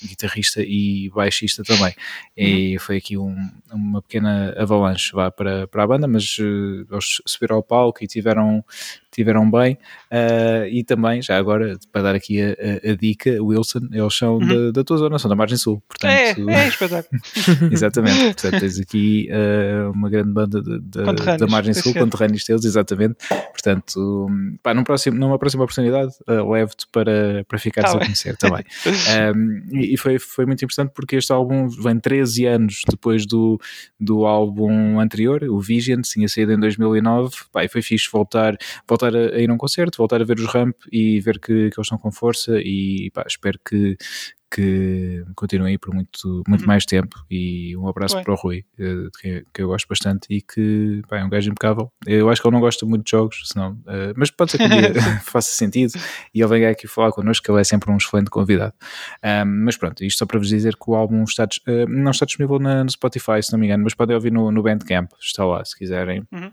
guitarrista 0.01 0.61
e 0.61 1.09
baixista 1.13 1.63
também, 1.63 1.93
uhum. 2.37 2.43
e 2.43 2.79
foi 2.79 2.97
aqui 2.97 3.17
um, 3.17 3.35
uma 3.71 4.01
pequena 4.01 4.53
avalanche, 4.57 5.11
vá, 5.13 5.29
para, 5.35 5.67
para 5.67 5.83
a 5.83 5.87
banda, 5.87 6.07
mas 6.07 6.37
uh, 6.39 6.85
eles 6.91 7.21
subiram 7.25 7.57
ao 7.57 7.63
palco 7.63 8.03
e 8.03 8.07
tiveram, 8.07 8.63
tiveram 9.13 9.49
bem. 9.49 9.77
Uh, 10.11 10.67
e 10.71 10.83
também, 10.83 11.21
já 11.21 11.37
agora, 11.37 11.77
para 11.91 12.01
dar 12.01 12.15
aqui 12.15 12.41
a, 12.41 12.49
a, 12.49 12.91
a 12.91 12.95
dica, 12.95 13.41
Wilson, 13.41 13.87
eles 13.91 14.15
são 14.15 14.37
uhum. 14.37 14.47
da, 14.47 14.71
da 14.71 14.83
tua 14.83 14.97
zona, 14.97 15.19
são 15.19 15.29
da 15.29 15.35
Margem 15.35 15.57
Sul. 15.57 15.81
Portanto, 15.87 16.11
é, 16.11 16.33
é 16.53 16.67
espetáculo. 16.67 17.21
exatamente, 17.71 18.23
portanto 18.41 18.59
tens 18.59 18.79
aqui 18.79 19.29
uh, 19.31 19.91
uma 19.91 20.09
grande 20.09 20.31
banda 20.31 20.61
de, 20.61 20.79
de, 20.79 21.37
da 21.37 21.47
Margem 21.47 21.73
Sul, 21.73 21.93
conterrâneos 21.93 22.43
deles, 22.43 22.65
exatamente. 22.65 23.15
Portanto, 23.51 24.27
pá, 24.61 24.73
num 24.73 24.83
próximo, 24.83 25.17
numa 25.17 25.37
próxima 25.37 25.63
oportunidade, 25.63 26.13
uh, 26.27 26.51
levo-te 26.51 26.87
para, 26.91 27.45
para 27.47 27.59
ficares 27.59 27.91
tá 27.91 27.97
a 27.97 28.01
conhecer 28.01 28.37
também. 28.37 28.63
um, 29.35 29.63
e, 29.77 29.93
e 29.93 29.97
foi, 29.97 30.19
foi 30.19 30.45
muito 30.45 30.63
importante 30.63 30.91
porque 30.93 31.15
este 31.15 31.31
álbum 31.31 31.67
vem 31.67 31.99
13 31.99 32.45
anos 32.45 32.81
depois 32.89 33.25
do, 33.25 33.59
do 33.99 34.25
álbum 34.25 34.99
anterior, 34.99 35.43
o 35.43 35.59
Vision, 35.59 36.01
tinha 36.01 36.27
saído 36.27 36.53
em 36.53 36.59
2009. 36.59 37.35
Pá, 37.51 37.63
e 37.63 37.67
foi 37.67 37.81
fixe 37.81 38.09
voltar, 38.11 38.55
voltar 38.87 39.02
a, 39.07 39.35
a 39.35 39.39
ir 39.39 39.49
a 39.49 39.53
um 39.53 39.57
concerto, 39.57 39.97
voltar 39.97 40.21
a 40.21 40.25
ver 40.25 40.39
os 40.39 40.45
Ramp 40.45 40.75
e 40.91 41.19
ver 41.19 41.39
que, 41.39 41.69
que 41.69 41.79
eles 41.79 41.85
estão 41.85 41.97
com 41.97 42.11
força. 42.11 42.59
E 42.59 43.09
pá, 43.13 43.23
espero 43.27 43.59
que, 43.67 43.97
que 44.53 45.25
continue 45.35 45.71
aí 45.71 45.77
por 45.79 45.93
muito, 45.93 46.43
muito 46.47 46.61
uhum. 46.61 46.67
mais 46.67 46.85
tempo. 46.85 47.25
E 47.29 47.75
um 47.75 47.87
abraço 47.87 48.15
Bem. 48.15 48.23
para 48.23 48.33
o 48.33 48.37
Rui, 48.37 48.63
eh, 48.77 49.09
que, 49.19 49.45
que, 49.51 49.61
eu 49.63 49.67
gosto 49.67 49.87
bastante 49.87 50.27
e 50.29 50.41
que 50.41 51.01
pá, 51.09 51.17
é 51.17 51.25
um 51.25 51.29
gajo 51.29 51.49
impecável. 51.49 51.91
Eu 52.05 52.29
acho 52.29 52.39
que 52.39 52.47
ele 52.47 52.53
não 52.53 52.61
gosta 52.61 52.85
muito 52.85 53.03
de 53.03 53.11
jogos, 53.11 53.41
senão, 53.51 53.71
uh, 53.71 54.13
mas 54.15 54.29
pode 54.29 54.51
ser 54.51 54.59
que 54.59 54.65
um 54.65 54.69
dia 54.69 54.93
faça 55.25 55.49
sentido 55.55 55.93
e 56.33 56.41
ele 56.41 56.47
venha 56.47 56.69
aqui 56.69 56.87
falar 56.87 57.11
connosco, 57.11 57.43
que 57.43 57.51
ele 57.51 57.61
é 57.61 57.63
sempre 57.63 57.89
um 57.91 57.97
excelente 57.97 58.29
convidado. 58.29 58.73
Um, 59.23 59.65
mas 59.65 59.75
pronto, 59.75 60.03
isto 60.03 60.19
só 60.19 60.25
para 60.27 60.37
vos 60.37 60.49
dizer 60.49 60.75
que 60.75 60.91
o 60.91 60.93
álbum 60.93 61.23
está, 61.23 61.45
uh, 61.45 61.89
não 61.89 62.11
está 62.11 62.25
disponível 62.25 62.59
na, 62.59 62.83
no 62.83 62.91
Spotify, 62.91 63.41
se 63.41 63.51
não 63.51 63.59
me 63.59 63.65
engano, 63.65 63.83
mas 63.83 63.95
podem 63.95 64.15
ouvir 64.15 64.31
no, 64.31 64.51
no 64.51 64.61
Bandcamp, 64.61 65.11
está 65.19 65.43
lá 65.45 65.65
se 65.65 65.75
quiserem. 65.75 66.23
Uhum. 66.31 66.51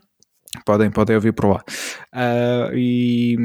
Podem, 0.64 0.90
podem 0.90 1.16
ouvir 1.16 1.32
por 1.32 1.46
lá. 1.46 1.64
Uh, 2.12 2.74
e 2.74 3.36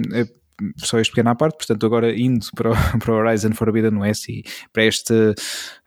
só 0.78 1.00
este 1.00 1.12
pequeno 1.12 1.30
à 1.30 1.36
parte, 1.36 1.58
portanto, 1.58 1.86
agora 1.86 2.18
indo 2.18 2.46
para 2.56 2.72
o, 2.72 2.74
para 3.00 3.12
o 3.12 3.16
Horizon 3.16 3.54
Forbidden 3.54 3.98
West 3.98 4.30
e 4.30 4.44
para 4.72 4.84
esta 4.84 5.36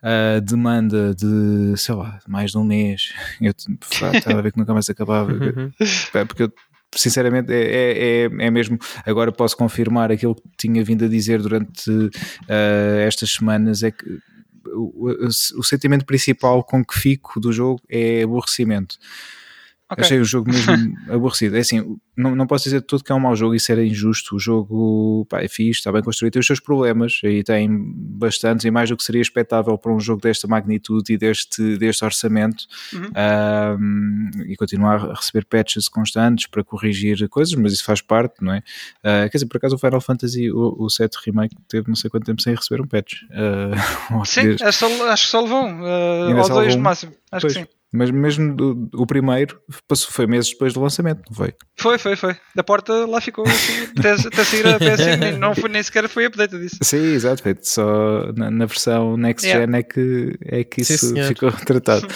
uh, 0.03 0.41
demanda 0.43 1.15
de, 1.15 1.77
sei 1.77 1.95
lá, 1.95 2.19
mais 2.29 2.53
de 2.53 2.59
um 2.59 2.65
mês, 2.65 3.13
eu 3.41 3.53
estava 3.53 4.39
a 4.39 4.43
ver 4.43 4.53
que 4.53 4.59
nunca 4.59 4.73
mais 4.73 4.89
acabava, 4.91 5.33
uhum. 5.33 5.73
porque 6.27 6.45
eu 6.45 6.53
sinceramente 6.95 7.53
é, 7.53 7.61
é, 7.61 7.99
é, 7.99 8.25
é, 8.25 8.51
mesmo 8.51 8.79
agora 9.05 9.31
posso 9.31 9.57
confirmar 9.57 10.11
aquilo 10.11 10.35
que 10.35 10.43
tinha 10.57 10.83
vindo 10.83 11.05
a 11.05 11.09
dizer 11.09 11.43
durante 11.43 11.91
uh, 11.91 12.99
estas 13.07 13.31
semanas 13.31 13.83
é 13.83 13.91
que 13.91 14.07
o, 14.73 15.11
o, 15.11 15.27
o 15.27 15.63
sentimento 15.63 16.07
principal 16.07 16.65
com 16.65 16.83
que 16.83 16.99
fico 16.99 17.39
do 17.41 17.53
jogo 17.53 17.81
é 17.91 18.23
aborrecimento 18.23 18.97
Okay. 19.91 20.05
Achei 20.05 20.21
o 20.21 20.25
jogo 20.25 20.51
mesmo 20.51 20.95
aborrecido. 21.09 21.57
É 21.57 21.61
assim, 21.61 21.99
não, 22.15 22.37
não 22.37 22.47
posso 22.47 22.65
dizer 22.65 22.83
tudo 22.83 23.03
que 23.03 23.11
é 23.11 23.15
um 23.15 23.21
mau 23.21 23.35
jogo, 23.35 23.55
isso 23.55 23.73
era 23.73 23.83
injusto. 23.83 24.37
O 24.37 24.39
jogo 24.39 25.27
pá, 25.31 25.41
é 25.41 25.49
fixe, 25.49 25.81
está 25.81 25.91
bem 25.91 26.03
construído, 26.03 26.35
tem 26.35 26.41
os 26.41 26.47
seus 26.47 26.61
problemas 26.61 27.21
e 27.25 27.43
tem 27.43 27.69
bastantes 27.97 28.67
e 28.67 28.71
mais 28.71 28.91
do 28.91 28.97
que 28.99 29.03
seria 29.03 29.23
expectável 29.23 29.79
para 29.79 29.91
um 29.91 29.99
jogo 29.99 30.21
desta 30.21 30.47
magnitude 30.47 31.15
e 31.15 31.17
deste, 31.17 31.79
deste 31.79 32.05
orçamento 32.05 32.67
uhum. 32.93 33.79
um, 33.81 34.31
e 34.47 34.57
continuar 34.57 35.11
a 35.11 35.15
receber 35.15 35.47
patches 35.47 35.89
constantes 35.89 36.47
para 36.47 36.63
corrigir 36.63 37.27
coisas, 37.31 37.55
mas 37.55 37.73
isso 37.73 37.85
faz 37.85 38.03
parte, 38.03 38.45
não 38.45 38.53
é? 38.53 38.59
Uh, 38.59 39.31
quer 39.31 39.39
dizer, 39.39 39.47
por 39.47 39.57
acaso 39.57 39.77
o 39.77 39.79
Final 39.79 40.01
Fantasy, 40.03 40.51
o, 40.51 40.77
o 40.79 40.91
7 40.91 41.17
Remake, 41.25 41.57
teve 41.67 41.89
não 41.89 41.97
sei 41.97 42.11
quanto 42.11 42.27
tempo 42.27 42.43
sem 42.43 42.55
receber 42.55 42.83
um 42.83 42.87
patch. 42.87 43.15
Uh, 43.39 44.25
Sim, 44.25 44.57
acho, 44.61 44.79
só, 44.79 45.09
acho 45.09 45.25
que 45.25 45.31
só 45.31 45.41
levou 45.41 45.65
um, 45.65 45.83
uh, 45.83 46.41
ou 46.41 46.49
dois 46.49 46.75
no 46.75 46.83
máximo. 46.83 47.13
Acho 47.31 47.47
pois. 47.47 47.55
que 47.55 47.61
sim. 47.61 47.78
Mas 47.91 48.11
mesmo 48.11 48.55
do, 48.55 48.91
o 48.95 49.07
primeiro 49.07 49.59
passou, 49.87 50.11
foi 50.11 50.27
meses 50.27 50.51
depois 50.51 50.75
do 50.75 50.81
lançamento, 50.81 51.23
não 51.29 51.35
foi? 51.35 51.55
Foi, 51.79 51.97
foi, 51.97 52.17
foi. 52.17 52.37
Da 52.55 52.63
porta 52.63 53.07
lá 53.07 53.19
ficou 53.19 53.47
assim, 53.47 53.89
até, 53.97 54.13
até 54.13 54.45
sair 54.45 54.67
a 54.67 54.79
PS5, 54.79 55.37
não 55.41 55.55
foi, 55.55 55.71
nem 55.71 55.83
sequer 55.83 56.07
foi 56.07 56.27
update 56.27 56.59
disso. 56.59 56.77
Sim, 56.83 57.15
exato. 57.15 57.43
Só 57.63 58.31
na, 58.37 58.51
na 58.51 58.67
versão 58.67 59.17
Next 59.17 59.47
yeah. 59.47 59.65
Gen 59.65 59.79
é 59.79 59.83
que, 59.83 60.39
é 60.43 60.65
que 60.65 60.83
isso 60.83 61.15
Sim, 61.15 61.23
ficou 61.25 61.51
tratado. 61.51 62.07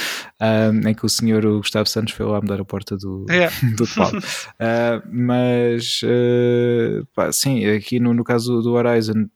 um, 0.41 0.85
em 0.89 0.95
que 0.95 1.07
o 1.07 1.09
senhor 1.09 1.43
Gustavo 1.43 1.89
Santos 1.89 2.13
foi 2.13 2.27
lá 2.27 2.41
mudar 2.41 2.61
a 2.61 2.65
porta 2.65 2.97
do, 2.99 3.25
yeah. 3.31 3.55
do 3.77 3.87
cloud. 3.87 4.19
Uh, 4.19 5.03
mas, 5.11 6.01
uh, 6.03 7.07
pá, 7.15 7.33
sim, 7.33 7.65
aqui 7.67 7.99
no, 7.99 8.13
no 8.13 8.25
caso 8.25 8.61
do 8.61 8.75
Horizon 8.75 9.27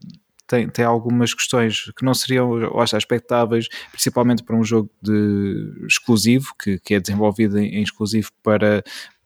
tem, 0.46 0.68
tem 0.68 0.84
algumas 0.84 1.34
questões 1.34 1.90
que 1.96 2.04
não 2.04 2.14
seriam, 2.14 2.78
acho, 2.80 2.96
expectáveis, 2.96 3.68
principalmente 3.90 4.42
para 4.42 4.56
um 4.56 4.64
jogo 4.64 4.90
de 5.02 5.86
exclusivo, 5.86 6.54
que, 6.58 6.78
que 6.78 6.94
é 6.94 7.00
desenvolvido 7.00 7.58
em, 7.58 7.82
exclusivo 7.82 8.30
para, 8.42 8.82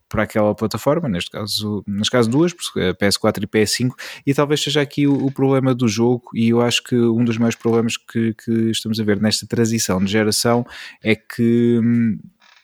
para 0.08 0.24
aquela 0.24 0.54
plataforma, 0.54 1.08
neste 1.08 1.30
caso, 1.30 1.84
neste 1.86 2.10
caso 2.10 2.28
duas, 2.28 2.52
PS4 2.52 3.44
e 3.44 3.46
PS5, 3.46 3.90
e 4.26 4.34
talvez 4.34 4.62
seja 4.62 4.80
aqui 4.80 5.06
o, 5.06 5.26
o, 5.26 5.30
problema 5.30 5.74
do 5.74 5.86
jogo, 5.86 6.30
e 6.34 6.48
eu 6.48 6.60
acho 6.60 6.82
que 6.82 6.96
um 6.96 7.24
dos 7.24 7.38
maiores 7.38 7.56
problemas 7.56 7.96
que, 7.96 8.34
que 8.34 8.70
estamos 8.70 8.98
a 8.98 9.04
ver 9.04 9.20
nesta 9.20 9.46
transição 9.46 10.02
de 10.02 10.10
geração 10.10 10.66
é 11.02 11.14
que 11.14 11.78
hum, 11.82 12.18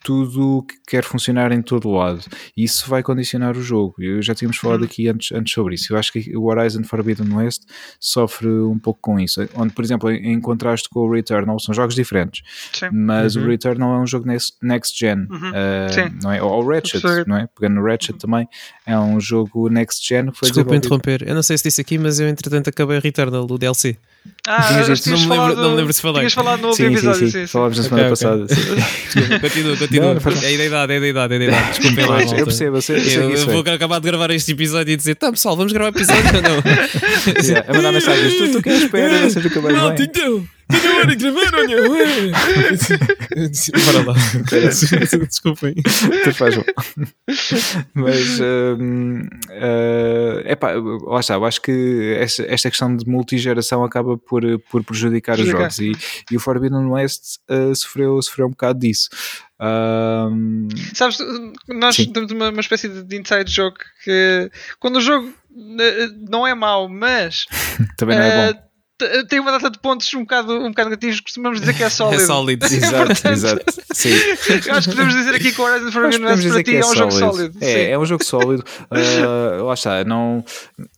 tudo 0.06 0.62
que 0.62 0.76
quer 0.86 1.02
funcionar 1.02 1.50
em 1.50 1.60
todo 1.60 1.90
lado. 1.90 2.20
E 2.56 2.62
isso 2.62 2.88
vai 2.88 3.02
condicionar 3.02 3.56
o 3.56 3.60
jogo. 3.60 3.96
Eu 3.98 4.22
já 4.22 4.36
tínhamos 4.36 4.56
falado 4.56 4.82
uhum. 4.82 4.86
aqui 4.86 5.08
antes, 5.08 5.32
antes 5.32 5.52
sobre 5.52 5.74
isso. 5.74 5.92
Eu 5.92 5.98
acho 5.98 6.12
que 6.12 6.36
o 6.36 6.44
Horizon 6.44 6.84
Forbidden 6.84 7.34
West 7.34 7.62
sofre 7.98 8.48
um 8.48 8.78
pouco 8.78 9.00
com 9.02 9.18
isso. 9.18 9.48
Onde, 9.56 9.74
por 9.74 9.84
exemplo, 9.84 10.08
em 10.08 10.40
contraste 10.40 10.88
com 10.88 11.00
o 11.00 11.12
Returnal, 11.12 11.58
são 11.58 11.74
jogos 11.74 11.96
diferentes. 11.96 12.40
Sim. 12.72 12.88
Mas 12.92 13.34
uhum. 13.34 13.42
o 13.42 13.48
Returnal 13.48 13.96
é 13.96 13.98
um 13.98 14.06
jogo 14.06 14.28
next, 14.28 14.56
next 14.62 14.96
gen, 14.96 15.26
uhum. 15.28 15.50
uh, 15.50 16.22
não 16.22 16.30
é? 16.30 16.40
Ou 16.40 16.62
o 16.62 16.68
Ratchet, 16.68 17.02
não 17.26 17.38
é? 17.38 17.48
Pegando 17.58 17.80
o 17.80 17.84
Ratchet 17.84 18.12
uhum. 18.12 18.18
também, 18.18 18.48
é 18.86 18.96
um 18.96 19.18
jogo 19.18 19.68
next 19.68 20.06
gen. 20.06 20.30
Que 20.30 20.38
foi 20.38 20.50
Desculpa 20.50 20.76
interromper, 20.76 21.24
eu 21.26 21.34
não 21.34 21.42
sei 21.42 21.58
se 21.58 21.64
disse 21.64 21.80
aqui, 21.80 21.98
mas 21.98 22.20
eu 22.20 22.28
entretanto 22.28 22.70
acabei 22.70 22.96
o 22.96 23.00
Returnal 23.00 23.44
do 23.44 23.58
DLC. 23.58 23.98
Ah, 24.46 24.70
não, 24.72 25.18
me 25.18 25.26
lembro, 25.26 25.56
não 25.56 25.70
me 25.70 25.76
lembro 25.76 25.92
se 25.92 26.00
falei. 26.00 26.20
Tinhas 26.20 26.34
falado 26.34 26.60
no 26.60 26.68
último 26.68 26.88
episódio, 26.88 27.26
sim, 27.26 27.30
sim, 27.30 27.40
sim. 27.40 27.46
Falámos 27.46 27.78
na 27.78 27.82
semana 27.84 28.02
okay, 28.02 28.10
passada. 28.10 28.44
Okay. 28.44 29.38
continua, 29.50 29.76
continua. 29.76 30.14
Não, 30.14 30.20
é 30.20 30.56
da 30.56 30.64
idade, 30.64 30.92
é 30.92 31.00
da 31.00 31.06
idade, 31.08 31.34
é 31.34 31.38
da 31.38 31.44
idade. 31.44 31.68
Desculpem 31.68 32.06
lá. 32.06 32.22
Eu 32.22 32.44
percebo, 32.44 32.76
eu, 32.76 32.82
sei, 32.82 32.96
eu, 33.16 33.30
eu 33.30 33.46
vou 33.46 33.60
acabar 33.60 34.00
de 34.00 34.06
gravar 34.06 34.30
este 34.30 34.52
episódio 34.52 34.92
e 34.92 34.96
dizer: 34.96 35.14
tá 35.16 35.30
pessoal, 35.30 35.56
vamos 35.56 35.72
gravar 35.72 35.88
episódio 35.88 36.36
ou 36.36 36.42
não? 36.42 36.62
yeah, 37.42 37.70
a 37.70 37.74
mandar 37.74 37.92
mensagens: 37.92 38.34
tu, 38.34 38.52
tu 38.52 38.62
queres 38.62 38.82
esperar, 38.82 39.22
não 39.22 39.30
sei 39.30 39.42
o 39.42 39.50
que 39.50 39.58
mais 39.60 39.74
Não, 39.74 39.94
então. 39.94 40.55
Tenho 40.68 40.96
hora 40.96 41.14
de 41.14 41.16
gravar 41.16 41.52
não? 41.52 41.66
Bora 43.84 44.04
lá. 44.06 44.14
Desculpem. 45.26 45.74
Tu 46.24 46.32
faz 46.32 46.56
Mas, 47.94 48.40
é 50.42 50.52
uh, 50.52 50.56
pá, 50.56 50.72
lá 50.72 51.20
está. 51.20 51.34
Eu 51.34 51.44
acho 51.44 51.62
que 51.62 52.16
esta, 52.18 52.42
esta 52.48 52.70
questão 52.70 52.96
de 52.96 53.08
multigeração 53.08 53.84
acaba 53.84 54.18
por, 54.18 54.42
por 54.70 54.82
prejudicar 54.82 55.38
os 55.38 55.46
jogos. 55.46 55.78
E, 55.78 55.92
e 56.30 56.36
o 56.36 56.40
Forbidden 56.40 56.86
West 56.86 57.36
uh, 57.48 57.74
sofreu, 57.74 58.20
sofreu 58.22 58.46
um 58.46 58.50
bocado 58.50 58.80
disso. 58.80 59.08
Um... 59.60 60.68
Sabes, 60.92 61.18
nós 61.68 61.96
Sim. 61.96 62.12
temos 62.12 62.30
uma, 62.32 62.50
uma 62.50 62.60
espécie 62.60 62.88
de 62.88 63.16
inside 63.16 63.50
joke 63.50 63.80
que 64.04 64.50
quando 64.78 64.96
o 64.96 65.00
jogo 65.00 65.32
eh, 65.80 66.08
não 66.28 66.46
é 66.46 66.54
mau, 66.54 66.88
mas 66.88 67.46
também 67.96 68.18
não 68.18 68.24
é 68.24 68.52
bom 68.52 68.66
tem 69.28 69.40
uma 69.40 69.52
data 69.52 69.70
de 69.70 69.78
pontos 69.78 70.12
um 70.14 70.20
bocado, 70.20 70.54
um 70.54 70.68
bocado 70.68 70.90
negativos, 70.90 71.20
costumamos 71.20 71.60
dizer 71.60 71.74
que 71.74 71.82
é 71.82 71.90
sólido. 71.90 72.16
É 72.22 72.26
sólido, 72.26 72.66
exato, 72.66 73.28
exato. 73.28 73.64
Sim. 73.92 74.14
Acho 74.70 74.88
que 74.88 74.96
podemos 74.96 75.14
dizer 75.14 75.34
aqui 75.34 75.52
que 75.52 75.60
o 75.60 75.64
Horizon 75.64 75.92
Forbidden 75.92 76.24
West 76.24 76.48
para 76.48 76.62
ti 76.62 76.76
é, 76.76 76.80
é, 76.80 76.86
um 76.86 76.94
jogo 76.94 77.10
sólido. 77.12 77.58
É, 77.60 77.66
Sim. 77.66 77.80
é 77.90 77.98
um 77.98 78.06
jogo 78.06 78.24
sólido. 78.24 78.64
Uh, 78.90 79.64
lá 79.64 79.74
está, 79.74 80.04
não, 80.04 80.44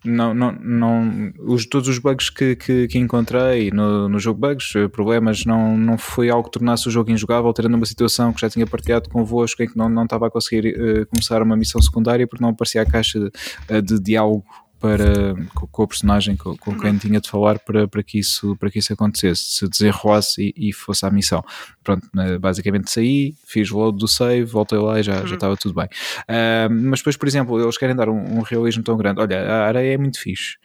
não, 0.05 0.35
não, 0.35 0.53
não 0.53 1.33
os, 1.41 1.67
todos 1.67 1.89
os 1.89 1.99
bugs 1.99 2.31
que, 2.31 2.57
que, 2.57 2.89
que 2.89 2.99
encontrei 2.99 3.71
no, 3.71 4.09
no 4.09 4.19
jogo 4.19 4.41
bugs, 4.41 4.75
eh, 4.77 4.89
problemas, 4.89 5.45
não, 5.45 5.77
não 5.77 5.99
foi 5.99 6.31
algo 6.31 6.45
que 6.45 6.53
tornasse 6.59 6.87
o 6.89 6.91
jogo 6.91 7.11
injogável, 7.11 7.53
tendo 7.53 7.75
uma 7.75 7.87
situação 7.87 8.33
que 8.33 8.41
já 8.41 8.49
tinha 8.49 8.67
partilhado 8.67 9.09
convosco 9.09 9.63
em 9.63 9.69
que 9.69 9.77
não, 9.77 9.89
não 9.89 10.05
estava 10.05 10.29
a 10.29 10.31
conseguir 10.31 10.69
uh, 10.69 11.07
começar 11.07 11.43
uma 11.43 11.57
missão 11.57 11.81
secundária 11.83 12.27
porque 12.27 12.43
não 12.43 12.51
aparecia 12.51 12.83
a 12.83 12.87
caixa 12.87 13.19
de, 13.19 13.83
de 13.83 14.01
diálogo 14.01 14.45
para, 14.81 15.35
com, 15.55 15.83
a 15.83 15.87
personagem 15.87 16.37
com, 16.37 16.57
com 16.57 16.79
quem 16.79 16.97
tinha 16.97 17.21
de 17.21 17.29
falar 17.29 17.59
para, 17.59 17.89
para, 17.89 18.03
que 18.03 18.19
isso, 18.19 18.57
para 18.57 18.71
que 18.71 18.79
isso 18.79 18.93
acontecesse, 18.93 19.43
se 19.45 19.69
desenrolasse 19.69 20.55
e, 20.57 20.69
e 20.69 20.73
fosse 20.73 21.05
a 21.05 21.11
missão. 21.11 21.45
Pronto, 21.89 22.07
basicamente 22.39 22.91
saí, 22.91 23.35
fiz 23.47 23.71
o 23.71 23.79
load 23.79 23.97
do 23.97 24.07
save, 24.07 24.45
voltei 24.45 24.79
lá 24.79 25.01
e 25.01 25.03
já, 25.03 25.25
já 25.25 25.37
estava 25.37 25.57
tudo 25.57 25.75
bem. 25.75 25.87
Uh, 25.87 26.69
mas 26.71 27.01
depois, 27.01 27.17
por 27.17 27.27
exemplo, 27.27 27.59
eles 27.59 27.79
querem 27.79 27.97
dar 27.97 28.11
um, 28.11 28.39
um, 28.39 28.43
realismo 28.43 28.83
tão 28.83 28.95
grande. 28.95 29.23
Olha, 29.23 29.41
a 29.41 29.69
areia 29.69 29.95
é 29.95 29.97
muito 29.97 30.21
fixe, 30.21 30.57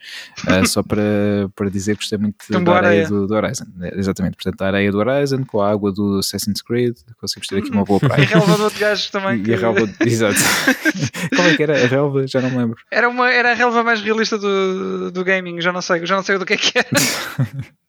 uh, 0.46 0.68
só 0.68 0.82
para, 0.82 1.00
para 1.56 1.70
dizer 1.70 1.92
que 1.92 2.02
gostei 2.02 2.18
muito 2.18 2.36
da 2.50 2.58
areia, 2.58 2.76
areia. 2.76 3.08
Do, 3.08 3.26
do, 3.26 3.34
Horizon. 3.34 3.64
É, 3.80 3.98
exatamente, 3.98 4.36
portanto, 4.36 4.60
a 4.60 4.66
areia 4.66 4.92
do 4.92 4.98
Horizon 4.98 5.46
com 5.46 5.62
a 5.62 5.70
água 5.70 5.90
do 5.90 6.18
Assassin's 6.18 6.60
Creed, 6.60 6.94
conseguimos 7.18 7.48
ter 7.48 7.56
aqui 7.56 7.70
uma 7.70 7.84
boa 7.84 7.98
praia. 7.98 8.24
E 8.24 8.26
a 8.26 8.38
relva 8.38 8.56
do 8.58 8.64
outro 8.64 8.78
gajo 8.78 9.10
também. 9.10 9.40
E, 9.40 9.42
que... 9.44 9.54
a 9.54 9.56
relva, 9.56 9.90
exato. 10.00 10.36
Como 11.34 11.48
é 11.48 11.56
que 11.56 11.62
era 11.62 11.84
a 11.84 11.86
relva? 11.86 12.26
Já 12.26 12.42
não 12.42 12.50
me 12.50 12.58
lembro. 12.58 12.76
Era, 12.90 13.08
uma, 13.08 13.30
era 13.30 13.52
a 13.52 13.54
relva 13.54 13.82
mais 13.82 14.02
realista 14.02 14.36
do, 14.36 15.10
do 15.10 15.24
gaming, 15.24 15.58
já 15.62 15.72
não 15.72 15.80
sei, 15.80 16.04
já 16.04 16.16
não 16.16 16.22
sei 16.22 16.36
do 16.36 16.44
que 16.44 16.52
é 16.52 16.56
que 16.58 16.78
é. 16.78 16.84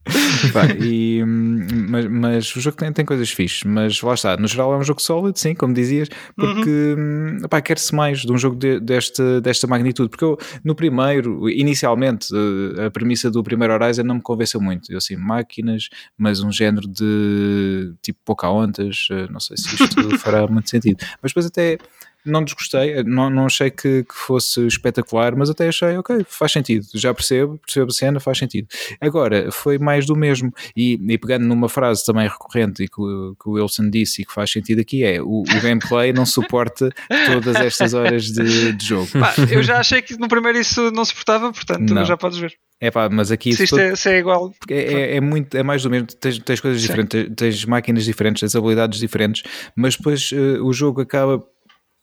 Pá, 0.53 0.67
e, 0.79 1.23
mas, 1.25 2.05
mas, 2.05 2.55
o 2.55 2.61
jogo 2.61 2.77
tem, 2.77 2.91
tem 2.93 3.03
coisas 3.03 3.29
fixes, 3.29 3.63
mas 3.63 4.01
lá 4.01 4.13
está, 4.13 4.37
no 4.37 4.47
geral 4.47 4.73
é 4.73 4.77
um 4.77 4.83
jogo 4.83 5.01
sólido, 5.01 5.37
sim, 5.37 5.55
como 5.55 5.73
dizias, 5.73 6.09
porque 6.35 6.95
uhum. 6.97 7.61
quer-se 7.63 7.93
mais 7.93 8.19
de 8.19 8.31
um 8.31 8.37
jogo 8.37 8.55
de, 8.55 8.79
desta, 8.79 9.41
desta 9.41 9.65
magnitude. 9.67 10.09
Porque 10.09 10.23
eu, 10.23 10.37
no 10.63 10.75
primeiro, 10.75 11.49
inicialmente, 11.49 12.27
eh, 12.33 12.85
a 12.85 12.91
premissa 12.91 13.31
do 13.31 13.43
primeiro 13.43 13.73
Horizon 13.73 14.03
não 14.03 14.15
me 14.15 14.21
convenceu 14.21 14.61
muito. 14.61 14.91
Eu 14.91 14.97
assim, 14.97 15.15
máquinas, 15.15 15.89
mas 16.17 16.41
um 16.41 16.51
género 16.51 16.87
de 16.87 17.93
tipo 18.01 18.19
Pocahontas, 18.23 19.07
eh, 19.11 19.27
não 19.31 19.39
sei 19.39 19.57
se 19.57 19.73
isto 19.73 20.17
fará 20.19 20.47
muito 20.47 20.69
sentido. 20.69 21.03
Mas 21.21 21.31
depois 21.31 21.47
até 21.47 21.77
não 22.25 22.43
desgostei, 22.43 23.03
não, 23.03 23.29
não 23.29 23.45
achei 23.45 23.69
que, 23.69 24.03
que, 24.03 24.15
fosse 24.15 24.65
espetacular, 24.65 25.35
mas 25.35 25.49
até 25.49 25.67
achei, 25.67 25.97
ok, 25.97 26.25
faz 26.27 26.51
sentido, 26.51 26.85
já 26.93 27.13
percebo, 27.13 27.59
percebo 27.65 27.87
a 27.89 27.93
cena, 27.93 28.19
faz 28.19 28.37
sentido. 28.37 28.67
Agora, 28.99 29.51
foi 29.51 29.77
mais 29.77 30.05
do 30.05 30.15
mesmo, 30.15 30.53
e, 30.75 30.99
e 31.07 31.17
pegando 31.17 31.45
numa 31.45 31.69
frase 31.69 32.05
também 32.05 32.27
recorrente 32.27 32.83
e 32.83 32.87
que, 32.87 32.95
que, 32.95 33.49
o 33.49 33.53
Wilson 33.53 33.89
disse 33.89 34.21
e 34.21 34.25
que 34.25 34.33
faz 34.33 34.51
sentido 34.51 34.81
aqui 34.81 35.03
é, 35.03 35.21
o, 35.21 35.41
o 35.41 35.61
gameplay 35.61 36.11
não 36.11 36.25
suporta 36.25 36.89
todas 37.31 37.55
estas 37.57 37.93
horas 37.93 38.25
de, 38.25 38.73
de 38.73 38.85
jogo. 38.85 39.07
Pá, 39.19 39.33
eu 39.51 39.61
já 39.61 39.79
achei 39.79 40.01
que 40.01 40.17
no 40.17 40.27
primeiro 40.27 40.57
isso 40.57 40.91
não 40.91 41.05
suportava, 41.05 41.51
portanto 41.51 41.93
não. 41.93 42.05
já 42.05 42.17
podes 42.17 42.37
ver. 42.37 42.53
É 42.79 42.91
pá, 42.91 43.09
mas 43.09 43.31
aqui 43.31 43.53
se 43.53 43.63
isto 43.63 43.77
todo, 43.77 43.85
é, 43.85 43.95
se 43.95 44.09
é, 44.09 44.19
igual 44.19 44.53
é, 44.69 44.75
é, 44.75 45.15
é, 45.15 45.21
muito, 45.21 45.55
é 45.55 45.63
mais 45.63 45.81
do 45.81 45.89
mesmo. 45.89 46.07
Tens, 46.07 46.37
tens 46.39 46.59
coisas 46.59 46.81
Sim. 46.81 46.87
diferentes, 46.87 47.23
tens, 47.23 47.35
tens, 47.35 47.65
máquinas 47.65 48.03
diferentes, 48.03 48.41
tens 48.41 48.55
habilidades 48.55 48.99
diferentes, 48.99 49.43
mas 49.75 49.95
depois 49.95 50.29
uh, 50.31 50.63
o 50.63 50.73
jogo 50.73 51.01
acaba 51.01 51.41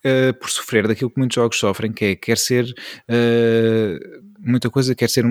uh, 0.05 0.35
por 0.39 0.51
sofrer 0.51 0.87
daquilo 0.87 1.11
que 1.11 1.19
muitos 1.19 1.35
jogos 1.35 1.59
sofrem, 1.59 1.93
que 1.93 2.05
é 2.05 2.15
quer 2.17 2.39
ser 2.39 2.65
uh, 2.65 4.23
muita 4.39 4.69
coisa, 4.71 4.95
quer 4.95 5.09
ser 5.09 5.25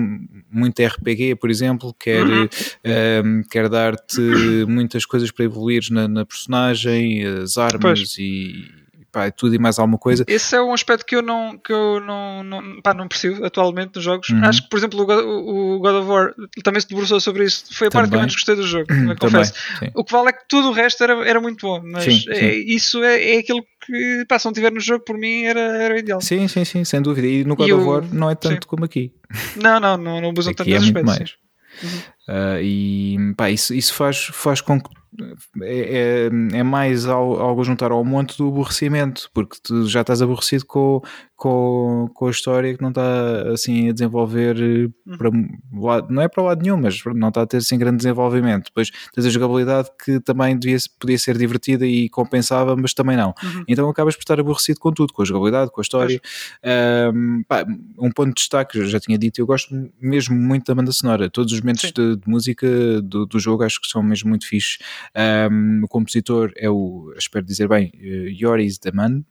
muito 0.50 0.82
RPG, 0.82 1.36
por 1.36 1.50
exemplo, 1.50 1.94
quer, 1.98 2.24
uhum. 2.24 2.44
uh, 2.44 3.48
quer 3.50 3.68
dar-te 3.68 4.20
muitas 4.66 5.04
coisas 5.04 5.30
para 5.30 5.44
evoluir 5.44 5.82
na, 5.90 6.08
na 6.08 6.24
personagem, 6.24 7.24
as 7.24 7.56
armas 7.56 7.98
pois. 7.98 8.18
e 8.18 8.81
pá, 9.12 9.26
é 9.26 9.30
tudo 9.30 9.54
e 9.54 9.58
mais 9.58 9.78
alguma 9.78 9.98
coisa. 9.98 10.24
Esse 10.26 10.56
é 10.56 10.62
um 10.62 10.72
aspecto 10.72 11.04
que 11.04 11.14
eu 11.14 11.22
não, 11.22 11.58
que 11.58 11.70
eu 11.70 12.00
não, 12.00 12.42
não, 12.42 12.80
pá, 12.80 12.94
não 12.94 13.06
percebo 13.06 13.44
atualmente 13.44 13.96
nos 13.96 14.04
jogos. 14.04 14.30
Uhum. 14.30 14.44
Acho 14.44 14.62
que, 14.62 14.70
por 14.70 14.78
exemplo, 14.78 15.02
o 15.02 15.06
God, 15.06 15.24
o 15.24 15.78
God, 15.78 15.94
of 15.96 16.08
War 16.08 16.34
também 16.64 16.80
se 16.80 16.88
debruçou 16.88 17.20
sobre 17.20 17.44
isso. 17.44 17.66
Foi 17.72 17.88
a 17.88 17.90
parte 17.90 18.08
que 18.08 18.14
eu 18.14 18.18
menos 18.18 18.34
gostei 18.34 18.56
do 18.56 18.66
jogo, 18.66 18.92
uhum, 18.92 19.14
confesso. 19.16 19.52
Também, 19.74 19.92
o 19.94 20.02
que 20.02 20.12
vale 20.12 20.30
é 20.30 20.32
que 20.32 20.48
tudo 20.48 20.70
o 20.70 20.72
resto 20.72 21.04
era, 21.04 21.28
era 21.28 21.40
muito 21.40 21.66
bom, 21.66 21.82
mas 21.84 22.04
sim, 22.04 22.24
é, 22.30 22.34
sim. 22.34 22.64
isso 22.66 23.02
é, 23.02 23.34
é 23.34 23.38
aquilo 23.38 23.62
que, 23.84 24.24
pá, 24.26 24.38
se 24.38 24.46
não 24.46 24.52
tiver 24.52 24.72
no 24.72 24.80
jogo, 24.80 25.04
por 25.04 25.18
mim 25.18 25.42
era, 25.42 25.60
era 25.60 25.98
ideal. 25.98 26.20
Sim, 26.20 26.48
sim, 26.48 26.64
sim, 26.64 26.84
sem 26.84 27.02
dúvida. 27.02 27.26
E 27.26 27.44
no 27.44 27.54
God 27.54 27.68
e 27.68 27.72
of 27.72 27.84
War 27.84 28.04
não 28.10 28.30
é 28.30 28.34
tanto 28.34 28.66
como 28.66 28.84
aqui. 28.84 29.12
Não, 29.56 29.78
não, 29.78 29.96
não, 29.98 30.20
não 30.20 30.30
abusam 30.30 30.54
tanto 30.54 30.70
é 30.70 30.78
muito 30.78 31.04
mais. 31.04 31.36
Uhum. 31.82 31.88
Uh, 32.28 32.62
e 32.62 33.34
pá, 33.36 33.50
isso, 33.50 33.74
isso 33.74 33.92
faz, 33.94 34.24
faz 34.32 34.60
com 34.60 34.80
que 34.80 34.88
é, 35.60 36.28
é, 36.52 36.58
é 36.58 36.62
mais 36.62 37.06
algo 37.06 37.64
juntar 37.64 37.92
ao 37.92 38.04
monte 38.04 38.36
do 38.38 38.48
aborrecimento, 38.48 39.30
porque 39.34 39.58
tu 39.62 39.86
já 39.86 40.00
estás 40.00 40.22
aborrecido 40.22 40.64
com, 40.64 41.02
com, 41.36 42.08
com 42.14 42.26
a 42.28 42.30
história 42.30 42.74
que 42.74 42.80
não 42.80 42.90
está 42.90 43.52
assim 43.52 43.88
a 43.88 43.92
desenvolver 43.92 44.56
uhum. 45.06 45.18
para 45.18 45.30
não 46.08 46.22
é 46.22 46.28
para 46.28 46.42
lado 46.42 46.62
nenhum, 46.62 46.76
mas 46.76 47.02
não 47.16 47.28
está 47.28 47.42
a 47.42 47.46
ter 47.46 47.56
assim 47.56 47.76
grande 47.76 47.96
desenvolvimento. 47.96 48.66
Depois 48.66 48.90
tens 49.12 49.26
a 49.26 49.30
jogabilidade 49.30 49.88
que 50.04 50.20
também 50.20 50.56
devia, 50.56 50.78
podia 51.00 51.18
ser 51.18 51.36
divertida 51.36 51.84
e 51.84 52.08
compensava, 52.08 52.76
mas 52.76 52.94
também 52.94 53.16
não. 53.16 53.34
Uhum. 53.42 53.64
Então 53.66 53.88
acabas 53.88 54.14
por 54.14 54.22
estar 54.22 54.38
aborrecido 54.38 54.78
com 54.78 54.92
tudo, 54.92 55.12
com 55.12 55.22
a 55.22 55.24
jogabilidade, 55.24 55.72
com 55.72 55.80
a 55.80 55.82
história. 55.82 56.20
Um, 57.12 57.42
pá, 57.42 57.64
um 57.98 58.10
ponto 58.10 58.28
de 58.28 58.34
destaque, 58.34 58.78
eu 58.78 58.86
já 58.86 59.00
tinha 59.00 59.18
dito, 59.18 59.40
eu 59.40 59.46
gosto 59.46 59.74
mesmo 60.00 60.36
muito 60.36 60.66
da 60.66 60.74
banda 60.74 60.92
sonora. 60.92 61.28
Todos 61.28 61.52
os 61.52 61.60
momentos 61.60 61.90
de, 61.90 62.16
de, 62.16 62.28
música 62.28 62.68
do, 63.02 63.26
do 63.26 63.40
jogo 63.40 63.64
acho 63.64 63.80
que 63.80 63.88
são 63.88 64.02
mesmo 64.02 64.28
muito 64.28 64.46
fixes. 64.46 64.78
Um, 65.50 65.82
o 65.84 65.88
compositor 65.88 66.52
é 66.56 66.68
o, 66.70 67.12
espero 67.16 67.44
dizer 67.44 67.68
bem, 67.68 67.92
uh, 67.94 68.28
Yoris 68.28 68.78
Daman, 68.78 69.24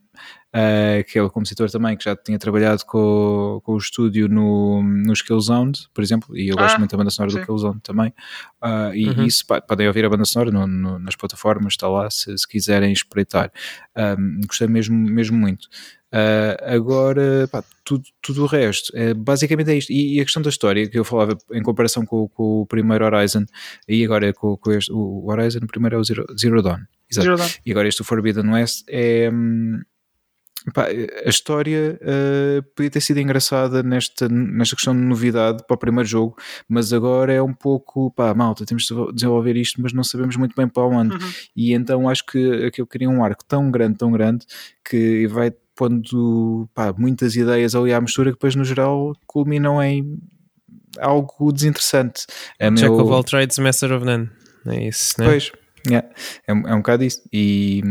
uh, 0.56 1.04
que 1.10 1.18
é 1.18 1.24
o 1.24 1.30
compositor 1.30 1.70
também 1.70 1.98
que 1.98 2.04
já 2.04 2.16
tinha 2.16 2.38
trabalhado 2.38 2.86
com, 2.86 3.62
com 3.64 3.74
o 3.74 3.78
estúdio 3.78 4.28
no, 4.28 4.82
no 4.84 5.14
Skillzone, 5.14 5.74
por 5.94 6.04
exemplo, 6.04 6.38
e 6.38 6.50
eu 6.50 6.56
gosto 6.56 6.76
ah, 6.76 6.80
muito 6.80 6.92
da 6.92 6.98
banda 6.98 7.10
sonora 7.10 7.32
sim. 7.32 7.40
do 7.40 7.46
Killzone 7.46 7.80
também. 7.82 8.14
Uh, 8.62 8.94
e 8.94 9.10
uhum. 9.10 9.26
isso 9.26 9.46
pá, 9.46 9.62
podem 9.62 9.88
ouvir 9.88 10.06
a 10.06 10.10
banda 10.10 10.26
sonora 10.26 10.52
no, 10.52 10.68
no, 10.68 11.00
nas 11.00 11.16
plataformas, 11.16 11.74
está 11.74 11.88
lá 11.88 12.10
se, 12.10 12.38
se 12.38 12.48
quiserem 12.48 12.92
espreitar. 12.92 13.52
Um, 13.96 14.42
gostei 14.48 14.68
mesmo, 14.68 14.96
mesmo 14.96 15.38
muito. 15.38 15.68
Uh, 16.14 16.76
agora, 16.76 17.48
pá, 17.50 17.64
tudo, 17.86 18.04
tudo 18.22 18.44
o 18.44 18.46
resto, 18.46 18.92
é, 18.94 19.14
basicamente 19.14 19.72
é 19.72 19.76
isto. 19.78 19.92
E, 19.92 20.18
e, 20.18 20.22
a 20.22 20.24
questão 20.26 20.42
da 20.42 20.50
história 20.50 20.88
que 20.90 21.00
eu 21.00 21.06
falava 21.06 21.38
em 21.52 21.64
comparação 21.64 22.06
com, 22.06 22.28
com 22.28 22.62
o 22.62 22.66
primeiro 22.66 23.06
Horizon, 23.06 23.46
e 23.88 24.04
agora 24.04 24.34
com, 24.34 24.58
com 24.58 24.72
este, 24.72 24.92
o 24.92 25.30
Horizon, 25.30 25.60
o 25.64 25.68
primeiro 25.68 25.96
é 25.96 26.00
o 26.00 26.04
Zero, 26.04 26.26
Zero 26.38 26.62
Dawn. 26.62 26.82
Exato. 27.12 27.26
Zero 27.26 27.38
Dawn. 27.38 27.50
E 27.66 27.72
agora 27.72 27.88
este 27.88 28.02
o 28.02 28.06
Forbidden 28.06 28.50
West 28.50 28.84
é. 28.88 29.30
Hum, 29.32 29.82
Pá, 30.76 30.86
a 31.26 31.30
história 31.30 32.00
uh, 32.04 32.62
podia 32.76 32.92
ter 32.92 33.02
sido 33.02 33.20
engraçada 33.20 33.82
nesta, 33.82 34.30
nesta 34.30 34.76
questão 34.76 34.94
de 34.94 35.02
novidade 35.02 35.64
para 35.66 35.74
o 35.74 35.78
primeiro 35.78 36.08
jogo, 36.08 36.38
mas 36.70 36.94
agora 36.94 37.34
é 37.34 37.42
um 37.42 37.54
pouco, 37.54 38.12
pá, 38.12 38.32
malta, 38.36 38.64
temos 38.64 38.84
de 38.84 38.94
desenvolver 39.12 39.56
isto, 39.56 39.82
mas 39.82 39.92
não 39.92 40.04
sabemos 40.04 40.36
muito 40.36 40.56
bem 40.56 40.68
para 40.68 40.84
onde. 40.84 41.16
Uhum. 41.16 41.32
E 41.56 41.74
então 41.74 42.08
acho 42.08 42.24
que 42.28 42.66
aquilo 42.66 42.86
queria 42.86 43.10
um 43.10 43.24
arco 43.24 43.44
tão 43.44 43.72
grande, 43.72 43.98
tão 43.98 44.12
grande, 44.12 44.46
que 44.88 45.26
vai 45.28 45.52
pondo 45.76 46.70
pá, 46.76 46.94
muitas 46.96 47.36
ideias 47.36 47.74
ali 47.74 47.92
à 47.92 48.00
mistura 48.00 48.30
que 48.30 48.36
depois 48.36 48.56
no 48.56 48.64
geral 48.64 49.14
culminam 49.26 49.82
em 49.82 50.20
algo 51.00 51.52
desinteressante. 51.52 52.28
É 52.60 52.70
Jack 52.70 52.92
meu... 52.92 53.00
of 53.00 53.12
all 53.12 53.24
trades, 53.24 53.58
master 53.58 53.92
of 53.94 54.06
none. 54.06 54.30
É 54.68 54.88
isso, 54.88 55.16
né? 55.18 55.26
Pois, 55.26 55.52
Yeah, 55.88 56.08
é, 56.48 56.52
é 56.52 56.54
um 56.54 56.78
bocado 56.78 57.04
isso. 57.04 57.22
E, 57.34 57.82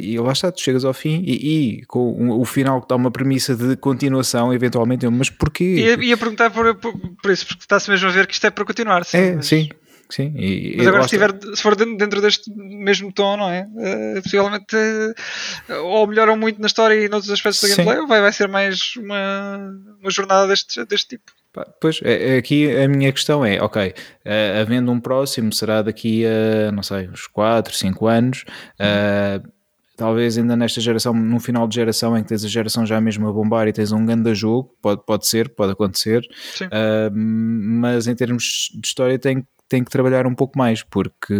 e 0.00 0.18
lá 0.18 0.32
está, 0.32 0.50
tu 0.50 0.60
chegas 0.60 0.84
ao 0.84 0.92
fim 0.92 1.22
e, 1.24 1.78
e 1.80 1.86
com 1.86 2.00
o, 2.00 2.40
o, 2.40 2.44
final 2.44 2.82
que 2.82 2.88
dá 2.88 2.96
uma 2.96 3.10
premissa 3.10 3.54
de 3.54 3.76
continuação, 3.76 4.52
eventualmente, 4.52 5.06
mas 5.08 5.30
porquê? 5.30 5.64
Ia, 5.76 6.04
ia 6.04 6.16
perguntar 6.16 6.50
por, 6.50 6.74
por, 6.76 6.92
por, 7.22 7.30
isso, 7.30 7.46
porque 7.46 7.62
está-se 7.62 7.90
mesmo 7.90 8.08
a 8.08 8.12
ver 8.12 8.26
que 8.26 8.34
isto 8.34 8.46
é 8.46 8.50
para 8.50 8.64
continuar. 8.64 9.04
Sim, 9.04 9.18
é, 9.18 9.34
mas... 9.36 9.46
sim. 9.46 9.68
Sim, 10.10 10.34
e, 10.36 10.74
mas 10.76 10.86
agora 10.86 11.02
se, 11.04 11.08
tiver, 11.08 11.32
se 11.54 11.62
for 11.62 11.74
dentro 11.74 12.20
deste 12.20 12.50
mesmo 12.54 13.10
tom, 13.10 13.38
não 13.38 13.50
é? 13.50 13.66
Uh, 13.72 14.22
possivelmente 14.22 14.76
uh, 14.76 15.82
ou 15.82 16.06
melhoram 16.06 16.36
muito 16.36 16.60
na 16.60 16.66
história 16.66 16.94
e 16.94 17.08
noutros 17.08 17.32
aspectos 17.32 17.62
da 17.62 17.68
gameplay, 17.68 17.98
ou 17.98 18.06
vai, 18.06 18.20
vai 18.20 18.32
ser 18.32 18.46
mais 18.46 18.94
uma, 18.96 19.72
uma 20.00 20.10
jornada 20.10 20.46
deste, 20.46 20.84
deste 20.84 21.16
tipo. 21.16 21.32
Pois, 21.80 22.00
é, 22.02 22.34
é, 22.34 22.38
aqui 22.38 22.70
a 22.76 22.88
minha 22.88 23.12
questão 23.12 23.44
é, 23.44 23.62
ok, 23.62 23.88
uh, 23.88 24.60
havendo 24.60 24.90
um 24.90 24.98
próximo, 24.98 25.52
será 25.52 25.82
daqui 25.82 26.24
a, 26.26 26.72
não 26.72 26.82
sei, 26.82 27.08
uns 27.08 27.26
4, 27.28 27.72
5 27.72 28.06
anos, 28.06 28.44
uh, 28.80 29.48
talvez 29.96 30.36
ainda 30.36 30.56
nesta 30.56 30.80
geração, 30.80 31.14
no 31.14 31.38
final 31.38 31.68
de 31.68 31.76
geração 31.76 32.16
em 32.18 32.22
que 32.22 32.28
tens 32.28 32.44
a 32.44 32.48
geração 32.48 32.84
já 32.84 33.00
mesmo 33.00 33.28
a 33.28 33.32
bombar 33.32 33.68
e 33.68 33.72
tens 33.72 33.92
um 33.92 34.04
grande 34.04 34.34
jogo, 34.34 34.74
pode, 34.82 35.04
pode 35.04 35.26
ser, 35.28 35.48
pode 35.50 35.72
acontecer, 35.72 36.22
uh, 36.62 37.14
mas 37.14 38.08
em 38.08 38.14
termos 38.14 38.70
de 38.74 38.86
história 38.86 39.18
tem 39.18 39.46
tem 39.74 39.82
que 39.82 39.90
trabalhar 39.90 40.24
um 40.24 40.34
pouco 40.36 40.56
mais 40.56 40.84
porque 40.84 41.34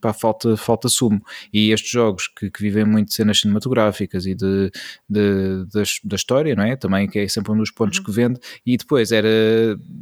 pá, 0.00 0.14
falta, 0.14 0.56
falta 0.56 0.88
sumo. 0.88 1.20
E 1.52 1.70
estes 1.72 1.90
jogos 1.90 2.26
que, 2.26 2.50
que 2.50 2.62
vivem 2.62 2.86
muito 2.86 3.08
de 3.08 3.14
cenas 3.14 3.38
cinematográficas 3.38 4.24
e 4.24 4.34
de, 4.34 4.70
de, 5.06 5.66
de, 5.66 5.82
da 6.02 6.16
história, 6.16 6.54
não 6.54 6.64
é? 6.64 6.74
Também 6.74 7.06
que 7.06 7.18
é 7.18 7.28
sempre 7.28 7.52
um 7.52 7.58
dos 7.58 7.70
pontos 7.70 7.98
uhum. 7.98 8.04
que 8.04 8.12
vende. 8.12 8.40
E 8.64 8.78
depois 8.78 9.12
era 9.12 9.28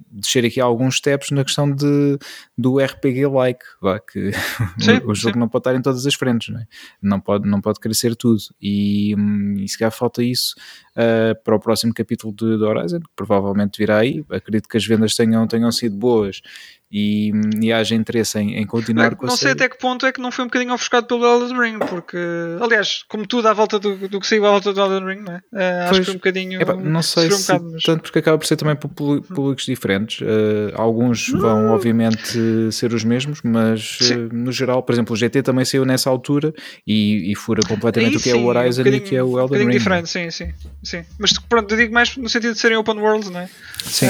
descer 0.09 0.45
aqui 0.45 0.61
alguns 0.61 0.99
steps 0.99 1.33
na 1.33 1.45
questão 1.45 1.69
de, 1.69 2.17
do 2.59 2.81
RPG-like, 2.81 3.65
que 4.13 4.33
sim, 4.83 5.01
o, 5.05 5.15
jogo 5.15 5.35
sim. 5.35 5.39
não 5.39 5.49
pode 5.49 5.61
estar 5.61 5.77
em 5.77 5.81
todas 5.81 6.05
as 6.05 6.15
frentes, 6.15 6.53
não 6.53 6.61
é? 6.61 6.67
Não 7.01 7.21
pode, 7.21 7.49
não 7.49 7.61
pode 7.61 7.79
crescer 7.79 8.17
tudo. 8.17 8.41
E, 8.61 9.15
hum, 9.17 9.55
e 9.59 9.69
se 9.69 9.79
calhar 9.79 9.93
falta 9.93 10.25
isso 10.25 10.57
uh, 10.97 11.41
para 11.45 11.55
o 11.55 11.61
próximo 11.61 11.95
capítulo 11.95 12.35
de, 12.35 12.59
de 12.59 12.65
Horizon, 12.65 12.99
que 12.99 13.11
provavelmente 13.15 13.79
virá 13.79 13.99
aí. 13.99 14.25
Acredito 14.29 14.69
que 14.69 14.77
as 14.77 14.85
vendas 14.85 15.15
tenham, 15.15 15.47
tenham 15.47 15.71
sido 15.71 15.97
boas 15.97 16.43
e, 16.91 17.31
e 17.61 17.73
haja 17.73 17.95
interesse 17.95 18.39
em, 18.39 18.57
em 18.57 18.67
continuar 18.67 19.15
com 19.15 19.27
a 19.27 19.29
Não 19.29 19.37
sei 19.37 19.53
até 19.53 19.69
que 19.69 19.79
ponto 19.79 20.07
é 20.07 20.13
que 20.13 20.21
não 20.21 20.33
foi 20.33 20.45
um 20.45 20.49
bocadinho 20.49 20.73
ofuscado 20.73 21.07
pelo 21.07 21.25
Elden 21.25 21.59
Ring, 21.59 21.79
porque, 21.79 22.17
aliás, 22.61 23.05
como 23.09 23.27
tudo 23.27 23.47
à 23.47 23.53
volta 23.53 23.79
do, 23.79 24.09
do 24.09 24.19
que 24.19 24.27
saiu 24.27 24.47
à 24.47 24.51
volta 24.51 24.73
do 24.73 24.81
Elden 24.81 25.07
Ring, 25.07 25.23
né? 25.23 25.43
uh, 25.53 25.91
acho 25.91 26.01
que 26.01 26.05
foi 26.07 26.15
um 26.15 26.17
bocadinho. 26.17 26.61
Epa, 26.61 26.75
não 26.75 27.03
sei 27.03 27.29
um 27.29 27.33
se 27.33 27.53
bocado, 27.53 27.71
mas... 27.73 27.83
tanto 27.83 28.03
porque 28.03 28.19
acaba 28.19 28.39
por 28.39 28.47
ser 28.47 28.57
também 28.57 28.75
por 28.75 28.89
públicos 28.89 29.67
diferentes. 29.67 30.21
Uh, 30.21 30.73
alguns 30.75 31.29
vão, 31.29 31.71
obviamente, 31.73 32.39
ser 32.72 32.92
os 32.92 33.05
mesmos, 33.05 33.40
mas 33.42 33.99
uh, 34.01 34.34
no 34.34 34.53
geral, 34.53 34.82
por 34.82 34.92
exemplo, 34.92 35.12
o 35.12 35.16
GT 35.16 35.42
também 35.42 35.64
saiu 35.64 35.84
nessa 35.84 36.11
altura 36.11 36.53
e, 36.86 37.30
e 37.30 37.34
fura 37.34 37.61
completamente 37.66 38.16
o 38.16 38.20
que 38.20 38.30
sim, 38.30 38.30
é 38.30 38.34
o 38.34 38.46
Horizon 38.46 38.82
um 38.82 38.86
e 38.86 38.96
o 38.96 39.01
que 39.01 39.16
é 39.16 39.22
o 39.22 39.38
Elden 39.38 39.62
um 39.62 39.66
Ring. 39.66 39.78
diferente, 39.78 40.09
sim, 40.09 40.30
sim, 40.30 40.53
sim. 40.82 41.05
Mas 41.18 41.32
pronto, 41.38 41.72
eu 41.72 41.78
digo 41.78 41.92
mais 41.92 42.16
no 42.16 42.28
sentido 42.28 42.55
de 42.55 42.59
serem 42.59 42.76
open 42.76 42.99
worlds, 42.99 43.30
não 43.30 43.40
é? 43.40 43.49
Sim. 43.84 44.07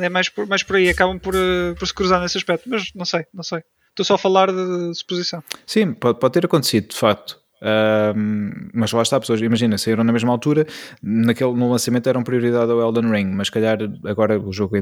é 0.00 0.08
mais 0.08 0.28
por, 0.28 0.46
mais 0.46 0.62
por 0.62 0.76
aí, 0.76 0.88
acabam 0.88 1.18
por, 1.18 1.34
por 1.78 1.86
se 1.86 1.94
cruzar 1.94 2.20
nesse 2.20 2.38
aspecto, 2.38 2.68
mas 2.68 2.90
não 2.94 3.04
sei, 3.04 3.24
não 3.32 3.42
sei. 3.42 3.60
Estou 3.90 4.04
só 4.04 4.14
a 4.14 4.18
falar 4.18 4.50
de 4.50 4.94
suposição. 4.94 5.42
Sim, 5.64 5.92
pode, 5.92 6.18
pode 6.18 6.32
ter 6.34 6.44
acontecido, 6.44 6.88
de 6.88 6.96
facto. 6.96 7.43
Uh, 7.64 8.68
mas 8.74 8.92
lá 8.92 9.00
está, 9.00 9.18
pessoas, 9.18 9.40
imagina, 9.40 9.78
saíram 9.78 10.04
na 10.04 10.12
mesma 10.12 10.30
altura, 10.30 10.66
naquele, 11.02 11.54
no 11.54 11.70
lançamento 11.70 12.06
eram 12.06 12.22
prioridade 12.22 12.70
ao 12.70 12.78
Elden 12.78 13.10
Ring, 13.10 13.30
mas 13.32 13.48
calhar 13.48 13.78
agora 14.04 14.38
o 14.38 14.52
jogo 14.52 14.76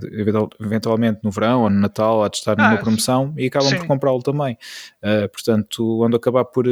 eventualmente 0.59 1.21
no 1.23 1.31
verão 1.31 1.63
ou 1.63 1.71
no 1.71 1.79
Natal 1.79 2.25
há 2.25 2.29
de 2.29 2.39
estar 2.39 2.57
numa 2.57 2.73
ah, 2.73 2.79
promoção 2.79 3.33
e 3.37 3.47
acabam 3.47 3.69
sim. 3.69 3.79
por 3.79 3.87
comprá-lo 3.87 4.21
também. 4.21 4.59
Uh, 5.01 5.29
portanto, 5.29 5.97
quando 5.99 6.17
acabar 6.17 6.45
por, 6.45 6.67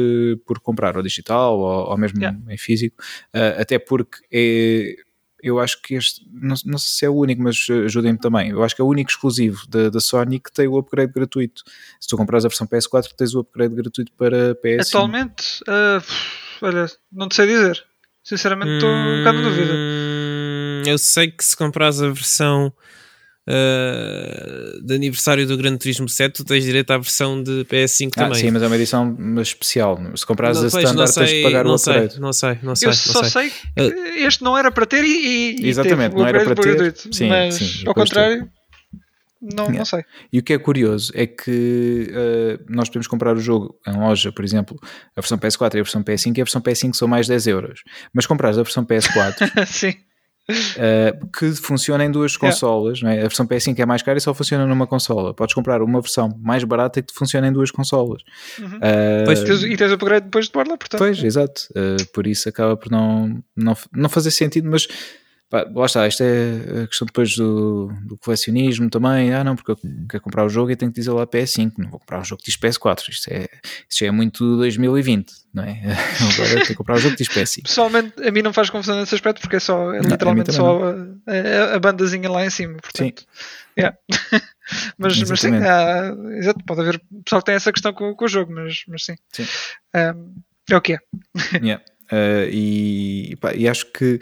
por 0.45 0.59
comprar 0.59 0.97
ou 0.97 1.03
digital 1.03 1.57
ou, 1.57 1.89
ou 1.89 1.97
mesmo 1.97 2.19
yeah. 2.19 2.37
em 2.49 2.57
físico, 2.57 3.01
uh, 3.33 3.61
até 3.61 3.79
porque 3.79 4.17
é 4.33 4.95
eu 5.43 5.59
acho 5.59 5.81
que 5.81 5.95
este, 5.95 6.25
não, 6.31 6.55
não 6.65 6.77
sei 6.77 6.89
se 6.99 7.05
é 7.05 7.09
o 7.09 7.15
único, 7.15 7.41
mas 7.41 7.67
ajudem-me 7.85 8.17
também. 8.17 8.49
Eu 8.49 8.63
acho 8.63 8.75
que 8.75 8.81
é 8.81 8.85
o 8.85 8.87
único 8.87 9.09
exclusivo 9.09 9.65
da, 9.67 9.89
da 9.89 9.99
Sony 9.99 10.39
que 10.39 10.51
tem 10.51 10.67
o 10.67 10.77
upgrade 10.77 11.11
gratuito. 11.11 11.63
Se 11.99 12.07
tu 12.07 12.17
comprares 12.17 12.45
a 12.45 12.47
versão 12.47 12.67
PS4, 12.67 13.09
tens 13.17 13.33
o 13.33 13.39
upgrade 13.39 13.75
gratuito 13.75 14.11
para 14.13 14.55
PS. 14.55 14.89
Atualmente, 14.89 15.61
uh, 15.63 16.03
olha, 16.61 16.85
não 17.11 17.27
te 17.27 17.35
sei 17.35 17.47
dizer. 17.47 17.83
Sinceramente, 18.23 18.73
estou 18.73 18.89
hum, 18.89 19.15
um 19.15 19.17
bocado 19.19 19.41
na 19.41 19.49
dúvida. 19.49 19.73
Hum, 19.73 20.83
eu 20.85 20.97
sei 20.97 21.31
que 21.31 21.43
se 21.43 21.57
comprares 21.57 22.01
a 22.01 22.09
versão 22.09 22.71
uh, 23.47 24.85
de 24.85 24.93
aniversário 24.93 25.47
do 25.47 25.57
Gran 25.57 25.77
Turismo 25.77 26.07
7, 26.07 26.33
tu 26.33 26.45
tens 26.45 26.63
direito 26.63 26.91
à 26.91 26.97
versão 26.97 27.41
de 27.41 27.65
PS5 27.65 28.09
ah, 28.15 28.23
também. 28.23 28.39
Sim, 28.39 28.51
mas 28.51 28.63
é 28.63 28.67
uma 28.67 28.75
edição 28.75 29.17
especial. 29.41 29.99
Se 30.15 30.25
comprares 30.25 30.57
não, 30.57 30.65
a 30.65 30.67
standard, 30.67 31.11
sei, 31.11 31.25
tens 31.25 31.37
de 31.37 31.43
pagar 31.43 31.65
não 31.65 31.71
o 31.71 31.75
upgrade. 31.75 32.19
Não 32.19 32.33
sei, 32.33 32.57
não 32.61 32.75
sei. 32.75 32.89
Eu 32.89 32.93
só 32.93 33.23
sei, 33.23 33.49
sei 33.49 33.49
que 33.49 33.81
uh, 33.81 34.27
este 34.27 34.43
não 34.43 34.57
era 34.57 34.71
para 34.71 34.85
ter 34.85 35.03
e, 35.03 35.61
e 35.61 35.69
Exatamente, 35.69 36.15
não 36.15 36.25
era 36.25 36.43
para 36.43 36.55
ter. 36.55 36.75
Gratuito, 36.75 37.15
sim, 37.15 37.27
mas 37.27 37.55
sim, 37.55 37.87
ao 37.87 37.93
contrário. 37.93 38.49
Não, 39.41 39.63
yeah. 39.63 39.79
não 39.79 39.85
sei. 39.85 40.05
E 40.31 40.37
o 40.37 40.43
que 40.43 40.53
é 40.53 40.59
curioso 40.59 41.11
é 41.15 41.25
que 41.25 42.11
uh, 42.11 42.63
nós 42.69 42.89
podemos 42.89 43.07
comprar 43.07 43.35
o 43.35 43.39
jogo 43.39 43.75
em 43.87 43.97
loja, 43.97 44.31
por 44.31 44.45
exemplo, 44.45 44.79
a 45.15 45.19
versão 45.19 45.35
PS4 45.35 45.73
e 45.73 45.79
a 45.79 45.83
versão 45.83 46.03
PS5, 46.03 46.37
e 46.37 46.41
a 46.41 46.43
versão 46.43 46.61
PS5 46.61 46.93
são 46.93 47.07
mais 47.07 47.27
10 47.27 47.47
euros. 47.47 47.81
Mas 48.13 48.27
comprares 48.27 48.59
a 48.59 48.61
versão 48.61 48.85
PS4 48.85 49.65
Sim 49.65 49.95
uh, 50.49 51.27
que 51.37 51.51
funciona 51.53 52.03
em 52.03 52.11
duas 52.11 52.37
consolas. 52.37 52.99
Yeah. 52.99 53.15
É? 53.15 53.19
A 53.19 53.27
versão 53.27 53.45
PS5 53.45 53.79
é 53.79 53.85
mais 53.85 54.01
cara 54.01 54.17
e 54.17 54.21
só 54.21 54.33
funciona 54.33 54.65
numa 54.65 54.87
consola. 54.87 55.33
Podes 55.33 55.53
comprar 55.53 55.81
uma 55.81 56.01
versão 56.01 56.29
mais 56.41 56.63
barata 56.63 57.01
que 57.01 57.13
funciona 57.13 57.47
em 57.47 57.53
duas 57.53 57.71
consolas. 57.71 58.21
Uhum. 58.59 58.67
Uh, 58.67 59.25
pois, 59.25 59.63
e 59.63 59.77
tens 59.77 59.91
upgrade 59.91 60.25
depois 60.25 60.45
de 60.45 60.51
borla, 60.51 60.77
portanto. 60.77 60.99
Pois, 60.99 61.23
exato. 61.23 61.61
Uh, 61.71 62.05
por 62.13 62.27
isso 62.27 62.49
acaba 62.49 62.75
por 62.75 62.91
não, 62.91 63.43
não, 63.55 63.75
não 63.93 64.09
fazer 64.09 64.31
sentido, 64.31 64.69
mas 64.69 64.87
Pá, 65.51 65.67
lá 65.69 65.85
está, 65.85 66.07
isto 66.07 66.23
é 66.23 66.83
a 66.83 66.87
questão 66.87 67.05
depois 67.05 67.35
do, 67.35 67.91
do, 68.05 68.17
colecionismo 68.17 68.89
também. 68.89 69.33
Ah, 69.33 69.43
não, 69.43 69.53
porque 69.53 69.71
eu 69.71 69.77
quero 70.07 70.23
comprar 70.23 70.45
o 70.45 70.49
jogo 70.49 70.71
e 70.71 70.77
tenho 70.77 70.89
que 70.89 70.97
dizer 70.97 71.11
lá 71.11 71.27
PS5, 71.27 71.73
não 71.77 71.89
vou 71.89 71.99
comprar 71.99 72.21
um 72.21 72.23
jogo 72.23 72.41
que 72.41 72.49
diz 72.49 72.57
PS4. 72.57 73.09
Isto, 73.09 73.27
é, 73.29 73.49
isto 73.89 74.05
é 74.05 74.11
muito 74.11 74.55
2020, 74.55 75.29
não 75.53 75.63
é? 75.63 75.81
Agora 76.35 76.53
tenho 76.53 76.65
que 76.67 76.75
comprar 76.75 76.95
o 76.95 76.99
jogo 76.99 77.17
que 77.17 77.23
diz 77.25 77.33
PS5. 77.33 77.63
Pessoalmente, 77.63 78.25
a 78.25 78.31
mim 78.31 78.41
não 78.41 78.53
faz 78.53 78.69
confusão 78.69 78.97
nesse 78.97 79.13
aspecto 79.13 79.41
porque 79.41 79.57
é 79.57 79.59
só, 79.59 79.93
é 79.93 79.99
literalmente 79.99 80.53
só 80.53 80.83
a, 80.85 80.93
a, 81.29 81.75
a, 81.75 81.79
bandazinha 81.79 82.31
lá 82.31 82.45
em 82.45 82.49
cima. 82.49 82.77
Portanto, 82.77 83.19
sim. 83.19 83.27
Yeah. 83.77 83.97
mas, 84.97 85.21
mas 85.21 85.41
sim, 85.41 85.53
há, 85.53 86.15
exato, 86.37 86.63
pode 86.65 86.79
haver 86.79 87.01
pessoal 87.25 87.41
que 87.41 87.47
tem 87.47 87.55
essa 87.55 87.73
questão 87.73 87.91
com, 87.91 88.15
com 88.15 88.23
o 88.23 88.29
jogo, 88.29 88.53
mas, 88.53 88.83
mas 88.87 89.03
sim. 89.03 89.15
sim. 89.33 89.45
Um, 89.93 90.33
é 90.69 90.77
o 90.77 90.81
que 90.81 90.93
é. 90.93 90.99
Yeah. 91.55 91.83
Uh, 92.09 92.47
e, 92.53 93.35
pá, 93.41 93.53
e 93.53 93.67
acho 93.67 93.91
que 93.91 94.17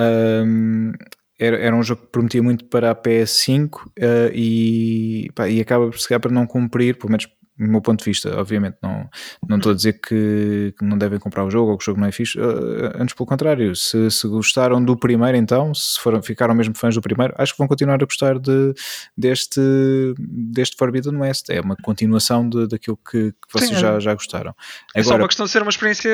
um, 0.00 0.92
era, 1.38 1.58
era 1.58 1.76
um 1.76 1.82
jogo 1.82 2.02
que 2.02 2.08
prometia 2.08 2.42
muito 2.42 2.64
para 2.66 2.90
a 2.90 2.94
PS5 2.94 3.76
uh, 3.76 3.90
ah, 3.98 4.30
e, 4.34 5.30
pá, 5.34 5.48
e 5.48 5.60
acaba 5.60 5.88
por 5.88 5.98
chegar 5.98 6.20
para 6.20 6.30
não 6.30 6.46
cumprir, 6.46 6.96
pelo 6.98 7.10
menos 7.10 7.26
do 7.60 7.70
meu 7.70 7.80
ponto 7.82 7.98
de 7.98 8.06
vista, 8.06 8.34
obviamente, 8.40 8.78
não, 8.82 9.08
não 9.46 9.58
estou 9.58 9.72
a 9.72 9.74
dizer 9.74 10.00
que, 10.00 10.74
que 10.78 10.84
não 10.84 10.96
devem 10.96 11.18
comprar 11.18 11.44
o 11.44 11.50
jogo 11.50 11.72
ou 11.72 11.78
que 11.78 11.82
o 11.82 11.86
jogo 11.86 12.00
não 12.00 12.08
é 12.08 12.12
fixe, 12.12 12.40
uh, 12.40 12.92
antes 12.98 13.14
pelo 13.14 13.26
contrário, 13.26 13.76
se, 13.76 14.10
se 14.10 14.26
gostaram 14.26 14.82
do 14.82 14.96
primeiro 14.96 15.36
então, 15.36 15.74
se 15.74 16.00
foram, 16.00 16.22
ficaram 16.22 16.54
mesmo 16.54 16.74
fãs 16.74 16.94
do 16.94 17.02
primeiro, 17.02 17.34
acho 17.36 17.52
que 17.52 17.58
vão 17.58 17.68
continuar 17.68 18.02
a 18.02 18.04
gostar 18.04 18.38
de, 18.38 18.72
deste, 19.16 19.60
deste 20.18 20.76
Forbidden 20.76 21.16
West, 21.16 21.50
é 21.50 21.60
uma 21.60 21.76
continuação 21.76 22.48
de, 22.48 22.66
daquilo 22.66 22.98
que, 22.98 23.32
que 23.32 23.52
vocês 23.52 23.70
sim, 23.70 23.76
já, 23.76 24.00
já 24.00 24.14
gostaram. 24.14 24.54
É 24.94 25.00
Agora, 25.00 25.16
só 25.16 25.16
uma 25.16 25.28
questão 25.28 25.46
de 25.46 25.52
ser 25.52 25.62
uma 25.62 25.70
experiência 25.70 26.10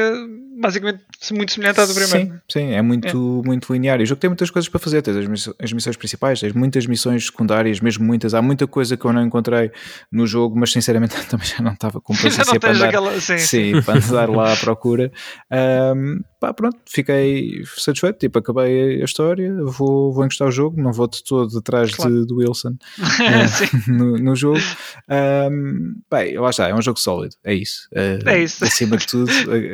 basicamente 0.59 1.03
muito 1.33 1.53
semelhante 1.53 1.81
à 1.81 1.87
do 1.87 1.95
primeiro. 1.95 2.33
Sim, 2.33 2.41
sim 2.49 2.73
é 2.73 2.83
muito, 2.83 3.43
é. 3.45 3.47
muito 3.47 3.73
linear. 3.73 4.01
E 4.01 4.05
o 4.05 4.07
jogo 4.07 4.21
tem 4.21 4.31
muitas 4.31 4.51
coisas 4.51 4.69
para 4.69 4.81
fazer, 4.81 5.03
tens 5.03 5.17
as, 5.17 5.27
missões, 5.27 5.57
as 5.63 5.73
missões 5.73 5.97
principais, 5.97 6.41
tens 6.41 6.53
muitas 6.53 6.87
missões 6.87 7.27
secundárias, 7.27 7.81
mesmo 7.81 8.05
muitas, 8.05 8.35
há 8.35 8.41
muita 8.41 8.67
coisa 8.67 8.97
que 8.97 9.05
eu 9.05 9.13
não 9.13 9.23
encontrei 9.23 9.71
no 10.11 10.27
jogo, 10.27 10.59
mas 10.59 10.73
sinceramente 10.73 11.15
também 11.29 11.36
já 11.43 11.63
não 11.63 11.73
estava 11.73 12.01
com 12.01 12.13
paciência 12.17 12.59
para 12.59 12.73
andar, 12.73 12.89
aquela, 12.89 13.21
sim, 13.21 13.39
sim, 13.39 13.83
para 13.83 13.99
andar 13.99 14.29
lá 14.29 14.53
à 14.53 14.57
procura. 14.59 15.13
Um, 15.51 16.21
pá, 16.41 16.53
pronto, 16.53 16.79
fiquei 16.89 17.63
satisfeito, 17.77 18.19
tipo, 18.19 18.39
acabei 18.39 19.01
a 19.01 19.05
história, 19.05 19.55
vou, 19.65 20.13
vou 20.13 20.25
encostar 20.25 20.49
o 20.49 20.51
jogo, 20.53 20.81
não 20.81 20.93
vou 20.93 21.09
de 21.09 21.23
todo 21.25 21.59
atrás 21.59 21.95
claro. 21.95 22.21
de, 22.21 22.27
do 22.27 22.37
Wilson 22.37 22.77
uh, 22.99 23.91
no, 23.91 24.19
no, 24.19 24.37
jogo. 24.37 24.61
Um, 25.09 25.95
bem, 26.11 26.39
lá 26.39 26.51
está, 26.51 26.69
é 26.69 26.75
um 26.75 26.83
jogo 26.83 26.99
sólido, 26.99 27.37
é 27.45 27.55
isso. 27.55 27.89
Uh, 27.93 28.29
é 28.29 28.43
isso. 28.43 28.65
Acima 28.65 28.97
de 28.97 29.07
tudo, 29.07 29.31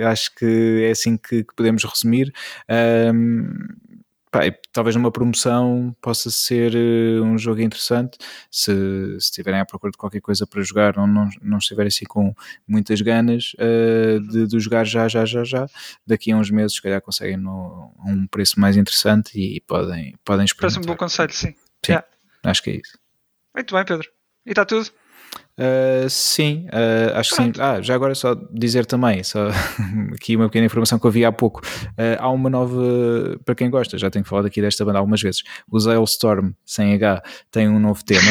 acho 0.08 0.34
que 0.34 0.84
é 0.84 0.90
assim 0.90 1.16
que, 1.16 1.44
que 1.44 1.54
podemos 1.54 1.84
resumir. 1.84 2.32
Um, 3.14 3.52
Pá, 4.32 4.40
talvez 4.72 4.96
numa 4.96 5.12
promoção 5.12 5.94
possa 6.00 6.30
ser 6.30 6.72
uh, 6.74 7.22
um 7.22 7.36
jogo 7.36 7.60
interessante 7.60 8.16
se, 8.50 8.72
se 8.72 9.16
estiverem 9.18 9.60
à 9.60 9.66
procura 9.66 9.90
de 9.90 9.98
qualquer 9.98 10.22
coisa 10.22 10.46
para 10.46 10.62
jogar 10.62 10.98
ou 10.98 11.06
não, 11.06 11.28
não 11.42 11.58
estiverem 11.58 11.88
assim 11.88 12.06
com 12.06 12.34
muitas 12.66 13.02
ganas 13.02 13.52
uh, 13.58 14.18
de, 14.20 14.46
de, 14.46 14.58
jogar 14.58 14.84
já, 14.84 15.06
já, 15.06 15.26
já, 15.26 15.44
já. 15.44 15.66
Daqui 16.06 16.32
a 16.32 16.36
uns 16.38 16.50
meses, 16.50 16.76
se 16.76 16.80
calhar, 16.80 17.02
conseguem 17.02 17.36
no, 17.36 17.92
um 18.06 18.26
preço 18.26 18.58
mais 18.58 18.74
interessante 18.74 19.38
e, 19.38 19.56
e 19.56 19.60
podem, 19.60 20.16
podem 20.24 20.46
experimentar. 20.46 20.76
Parece 20.76 20.78
um 20.78 20.90
bom 20.90 20.96
conselho, 20.96 21.32
sim. 21.34 21.54
Sim, 21.84 21.92
yeah. 21.92 22.06
acho 22.42 22.62
que 22.62 22.70
é 22.70 22.76
isso. 22.76 22.98
Muito 23.54 23.74
bem, 23.74 23.84
Pedro. 23.84 24.08
E 24.46 24.50
está 24.50 24.64
tudo? 24.64 24.90
Uh, 25.58 26.08
sim, 26.08 26.66
uh, 26.68 27.14
acho 27.18 27.36
Pronto. 27.36 27.52
que 27.52 27.58
sim. 27.58 27.62
Ah, 27.62 27.82
já 27.82 27.94
agora 27.94 28.14
só 28.14 28.34
dizer 28.50 28.86
também, 28.86 29.22
só 29.22 29.48
aqui 30.16 30.34
uma 30.34 30.46
pequena 30.46 30.64
informação 30.64 30.98
que 30.98 31.06
eu 31.06 31.10
vi 31.10 31.26
há 31.26 31.32
pouco. 31.32 31.60
Uh, 31.90 32.16
há 32.18 32.30
uma 32.30 32.48
nova, 32.48 33.38
para 33.44 33.54
quem 33.54 33.68
gosta, 33.68 33.98
já 33.98 34.08
tenho 34.08 34.24
falado 34.24 34.46
aqui 34.46 34.62
desta 34.62 34.82
banda 34.82 34.98
algumas 34.98 35.20
vezes. 35.20 35.42
O 35.70 36.04
Storm 36.04 36.52
sem 36.64 36.94
H 36.94 37.22
tem 37.50 37.68
um 37.68 37.78
novo 37.78 38.02
tema. 38.02 38.22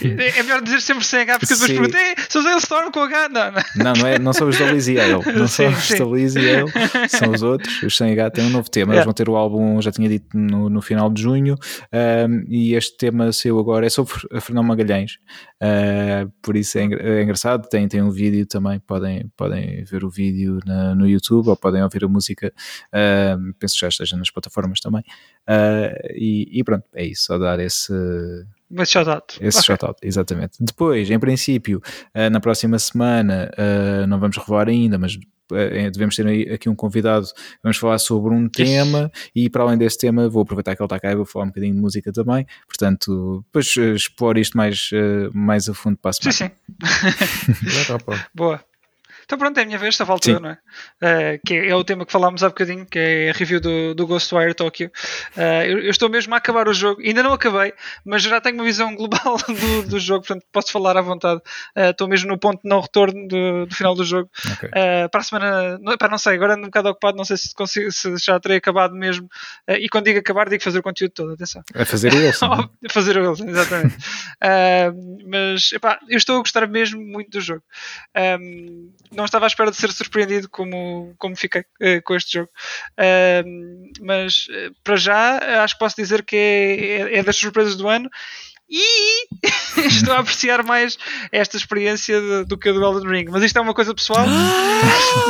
é 0.00 0.42
melhor 0.42 0.62
dizer 0.62 0.80
sempre 0.80 1.04
sem 1.04 1.22
H, 1.22 1.40
porque 1.40 1.54
depois 1.54 1.72
perguntei, 1.72 2.14
sou 2.28 2.42
Storm 2.58 2.92
com 2.92 3.00
H? 3.00 3.28
Não, 3.30 3.50
não. 3.50 3.62
Não, 3.76 3.92
não, 3.94 4.06
é, 4.06 4.18
não 4.18 4.32
são 4.32 4.48
os 4.48 4.58
da 4.58 4.70
Liz 4.70 4.86
e 4.86 4.96
ele, 4.96 5.12
não 5.32 5.48
sim, 5.48 5.70
são 5.72 5.72
os 5.72 5.88
da 5.98 6.04
Liz 6.04 6.36
e 6.36 6.40
ele, 6.40 6.70
são 7.08 7.32
os 7.32 7.42
outros. 7.42 7.82
Os 7.82 7.96
sem 7.96 8.12
H 8.12 8.30
têm 8.30 8.46
um 8.46 8.50
novo 8.50 8.70
tema. 8.70 8.94
Eles 8.94 9.04
vão 9.04 9.12
ter 9.12 9.28
o 9.28 9.34
álbum, 9.34 9.82
já 9.82 9.90
tinha 9.90 10.08
dito, 10.08 10.26
no, 10.38 10.70
no 10.70 10.80
final 10.80 11.10
de 11.10 11.20
junho. 11.20 11.56
e 12.48 12.74
este 12.74 12.96
tema 12.96 13.32
saiu 13.32 13.58
agora, 13.58 13.86
é 13.86 13.90
sobre 13.90 14.14
a 14.32 14.40
Fernão 14.40 14.62
Magalhães. 14.62 15.18
Por 16.44 16.56
isso 16.56 16.78
é, 16.78 16.82
é, 16.82 17.22
engraçado. 17.22 17.66
Tem, 17.68 17.88
tem 17.88 18.02
um 18.02 18.10
vídeo 18.10 18.46
também, 18.46 18.78
podem, 18.78 19.32
podem 19.34 19.82
ver 19.84 20.04
o 20.04 20.10
vídeo 20.10 20.60
na, 20.66 20.94
no 20.94 21.08
YouTube 21.08 21.48
ou 21.48 21.56
podem 21.56 21.82
ouvir 21.82 22.04
a 22.04 22.08
música. 22.08 22.52
Uh, 22.88 23.54
penso 23.58 23.74
que 23.74 23.80
já 23.80 23.88
esteja 23.88 24.16
nas 24.16 24.30
plataformas 24.30 24.78
também. 24.78 25.02
Uh, 25.48 25.96
e, 26.14 26.60
e, 26.60 26.62
pronto, 26.62 26.84
é 26.94 27.04
isso, 27.04 27.24
só 27.24 27.38
dar 27.38 27.58
esse. 27.58 27.92
Esse 28.70 28.92
shout-out. 28.92 29.38
Esse 29.40 29.58
okay. 29.58 29.66
shout-out, 29.66 29.98
exatamente. 30.02 30.58
Depois, 30.60 31.10
em 31.10 31.18
princípio, 31.18 31.80
uh, 32.14 32.30
na 32.30 32.40
próxima 32.40 32.78
semana, 32.78 33.50
não 34.06 34.20
vamos 34.20 34.36
revelar 34.36 34.68
ainda, 34.68 34.98
mas 34.98 35.18
devemos 35.92 36.16
ter 36.16 36.52
aqui 36.52 36.68
um 36.68 36.74
convidado, 36.74 37.26
vamos 37.62 37.76
falar 37.76 37.98
sobre 37.98 38.34
um 38.34 38.48
tema 38.48 39.10
e 39.34 39.48
para 39.48 39.62
além 39.62 39.78
desse 39.78 39.98
tema 39.98 40.28
vou 40.28 40.42
aproveitar 40.42 40.74
que 40.74 40.82
ele 40.82 40.86
está 40.86 40.98
cá 40.98 41.12
e 41.12 41.16
vou 41.16 41.24
falar 41.24 41.44
um 41.44 41.48
bocadinho 41.48 41.74
de 41.74 41.80
música 41.80 42.12
também, 42.12 42.46
portanto 42.66 43.44
depois 43.46 43.74
eh, 43.76 43.94
expor 43.94 44.38
isto 44.38 44.56
mais, 44.56 44.90
eh, 44.92 45.28
mais 45.32 45.68
a 45.68 45.74
fundo 45.74 45.98
para 45.98 46.10
a 46.10 46.12
semana. 46.12 46.32
Sim, 46.32 46.50
sim. 47.68 47.98
Boa. 48.34 48.73
Então 49.24 49.38
pronto, 49.38 49.58
é 49.58 49.62
a 49.62 49.66
minha 49.66 49.78
vez, 49.78 49.94
esta 49.94 50.04
volta, 50.04 50.38
não 50.38 50.50
é? 50.50 50.58
Uh, 51.02 51.40
que 51.46 51.54
é, 51.54 51.68
é, 51.70 51.74
o 51.74 51.84
tema 51.84 52.04
que 52.04 52.12
falámos 52.12 52.42
há 52.42 52.48
bocadinho, 52.48 52.86
que 52.86 52.98
é 52.98 53.30
a 53.30 53.32
review 53.32 53.60
do, 53.60 53.94
do 53.94 54.06
Ghostwire 54.06 54.54
Tokyo. 54.54 54.90
Uh, 55.36 55.64
eu, 55.66 55.78
eu, 55.80 55.90
estou 55.90 56.08
mesmo 56.08 56.34
a 56.34 56.38
acabar 56.38 56.68
o 56.68 56.74
jogo, 56.74 57.00
ainda 57.00 57.22
não 57.22 57.32
acabei, 57.32 57.72
mas 58.04 58.22
já 58.22 58.40
tenho 58.40 58.56
uma 58.56 58.64
visão 58.64 58.94
global 58.94 59.36
do, 59.48 59.88
do 59.88 59.98
jogo, 59.98 60.26
portanto 60.26 60.44
posso 60.52 60.70
falar 60.70 60.96
à 60.96 61.00
vontade. 61.00 61.40
Uh, 61.76 61.90
estou 61.90 62.08
mesmo 62.08 62.28
no 62.28 62.38
ponto 62.38 62.62
de 62.62 62.68
não 62.68 62.80
retorno 62.80 63.26
do, 63.26 63.66
do 63.66 63.74
final 63.74 63.94
do 63.94 64.04
jogo. 64.04 64.28
Okay. 64.54 64.68
para 65.10 65.20
a 65.20 65.22
semana, 65.22 65.78
não, 65.78 65.96
para, 65.96 66.08
não 66.08 66.18
sei, 66.18 66.34
agora 66.34 66.54
ando 66.54 66.62
um 66.62 66.66
bocado 66.66 66.88
ocupado, 66.90 67.16
não 67.16 67.24
sei 67.24 67.36
se, 67.36 67.54
consigo, 67.54 67.90
se 67.90 68.16
já 68.18 68.38
terei 68.38 68.58
acabado 68.58 68.94
mesmo. 68.94 69.28
e 69.68 69.88
quando 69.88 70.04
digo 70.04 70.18
acabar, 70.18 70.48
digo 70.48 70.62
fazer 70.62 70.78
o 70.78 70.82
conteúdo 70.82 71.12
todo, 71.12 71.32
atenção. 71.32 71.62
É 71.74 71.84
fazer 71.84 72.12
o 72.12 72.16
Wilson. 72.16 72.68
fazer 72.90 73.18
o 73.18 73.28
Wilson, 73.28 73.48
exatamente. 73.48 73.96
mas 75.26 75.72
epá, 75.72 75.98
eu 76.08 76.16
estou 76.16 76.36
a 76.36 76.40
gostar 76.40 76.66
mesmo 76.68 77.00
muito 77.00 77.30
do 77.30 77.40
jogo. 77.40 77.62
Um, 78.40 78.92
não 79.14 79.24
estava 79.24 79.46
à 79.46 79.48
espera 79.48 79.70
de 79.70 79.76
ser 79.76 79.92
surpreendido 79.92 80.48
como, 80.48 81.14
como 81.18 81.36
fiquei 81.36 81.62
uh, 81.62 82.02
com 82.04 82.14
este 82.14 82.34
jogo. 82.34 82.50
Uh, 82.98 83.92
mas 84.00 84.46
uh, 84.48 84.74
para 84.82 84.96
já 84.96 85.62
acho 85.62 85.74
que 85.74 85.80
posso 85.80 85.96
dizer 85.96 86.24
que 86.24 86.36
é, 86.36 86.76
é, 86.76 87.18
é 87.18 87.22
das 87.22 87.36
surpresas 87.36 87.76
do 87.76 87.88
ano 87.88 88.10
e 88.68 89.26
estou 89.86 90.14
a 90.14 90.20
apreciar 90.20 90.62
mais 90.62 90.98
esta 91.30 91.56
experiência 91.56 92.20
de, 92.20 92.44
do 92.44 92.56
que 92.56 92.68
a 92.68 92.72
do 92.72 92.82
Elden 92.82 93.10
Ring. 93.10 93.26
Mas 93.30 93.42
isto 93.42 93.56
é 93.58 93.60
uma 93.60 93.74
coisa 93.74 93.94
pessoal. 93.94 94.26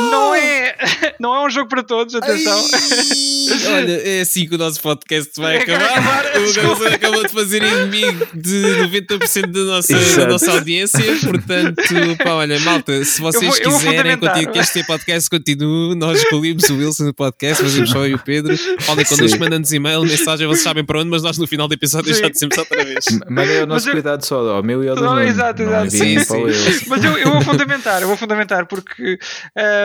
não, 0.09 0.33
é, 0.33 0.75
não 1.19 1.35
é 1.35 1.45
um 1.45 1.49
jogo 1.49 1.69
para 1.69 1.83
todos, 1.83 2.15
atenção. 2.15 2.57
Olha, 3.75 4.01
é 4.03 4.21
assim 4.21 4.47
que 4.47 4.55
o 4.55 4.57
nosso 4.57 4.81
podcast 4.81 5.31
vai 5.37 5.57
é 5.57 5.61
acabar. 5.61 6.25
O 6.37 6.41
Gonçalo 6.41 6.87
acabou 6.87 7.23
de 7.23 7.31
fazer 7.31 7.61
inimigo 7.61 8.27
de 8.33 8.61
90% 8.87 9.51
da 9.51 9.59
nossa, 9.61 10.15
da 10.15 10.27
nossa 10.27 10.51
audiência. 10.51 11.03
Portanto, 11.19 11.83
pá, 12.23 12.31
olha, 12.33 12.59
malta, 12.61 13.03
se 13.03 13.21
vocês 13.21 13.59
eu 13.59 13.69
vou, 13.69 13.79
quiserem 13.79 14.13
eu 14.13 14.51
que 14.51 14.59
este 14.59 14.83
podcast 14.85 15.29
continue, 15.29 15.95
nós 15.95 16.19
escolhemos 16.19 16.69
o 16.69 16.77
Wilson 16.77 17.05
no 17.05 17.13
podcast, 17.13 17.63
fazemos 17.63 17.89
só 17.89 17.99
eu 17.99 18.11
e 18.11 18.13
o 18.15 18.19
Pedro. 18.19 18.57
Falem 18.81 19.05
connosco, 19.05 19.39
mandando-nos 19.39 19.73
e-mail, 19.73 20.01
mensagem, 20.01 20.47
vocês 20.47 20.63
sabem 20.63 20.83
para 20.83 20.99
onde, 20.99 21.09
mas 21.09 21.21
nós 21.21 21.37
no 21.37 21.45
final 21.45 21.67
do 21.67 21.73
episódio 21.73 22.13
Sim. 22.13 22.21
já 22.21 22.29
dissemos 22.29 22.57
outra 22.57 22.83
vez. 22.83 23.05
Mas 23.29 23.49
é 23.49 23.63
o 23.63 23.65
nosso 23.65 23.89
cuidado 23.91 24.21
eu... 24.21 24.25
só, 24.25 24.55
ao 24.55 24.63
meu 24.63 24.83
e 24.83 24.89
ao 24.89 24.95
não, 24.95 25.19
Exato, 25.19 25.61
exato. 25.61 25.91
Sim, 25.91 26.19
sim. 26.19 26.43
Mas 26.87 27.03
eu, 27.03 27.17
eu 27.17 27.31
vou 27.31 27.41
fundamentar, 27.43 28.01
eu 28.01 28.07
vou 28.07 28.17
fundamentar, 28.17 28.65
porque 28.67 29.17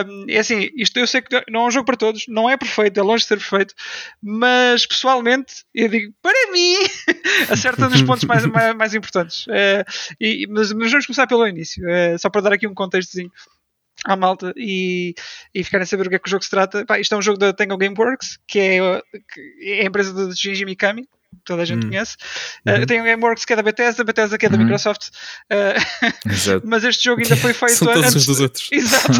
um, 0.07 0.27
é 0.29 0.39
assim, 0.39 0.71
isto 0.77 0.99
eu 0.99 1.07
sei 1.07 1.23
que 1.23 1.43
não 1.49 1.63
é 1.63 1.67
um 1.69 1.71
jogo 1.71 1.87
para 1.87 1.97
todos, 1.97 2.25
não 2.29 2.49
é 2.49 2.57
perfeito, 2.57 2.99
é 2.99 3.03
longe 3.03 3.23
de 3.23 3.29
ser 3.29 3.37
perfeito, 3.37 3.75
mas 4.23 4.87
pessoalmente 4.87 5.65
eu 5.75 5.89
digo, 5.89 6.13
para 6.23 6.53
mim, 6.53 6.77
acerta 7.51 7.89
nos 7.89 8.03
pontos 8.03 8.25
mais, 8.25 8.45
mais, 8.47 8.75
mais 8.77 8.95
importantes. 8.95 9.47
É, 9.49 9.85
e, 10.21 10.47
mas, 10.49 10.73
mas, 10.73 10.91
vamos 10.91 11.07
começar 11.07 11.27
pelo 11.27 11.47
início, 11.47 11.89
é, 11.89 12.19
só 12.19 12.29
para 12.29 12.43
dar 12.43 12.53
aqui 12.53 12.67
um 12.67 12.75
contextozinho 12.75 13.31
à 14.05 14.17
malta 14.17 14.53
e, 14.57 15.15
e 15.55 15.63
ficarem 15.63 15.85
a 15.85 15.87
saber 15.87 16.07
o 16.07 16.11
que 16.11 16.17
é 16.17 16.19
que 16.19 16.29
o 16.29 16.31
jogo 16.31 16.45
se 16.45 16.51
trata. 16.51 16.85
Pá, 16.87 16.99
isto 16.99 17.15
é 17.15 17.19
um 17.19 17.23
jogo 17.23 17.39
da 17.39 17.53
Tango 17.53 17.77
Gameworks, 17.77 18.39
que 18.47 18.59
é, 18.59 19.03
que 19.33 19.41
é 19.63 19.83
a 19.83 19.85
empresa 19.85 20.29
de 20.29 20.37
Shinji 20.37 20.65
Mikami, 20.65 21.07
toda 21.45 21.63
a 21.63 21.65
gente 21.65 21.87
hum. 21.87 21.91
conhece. 21.91 22.17
Uh, 22.67 22.81
uhum. 22.81 22.87
Tem 22.87 23.01
o 23.01 23.05
Gameworks 23.05 23.45
que 23.45 23.53
é 23.53 23.57
da 23.57 23.63
Bethesda, 23.63 24.05
Bethesda 24.05 24.39
que 24.39 24.47
é 24.47 24.49
da 24.49 24.57
uhum. 24.57 24.65
Microsoft. 24.65 25.09
Uh, 25.51 26.63
mas 26.65 26.85
este 26.85 27.05
jogo 27.05 27.23
ainda 27.23 27.37
foi 27.37 27.53
feito 27.55 27.75
São 27.75 27.93
antes. 27.93 28.25
dos 28.25 28.41
outros. 28.41 28.69
Exato. 28.71 29.13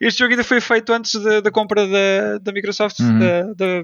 este 0.00 0.18
jogo 0.18 0.32
ainda 0.32 0.44
foi 0.44 0.60
feito 0.60 0.92
antes 0.92 1.14
da, 1.20 1.40
da 1.40 1.50
compra 1.50 1.86
da, 1.86 2.38
da 2.38 2.52
Microsoft, 2.52 3.00
uhum. 3.00 3.18
da, 3.18 3.82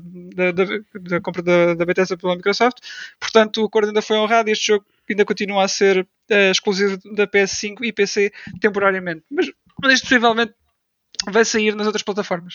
da, 0.53 0.64
da, 1.01 1.20
compra 1.20 1.43
da, 1.43 1.74
da 1.74 1.84
Bethesda 1.84 2.16
pela 2.16 2.36
Microsoft. 2.36 2.78
Portanto, 3.18 3.62
o 3.62 3.66
acordo 3.66 3.88
ainda 3.88 4.03
foi 4.03 4.18
honrado 4.18 4.49
e 4.49 4.53
este 4.53 4.68
jogo 4.68 4.84
ainda 5.09 5.24
continua 5.24 5.64
a 5.64 5.68
ser 5.68 5.99
uh, 5.99 6.51
exclusivo 6.51 6.99
da 7.14 7.26
PS5 7.26 7.78
e 7.82 7.93
PC 7.93 8.32
temporariamente. 8.61 9.24
Mas, 9.30 9.51
mas 9.82 10.01
possivelmente 10.01 10.55
vai 11.29 11.45
sair 11.45 11.75
nas 11.75 11.87
outras 11.87 12.03
plataformas, 12.03 12.55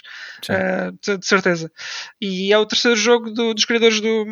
uh, 0.49 1.18
de, 1.18 1.26
certeza. 1.26 1.72
E 2.20 2.51
é 2.51 2.57
o 2.57 2.66
terceiro 2.66 2.97
jogo 2.97 3.30
do, 3.30 3.53
dos 3.53 3.66
criadores 3.66 4.01
do, 4.01 4.26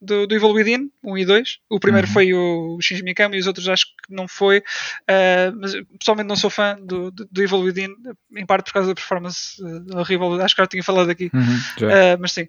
do, 0.00 0.26
do, 0.26 0.34
Evil 0.34 0.52
Within, 0.52 0.90
1 1.02 1.18
e 1.18 1.24
2. 1.24 1.58
O 1.68 1.78
primeiro 1.78 2.06
uhum. 2.06 2.12
foi 2.12 2.32
o 2.32 2.78
Shinji 2.80 3.02
Mikami 3.02 3.36
e 3.36 3.40
os 3.40 3.46
outros 3.46 3.68
acho 3.68 3.86
que 3.86 4.14
não 4.14 4.26
foi. 4.26 4.58
Uh, 4.58 5.52
mas 5.60 5.72
pessoalmente 5.98 6.28
não 6.28 6.36
sou 6.36 6.50
fã 6.50 6.78
do, 6.80 7.10
do, 7.10 7.28
do, 7.30 7.42
Evil 7.42 7.60
Within, 7.60 7.94
em 8.36 8.46
parte 8.46 8.66
por 8.66 8.74
causa 8.74 8.88
da 8.88 8.94
performance 8.94 9.62
uh, 9.62 9.98
horrível. 9.98 10.40
Acho 10.40 10.54
que 10.54 10.62
já 10.62 10.66
tinha 10.66 10.82
falado 10.82 11.10
aqui. 11.10 11.30
Uhum, 11.34 12.18
mas 12.20 12.32
sim. 12.32 12.48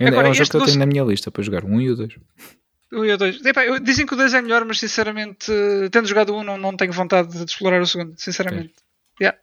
Agora, 0.00 0.28
é 0.28 0.30
um 0.30 0.34
jogo 0.34 0.50
que 0.50 0.56
eu 0.56 0.64
tenho 0.64 0.78
na 0.78 0.86
minha 0.86 1.04
lista 1.04 1.30
para 1.30 1.42
jogar, 1.42 1.64
o 1.64 1.68
1 1.68 1.80
e 1.80 1.90
o 1.90 1.96
2. 1.96 2.12
O 2.92 3.04
e 3.04 3.12
o 3.12 3.18
2. 3.18 3.40
dizem 3.82 4.06
que 4.06 4.14
o 4.14 4.16
2 4.16 4.34
é 4.34 4.42
melhor, 4.42 4.64
mas 4.64 4.78
sinceramente, 4.78 5.52
tendo 5.90 6.08
jogado 6.08 6.34
o 6.34 6.40
1, 6.40 6.44
não, 6.44 6.58
não 6.58 6.76
tenho 6.76 6.92
vontade 6.92 7.28
de 7.28 7.44
explorar 7.44 7.80
o 7.80 7.86
segundo, 7.86 8.14
sinceramente. 8.16 8.74
Yeah. 9.20 9.36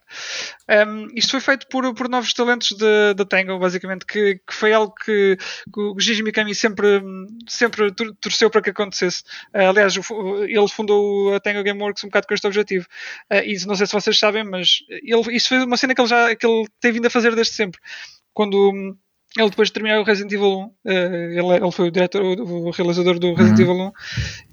Um, 0.88 1.08
isto 1.16 1.32
foi 1.32 1.42
feito 1.42 1.68
por, 1.68 1.94
por 1.94 2.08
novos 2.08 2.34
talentos 2.34 2.76
da 3.16 3.26
Tango, 3.26 3.60
basicamente, 3.60 4.06
que, 4.06 4.36
que 4.36 4.54
foi 4.54 4.74
algo 4.74 4.94
que, 4.96 5.38
que 5.74 5.80
o 5.80 6.00
Gigi 6.00 6.24
Mikami 6.24 6.56
sempre, 6.56 7.02
sempre 7.48 7.92
torceu 8.22 8.50
para 8.50 8.62
que 8.62 8.70
acontecesse. 8.70 9.24
Uh, 9.54 9.70
aliás, 9.70 9.96
ele 9.96 10.68
fundou 10.70 11.36
a 11.36 11.40
Tango 11.40 11.64
Gameworks 11.64 12.04
um 12.04 12.08
bocado 12.08 12.28
com 12.28 12.34
este 12.34 12.48
objetivo. 12.48 12.86
Uh, 13.32 13.44
e 13.44 13.66
não 13.66 13.76
sei 13.76 13.86
se 13.86 13.94
vocês 13.94 14.18
sabem, 14.18 14.44
mas 14.46 14.80
ele, 14.90 15.36
isso 15.36 15.50
foi 15.50 15.64
uma 15.64 15.78
cena 15.78 15.94
que 15.94 16.02
ele 16.02 16.08
já 16.08 16.36
que 16.36 16.48
ele 16.48 16.66
tem 16.80 16.92
vindo 16.94 17.08
a 17.08 17.10
fazer 17.10 17.36
desde 17.36 17.54
sempre. 17.54 17.80
Quando 18.34 18.98
ele 19.38 19.50
depois 19.50 19.68
de 19.68 19.74
terminar 19.74 20.00
o 20.00 20.04
Resident 20.04 20.32
Evil 20.32 20.48
1, 20.48 20.64
uh, 20.64 20.72
ele, 20.86 21.64
ele, 21.64 21.72
foi 21.72 21.90
o 21.90 21.92
diretor, 21.92 22.22
o, 22.22 22.70
realizador 22.72 23.20
do 23.20 23.34
Resident 23.34 23.60
uhum. 23.60 23.74
Evil 23.74 23.86
1, 23.88 23.92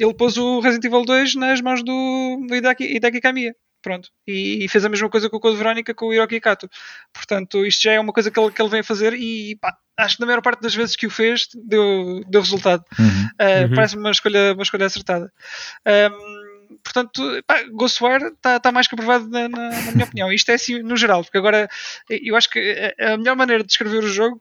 ele 0.01 0.15
pôs 0.15 0.37
o 0.37 0.59
Resident 0.59 0.85
Evil 0.85 1.05
2 1.05 1.37
nas 1.37 1.61
mãos 1.61 1.85
do, 1.85 2.47
Hideki 2.51 3.21
Kamiya. 3.21 3.55
Pronto. 3.83 4.09
E, 4.27 4.65
e, 4.65 4.69
fez 4.69 4.85
a 4.85 4.89
mesma 4.89 5.11
coisa 5.11 5.29
com 5.29 5.37
o 5.37 5.41
Code 5.41 5.57
Verónica 5.57 5.93
com 5.93 6.07
o 6.07 6.15
Hiroki 6.15 6.41
Kato. 6.41 6.71
Portanto, 7.13 7.67
isto 7.67 7.83
já 7.83 7.93
é 7.93 8.01
uma 8.01 8.13
coisa 8.13 8.31
que 8.31 8.39
ele, 8.39 8.53
que 8.53 8.63
ele 8.63 8.71
vem 8.71 8.81
a 8.81 8.85
fazer 8.85 9.13
e 9.15 9.57
pá, 9.57 9.77
acho 9.99 10.17
que 10.17 10.21
na 10.21 10.27
maior 10.27 10.41
parte 10.41 10.63
das 10.63 10.75
vezes 10.75 10.95
que 10.95 11.07
o 11.07 11.11
fez 11.11 11.49
deu, 11.53 12.23
deu 12.29 12.41
resultado. 12.41 12.85
Uhum. 12.97 13.07
Uh, 13.07 13.69
uhum. 13.69 13.75
Parece-me 13.75 14.03
uma 14.03 14.13
escolha, 14.13 14.53
uma 14.55 14.63
escolha 14.63 14.87
acertada. 14.87 15.33
Um, 15.85 16.77
portanto, 16.85 17.43
pá, 17.45 17.65
Ghostwire 17.73 18.27
está 18.29 18.61
tá 18.61 18.71
mais 18.71 18.87
que 18.87 18.95
aprovado 18.95 19.29
na, 19.29 19.49
na, 19.49 19.71
na, 19.71 19.93
minha 19.93 20.05
opinião. 20.05 20.33
Isto 20.33 20.53
é 20.53 20.55
assim 20.55 20.81
no 20.81 20.97
geral, 20.97 21.25
porque 21.25 21.39
agora 21.39 21.69
eu 22.09 22.37
acho 22.37 22.49
que 22.49 22.95
a 23.01 23.17
melhor 23.17 23.35
maneira 23.35 23.65
de 23.65 23.69
descrever 23.69 24.05
o 24.05 24.09
jogo 24.09 24.41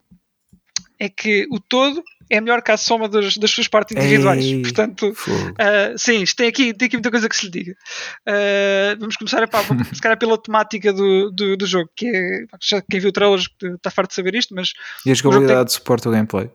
é 0.99 1.09
que 1.09 1.47
o 1.49 1.59
todo 1.59 2.03
é 2.31 2.39
melhor 2.39 2.61
que 2.61 2.71
a 2.71 2.77
soma 2.77 3.09
das, 3.09 3.35
das 3.37 3.51
suas 3.51 3.67
partes 3.67 3.95
individuais. 3.95 4.43
Ei, 4.43 4.61
Portanto, 4.61 5.09
uh, 5.09 5.97
sim, 5.97 6.23
tem 6.35 6.47
aqui, 6.47 6.73
tem 6.73 6.85
aqui 6.85 6.95
muita 6.95 7.11
coisa 7.11 7.27
que 7.27 7.35
se 7.35 7.45
lhe 7.45 7.51
diga. 7.51 7.75
Uh, 8.25 8.99
vamos 8.99 9.17
começar 9.17 9.45
pá, 9.49 9.61
se 9.93 10.01
calhar 10.01 10.17
pela 10.17 10.37
temática 10.37 10.93
do, 10.93 11.29
do, 11.29 11.57
do, 11.57 11.65
jogo, 11.67 11.89
que 11.93 12.07
é. 12.07 12.45
Quem 12.89 12.99
viu 13.01 13.11
trailers 13.11 13.49
está 13.61 13.91
farto 13.91 14.09
de 14.09 14.15
saber 14.15 14.33
isto, 14.35 14.55
mas. 14.55 14.71
E 15.05 15.11
a 15.11 15.13
jogabilidade 15.13 15.69
tem... 15.69 15.73
suporta 15.73 16.07
o 16.07 16.11
gameplay? 16.11 16.49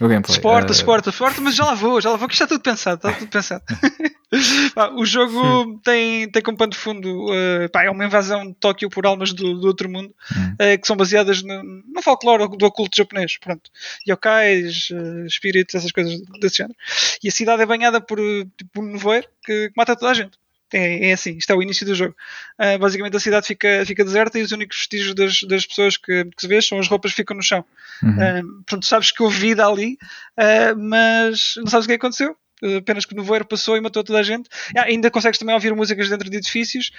O 0.00 0.08
gameplay. 0.08 0.34
Suporta, 0.34 0.72
uh... 0.72 0.74
suporta, 0.74 1.10
suporta, 1.10 1.40
mas 1.40 1.54
já 1.54 1.64
lá 1.64 1.74
vou, 1.74 2.00
já 2.00 2.10
lá 2.10 2.16
vou, 2.16 2.28
que 2.28 2.34
isto 2.34 2.44
está 2.44 2.54
tudo 2.54 2.62
pensado, 2.62 2.96
está 2.96 3.12
tudo 3.18 3.30
pensado. 3.30 3.64
pá, 4.74 4.90
o 4.90 5.06
jogo 5.06 5.80
tem, 5.82 6.30
tem 6.30 6.42
como 6.42 6.58
pano 6.58 6.72
de 6.72 6.78
fundo 6.78 7.30
uh, 7.30 7.68
pá, 7.72 7.84
é 7.84 7.90
uma 7.90 8.04
invasão 8.04 8.46
de 8.46 8.54
Tóquio 8.54 8.90
por 8.90 9.06
almas 9.06 9.32
do, 9.32 9.58
do 9.58 9.66
outro 9.66 9.88
mundo 9.88 10.08
uh, 10.08 10.80
que 10.80 10.86
são 10.86 10.96
baseadas 10.96 11.42
no, 11.42 11.62
no 11.62 12.02
folclore 12.02 12.46
do 12.56 12.66
oculto 12.66 12.96
japonês. 12.96 13.38
Pronto. 13.38 13.70
Yokais, 14.06 14.88
uh, 14.90 15.26
espíritos, 15.26 15.74
essas 15.74 15.92
coisas 15.92 16.20
desse 16.40 16.58
género. 16.58 16.76
E 17.22 17.28
a 17.28 17.32
cidade 17.32 17.62
é 17.62 17.66
banhada 17.66 18.00
por, 18.00 18.18
tipo, 18.18 18.82
um 18.82 18.92
nevoeiro 18.92 19.26
que, 19.44 19.68
que 19.68 19.74
mata 19.76 19.96
toda 19.96 20.10
a 20.10 20.14
gente. 20.14 20.36
É, 20.72 21.10
é, 21.10 21.12
assim, 21.12 21.36
isto 21.36 21.50
é 21.52 21.54
o 21.54 21.62
início 21.62 21.86
do 21.86 21.94
jogo. 21.94 22.14
Uh, 22.60 22.78
basicamente 22.78 23.16
a 23.16 23.20
cidade 23.20 23.46
fica, 23.46 23.84
fica 23.86 24.04
deserta 24.04 24.38
e 24.38 24.42
os 24.42 24.52
únicos 24.52 24.78
vestígios 24.78 25.14
das, 25.14 25.42
das 25.42 25.66
pessoas 25.66 25.96
que, 25.96 26.24
que 26.24 26.40
se 26.40 26.48
vê 26.48 26.60
são 26.60 26.78
as 26.78 26.88
roupas 26.88 27.12
que 27.12 27.18
ficam 27.18 27.36
no 27.36 27.42
chão. 27.42 27.64
Uhum. 28.02 28.10
Uh, 28.10 28.54
portanto, 28.64 28.86
sabes 28.86 29.10
que 29.12 29.22
houve 29.22 29.38
vida 29.38 29.66
ali, 29.66 29.96
uh, 30.38 30.76
mas 30.76 31.54
não 31.58 31.68
sabes 31.68 31.84
o 31.84 31.88
que 31.88 31.94
aconteceu. 31.94 32.36
Apenas 32.78 33.04
que 33.04 33.12
o 33.12 33.16
nevoeiro 33.16 33.44
passou 33.44 33.76
e 33.76 33.82
matou 33.82 34.02
toda 34.02 34.18
a 34.18 34.22
gente. 34.22 34.48
Ah, 34.74 34.84
ainda 34.84 35.10
consegues 35.10 35.38
também 35.38 35.54
ouvir 35.54 35.74
músicas 35.74 36.08
dentro 36.08 36.30
de 36.30 36.38
edifícios, 36.38 36.90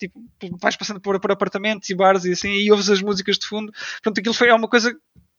tipo, 0.00 0.18
vais 0.58 0.76
passando 0.76 0.98
por, 0.98 1.20
por 1.20 1.30
apartamentos 1.30 1.90
e 1.90 1.94
bares 1.94 2.24
e 2.24 2.32
assim, 2.32 2.48
e 2.48 2.72
ouves 2.72 2.88
as 2.88 3.02
músicas 3.02 3.38
de 3.38 3.46
fundo. 3.46 3.70
Portanto, 3.70 4.18
aquilo 4.18 4.32
foi 4.32 4.48
é 4.48 4.54
uma 4.54 4.66
coisa 4.66 4.96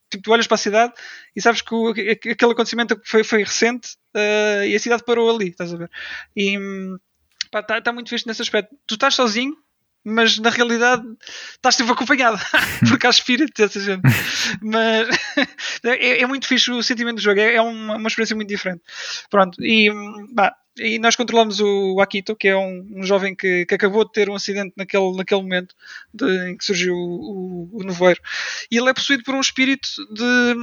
tipo, 0.10 0.24
tu 0.24 0.32
olhas 0.32 0.48
para 0.48 0.56
a 0.56 0.60
cidade 0.60 0.94
e 1.36 1.42
sabes 1.42 1.62
que, 1.62 1.74
o, 1.74 1.94
que 1.94 2.30
aquele 2.30 2.52
acontecimento 2.52 3.00
foi, 3.04 3.24
foi 3.24 3.44
recente 3.44 3.90
uh, 4.16 4.66
e 4.66 4.76
a 4.76 4.80
cidade 4.80 5.04
parou 5.04 5.34
ali, 5.34 5.50
estás 5.50 5.74
a 5.74 5.78
ver? 5.78 5.90
E, 6.36 6.58
está 7.54 7.82
tá 7.82 7.92
muito 7.94 8.10
visto 8.10 8.28
nesse 8.28 8.42
aspecto. 8.42 8.76
Tu 8.86 8.96
estás 8.96 9.16
sozinho, 9.16 9.56
mas 10.04 10.38
na 10.40 10.50
realidade 10.50 11.04
estás 11.52 11.76
sempre 11.76 11.94
acompanhado 11.94 12.40
porque 12.88 13.06
há 13.06 13.10
espírito 13.10 13.54
dessa 13.58 13.80
gente. 13.80 14.02
mas 14.62 15.08
é, 15.84 16.22
é, 16.22 16.28
muito 16.28 16.48
fixe 16.48 16.72
o 16.72 16.84
sentimento 16.84 17.18
do 17.18 17.22
jogo, 17.22 17.40
é, 17.40 17.56
é 17.56 17.62
uma, 17.62 17.98
uma, 17.98 18.08
experiência 18.08 18.36
muito 18.36 18.50
diferente. 18.50 18.82
Pronto, 19.30 19.62
e, 19.64 19.90
bah, 20.34 20.56
e 20.78 20.98
nós 21.00 21.16
controlamos 21.16 21.60
o 21.60 22.00
Akito, 22.00 22.36
que 22.36 22.48
é 22.48 22.56
um, 22.56 22.88
um 22.96 23.04
jovem 23.04 23.36
que, 23.36 23.66
que, 23.66 23.76
acabou 23.76 24.06
de 24.06 24.12
ter 24.12 24.30
um 24.30 24.36
acidente 24.36 24.74
naquele, 24.78 25.16
naquele 25.16 25.42
momento 25.42 25.76
de, 26.14 26.50
em 26.50 26.58
que 26.58 26.64
surgiu 26.64 26.96
o, 26.96 27.70
o, 27.74 27.80
o 27.80 27.84
nevoeiro, 27.84 28.22
e 28.72 28.78
ele 28.78 28.90
é 28.90 28.94
possuído 28.94 29.24
por 29.24 29.36
um 29.36 29.42
espírito 29.42 29.90
de 30.14 30.56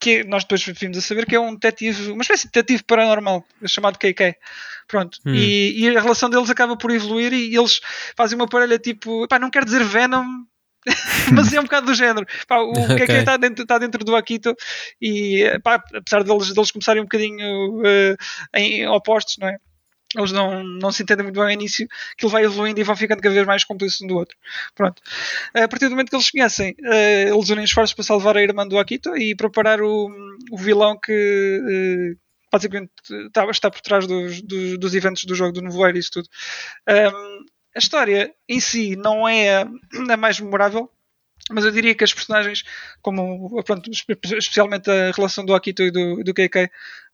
que 0.00 0.24
nós 0.24 0.44
depois 0.44 0.64
vimos 0.64 0.98
a 0.98 1.00
saber 1.00 1.26
que 1.26 1.34
é 1.34 1.40
um 1.40 1.54
detetive, 1.54 2.12
uma 2.12 2.22
espécie 2.22 2.46
de 2.46 2.52
detetive 2.52 2.82
paranormal, 2.84 3.44
chamado 3.66 3.98
KK. 3.98 4.36
Pronto. 4.86 5.18
Hum. 5.24 5.34
E, 5.34 5.84
e, 5.84 5.96
a 5.96 6.00
relação 6.00 6.28
deles 6.28 6.50
acaba 6.50 6.76
por 6.76 6.90
evoluir 6.90 7.32
e 7.32 7.56
eles 7.56 7.80
fazem 8.16 8.36
uma 8.36 8.48
parelha 8.48 8.78
tipo, 8.78 9.26
pá, 9.28 9.38
não 9.38 9.50
quero 9.50 9.64
dizer 9.64 9.82
Venom, 9.82 10.26
mas 11.32 11.52
é 11.52 11.60
um 11.60 11.64
bocado 11.64 11.86
do 11.86 11.94
género. 11.94 12.26
Pá, 12.46 12.58
o 12.58 12.72
okay. 12.92 13.06
KK 13.06 13.12
está 13.12 13.36
dentro, 13.36 13.64
dentro 13.64 14.04
do 14.04 14.16
Akito 14.16 14.54
e, 15.00 15.58
pá, 15.62 15.82
apesar 15.94 16.22
deles, 16.22 16.52
deles 16.52 16.70
começarem 16.70 17.00
um 17.00 17.06
bocadinho 17.06 17.80
uh, 17.80 18.16
em 18.54 18.86
opostos, 18.88 19.36
não 19.38 19.48
é? 19.48 19.58
Eles 20.16 20.32
não, 20.32 20.62
não 20.62 20.92
se 20.92 21.02
entendem 21.02 21.24
muito 21.24 21.36
bem 21.36 21.44
ao 21.44 21.50
início, 21.50 21.88
que 22.16 22.24
ele 22.24 22.32
vai 22.32 22.44
evoluindo 22.44 22.80
e 22.80 22.84
vão 22.84 22.96
ficando 22.96 23.20
cada 23.20 23.34
vez 23.34 23.46
mais 23.46 23.64
cúmplices 23.64 24.00
um 24.02 24.06
do 24.06 24.16
outro. 24.16 24.36
Pronto. 24.74 25.02
A 25.54 25.68
partir 25.68 25.86
do 25.86 25.92
momento 25.92 26.10
que 26.10 26.16
eles 26.16 26.26
se 26.26 26.32
conhecem, 26.32 26.74
eh, 26.84 27.28
eles 27.28 27.48
unem 27.50 27.64
esforços 27.64 27.94
para 27.94 28.04
salvar 28.04 28.36
a 28.36 28.42
irmã 28.42 28.66
do 28.66 28.78
Akito 28.78 29.16
e 29.16 29.34
preparar 29.34 29.80
o, 29.80 30.10
o 30.50 30.56
vilão 30.56 30.98
que 30.98 31.12
eh, 31.12 32.16
basicamente 32.50 32.92
está, 33.26 33.44
está 33.50 33.70
por 33.70 33.80
trás 33.80 34.06
dos, 34.06 34.40
dos, 34.42 34.78
dos, 34.78 34.94
eventos 34.94 35.24
do 35.24 35.34
jogo 35.34 35.52
do 35.52 35.62
Nevoeiro 35.62 35.98
e 35.98 36.00
isso 36.00 36.10
tudo. 36.12 36.28
A 37.74 37.78
história 37.78 38.32
em 38.48 38.60
si 38.60 38.94
não 38.94 39.26
é 39.28 39.62
a 39.62 40.16
mais 40.16 40.38
memorável, 40.38 40.88
mas 41.50 41.64
eu 41.64 41.70
diria 41.70 41.94
que 41.94 42.04
as 42.04 42.14
personagens, 42.14 42.62
como 43.02 43.62
pronto, 43.64 43.90
especialmente 43.90 44.90
a 44.90 45.10
relação 45.10 45.44
do 45.44 45.54
Akito 45.54 45.82
e 45.82 45.90
do, 45.90 46.22
do 46.24 46.32
KK, 46.32 46.70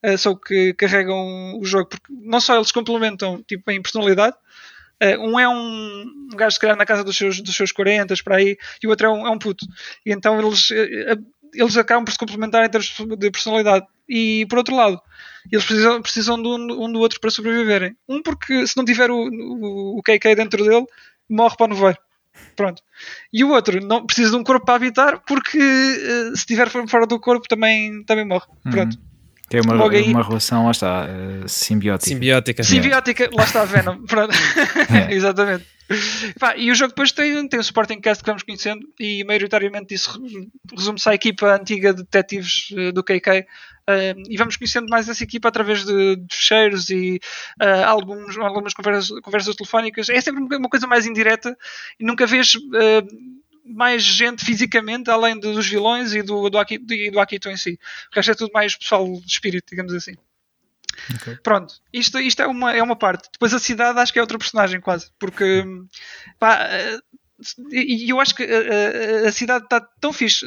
uh, 0.06 0.18
são 0.18 0.36
que 0.36 0.72
carregam 0.74 1.58
o 1.58 1.64
jogo, 1.64 1.88
porque 1.88 2.06
não 2.10 2.40
só 2.40 2.56
eles 2.56 2.70
complementam 2.70 3.42
tipo, 3.42 3.68
em 3.70 3.82
personalidade, 3.82 4.36
uh, 5.02 5.20
um 5.20 5.38
é 5.38 5.48
um, 5.48 6.28
um 6.32 6.36
gajo 6.36 6.54
se 6.54 6.60
calhar 6.60 6.76
na 6.76 6.86
casa 6.86 7.02
dos 7.02 7.16
seus, 7.16 7.40
dos 7.40 7.56
seus 7.56 7.72
40 7.72 8.14
para 8.22 8.36
aí, 8.36 8.56
e 8.80 8.86
o 8.86 8.90
outro 8.90 9.08
é 9.08 9.10
um, 9.10 9.26
é 9.26 9.30
um 9.30 9.38
puto. 9.38 9.66
E 10.06 10.12
então 10.12 10.38
eles, 10.38 10.70
uh, 10.70 11.24
eles 11.52 11.76
acabam 11.76 12.04
por 12.04 12.12
se 12.12 12.18
complementar 12.18 12.64
em 12.64 12.70
termos 12.70 12.94
de 13.18 13.30
personalidade. 13.32 13.84
E 14.08 14.46
por 14.46 14.58
outro 14.58 14.76
lado, 14.76 15.00
eles 15.50 15.64
precisam, 15.64 16.02
precisam 16.02 16.40
de 16.40 16.48
um, 16.48 16.84
um 16.84 16.92
do 16.92 17.00
outro 17.00 17.18
para 17.18 17.30
sobreviverem. 17.30 17.96
Um 18.08 18.22
porque 18.22 18.64
se 18.64 18.76
não 18.76 18.84
tiver 18.84 19.10
o, 19.10 19.16
o, 19.16 19.98
o 19.98 20.02
KK 20.02 20.36
dentro 20.36 20.64
dele, 20.64 20.86
morre 21.28 21.56
para 21.56 21.66
o 21.66 21.68
nevoeiro. 21.68 21.98
Pronto. 22.56 22.82
E 23.32 23.42
o 23.44 23.50
outro 23.50 23.80
não 23.80 24.04
precisa 24.04 24.30
de 24.30 24.36
um 24.36 24.44
corpo 24.44 24.66
para 24.66 24.74
habitar 24.74 25.22
porque 25.26 25.58
uh, 25.58 26.36
se 26.36 26.40
estiver 26.40 26.68
fora 26.68 27.06
do 27.06 27.18
corpo 27.18 27.48
também, 27.48 28.04
também 28.04 28.26
morre. 28.26 28.46
Uhum. 28.66 29.09
Tem 29.50 29.60
uma, 29.60 29.74
uma 29.74 30.22
relação, 30.22 30.66
lá 30.66 30.70
está, 30.70 31.06
uh, 31.06 31.48
simbiótica. 31.48 32.08
Simbiótica. 32.08 32.62
Simbiótica, 32.62 33.28
lá 33.32 33.42
está 33.42 33.62
a 33.62 33.64
Venom. 33.64 34.00
Pronto. 34.06 34.32
É. 34.88 35.10
Exatamente. 35.12 35.66
e 36.56 36.70
o 36.70 36.74
jogo 36.76 36.90
depois 36.90 37.10
tem, 37.10 37.48
tem 37.48 37.58
o 37.58 37.64
supporting 37.64 38.00
cast 38.00 38.22
que 38.22 38.30
vamos 38.30 38.44
conhecendo 38.44 38.86
e 38.98 39.24
maioritariamente 39.24 39.92
isso 39.92 40.22
resume-se 40.72 41.08
à 41.08 41.14
equipa 41.14 41.52
antiga 41.52 41.92
de 41.92 42.04
detetives 42.04 42.70
uh, 42.70 42.92
do 42.92 43.02
KK 43.02 43.44
Uh, 43.90 44.14
e 44.28 44.36
vamos 44.36 44.56
conhecendo 44.56 44.88
mais 44.88 45.08
essa 45.08 45.24
equipa 45.24 45.48
através 45.48 45.84
de, 45.84 46.14
de 46.14 46.36
fecheiros 46.36 46.90
e 46.90 47.18
uh, 47.60 47.84
alguns, 47.86 48.38
algumas 48.38 48.72
conversas, 48.72 49.18
conversas 49.20 49.56
telefónicas. 49.56 50.08
É 50.08 50.20
sempre 50.20 50.42
uma 50.42 50.68
coisa 50.68 50.86
mais 50.86 51.06
indireta 51.06 51.56
e 51.98 52.04
nunca 52.04 52.24
vês 52.24 52.54
uh, 52.54 53.39
mais 53.70 54.02
gente 54.02 54.44
fisicamente 54.44 55.10
além 55.10 55.38
dos 55.38 55.66
vilões 55.66 56.12
e 56.12 56.22
do, 56.22 56.48
do, 56.50 56.58
Akito, 56.58 56.92
e 56.92 57.10
do 57.10 57.20
Akito 57.20 57.48
em 57.48 57.56
si. 57.56 57.78
O 58.12 58.16
resto 58.16 58.32
é 58.32 58.34
tudo 58.34 58.52
mais 58.52 58.76
pessoal 58.76 59.04
de 59.06 59.26
espírito, 59.26 59.70
digamos 59.70 59.92
assim. 59.94 60.14
Okay. 61.16 61.36
Pronto, 61.42 61.74
isto, 61.92 62.18
isto 62.18 62.42
é, 62.42 62.46
uma, 62.46 62.72
é 62.72 62.82
uma 62.82 62.96
parte. 62.96 63.28
Depois 63.32 63.54
a 63.54 63.58
cidade 63.58 63.98
acho 63.98 64.12
que 64.12 64.18
é 64.18 64.22
outra 64.22 64.38
personagem 64.38 64.80
quase, 64.80 65.10
porque 65.18 65.64
pá, 66.38 66.68
e 67.70 68.10
eu 68.10 68.20
acho 68.20 68.34
que 68.34 68.42
a, 68.42 69.24
a, 69.24 69.28
a 69.28 69.32
cidade 69.32 69.64
está 69.64 69.80
tão 69.80 70.12
fixe 70.12 70.44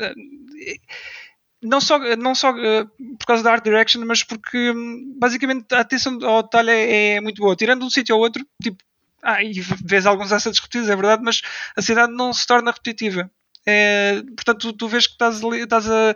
não 1.64 1.80
só, 1.80 1.98
não 2.18 2.36
só 2.36 2.54
por 2.54 3.26
causa 3.26 3.42
da 3.42 3.54
art 3.54 3.64
direction, 3.64 4.04
mas 4.06 4.24
porque 4.24 4.72
um, 4.72 5.18
basicamente 5.18 5.74
a 5.74 5.80
atenção 5.80 6.20
ao 6.24 6.44
detalhe 6.44 6.72
é, 6.72 7.16
é, 7.16 7.22
muito 7.22 7.42
boa. 7.42 7.56
Tirando 7.56 7.86
um 7.86 7.90
sítio 7.90 8.14
ao 8.14 8.22
outro, 8.22 8.46
tipo, 8.62 8.84
ah, 9.24 9.42
e 9.42 9.60
vês 9.84 10.06
alguns 10.06 10.32
assets 10.32 10.60
repetidos, 10.60 10.90
é 10.90 10.96
verdade, 10.96 11.24
mas 11.24 11.42
a 11.76 11.82
cidade 11.82 12.14
não 12.14 12.32
se 12.34 12.46
torna 12.46 12.72
repetitiva. 12.72 13.32
É, 13.66 14.22
portanto, 14.36 14.60
tu, 14.60 14.74
tu, 14.74 14.90
vês 14.90 15.08
que 15.08 15.14
estás, 15.14 15.42
ali, 15.42 15.62
estás 15.62 15.90
a, 15.90 16.10
a, 16.10 16.10
a, 16.10 16.12
a, 16.12 16.14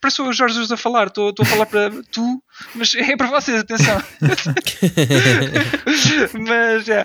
Parece 0.00 0.22
o 0.22 0.32
Jorge 0.32 0.54
Jesus 0.54 0.70
a 0.70 0.76
falar, 0.76 1.08
estou, 1.08 1.30
estou 1.30 1.44
a 1.44 1.48
falar 1.48 1.66
para 1.66 1.90
tu, 2.12 2.40
mas 2.76 2.94
é 2.94 3.16
para 3.16 3.26
vocês, 3.26 3.58
atenção. 3.58 3.98
mas 6.46 6.88
é. 6.88 7.04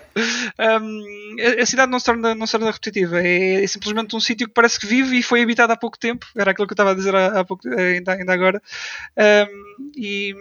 Um, 0.80 1.36
a 1.60 1.66
cidade 1.66 1.92
não 1.92 2.00
se 2.00 2.06
torna, 2.06 2.36
não 2.36 2.46
se 2.46 2.52
torna 2.52 2.68
repetitiva, 2.68 3.20
é, 3.20 3.64
é 3.64 3.68
simplesmente 3.68 4.16
um 4.16 4.20
sítio 4.20 4.48
que 4.48 4.54
parece 4.54 4.80
que 4.80 4.86
vive 4.86 5.18
e 5.18 5.24
foi 5.24 5.42
habitado 5.42 5.74
há 5.74 5.78
pouco 5.78 5.98
tempo, 5.98 6.28
era 6.38 6.52
aquilo 6.52 6.68
que 6.68 6.74
eu 6.74 6.76
estava 6.76 6.92
a 6.92 6.96
dizer 6.96 7.16
há, 7.16 7.40
há 7.40 7.44
pouco, 7.44 7.68
ainda, 7.68 8.14
ainda 8.14 8.32
agora. 8.32 8.62
Um, 9.18 9.92
e 9.98 10.36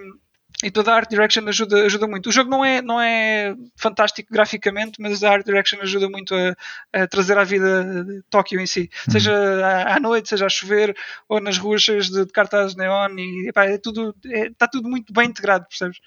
e 0.63 0.71
toda 0.71 0.93
a 0.93 0.97
art 0.97 1.09
direction 1.09 1.49
ajuda, 1.49 1.85
ajuda 1.87 2.07
muito. 2.07 2.29
O 2.29 2.33
jogo 2.33 2.51
não 2.51 2.65
é, 2.65 2.83
não 2.83 3.01
é 3.01 3.57
fantástico 3.77 4.33
graficamente, 4.33 5.01
mas 5.01 5.23
a 5.23 5.31
art 5.31 5.47
direction 5.47 5.81
ajuda 5.81 6.09
muito 6.09 6.35
a, 6.35 6.55
a 6.93 7.07
trazer 7.07 7.39
à 7.39 7.45
vida 7.45 8.23
Tóquio 8.29 8.61
em 8.61 8.67
si. 8.67 8.91
Uhum. 9.07 9.13
Seja 9.13 9.33
à, 9.33 9.97
à, 9.97 10.01
noite, 10.01 10.29
seja 10.29 10.47
a 10.47 10.51
chover, 10.51 10.95
ou 11.29 11.41
nas 11.41 11.57
ruas 11.57 11.83
cheias 11.83 12.11
de, 12.11 12.27
de 12.27 12.33
cartazes 12.33 12.77
neon, 12.77 13.17
e 13.17 13.49
epá, 13.49 13.65
é 13.65 13.79
tudo, 13.79 14.15
é, 14.27 14.49
está 14.49 14.69
tudo 14.69 14.89
muito 14.89 15.13
bem 15.13 15.29
integrado, 15.29 15.67
percebes? 15.67 15.99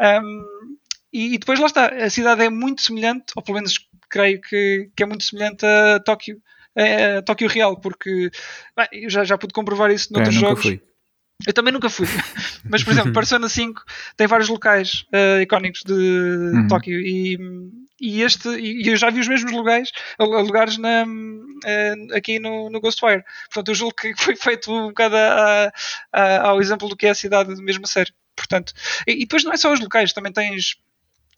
Um, 0.00 0.76
e, 1.12 1.34
e, 1.34 1.38
depois 1.38 1.58
lá 1.58 1.66
está, 1.66 1.86
a 1.86 2.10
cidade 2.10 2.42
é 2.42 2.50
muito 2.50 2.82
semelhante, 2.82 3.32
ou 3.34 3.42
pelo 3.42 3.56
menos 3.56 3.88
creio 4.08 4.40
que, 4.40 4.90
que 4.94 5.02
é 5.02 5.06
muito 5.06 5.24
semelhante 5.24 5.66
a 5.66 5.98
Tóquio, 5.98 6.40
a, 6.76 7.18
a 7.18 7.22
Tóquio 7.22 7.48
real, 7.48 7.80
porque 7.80 8.30
bem, 8.76 8.88
eu 8.92 9.10
já, 9.10 9.24
já 9.24 9.36
pude 9.36 9.52
comprovar 9.52 9.90
isso 9.90 10.12
noutros 10.12 10.36
é, 10.36 10.38
jogos. 10.38 10.62
Fui. 10.62 10.80
Eu 11.44 11.52
também 11.52 11.72
nunca 11.72 11.90
fui. 11.90 12.06
Mas, 12.64 12.82
por 12.82 12.92
exemplo, 12.92 13.12
Persona 13.12 13.48
5 13.48 13.84
tem 14.16 14.26
vários 14.26 14.48
locais 14.48 15.04
uh, 15.12 15.40
icónicos 15.42 15.82
de 15.84 15.92
uhum. 15.92 16.68
Tóquio 16.68 16.98
e, 16.98 17.38
e 18.00 18.22
este 18.22 18.48
e 18.48 18.88
eu 18.88 18.96
já 18.96 19.10
vi 19.10 19.20
os 19.20 19.28
mesmos 19.28 19.52
lugares, 19.52 19.90
lugares 20.18 20.78
na, 20.78 21.04
uh, 21.04 22.16
aqui 22.16 22.38
no, 22.38 22.70
no 22.70 22.80
Ghostwire. 22.80 23.24
Portanto, 23.52 23.68
eu 23.68 23.74
julgo 23.74 23.94
que 23.94 24.14
foi 24.16 24.34
feito 24.34 24.72
um 24.72 24.88
bocado 24.88 25.16
a, 25.16 25.72
a, 26.12 26.48
ao 26.48 26.60
exemplo 26.60 26.88
do 26.88 26.96
que 26.96 27.06
é 27.06 27.10
a 27.10 27.14
cidade 27.14 27.54
mesmo 27.62 27.84
a 27.84 27.88
sério. 27.88 28.12
portanto, 28.34 28.72
e, 29.06 29.12
e 29.12 29.20
depois 29.20 29.44
não 29.44 29.52
é 29.52 29.56
só 29.56 29.72
os 29.72 29.80
locais, 29.80 30.12
também 30.12 30.32
tens 30.32 30.76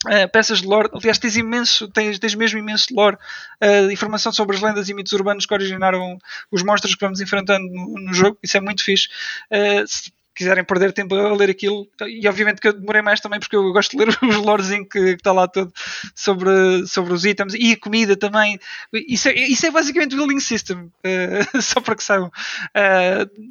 Uh, 0.07 0.31
peças 0.31 0.61
de 0.61 0.67
lore, 0.67 0.89
aliás, 0.93 1.19
tens 1.19 1.37
imenso, 1.37 1.89
tens, 1.89 2.21
tens 2.21 2.35
mesmo 2.37 2.57
imenso 2.57 2.95
lore, 2.95 3.17
uh, 3.17 3.91
informação 3.91 4.31
sobre 4.31 4.55
as 4.55 4.63
lendas 4.63 4.89
e 4.89 4.95
mitos 4.95 5.13
urbanos 5.13 5.45
que 5.45 5.53
originaram 5.53 6.17
os 6.53 6.63
monstros 6.63 6.95
que 6.95 7.01
vamos 7.01 7.21
enfrentando 7.21 7.67
no, 7.69 7.95
no 7.95 8.15
jogo, 8.15 8.39
isso 8.41 8.57
é 8.57 8.61
muito 8.61 8.85
fixe. 8.85 9.09
Uh, 9.51 9.85
se 9.89 10.13
quiserem 10.37 10.63
perder 10.63 10.93
tempo 10.93 11.17
a 11.17 11.35
ler 11.35 11.51
aquilo, 11.51 11.89
e 12.07 12.29
obviamente 12.29 12.61
que 12.61 12.69
eu 12.69 12.73
demorei 12.73 13.03
mais 13.03 13.19
também 13.19 13.41
porque 13.41 13.57
eu 13.57 13.73
gosto 13.73 13.91
de 13.91 14.05
ler 14.05 14.17
os 14.23 14.37
lorezinho 14.37 14.89
que, 14.89 15.01
que 15.01 15.09
está 15.15 15.33
lá 15.33 15.49
todo 15.49 15.73
sobre, 16.15 16.87
sobre 16.87 17.13
os 17.13 17.25
itens 17.25 17.55
e 17.55 17.73
a 17.73 17.77
comida 17.77 18.17
também. 18.17 18.57
Isso 18.93 19.29
é, 19.29 19.35
isso 19.35 19.67
é 19.67 19.71
basicamente 19.73 20.15
o 20.15 20.19
building 20.19 20.39
system, 20.39 20.93
só 21.61 21.81
para 21.81 21.97
que 21.97 22.05
saibam. 22.05 22.31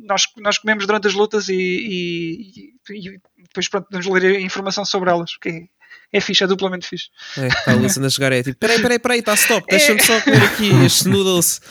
nós, 0.06 0.24
nós 0.38 0.58
comemos 0.60 0.88
durante 0.88 1.10
as 1.10 1.14
lutas 1.14 1.50
e, 1.50 2.74
e, 2.90 2.96
e 2.96 3.20
depois 3.44 3.68
pronto, 3.68 3.88
vamos 3.92 4.08
ler 4.08 4.40
informação 4.40 4.86
sobre 4.86 5.10
elas, 5.10 5.36
que 5.36 5.68
é 6.14 6.22
fixe, 6.22 6.44
é 6.44 6.48
duplamente 6.48 6.88
fixe. 6.88 7.08
É, 7.38 7.48
está 7.48 7.72
a 7.72 7.76
Luciana 7.76 8.08
a 8.08 8.10
chegar, 8.10 8.32
é 8.32 8.42
tipo, 8.42 8.58
peraí, 8.58 8.82
peraí, 8.82 9.00
peraí, 9.00 9.20
está 9.20 9.34
stop, 9.34 9.66
é. 9.68 9.78
deixa-me 9.78 10.02
só 10.02 10.20
comer 10.22 10.44
aqui 10.44 10.70
estes 10.86 11.06
noodles 11.06 11.62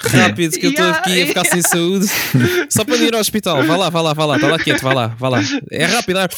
rápido 0.00 0.58
que 0.58 0.66
eu 0.66 0.70
estou 0.70 0.88
aqui 0.90 1.22
a 1.22 1.26
ficar 1.26 1.44
sem 1.46 1.62
saúde, 1.62 2.06
só 2.68 2.84
para 2.84 2.96
ir 2.96 3.14
ao 3.14 3.20
hospital, 3.20 3.62
vá 3.64 3.76
lá, 3.76 3.88
vá 3.88 4.00
lá, 4.02 4.12
vá 4.12 4.24
lá, 4.26 4.36
está 4.36 4.48
lá 4.48 4.58
quieto, 4.58 4.82
vá 4.82 4.92
lá, 4.92 5.06
vá 5.08 5.28
lá, 5.28 5.40
é 5.72 5.84
rápido, 5.86 6.18
é. 6.18 6.28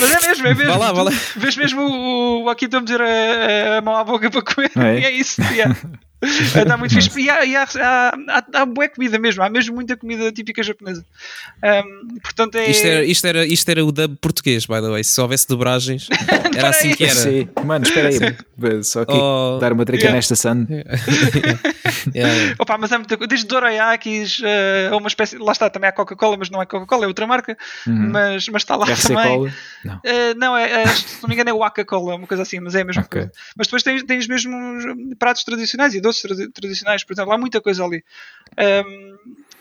mas 0.00 0.10
é 0.10 0.28
mesmo, 0.28 0.46
é 0.46 0.54
mesmo, 0.54 0.72
vá 0.72 0.78
lá, 0.78 0.92
vá 0.92 1.02
lá. 1.04 1.12
vês 1.36 1.56
mesmo 1.56 1.80
o, 1.82 2.44
o 2.44 2.48
aqui 2.48 2.64
estou 2.64 2.78
a 2.78 2.80
meter 2.80 3.00
a, 3.00 3.78
a 3.78 3.80
mão 3.80 3.96
à 3.96 4.02
boca 4.02 4.30
para 4.30 4.42
comer, 4.42 4.70
é, 4.76 5.04
é 5.06 5.10
isso, 5.12 5.40
yeah. 5.52 5.76
Está 6.22 6.76
muito 6.76 6.94
fixe. 6.94 7.10
E 7.20 7.28
há, 7.28 7.44
e 7.44 7.56
há, 7.56 7.64
há, 7.64 8.14
há, 8.28 8.62
há 8.62 8.66
boa 8.66 8.88
comida 8.88 9.18
mesmo, 9.18 9.42
há 9.42 9.50
mesmo 9.50 9.74
muita 9.74 9.96
comida 9.96 10.32
típica 10.32 10.62
japonesa. 10.62 11.04
Um, 11.62 12.18
portanto 12.18 12.54
é... 12.54 12.70
isto, 12.70 12.86
era, 12.86 13.04
isto, 13.04 13.26
era, 13.26 13.46
isto 13.46 13.68
era 13.68 13.84
o 13.84 13.92
dub 13.92 14.16
português, 14.20 14.64
by 14.64 14.80
the 14.80 14.88
way. 14.88 15.04
Se 15.04 15.20
houvesse 15.20 15.46
dobragens, 15.46 16.08
era 16.56 16.70
assim 16.70 16.94
que 16.94 17.04
era. 17.04 17.14
Sim. 17.14 17.48
Mano, 17.64 17.84
espera 17.84 18.08
aí, 18.08 18.18
só 18.84 19.02
aqui 19.02 19.12
oh, 19.14 19.58
dar 19.60 19.72
uma 19.72 19.84
trica 19.84 20.04
yeah. 20.04 20.16
nesta 20.16 20.34
sun. 20.36 20.66
yeah. 22.14 22.54
Opa, 22.58 22.78
mas 22.78 22.92
é 22.92 22.98
muita 22.98 23.16
coisa. 23.16 23.28
Desde 23.28 23.46
Dorayakis, 23.46 24.40
uh, 24.40 24.96
uma 24.96 25.08
espécie. 25.08 25.36
Lá 25.36 25.52
está, 25.52 25.68
também 25.68 25.88
há 25.88 25.92
Coca-Cola, 25.92 26.36
mas 26.38 26.48
não 26.48 26.62
é 26.62 26.66
Coca-Cola, 26.66 27.04
é 27.04 27.08
outra 27.08 27.26
marca. 27.26 27.56
Uhum. 27.86 28.10
Mas, 28.10 28.48
mas 28.48 28.62
está 28.62 28.76
lá 28.76 28.86
RC 28.86 29.08
também. 29.08 29.36
Cola? 29.36 29.52
Não, 29.84 29.94
uh, 29.96 30.00
não 30.36 30.56
é, 30.56 30.82
é, 30.82 30.86
se 30.86 31.22
não 31.22 31.28
me 31.28 31.34
engano, 31.34 31.50
é 31.50 31.52
o 31.52 31.58
Waka-Cola, 31.58 32.14
uma 32.14 32.26
coisa 32.26 32.42
assim, 32.42 32.60
mas 32.60 32.74
é 32.74 32.82
a 32.82 32.84
mesma 32.84 33.02
okay. 33.02 33.22
coisa. 33.22 33.32
Mas 33.56 33.66
depois 33.66 33.82
tens, 33.82 34.02
tens 34.02 34.26
mesmo 34.26 34.54
pratos 35.18 35.44
tradicionais 35.44 35.94
e 35.94 36.00
doces 36.10 36.48
tradicionais, 36.52 37.04
por 37.04 37.12
exemplo, 37.12 37.32
há 37.32 37.38
muita 37.38 37.60
coisa 37.60 37.84
ali. 37.84 38.02
Um, 38.58 39.16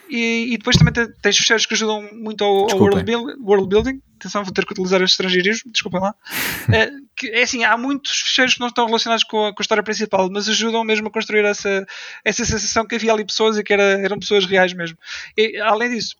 e, 0.09 0.53
e, 0.53 0.57
depois 0.57 0.75
também 0.75 0.91
tens 1.21 1.37
fecheiros 1.37 1.67
que 1.67 1.75
ajudam 1.75 2.09
muito 2.13 2.43
ao, 2.43 2.71
ao 2.71 2.79
world, 2.79 3.03
build, 3.03 3.35
world, 3.39 3.69
building. 3.69 4.01
Atenção, 4.15 4.43
vou 4.43 4.51
ter 4.51 4.65
que 4.65 4.73
utilizar 4.73 5.01
este 5.01 5.13
estrangeirismo, 5.13 5.71
desculpem 5.71 6.01
lá. 6.01 6.15
é, 6.73 6.89
que, 7.15 7.27
é 7.29 7.43
assim, 7.43 7.63
há 7.63 7.77
muitos 7.77 8.19
fecheiros 8.21 8.55
que 8.55 8.59
não 8.59 8.67
estão 8.67 8.87
relacionados 8.87 9.23
com 9.23 9.45
a, 9.45 9.53
com 9.53 9.61
a, 9.61 9.63
história 9.63 9.83
principal, 9.83 10.27
mas 10.31 10.49
ajudam 10.49 10.83
mesmo 10.83 11.07
a 11.07 11.11
construir 11.11 11.45
essa, 11.45 11.85
essa 12.25 12.43
sensação 12.43 12.87
que 12.87 12.95
havia 12.95 13.13
ali 13.13 13.23
pessoas 13.23 13.57
e 13.57 13.63
que 13.63 13.71
era, 13.71 13.83
eram 13.83 14.19
pessoas 14.19 14.45
reais 14.45 14.73
mesmo. 14.73 14.97
E, 15.37 15.57
além 15.59 15.91
disso, 15.91 16.15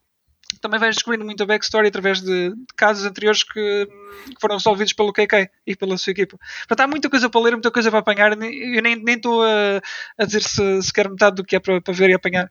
também 0.62 0.80
vais 0.80 0.96
descobrindo 0.96 1.26
muita 1.26 1.46
backstory 1.46 1.88
através 1.88 2.22
de, 2.22 2.50
de 2.50 2.74
casos 2.76 3.06
anteriores 3.06 3.44
que, 3.44 3.88
que, 4.28 4.42
foram 4.42 4.58
resolvidos 4.58 4.94
pelo 4.94 5.14
KK 5.14 5.50
e 5.66 5.76
pela 5.76 5.98
sua 5.98 6.12
equipa. 6.12 6.38
Portanto, 6.68 6.80
há 6.82 6.88
muita 6.88 7.10
coisa 7.10 7.30
para 7.30 7.42
ler, 7.42 7.52
muita 7.52 7.72
coisa 7.72 7.90
para 7.90 8.00
apanhar. 8.00 8.32
Eu 8.32 8.82
nem, 8.82 8.96
nem 8.96 9.16
estou 9.16 9.44
a, 9.44 9.82
a 10.18 10.26
dizer 10.26 10.42
se, 10.42 10.82
sequer 10.82 11.10
metade 11.10 11.36
do 11.38 11.44
que 11.44 11.56
é 11.56 11.60
para, 11.60 11.80
para 11.82 11.94
ver 11.94 12.10
e 12.10 12.14
apanhar. 12.14 12.50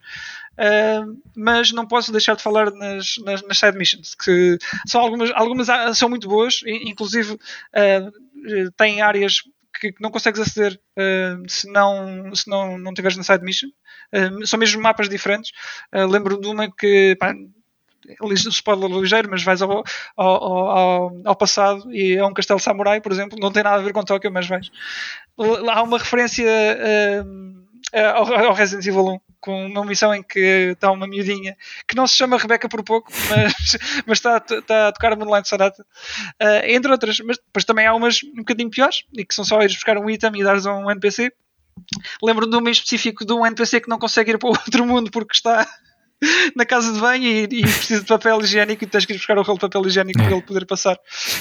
Uh, 0.54 1.20
mas 1.36 1.70
não 1.70 1.86
posso 1.86 2.10
deixar 2.10 2.34
de 2.34 2.42
falar 2.42 2.72
nas, 2.72 3.16
nas, 3.24 3.42
nas, 3.42 3.58
side 3.58 3.78
missions, 3.78 4.14
que 4.14 4.58
são 4.86 5.00
algumas, 5.00 5.30
algumas 5.32 5.68
são 5.96 6.08
muito 6.08 6.28
boas, 6.28 6.60
inclusive 6.66 7.34
uh, 7.34 8.72
têm 8.76 9.00
áreas 9.00 9.42
que 9.80 9.94
não 10.00 10.10
consegues 10.10 10.40
aceder 10.40 10.80
uh, 10.98 11.48
se 11.48 11.70
não, 11.70 12.34
se 12.34 12.48
não, 12.48 12.76
não 12.78 12.92
tiveres 12.92 13.16
na 13.16 13.22
side 13.22 13.44
mission. 13.44 13.68
Uh, 14.12 14.46
são 14.46 14.58
mesmo 14.58 14.82
mapas 14.82 15.08
diferentes. 15.08 15.52
Uh, 15.94 16.06
lembro 16.06 16.40
de 16.40 16.48
uma 16.48 16.70
que 16.70 17.16
pá, 17.18 17.32
ligeiro, 19.00 19.28
mas 19.30 19.42
vais 19.42 19.62
ao, 19.62 19.84
ao, 20.16 20.44
ao, 20.44 21.12
ao, 21.24 21.36
passado 21.36 21.92
e 21.92 22.16
é 22.16 22.24
um 22.24 22.32
castelo 22.32 22.60
samurai, 22.60 23.00
por 23.00 23.12
exemplo, 23.12 23.38
não 23.40 23.52
tem 23.52 23.62
nada 23.62 23.76
a 23.76 23.84
ver 23.84 23.92
com 23.92 24.02
Tóquio, 24.02 24.32
mas 24.32 24.46
vais. 24.46 24.70
Há 25.70 25.82
uma 25.82 25.98
referência 25.98 26.46
uh, 26.46 27.68
ao, 28.14 28.54
Resident 28.54 28.86
Evil 28.86 29.06
1, 29.06 29.20
com 29.40 29.66
uma 29.66 29.84
missão 29.84 30.14
em 30.14 30.22
que 30.22 30.72
está 30.72 30.90
uma 30.90 31.06
miudinha 31.06 31.56
que 31.86 31.96
não 31.96 32.06
se 32.06 32.16
chama 32.16 32.38
Rebecca 32.38 32.68
por 32.68 32.82
pouco, 32.82 33.10
mas, 33.30 33.76
mas 34.06 34.18
está, 34.18 34.36
está 34.36 34.88
a 34.88 34.92
tocar 34.92 35.12
a 35.12 35.16
Moonlight 35.16 35.48
Sonata, 35.48 35.82
uh, 35.82 36.64
entre 36.64 36.90
outras. 36.90 37.18
Mas 37.20 37.38
depois 37.38 37.64
também 37.64 37.86
há 37.86 37.94
umas 37.94 38.22
um 38.22 38.38
bocadinho 38.38 38.70
piores, 38.70 39.04
e 39.16 39.24
que 39.24 39.34
são 39.34 39.44
só 39.44 39.60
ires 39.60 39.74
buscar 39.74 39.98
um 39.98 40.10
item 40.10 40.32
e 40.36 40.44
dares 40.44 40.66
a 40.66 40.74
um 40.74 40.90
NPC. 40.90 41.32
Lembro-me 42.22 42.50
de 42.50 42.56
um 42.56 42.68
específico 42.68 43.24
de 43.24 43.32
um 43.32 43.46
NPC 43.46 43.80
que 43.80 43.88
não 43.88 43.98
consegue 43.98 44.32
ir 44.32 44.38
para 44.38 44.48
outro 44.48 44.84
mundo 44.84 45.10
porque 45.10 45.34
está 45.34 45.66
na 46.56 46.64
casa 46.64 46.92
de 46.92 47.00
banho 47.00 47.24
e, 47.24 47.44
e 47.44 47.62
precisa 47.62 48.00
de 48.00 48.06
papel 48.06 48.40
higiênico 48.40 48.84
e 48.84 48.86
tens 48.86 49.04
que 49.04 49.12
ir 49.12 49.16
buscar 49.16 49.38
o 49.38 49.42
rolo 49.42 49.58
de 49.58 49.62
papel 49.62 49.86
higiênico 49.86 50.18
para 50.18 50.32
ele 50.32 50.42
poder 50.42 50.66
passar. 50.66 50.98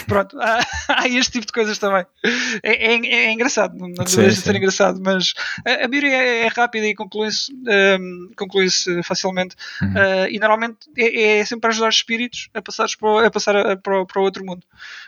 Pronto, 0.08 0.38
há, 0.42 0.60
há 0.88 1.08
este 1.08 1.34
tipo 1.34 1.46
de 1.48 1.52
coisas 1.52 1.78
também. 1.78 2.06
É, 2.64 2.94
é, 2.94 3.26
é 3.28 3.32
engraçado, 3.32 3.78
não, 3.78 3.92
deixa 3.92 4.28
de 4.28 4.36
ser 4.36 4.56
engraçado, 4.56 5.00
mas 5.04 5.34
a, 5.66 5.86
a 5.86 5.88
maioria 5.88 6.16
é, 6.16 6.46
é, 6.46 6.48
rápida 6.48 6.88
e 6.88 6.96
conclui-se 6.96 7.52
um, 7.54 8.32
conclui 8.36 8.68
facilmente. 9.04 9.56
Uhum. 9.82 9.90
Uh, 9.90 10.28
e 10.30 10.40
normalmente 10.40 10.78
é, 10.98 11.40
é, 11.40 11.46
sempre 11.46 11.70
ajudar 11.70 11.90
os 11.90 11.96
espíritos 11.96 12.50
a, 12.54 12.62
passar 12.62 12.88
para, 13.00 13.28
a 13.28 13.32
passar 13.32 13.56
a, 13.56 13.78
para, 13.78 14.06
para 14.06 14.22
outro 14.22 14.46
mundo. 14.46 14.64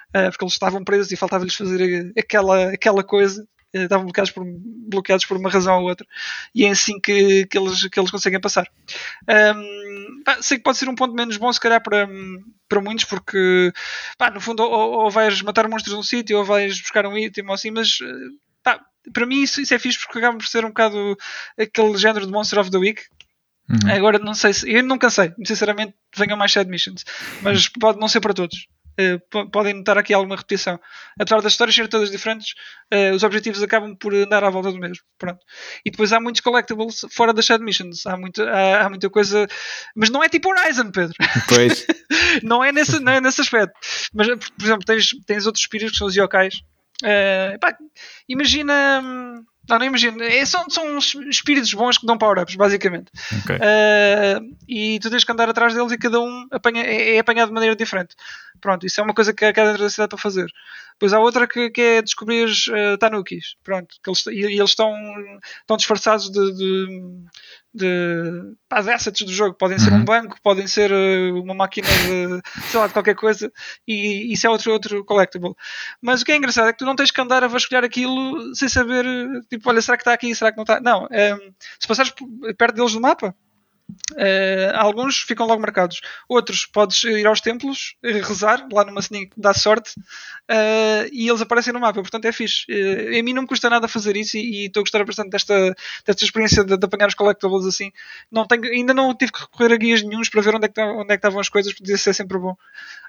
Uh, 0.10 0.30
porque 0.32 0.44
eles 0.44 0.54
estavam 0.54 0.84
presos 0.84 1.12
e 1.12 1.16
faltava-lhes 1.16 1.54
fazer 1.54 2.12
aquela, 2.18 2.72
aquela 2.72 3.04
coisa 3.04 3.48
estavam 3.74 4.06
bloqueados 4.06 4.32
por, 4.32 4.44
bloqueados 4.46 5.26
por 5.26 5.38
uma 5.38 5.50
razão 5.50 5.80
ou 5.80 5.90
outra 5.90 6.08
e 6.54 6.66
é 6.66 6.70
assim 6.70 7.00
que, 7.00 7.46
que, 7.46 7.58
eles, 7.58 7.88
que 7.88 8.00
eles 8.00 8.12
conseguem 8.12 8.40
passar. 8.40 8.68
Um, 9.28 10.24
pá, 10.24 10.42
sei 10.42 10.58
que 10.58 10.64
pode 10.64 10.78
ser 10.78 10.90
um 10.90 10.96
ponto 10.96 11.14
menos 11.14 11.38
bom, 11.38 11.52
se 11.52 11.60
calhar, 11.60 11.82
para, 11.82 12.08
para 12.68 12.82
muitos, 12.82 13.06
porque 13.06 13.72
pá, 14.18 14.30
no 14.30 14.42
fundo, 14.42 14.64
ou, 14.64 15.04
ou 15.04 15.12
vais 15.12 15.42
matar 15.42 15.68
monstros 15.68 15.96
num 15.96 16.04
sítio 16.04 16.38
ou 16.38 16.46
vais 16.46 16.80
buscar 16.82 17.06
um 17.06 17.18
item 17.18 17.48
ou 17.48 17.54
assim, 17.54 17.72
mas 17.72 18.00
eh, 18.02 18.30
pá, 18.64 18.82
para 19.14 19.26
mim 19.26 19.42
isso, 19.42 19.62
isso 19.62 19.74
é 19.74 19.80
fixe 19.80 20.00
porque 20.00 20.20
acaba 20.20 20.38
por 20.38 20.48
ser 20.48 20.66
um 20.66 20.70
bocado 20.70 21.18
aquele 21.58 21.98
género 21.98 22.26
de 22.26 22.32
Monster 22.32 22.60
of 22.60 22.72
the 22.72 22.78
Week. 22.78 23.04
Uhum. 23.70 23.92
Agora 23.92 24.18
não 24.18 24.34
sei 24.34 24.52
se. 24.52 24.70
Eu 24.70 24.84
não 24.84 24.98
cansei, 24.98 25.32
sinceramente, 25.46 25.94
venham 26.18 26.36
mais 26.36 26.52
side 26.52 26.70
missions, 26.70 27.06
mas 27.44 27.68
pode 27.70 28.00
não 28.00 28.08
ser 28.08 28.20
para 28.20 28.34
todos. 28.34 28.68
Eh, 28.98 29.18
podem 29.52 29.74
notar 29.76 29.98
aqui 29.98 30.14
alguma 30.14 30.36
repetição. 30.36 30.80
Apesar 31.18 31.42
das 31.42 31.54
histórias 31.54 31.74
serem 31.74 31.90
todas 31.90 32.12
diferentes, 32.12 32.54
uh, 32.94 33.16
os 33.16 33.24
objetivos 33.24 33.64
acabam 33.64 33.96
por 33.96 34.14
andar 34.14 34.44
à 34.44 34.50
volta 34.50 34.72
do 34.72 34.78
mesmo. 34.78 35.04
Pronto. 35.18 35.40
E 35.86 35.92
depois 35.92 36.12
há 36.12 36.20
muitos 36.20 36.42
collectibles 36.42 37.06
fora 37.10 37.34
das 37.34 37.46
side 37.46 37.64
missions. 37.64 38.06
Há, 38.06 38.18
muito, 38.18 38.44
há, 38.44 38.82
há 38.82 38.90
muita 38.90 39.10
coisa. 39.10 39.48
Mas 39.96 40.10
não 40.10 40.22
é 40.22 40.28
tipo 40.28 40.50
Horizon, 40.50 40.92
Pedro. 40.92 41.16
Pois. 41.48 41.86
não, 42.44 42.62
é 42.64 42.72
nesse, 42.72 43.00
não 43.00 43.14
é 43.14 43.22
nesse 43.22 43.40
aspecto. 43.40 43.74
Mas, 44.14 44.28
por 44.28 44.64
exemplo, 44.64 44.86
tens, 44.86 45.10
tens 45.26 45.46
outros 45.46 45.64
espíritos 45.64 45.94
que 45.94 45.98
são 45.98 46.08
os 46.08 46.16
yokais. 46.16 46.56
Uh, 47.02 47.58
pá, 47.60 47.78
imagina. 48.28 49.02
Hum, 49.02 49.46
não, 49.70 49.80
não 49.80 49.86
imagino. 49.86 50.22
É, 50.24 50.44
são, 50.46 50.70
são 50.70 50.98
espíritos 50.98 51.74
bons 51.74 51.98
que 51.98 52.06
dão 52.06 52.18
power-ups, 52.18 52.56
basicamente. 52.56 53.12
Okay. 53.44 53.58
Uh, 53.58 54.56
e 54.68 55.00
tu 55.00 55.10
tens 55.10 55.24
que 55.24 55.32
andar 55.32 55.50
atrás 55.50 55.74
deles 55.74 55.92
e 55.92 55.98
cada 55.98 56.20
um 56.20 56.48
apanha, 56.52 56.84
é, 56.84 57.16
é, 57.16 57.20
apanhado 57.20 57.50
de 57.50 57.54
maneira 57.54 57.76
diferente. 57.76 58.16
Pronto, 58.60 58.86
isso 58.86 59.00
é 59.00 59.04
uma 59.04 59.14
coisa 59.14 59.34
que 59.34 59.46
há 59.46 59.52
dentro 59.52 59.84
da 59.84 59.90
cidade 59.90 60.10
para 60.10 60.18
fazer. 60.18 60.52
Depois 61.00 61.14
há 61.14 61.20
outra 61.20 61.48
que, 61.48 61.70
que 61.70 61.82
é 61.82 62.02
descobrir 62.02 62.50
uh, 62.50 62.98
tanukis. 62.98 63.56
Pronto, 63.64 63.88
que 64.04 64.10
eles, 64.10 64.28
e, 64.28 64.32
e, 64.32 64.60
eles 64.60 64.72
estão, 64.72 64.94
estão 65.62 65.78
disfarçados 65.78 66.30
de, 66.30 66.54
de 66.54 67.10
de, 67.74 68.56
pá, 68.68 68.82
de 68.82 68.92
assets 68.92 69.26
do 69.26 69.32
jogo. 69.32 69.56
Podem 69.56 69.78
ser 69.80 69.92
uhum. 69.92 70.00
um 70.00 70.06
banco, 70.06 70.38
podem 70.42 70.68
ser 70.68 70.92
uh, 70.92 71.42
uma 71.42 71.54
máquina 71.54 71.88
de, 71.88 72.42
sei 72.70 72.80
lá, 72.80 72.88
de 72.88 72.94
qualquer 72.94 73.16
coisa, 73.16 73.52
e 73.88 74.34
isso 74.34 74.48
é 74.48 74.50
outro, 74.50 74.72
outro 74.72 75.06
collectible. 75.06 75.54
Mas 76.02 76.22
o 76.22 76.26
que 76.26 76.32
é 76.32 76.36
engraçado 76.36 76.70
é 76.70 76.74
que 76.74 76.80
tu 76.80 76.86
não 76.86 76.96
tens 76.96 77.12
que 77.12 77.22
andar 77.22 77.44
a 77.44 77.48
vasculhar 77.48 77.84
aquilo 77.84 78.56
sem 78.56 78.68
saber, 78.68 79.06
tipo, 79.50 79.70
olha, 79.70 79.82
será 79.82 79.98
que 79.98 80.02
está 80.02 80.14
aqui, 80.14 80.34
será 80.34 80.52
que 80.52 80.58
não 80.58 80.64
está? 80.64 80.80
Não, 80.82 81.08
ehm, 81.12 81.54
se 81.80 81.88
passares 81.88 82.14
perto 82.58 82.76
deles 82.76 82.94
no 82.94 83.02
mapa, 83.02 83.36
Uh, 84.12 84.76
alguns 84.76 85.20
ficam 85.20 85.48
logo 85.48 85.62
marcados, 85.62 86.02
outros 86.28 86.66
podes 86.66 87.04
ir 87.04 87.26
aos 87.26 87.42
templos, 87.42 87.96
rezar 88.04 88.68
lá 88.72 88.84
numa 88.84 89.02
sininha 89.02 89.28
que 89.28 89.40
dá 89.40 89.54
sorte 89.54 89.92
uh, 90.00 91.10
e 91.12 91.28
eles 91.28 91.42
aparecem 91.42 91.74
no 91.74 91.80
mapa, 91.80 92.02
portanto 92.02 92.26
é 92.26 92.32
fixe. 92.32 92.66
Uh, 92.70 93.20
a 93.20 93.24
mim 93.24 93.34
não 93.34 93.44
me 93.44 93.48
custa 93.48 93.70
nada 93.70 93.88
fazer 93.88 94.18
isso 94.18 94.38
e 94.38 94.66
estou 94.66 94.82
a 94.82 94.84
gostar 94.84 95.04
bastante 95.06 95.30
desta, 95.30 95.76
desta 96.06 96.24
experiência 96.24 96.64
de, 96.64 96.78
de, 96.78 96.86
apanhar 96.86 97.08
os 97.08 97.16
collectibles 97.16 97.66
assim. 97.66 97.92
Não 98.32 98.46
tenho, 98.46 98.64
ainda 98.66 98.94
não 98.94 99.16
tive 99.16 99.32
que 99.32 99.42
recorrer 99.42 99.74
a 99.74 99.78
guias 99.78 100.02
nenhums 100.02 100.30
para 100.30 100.42
ver 100.42 100.56
onde 100.56 100.66
é 100.66 100.70
que, 100.70 100.82
onde 100.82 101.14
é 101.14 101.16
que 101.16 101.16
estavam 101.16 101.40
as 101.40 101.50
coisas, 101.50 101.74
podia 101.74 101.98
ser 101.98 102.14
sempre 102.14 102.38
bom. 102.38 102.56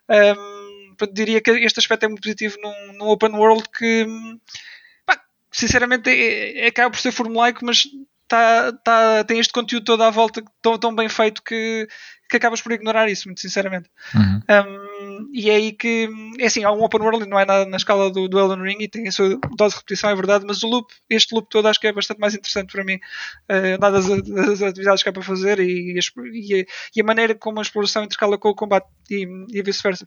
Um, 0.08 0.70
diria 1.12 1.40
que 1.40 1.50
este 1.50 1.78
aspecto 1.78 2.04
é 2.04 2.08
muito 2.08 2.22
positivo 2.22 2.56
num, 2.60 2.92
num 2.94 3.08
open 3.08 3.32
world 3.32 3.64
que, 3.76 4.06
pá, 5.06 5.20
sinceramente, 5.50 6.10
é, 6.10 6.64
é, 6.64 6.66
acaba 6.66 6.90
por 6.90 7.00
ser 7.00 7.12
formulaico, 7.12 7.64
mas 7.64 7.86
tá, 8.30 8.72
tá, 8.84 9.24
tem 9.24 9.40
este 9.40 9.52
conteúdo 9.52 9.84
todo 9.84 10.04
à 10.04 10.10
volta 10.10 10.40
tão, 10.62 10.78
tão 10.78 10.94
bem 10.94 11.08
feito 11.08 11.42
que, 11.42 11.88
que 12.30 12.36
acabas 12.36 12.62
por 12.62 12.70
ignorar 12.70 13.10
isso, 13.10 13.26
muito 13.26 13.40
sinceramente. 13.40 13.90
Uhum. 14.14 14.40
Um, 14.48 15.30
e 15.34 15.50
é 15.50 15.56
aí 15.56 15.72
que, 15.72 16.08
é 16.38 16.46
assim, 16.46 16.62
há 16.62 16.70
um 16.70 16.80
open 16.80 17.00
world, 17.00 17.28
não 17.28 17.40
é 17.40 17.44
nada 17.44 17.66
na 17.66 17.76
escala 17.76 18.08
do, 18.08 18.28
do 18.28 18.38
Elden 18.38 18.62
Ring 18.62 18.76
e 18.80 18.88
tem 18.88 19.08
a 19.08 19.12
sua 19.12 19.36
dose 19.56 19.74
de 19.74 19.80
repetição, 19.80 20.10
é 20.10 20.14
verdade, 20.14 20.44
mas 20.46 20.62
o 20.62 20.68
loop, 20.68 20.94
este 21.10 21.34
loop 21.34 21.48
todo 21.50 21.66
acho 21.66 21.80
que 21.80 21.88
é 21.88 21.92
bastante 21.92 22.20
mais 22.20 22.32
interessante 22.32 22.70
para 22.70 22.84
mim, 22.84 23.00
uh, 23.50 23.78
dadas 23.80 24.08
as, 24.08 24.62
atividades 24.62 25.02
que 25.02 25.08
há 25.08 25.12
para 25.12 25.22
fazer 25.22 25.58
e, 25.58 25.94
e, 25.94 25.98
a, 25.98 26.64
e, 26.94 27.00
a, 27.00 27.04
maneira 27.04 27.34
como 27.34 27.58
a 27.58 27.62
exploração 27.62 28.04
intercala 28.04 28.38
com 28.38 28.50
o 28.50 28.54
combate 28.54 28.86
e, 29.10 29.26
e 29.48 29.60
vice-versa. 29.60 30.06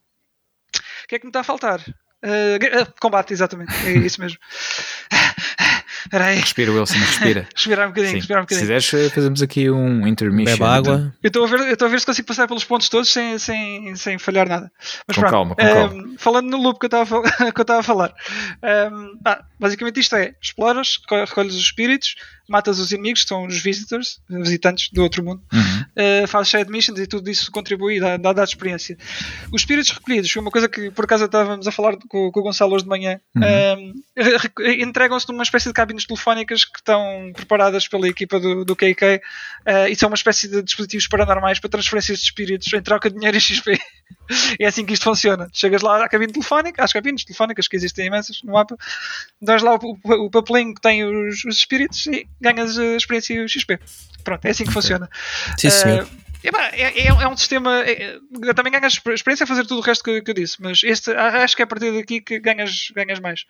O 1.03 1.07
que 1.09 1.15
é 1.15 1.19
que 1.19 1.25
me 1.25 1.29
está 1.29 1.41
a 1.41 1.43
faltar? 1.43 1.81
Uh, 1.81 2.93
combate, 3.01 3.33
exatamente, 3.33 3.73
é 3.85 3.97
isso 3.97 4.21
mesmo. 4.21 4.39
Peraí. 6.09 6.39
Respira, 6.39 6.71
Wilson, 6.71 6.97
respira. 6.97 7.47
respirar 7.55 7.87
um 7.87 7.91
bocadinho, 7.91 8.15
respirar 8.15 8.41
um 8.41 8.45
bocadinho. 8.45 8.67
Se 8.67 8.73
quiseres, 8.73 9.13
fazemos 9.13 9.41
aqui 9.41 9.69
um 9.69 10.07
intermission. 10.07 10.57
Bebe 10.57 10.63
água. 10.63 11.13
Eu 11.21 11.27
estou 11.27 11.43
a 11.43 11.47
ver, 11.47 11.59
eu 11.59 11.73
estou 11.73 11.87
a 11.87 11.91
ver 11.91 11.99
se 11.99 12.05
consigo 12.05 12.27
passar 12.27 12.47
pelos 12.47 12.63
pontos 12.63 12.89
todos 12.89 13.09
sem, 13.09 13.37
sem, 13.37 13.95
sem 13.95 14.17
falhar 14.17 14.47
nada. 14.47 14.71
Mas 15.07 15.15
com 15.15 15.21
pronto, 15.21 15.31
calma, 15.31 15.55
com 15.55 15.63
um, 15.63 15.73
calma. 15.73 16.15
Falando 16.17 16.49
no 16.49 16.57
loop 16.57 16.79
que 16.79 16.85
eu 16.85 16.87
estava 16.87 17.79
a 17.79 17.83
falar, 17.83 18.13
um, 18.91 19.19
ah, 19.25 19.43
basicamente 19.59 19.99
isto 19.99 20.15
é: 20.15 20.33
exploras, 20.41 20.99
recolhes 21.09 21.53
os 21.53 21.61
espíritos, 21.61 22.15
matas 22.47 22.79
os 22.79 22.91
inimigos, 22.91 23.23
que 23.23 23.29
são 23.29 23.45
os 23.45 23.61
visitors, 23.61 24.19
visitantes 24.29 24.89
do 24.91 25.01
outro 25.01 25.23
mundo, 25.23 25.41
uhum. 25.51 26.23
uh, 26.23 26.27
fazes 26.27 26.51
side 26.51 26.69
missions 26.69 26.99
e 26.99 27.07
tudo 27.07 27.29
isso 27.29 27.51
contribui, 27.51 27.99
dá, 27.99 28.17
dá, 28.17 28.33
dá 28.33 28.43
experiência. 28.43 28.97
Os 29.51 29.61
espíritos 29.61 29.91
recolhidos, 29.91 30.29
foi 30.29 30.41
uma 30.41 30.51
coisa 30.51 30.67
que 30.67 30.91
por 30.91 31.05
acaso 31.05 31.25
estávamos 31.25 31.67
a 31.67 31.71
falar 31.71 31.97
com, 32.09 32.31
com 32.31 32.39
o 32.39 32.43
Gonçalo 32.43 32.75
hoje 32.75 32.83
de 32.83 32.89
manhã, 32.89 33.19
uhum. 33.35 33.93
uh, 33.93 34.71
entregam-se 34.81 35.27
numa 35.29 35.43
espécie 35.43 35.67
de 35.67 35.73
cabines 35.73 36.05
telefónicas 36.05 36.65
que 36.65 36.79
estão 36.79 37.31
preparadas 37.33 37.87
pela 37.87 38.07
equipa 38.07 38.39
do, 38.39 38.65
do 38.65 38.75
KK 38.75 38.85
uh, 38.85 39.19
eh, 39.65 39.89
e 39.89 39.95
são 39.95 40.09
uma 40.09 40.15
espécie 40.15 40.47
de 40.47 40.61
dispositivos 40.61 41.07
paranormais 41.07 41.59
para 41.59 41.69
transferências 41.69 42.19
de 42.19 42.25
espíritos 42.25 42.71
em 42.73 42.81
troca 42.81 43.09
de 43.09 43.15
dinheiro 43.15 43.37
e 43.37 43.41
XP. 43.41 43.79
é 44.59 44.65
assim 44.65 44.85
que 44.85 44.93
isto 44.93 45.03
funciona. 45.03 45.49
Chegas 45.53 45.81
lá 45.81 46.03
à 46.03 46.09
cabine 46.09 46.31
telefónica, 46.31 46.83
às 46.83 46.93
cabines 46.93 47.23
telefónicas 47.23 47.67
que 47.67 47.75
existem 47.75 48.07
imensas 48.07 48.41
no 48.43 48.53
mapa, 48.53 48.77
dás 49.41 49.61
lá 49.61 49.75
o, 49.75 49.97
o, 50.03 50.25
o 50.25 50.29
papelinho 50.29 50.73
que 50.73 50.81
tem 50.81 51.03
os, 51.03 51.43
os 51.45 51.57
espíritos 51.57 52.05
e 52.07 52.27
ganhas 52.43 52.77
a 52.77 52.95
experiência 52.95 53.33
e 53.33 53.43
o 53.43 53.49
XP. 53.49 53.79
Pronto, 54.23 54.45
é 54.45 54.51
assim 54.51 54.63
que 54.63 54.69
okay. 54.69 54.81
funciona. 54.81 55.09
Sim, 55.57 55.69
senhor. 55.69 56.03
Uh, 56.03 56.23
é, 56.43 56.83
é, 56.83 57.07
é, 57.07 57.27
um 57.27 57.37
sistema. 57.37 57.83
É, 57.83 58.19
também 58.53 58.73
ganhas 58.73 58.99
experiência 59.07 59.45
a 59.45 59.47
fazer 59.47 59.65
tudo 59.65 59.77
o 59.77 59.81
resto 59.81 60.03
que, 60.03 60.21
que, 60.21 60.31
eu 60.31 60.35
disse, 60.35 60.61
mas 60.61 60.81
este 60.83 61.11
acho 61.11 61.55
que 61.55 61.61
é 61.61 61.65
a 61.65 61.67
partir 61.67 61.93
daqui 61.93 62.19
que 62.19 62.37
ganhas, 62.39 62.91
ganhas 62.93 63.19
mais. 63.19 63.45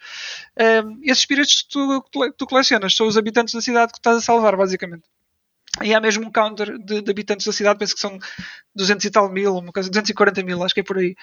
Um, 0.85 0.99
esses 1.01 1.19
espíritos 1.19 1.63
que 1.63 1.69
tu, 1.69 2.31
tu 2.37 2.45
colecionas 2.45 2.95
são 2.95 3.07
os 3.07 3.17
habitantes 3.17 3.53
da 3.53 3.61
cidade 3.61 3.91
que 3.91 3.97
estás 3.97 4.17
a 4.17 4.21
salvar, 4.21 4.55
basicamente. 4.55 5.03
E 5.81 5.91
há 5.91 5.99
mesmo 5.99 6.27
um 6.27 6.31
counter 6.31 6.77
de, 6.77 7.01
de, 7.01 7.09
habitantes 7.09 7.47
da 7.47 7.51
cidade, 7.51 7.79
penso 7.79 7.95
que 7.95 7.99
são 7.99 8.19
200 8.75 9.05
e 9.05 9.09
tal 9.09 9.27
mil, 9.31 9.55
uma 9.55 9.71
coisa, 9.71 9.89
240 9.89 10.43
mil, 10.43 10.63
acho 10.63 10.73
que 10.75 10.81
é 10.81 10.83
por 10.83 10.99
aí. 10.99 11.15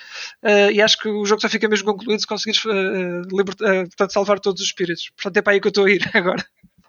Uh, 0.42 0.72
e 0.72 0.82
acho 0.82 0.98
que 0.98 1.08
o 1.08 1.24
jogo 1.24 1.40
só 1.40 1.48
fica 1.48 1.68
mesmo 1.68 1.86
concluído 1.86 2.18
se 2.18 2.26
conseguires 2.26 2.64
uh, 2.64 3.20
uh, 3.22 3.44
portanto, 3.86 4.12
salvar 4.12 4.40
todos 4.40 4.60
os 4.60 4.66
espíritos. 4.66 5.08
Portanto, 5.10 5.36
é 5.36 5.42
para 5.42 5.52
aí 5.52 5.60
que 5.60 5.68
eu 5.68 5.70
estou 5.70 5.84
a 5.84 5.90
ir 5.90 6.10
agora. 6.12 6.44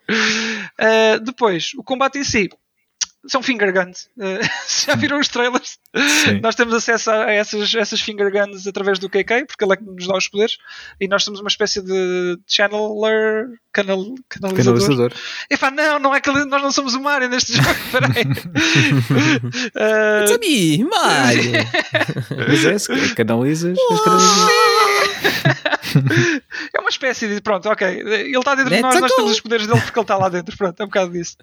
depois, 1.24 1.72
o 1.78 1.84
combate 1.84 2.20
em 2.20 2.24
si 2.24 2.50
são 3.28 3.44
finger 3.44 3.72
guns. 3.72 4.10
Uh, 4.18 4.40
já 4.86 4.96
viram 4.96 5.20
os 5.20 5.28
trailers? 5.28 5.78
Sim. 5.96 6.40
Nós 6.42 6.56
temos 6.56 6.74
acesso 6.74 7.12
a 7.12 7.32
essas, 7.32 7.74
essas 7.76 8.02
finger 8.02 8.32
guns 8.32 8.66
através 8.66 8.98
do 8.98 9.10
KK, 9.10 9.46
porque 9.46 9.64
ele 9.64 9.74
é 9.74 9.78
que 9.78 9.84
nos 9.84 10.08
dá 10.08 10.18
os 10.18 10.28
poderes, 10.28 10.58
e 11.00 11.08
nós 11.08 11.24
somos 11.24 11.40
uma 11.40 11.48
espécie 11.48 11.82
de 11.82 12.40
channeler, 12.48 13.50
canal, 13.72 14.16
canalizador. 14.28 14.80
canalizador. 14.80 15.14
Epá, 15.50 15.70
não, 15.70 16.00
não 16.00 16.16
é 16.16 16.22
que 16.22 16.32
nós 16.32 16.62
não 16.62 16.72
somos 16.72 16.96
o 16.96 17.02
Mario 17.02 17.30
neste 17.30 17.54
jogo, 17.54 17.70
peraí. 17.92 18.24
uh... 19.76 20.24
It's 20.24 20.32
a 20.32 20.38
me, 20.40 20.84
Mario. 20.84 21.52
Mas 22.48 22.66
é, 22.66 23.14
canalizas, 23.14 23.78
canalizas. 24.04 24.88
é 26.74 26.80
uma 26.80 26.90
espécie 26.90 27.28
de. 27.28 27.42
Pronto, 27.42 27.70
ok. 27.70 27.88
Ele 27.88 28.38
está 28.38 28.56
dentro 28.56 28.74
de 28.74 28.82
nós, 28.82 29.00
nós 29.00 29.14
temos 29.14 29.32
os 29.32 29.42
poderes 29.42 29.68
dele 29.68 29.82
porque 29.82 30.00
ele 30.00 30.04
está 30.04 30.18
lá 30.18 30.30
dentro. 30.30 30.56
Pronto, 30.58 30.80
é 30.80 30.84
um 30.84 30.88
bocado 30.88 31.12
disso. 31.12 31.38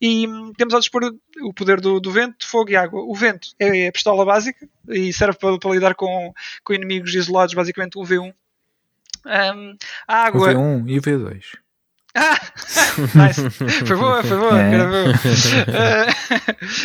E 0.00 0.26
hum, 0.26 0.52
temos 0.56 0.74
ao 0.74 0.80
dispor 0.80 1.12
o 1.42 1.52
poder 1.52 1.80
do, 1.80 2.00
do 2.00 2.10
vento, 2.10 2.46
fogo 2.46 2.70
e 2.70 2.76
água. 2.76 3.00
O 3.02 3.14
vento 3.14 3.48
é 3.58 3.88
a 3.88 3.92
pistola 3.92 4.24
básica 4.24 4.68
e 4.88 5.12
serve 5.12 5.38
para, 5.38 5.58
para 5.58 5.70
lidar 5.70 5.94
com, 5.94 6.32
com 6.64 6.74
inimigos 6.74 7.14
isolados, 7.14 7.54
basicamente 7.54 7.98
um 7.98 8.02
V1. 8.02 8.32
Um, 9.26 9.76
a 10.06 10.26
água. 10.26 10.52
O 10.52 10.54
V1 10.54 10.84
e 10.88 10.98
o 10.98 11.02
V2. 11.02 11.65
Ah, 12.16 12.38
nice. 13.14 13.50
Foi 13.50 13.96
boa, 13.96 14.22
foi 14.22 14.38
boa, 14.38 14.58
é. 14.58 14.78
Uh, 14.80 15.12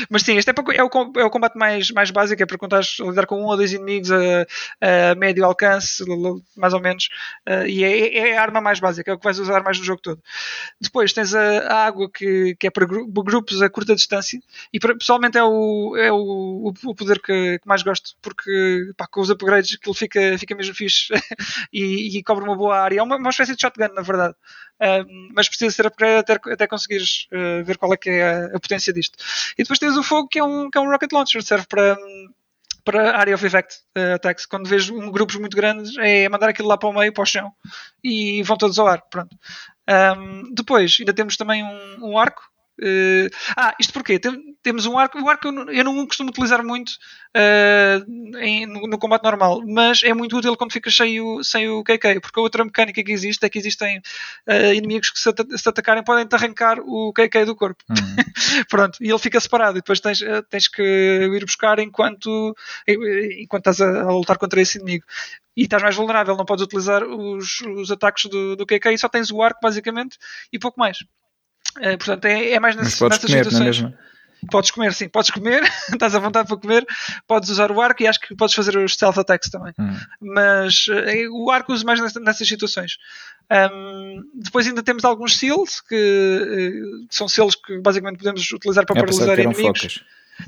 mas 0.12 0.24
sim, 0.24 0.36
este 0.36 0.52
é, 0.52 0.54
é, 0.76 0.84
o, 0.84 0.90
é 1.18 1.24
o 1.24 1.30
combate 1.30 1.58
mais, 1.58 1.90
mais 1.92 2.12
básico, 2.12 2.44
é 2.44 2.46
para 2.46 2.58
contar 2.58 2.82
lidar 3.00 3.26
com 3.26 3.42
um 3.42 3.46
ou 3.46 3.56
dois 3.56 3.72
inimigos 3.72 4.12
a, 4.12 4.46
a 5.12 5.16
médio 5.16 5.46
alcance, 5.46 6.04
mais 6.58 6.74
ou 6.74 6.82
menos, 6.82 7.08
uh, 7.48 7.66
e 7.66 7.82
é, 7.84 8.32
é, 8.32 8.38
a 8.38 8.42
arma 8.42 8.60
mais 8.60 8.82
básica, 8.82 9.10
é 9.10 9.14
o 9.14 9.18
que 9.18 9.24
vais 9.24 9.40
usar 9.40 9.64
mais 9.64 9.80
no 9.80 9.86
jogo 9.86 10.02
todo. 10.02 10.22
Depois 10.82 11.14
tens 11.14 11.34
a, 11.34 11.60
a 11.60 11.86
água 11.86 12.12
que, 12.12 12.54
que 12.60 12.68
é 12.68 12.70
para 12.70 12.86
grupos 12.86 13.62
a 13.62 13.70
curta 13.70 13.96
distância, 13.96 14.42
e 14.74 14.82
para, 14.82 14.98
pessoalmente 14.98 15.38
é 15.38 15.44
o, 15.44 15.96
é 15.96 16.12
o, 16.12 16.74
o 16.84 16.96
poder 16.96 17.22
que, 17.22 17.58
que 17.58 17.68
mais 17.68 17.84
gosto, 17.84 18.18
porque 18.22 18.92
pá, 18.98 19.08
com 19.08 19.22
os 19.22 19.30
upgrades 19.30 19.78
aquilo 19.80 19.96
fica, 19.96 20.38
fica 20.38 20.56
mesmo 20.56 20.76
fixe 20.76 21.14
e, 21.72 22.18
e 22.18 22.24
cobre 22.24 22.44
uma 22.44 22.56
boa 22.56 22.78
área. 22.78 23.00
É 23.00 23.04
uma, 23.04 23.16
uma 23.16 23.30
espécie 23.30 23.56
de 23.56 23.62
shotgun, 23.62 23.94
na 23.94 24.02
verdade 24.02 24.36
mas 25.34 25.47
precisa 25.47 25.76
ser 25.76 25.88
upgrade 25.88 26.19
até, 26.19 26.51
até 26.51 26.67
conseguires 26.67 27.28
uh, 27.32 27.63
ver 27.63 27.78
qual 27.78 27.93
é 27.93 27.97
que 27.97 28.09
é 28.09 28.24
a, 28.24 28.45
a, 28.55 28.59
potência 28.59 28.93
disto. 28.93 29.17
E 29.57 29.63
depois 29.63 29.80
tens 29.80 29.97
o 29.97 30.03
fogo, 30.03 30.28
que 30.28 30.39
é 30.39 30.43
um, 30.43 30.69
que 30.69 30.78
é 30.78 30.82
um 30.82 30.89
rocket 30.89 31.11
launcher, 31.11 31.43
serve 31.43 31.65
para, 31.67 31.97
para 32.84 33.17
area 33.17 33.36
of 33.36 33.45
effect 33.45 33.80
uh, 33.97 34.15
attacks. 34.15 34.45
Quando 34.45 34.67
vês 34.67 34.89
um, 34.89 35.11
grupos 35.11 35.36
muito 35.36 35.55
grandes, 35.55 35.97
é 35.97 36.28
mandar 36.30 36.49
aquilo 36.49 36.67
lá 36.67 36.78
para 36.78 36.89
o 36.89 36.93
meio, 36.93 37.13
para 37.13 37.24
o 37.24 37.26
chão, 37.26 37.51
e 38.03 38.43
vão 38.43 38.57
todos 38.57 38.78
ao 38.80 38.88
ar. 38.88 39.01
Pronto. 39.09 39.36
Um, 39.89 40.53
depois, 40.53 40.97
ainda 40.99 41.13
temos 41.13 41.38
também 41.38 41.63
um, 41.63 42.11
um 42.11 42.17
arco, 42.17 42.51
Uh, 42.82 43.30
ah, 43.56 43.76
isto 43.80 43.94
porquê? 43.94 44.18
Tem, 44.18 44.56
temos 44.64 44.88
um 44.88 44.98
arco. 44.98 45.22
O 45.22 45.30
arco 45.30 45.48
eu 45.48 45.52
não, 45.52 45.72
eu 45.72 45.84
não 45.84 46.08
costumo 46.08 46.30
utilizar 46.32 46.64
muito 46.64 46.90
uh, 47.38 48.38
em, 48.40 48.66
no, 48.66 48.88
no, 48.88 48.98
combate 48.98 49.24
normal, 49.24 49.62
mas 49.68 50.02
é 50.04 50.14
muito 50.14 50.36
útil 50.36 50.58
quando 50.58 50.74
fica 50.74 50.90
cheio 50.90 51.44
sem 51.44 51.70
o 51.70 51.84
KK, 51.84 52.20
porque 52.20 52.40
a 52.40 52.44
outra 52.44 52.66
mecânica 52.66 53.04
que 53.04 53.12
existe 53.12 53.46
é 53.46 53.50
que 53.50 53.60
existem 53.60 54.00
uh, 54.00 54.74
inimigos 54.74 55.12
que 55.12 55.20
se, 55.20 55.30
se 55.58 55.70
atacarem 55.70 56.04
podem 56.04 56.26
te 56.26 56.34
arrancar 56.34 56.80
o 56.80 57.14
KK 57.14 57.46
do 57.46 57.56
corpo. 57.56 57.84
Uhum. 57.90 58.66
Pronto, 58.68 58.98
e 59.00 59.10
ele 59.10 59.20
fica 59.20 59.40
separado 59.40 59.78
e 59.78 59.82
depois 59.82 60.00
tens, 60.00 60.20
tens 60.50 60.68
que 60.68 60.82
ir 60.82 61.46
buscar 61.46 61.78
enquanto, 61.78 62.56
enquanto 63.40 63.70
estás 63.70 63.82
a, 63.82 64.02
a 64.02 64.12
lutar 64.12 64.38
contra 64.38 64.60
esse 64.60 64.78
inimigo 64.80 65.06
e 65.56 65.64
estás 65.64 65.84
mais 65.84 65.96
vulnerável, 65.96 66.36
não 66.36 66.46
podes 66.46 66.64
utilizar 66.64 67.04
os, 67.04 67.62
os 67.62 67.92
ataques 67.92 68.30
do, 68.30 68.56
do 68.56 68.66
KK 68.66 68.94
e 68.94 68.98
só 68.98 69.10
tens 69.10 69.32
o 69.32 69.42
arco 69.42 69.60
basicamente 69.62 70.18
e 70.52 70.58
pouco 70.58 70.80
mais. 70.80 71.00
Uh, 71.78 71.97
portanto, 71.97 72.26
é, 72.26 72.51
é 72.51 72.59
mais 72.59 72.76
nessas, 72.76 72.99
podes 72.99 73.17
nessas 73.17 73.30
comer, 73.30 73.43
situações. 73.45 73.80
Não 73.82 73.88
é 73.88 73.91
mesmo? 73.91 74.11
Podes 74.49 74.72
comer, 74.72 74.93
sim, 74.93 75.07
podes 75.07 75.30
comer, 75.30 75.61
estás 75.93 76.15
à 76.15 76.19
vontade 76.19 76.47
para 76.47 76.57
comer, 76.57 76.86
podes 77.28 77.49
usar 77.49 77.72
o 77.72 77.80
arco 77.80 78.01
e 78.01 78.07
acho 78.07 78.19
que 78.19 78.36
podes 78.36 78.55
fazer 78.55 78.76
os 78.76 78.93
stealth 78.93 79.19
attacks 79.19 79.49
também. 79.49 79.74
Hum. 79.78 79.95
Mas 80.19 80.88
uh, 80.88 81.32
o 81.32 81.51
arco 81.51 81.72
uso 81.72 81.86
mais 81.86 81.99
nessas 82.15 82.47
situações. 82.47 82.97
Um, 83.51 84.24
depois 84.34 84.65
ainda 84.65 84.82
temos 84.82 85.05
alguns 85.05 85.38
seals, 85.38 85.82
que 85.82 85.95
uh, 85.95 87.07
são 87.09 87.28
selos 87.28 87.55
que 87.55 87.78
basicamente 87.80 88.17
podemos 88.17 88.49
utilizar 88.51 88.86
para 88.86 88.97
é 88.97 89.03
paralisar 89.03 89.39
inimigos. 89.39 89.82
Focas. 89.82 90.03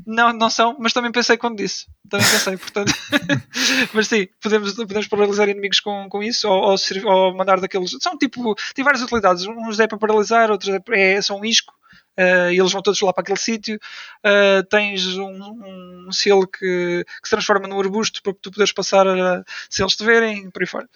Não, 0.05 0.33
não 0.33 0.49
são, 0.49 0.75
mas 0.79 0.93
também 0.93 1.11
pensei 1.11 1.37
quando 1.37 1.57
disse. 1.57 1.87
Também 2.09 2.27
pensei, 2.27 2.57
portanto. 2.57 2.93
mas 3.93 4.07
sim, 4.07 4.27
podemos, 4.41 4.73
podemos 4.73 5.07
paralisar 5.07 5.49
inimigos 5.49 5.79
com, 5.79 6.07
com 6.09 6.23
isso 6.23 6.47
ou, 6.47 6.71
ou, 6.71 6.77
ou, 7.05 7.35
mandar 7.35 7.59
daqueles. 7.59 7.95
São 8.01 8.17
tipo. 8.17 8.55
Tem 8.73 8.83
várias 8.83 9.03
utilidades. 9.03 9.45
Uns 9.45 9.79
é 9.79 9.87
para 9.87 9.97
paralisar, 9.97 10.51
outros 10.51 10.73
é, 10.73 11.13
é 11.13 11.21
são 11.21 11.39
um 11.39 11.45
isco. 11.45 11.73
Uh, 12.17 12.51
e 12.51 12.59
eles 12.59 12.71
vão 12.71 12.81
todos 12.81 13.01
lá 13.01 13.11
para 13.11 13.23
aquele 13.23 13.39
sítio. 13.39 13.79
Uh, 14.23 14.63
tens 14.69 15.17
um, 15.17 16.07
um 16.07 16.11
selo 16.11 16.47
que, 16.47 17.03
que, 17.05 17.27
se 17.27 17.31
transforma 17.31 17.67
num 17.67 17.79
arbusto 17.79 18.21
para 18.21 18.33
tu 18.33 18.51
poderes 18.51 18.71
passar 18.71 19.07
a, 19.07 19.43
se 19.69 19.81
eles 19.81 19.95
te 19.95 20.05
verem, 20.05 20.49
por 20.51 20.61
aí 20.61 20.67
fora. 20.67 20.89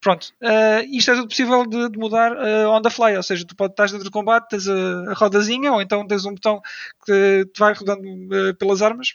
Pronto, 0.00 0.32
uh, 0.40 0.82
isto 0.90 1.10
é 1.10 1.14
tudo 1.14 1.28
possível 1.28 1.66
de, 1.66 1.90
de 1.90 1.98
mudar 1.98 2.32
uh, 2.32 2.70
on 2.70 2.80
the 2.80 2.88
fly, 2.88 3.16
ou 3.16 3.22
seja, 3.22 3.44
tu 3.44 3.54
pode, 3.54 3.72
estás 3.72 3.92
dentro 3.92 4.06
do 4.06 4.10
combate, 4.10 4.48
tens 4.48 4.66
a, 4.66 5.10
a, 5.10 5.14
rodazinha, 5.14 5.72
ou 5.72 5.82
então 5.82 6.06
tens 6.06 6.24
um 6.24 6.32
botão 6.32 6.62
que 7.04 7.44
te 7.52 7.58
vai 7.58 7.74
rodando 7.74 8.02
uh, 8.02 8.54
pelas 8.56 8.80
armas 8.80 9.14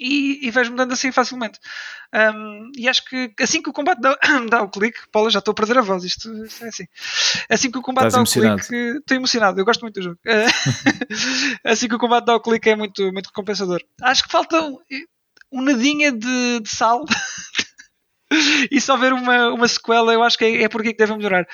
e, 0.00 0.46
e 0.46 0.50
vais 0.50 0.68
mudando 0.68 0.92
assim 0.92 1.12
facilmente. 1.12 1.60
Um, 2.12 2.72
e 2.76 2.88
acho 2.88 3.04
que 3.04 3.32
assim 3.40 3.62
que 3.62 3.70
o 3.70 3.72
combate 3.72 4.00
dá, 4.00 4.18
dá 4.50 4.62
o 4.62 4.68
clique, 4.68 4.98
Paula, 5.12 5.30
já 5.30 5.38
estou 5.38 5.52
a 5.52 5.54
perder 5.54 5.78
a 5.78 5.82
voz, 5.82 6.02
isto, 6.02 6.44
isto, 6.44 6.64
é 6.64 6.68
assim. 6.68 6.84
Assim 7.48 7.70
que 7.70 7.78
o 7.78 7.82
combate 7.82 8.08
Estás 8.08 8.14
dá 8.14 8.18
emocionado. 8.18 8.62
o 8.62 8.66
clique, 8.66 8.98
estou 8.98 9.16
emocionado, 9.16 9.60
eu 9.60 9.64
gosto 9.64 9.82
muito 9.82 9.94
do 9.94 10.02
jogo. 10.02 10.18
assim 11.64 11.86
que 11.88 11.94
o 11.94 11.98
combate 11.98 12.24
dá 12.24 12.34
o 12.34 12.40
clique 12.40 12.70
é 12.70 12.76
muito, 12.76 13.12
muito 13.12 13.26
recompensador. 13.26 13.82
Acho 14.02 14.24
que 14.24 14.32
falta 14.32 14.60
um, 14.62 14.78
um 15.52 15.62
nadinha 15.62 16.10
de, 16.10 16.60
de 16.60 16.68
sal 16.68 17.04
e 18.70 18.80
se 18.80 18.90
houver 18.90 19.12
uma, 19.12 19.48
uma 19.48 19.68
sequela, 19.68 20.12
eu 20.12 20.22
acho 20.22 20.38
que 20.38 20.44
é, 20.44 20.62
é 20.64 20.68
por 20.68 20.80
aqui 20.80 20.92
que 20.92 20.98
deve 20.98 21.16
melhorar. 21.16 21.46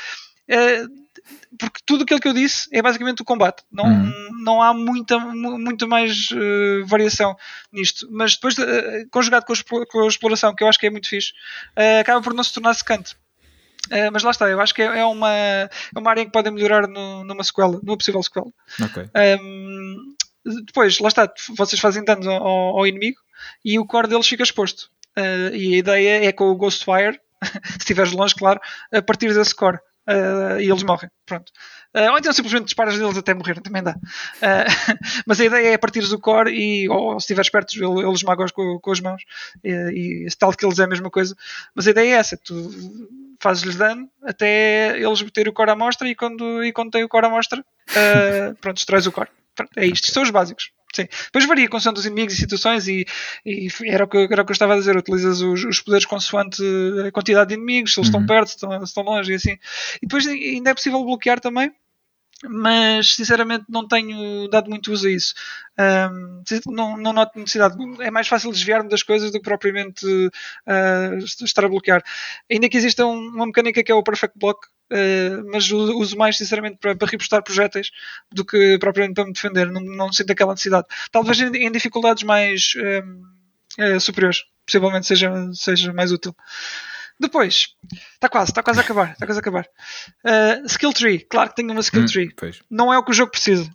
porque 1.58 1.80
tudo 1.86 2.02
aquilo 2.02 2.20
que 2.20 2.28
eu 2.28 2.32
disse 2.32 2.68
é 2.72 2.82
basicamente 2.82 3.22
o 3.22 3.24
combate. 3.24 3.62
Não, 3.70 3.84
uhum. 3.84 4.28
não 4.42 4.62
há 4.62 4.74
muita, 4.74 5.18
muita 5.18 5.86
mais 5.86 6.30
uh, 6.30 6.86
variação 6.86 7.36
nisto. 7.72 8.08
Mas 8.10 8.34
depois, 8.34 8.56
uh, 8.58 9.08
conjugado 9.10 9.46
com 9.46 9.52
a, 9.52 9.86
com 9.86 10.00
a, 10.00 10.08
exploração, 10.08 10.54
que 10.54 10.64
eu 10.64 10.68
acho 10.68 10.78
que 10.78 10.86
é 10.86 10.90
muito 10.90 11.08
fixe, 11.08 11.32
uh, 11.76 12.00
acaba 12.00 12.20
por 12.20 12.34
não 12.34 12.44
se 12.44 12.52
tornar 12.52 12.74
secante. 12.74 13.16
mas 14.12 14.22
lá 14.22 14.30
está, 14.30 14.48
eu 14.48 14.60
acho 14.60 14.74
que 14.74 14.82
é, 14.82 14.98
é, 15.00 15.04
uma, 15.04 15.32
é 15.32 15.68
uma 15.96 16.10
área 16.10 16.22
em 16.22 16.26
que 16.26 16.32
podem 16.32 16.52
melhorar 16.52 16.88
no, 16.88 17.24
numa 17.24 17.44
sequela, 17.44 17.80
numa 17.82 17.96
possível 17.96 18.22
sequela. 18.22 18.50
Okay. 18.82 19.08
Um, 19.40 20.14
depois, 20.66 20.98
lá 20.98 21.08
está, 21.08 21.32
vocês 21.56 21.80
fazem 21.80 22.04
danos 22.04 22.26
ao, 22.26 22.42
ao 22.42 22.86
inimigo 22.86 23.18
e 23.64 23.78
o 23.78 23.86
core 23.86 24.08
deles 24.08 24.26
fica 24.26 24.42
exposto. 24.42 24.90
E 25.52 25.74
a 25.74 25.78
ideia 25.78 26.24
é 26.26 26.32
com 26.32 26.44
o 26.50 26.56
Ghostwire, 26.56 27.20
se 27.72 27.78
estiveres 27.78 28.12
longe, 28.12 28.34
claro, 28.34 28.60
a 28.92 29.02
partir 29.02 29.32
desse 29.34 29.54
core 29.54 29.78
uh, 30.08 30.60
e 30.60 30.70
eles 30.70 30.82
morrem. 30.82 31.10
Pronto. 31.26 31.50
Uh, 31.94 32.10
ou 32.10 32.18
então 32.18 32.32
simplesmente 32.32 32.64
disparas 32.64 32.98
deles 32.98 33.16
até 33.16 33.32
morrer, 33.34 33.60
também 33.60 33.82
dá. 33.82 33.92
Uh, 33.92 34.98
mas 35.26 35.40
a 35.40 35.44
ideia 35.44 35.68
é 35.74 35.78
partires 35.78 36.12
o 36.12 36.18
core 36.18 36.50
e, 36.50 36.88
ou 36.88 37.18
se 37.20 37.24
estiveres 37.24 37.50
perto, 37.50 37.74
eles 37.74 38.22
magos 38.22 38.52
com, 38.52 38.78
com 38.80 38.90
as 38.90 39.00
mãos. 39.00 39.22
E, 39.62 40.26
e 40.26 40.36
tal 40.36 40.52
que 40.52 40.64
eles 40.64 40.78
é 40.78 40.84
a 40.84 40.88
mesma 40.88 41.10
coisa. 41.10 41.36
Mas 41.74 41.86
a 41.86 41.90
ideia 41.90 42.14
é 42.14 42.18
essa: 42.18 42.36
tu 42.36 42.70
fazes-lhes 43.40 43.76
dano 43.76 44.08
até 44.22 44.98
eles 44.98 45.22
meterem 45.22 45.50
o 45.50 45.54
core 45.54 45.70
à 45.70 45.76
mostra 45.76 46.08
e 46.08 46.14
quando, 46.14 46.64
e 46.64 46.72
quando 46.72 46.90
tem 46.90 47.04
o 47.04 47.08
core 47.08 47.26
à 47.26 47.30
mostra, 47.30 47.60
uh, 47.60 48.54
pronto, 48.60 48.76
destróis 48.76 49.06
o 49.06 49.12
core. 49.12 49.28
Pronto, 49.54 49.70
é 49.76 49.86
isto, 49.86 50.10
são 50.10 50.22
os 50.22 50.30
básicos. 50.30 50.72
Sim. 50.94 51.08
Depois 51.24 51.44
varia 51.46 51.68
consoante 51.68 51.98
os 51.98 52.06
inimigos 52.06 52.34
e 52.34 52.36
situações 52.36 52.86
e, 52.86 53.04
e 53.44 53.68
era, 53.86 54.04
o 54.04 54.08
que, 54.08 54.28
era 54.30 54.42
o 54.42 54.44
que 54.44 54.52
eu 54.52 54.54
estava 54.54 54.74
a 54.74 54.78
dizer, 54.78 54.96
utilizas 54.96 55.40
os, 55.40 55.64
os 55.64 55.80
poderes 55.80 56.06
consoante 56.06 56.62
a 57.06 57.10
quantidade 57.10 57.48
de 57.48 57.54
inimigos, 57.54 57.92
se 57.92 58.00
eles 58.00 58.08
uhum. 58.08 58.20
estão 58.20 58.26
perto, 58.26 58.48
se 58.48 58.54
estão, 58.54 58.78
se 58.78 58.84
estão 58.84 59.02
longe 59.02 59.32
e 59.32 59.34
assim. 59.34 59.58
E 59.96 60.06
depois 60.06 60.26
ainda 60.26 60.70
é 60.70 60.74
possível 60.74 61.04
bloquear 61.04 61.40
também 61.40 61.72
mas 62.42 63.14
sinceramente 63.14 63.64
não 63.68 63.86
tenho 63.86 64.48
dado 64.48 64.68
muito 64.68 64.92
uso 64.92 65.06
a 65.06 65.10
isso. 65.10 65.34
Um, 65.78 66.42
não, 66.66 66.96
não 66.96 67.12
noto 67.12 67.38
necessidade. 67.38 67.76
É 68.00 68.10
mais 68.10 68.28
fácil 68.28 68.52
desviar-me 68.52 68.88
das 68.88 69.02
coisas 69.02 69.30
do 69.30 69.38
que 69.38 69.44
propriamente 69.44 70.06
uh, 70.06 71.18
estar 71.42 71.64
a 71.64 71.68
bloquear. 71.68 72.02
Ainda 72.50 72.68
que 72.68 72.76
exista 72.76 73.06
um, 73.06 73.28
uma 73.28 73.46
mecânica 73.46 73.82
que 73.82 73.90
é 73.90 73.94
o 73.94 74.02
Perfect 74.02 74.38
Block, 74.38 74.66
uh, 74.66 75.50
mas 75.50 75.70
uso 75.70 76.16
mais 76.16 76.36
sinceramente 76.36 76.78
para, 76.80 76.94
para 76.94 77.08
repostar 77.08 77.42
projéteis 77.42 77.90
do 78.32 78.44
que 78.44 78.78
propriamente 78.78 79.14
para 79.14 79.26
me 79.26 79.32
defender. 79.32 79.70
Não, 79.70 79.80
não 79.80 80.12
sinto 80.12 80.32
aquela 80.32 80.52
necessidade. 80.52 80.86
Talvez 81.10 81.40
em, 81.40 81.66
em 81.66 81.72
dificuldades 81.72 82.22
mais 82.22 82.74
uh, 82.76 84.00
superiores, 84.00 84.44
possivelmente 84.64 85.06
seja, 85.06 85.30
seja 85.52 85.92
mais 85.92 86.12
útil. 86.12 86.34
Depois, 87.18 87.68
está 88.14 88.28
quase, 88.28 88.50
está 88.50 88.62
quase 88.62 88.80
a 88.80 88.82
acabar. 88.82 89.12
Está 89.12 89.26
quase 89.26 89.38
a 89.38 89.40
acabar. 89.40 89.66
Uh, 90.24 90.66
skill 90.66 90.92
tree, 90.92 91.20
claro 91.20 91.50
que 91.50 91.56
tenho 91.56 91.70
uma 91.70 91.80
skill 91.80 92.02
hum, 92.02 92.06
tree. 92.06 92.34
Não 92.70 92.92
é 92.92 92.98
o 92.98 93.04
que 93.04 93.12
o 93.12 93.14
jogo 93.14 93.30
precisa. 93.30 93.70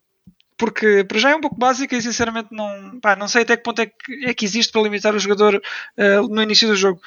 Porque 0.58 1.06
para 1.06 1.20
já 1.20 1.30
é 1.30 1.36
um 1.36 1.42
pouco 1.42 1.58
básica 1.58 1.96
e 1.96 2.02
sinceramente 2.02 2.50
não, 2.52 3.00
pá, 3.00 3.16
não 3.16 3.30
sei 3.30 3.44
até 3.44 3.56
que 3.56 3.64
ponto 3.64 3.82
é 3.82 3.86
que, 3.86 4.26
é 4.26 4.34
que 4.34 4.44
existe 4.44 4.74
para 4.74 4.82
limitar 4.82 5.16
o 5.16 5.20
jogador 5.20 5.56
uh, 5.56 6.28
no 6.28 6.44
início 6.44 6.68
do 6.68 6.76
jogo. 6.76 7.02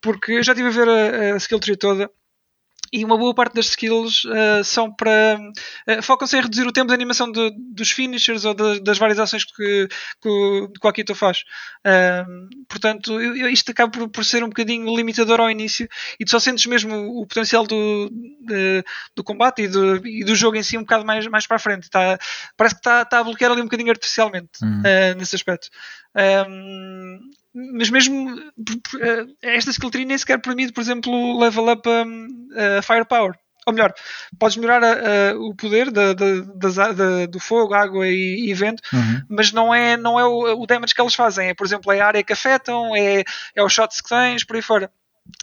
Porque 0.00 0.32
eu 0.32 0.42
já 0.42 0.52
estive 0.52 0.68
a 0.68 0.72
ver 0.72 0.88
a, 0.88 1.34
a 1.34 1.36
skill 1.38 1.58
tree 1.58 1.76
toda 1.76 2.10
e 2.92 3.04
uma 3.04 3.16
boa 3.16 3.34
parte 3.34 3.54
das 3.54 3.66
skills 3.66 4.24
uh, 4.24 4.64
são 4.64 4.92
para. 4.92 5.38
Uh, 5.88 6.02
focam-se 6.02 6.36
em 6.36 6.40
reduzir 6.40 6.66
o 6.66 6.72
tempo 6.72 6.88
de 6.88 6.94
animação 6.94 7.30
de, 7.30 7.50
dos 7.56 7.90
finishers 7.90 8.44
ou 8.44 8.54
de, 8.54 8.80
das 8.80 8.98
várias 8.98 9.18
ações 9.18 9.44
que, 9.44 9.88
que, 10.20 10.68
que 10.80 10.86
o 10.86 10.88
Akito 10.88 11.14
faz. 11.14 11.44
Uh, 11.86 12.48
portanto, 12.68 13.20
eu, 13.20 13.48
isto 13.48 13.70
acaba 13.70 13.90
por, 13.90 14.08
por, 14.08 14.24
ser 14.24 14.42
um 14.42 14.48
bocadinho 14.48 14.94
limitador 14.96 15.40
ao 15.40 15.50
início 15.50 15.88
e 16.18 16.24
tu 16.24 16.30
só 16.30 16.38
sentes 16.38 16.66
mesmo 16.66 17.20
o, 17.20 17.26
potencial 17.26 17.66
do, 17.66 18.10
de, 18.40 18.84
do 19.14 19.24
combate 19.24 19.62
e 19.62 19.68
do, 19.68 20.06
e 20.06 20.24
do, 20.24 20.34
jogo 20.34 20.56
em 20.56 20.62
si 20.62 20.76
um 20.76 20.82
bocado 20.82 21.04
mais, 21.04 21.26
mais 21.26 21.46
para 21.46 21.56
a 21.56 21.60
frente. 21.60 21.90
Tá, 21.90 22.18
parece 22.56 22.74
que 22.74 22.80
está 22.80 23.04
tá 23.04 23.20
a 23.20 23.24
bloquear 23.24 23.52
ali 23.52 23.60
um 23.60 23.64
bocadinho 23.64 23.90
artificialmente 23.90 24.50
uhum. 24.62 24.82
nesse 25.16 25.36
aspecto. 25.36 25.68
Um, 26.18 27.30
mas 27.76 27.90
mesmo 27.90 28.40
eh, 29.00 29.26
esta 29.42 29.70
skill 29.70 29.90
tree 29.90 30.04
nem 30.04 30.18
sequer 30.18 30.40
permite, 30.40 30.72
por 30.72 30.80
exemplo, 30.80 31.38
level 31.38 31.70
up 31.70 31.88
a, 31.88 32.78
a 32.78 32.82
firepower. 32.82 33.34
Ou 33.66 33.72
melhor, 33.72 33.92
podes 34.38 34.56
melhorar 34.56 34.82
a, 34.82 34.92
a, 34.92 35.38
o 35.38 35.54
poder 35.54 35.90
da, 35.90 36.14
da, 36.14 36.92
da, 36.92 37.26
do 37.26 37.38
fogo, 37.38 37.74
água 37.74 38.08
e, 38.08 38.48
e 38.48 38.54
vento, 38.54 38.82
uhum. 38.92 39.22
mas 39.28 39.52
não 39.52 39.74
é, 39.74 39.96
não 39.96 40.18
é 40.18 40.24
o, 40.24 40.62
o, 40.62 40.66
damage 40.66 40.94
que 40.94 41.00
eles 41.00 41.14
fazem. 41.14 41.48
É, 41.48 41.54
por 41.54 41.66
exemplo, 41.66 41.92
é 41.92 42.00
a 42.00 42.06
área 42.06 42.24
que 42.24 42.32
afetam, 42.32 42.96
é, 42.96 43.24
é 43.54 43.62
os 43.62 43.72
shots 43.72 44.00
que 44.00 44.08
tens, 44.08 44.42
por 44.42 44.56
aí 44.56 44.62
fora. 44.62 44.90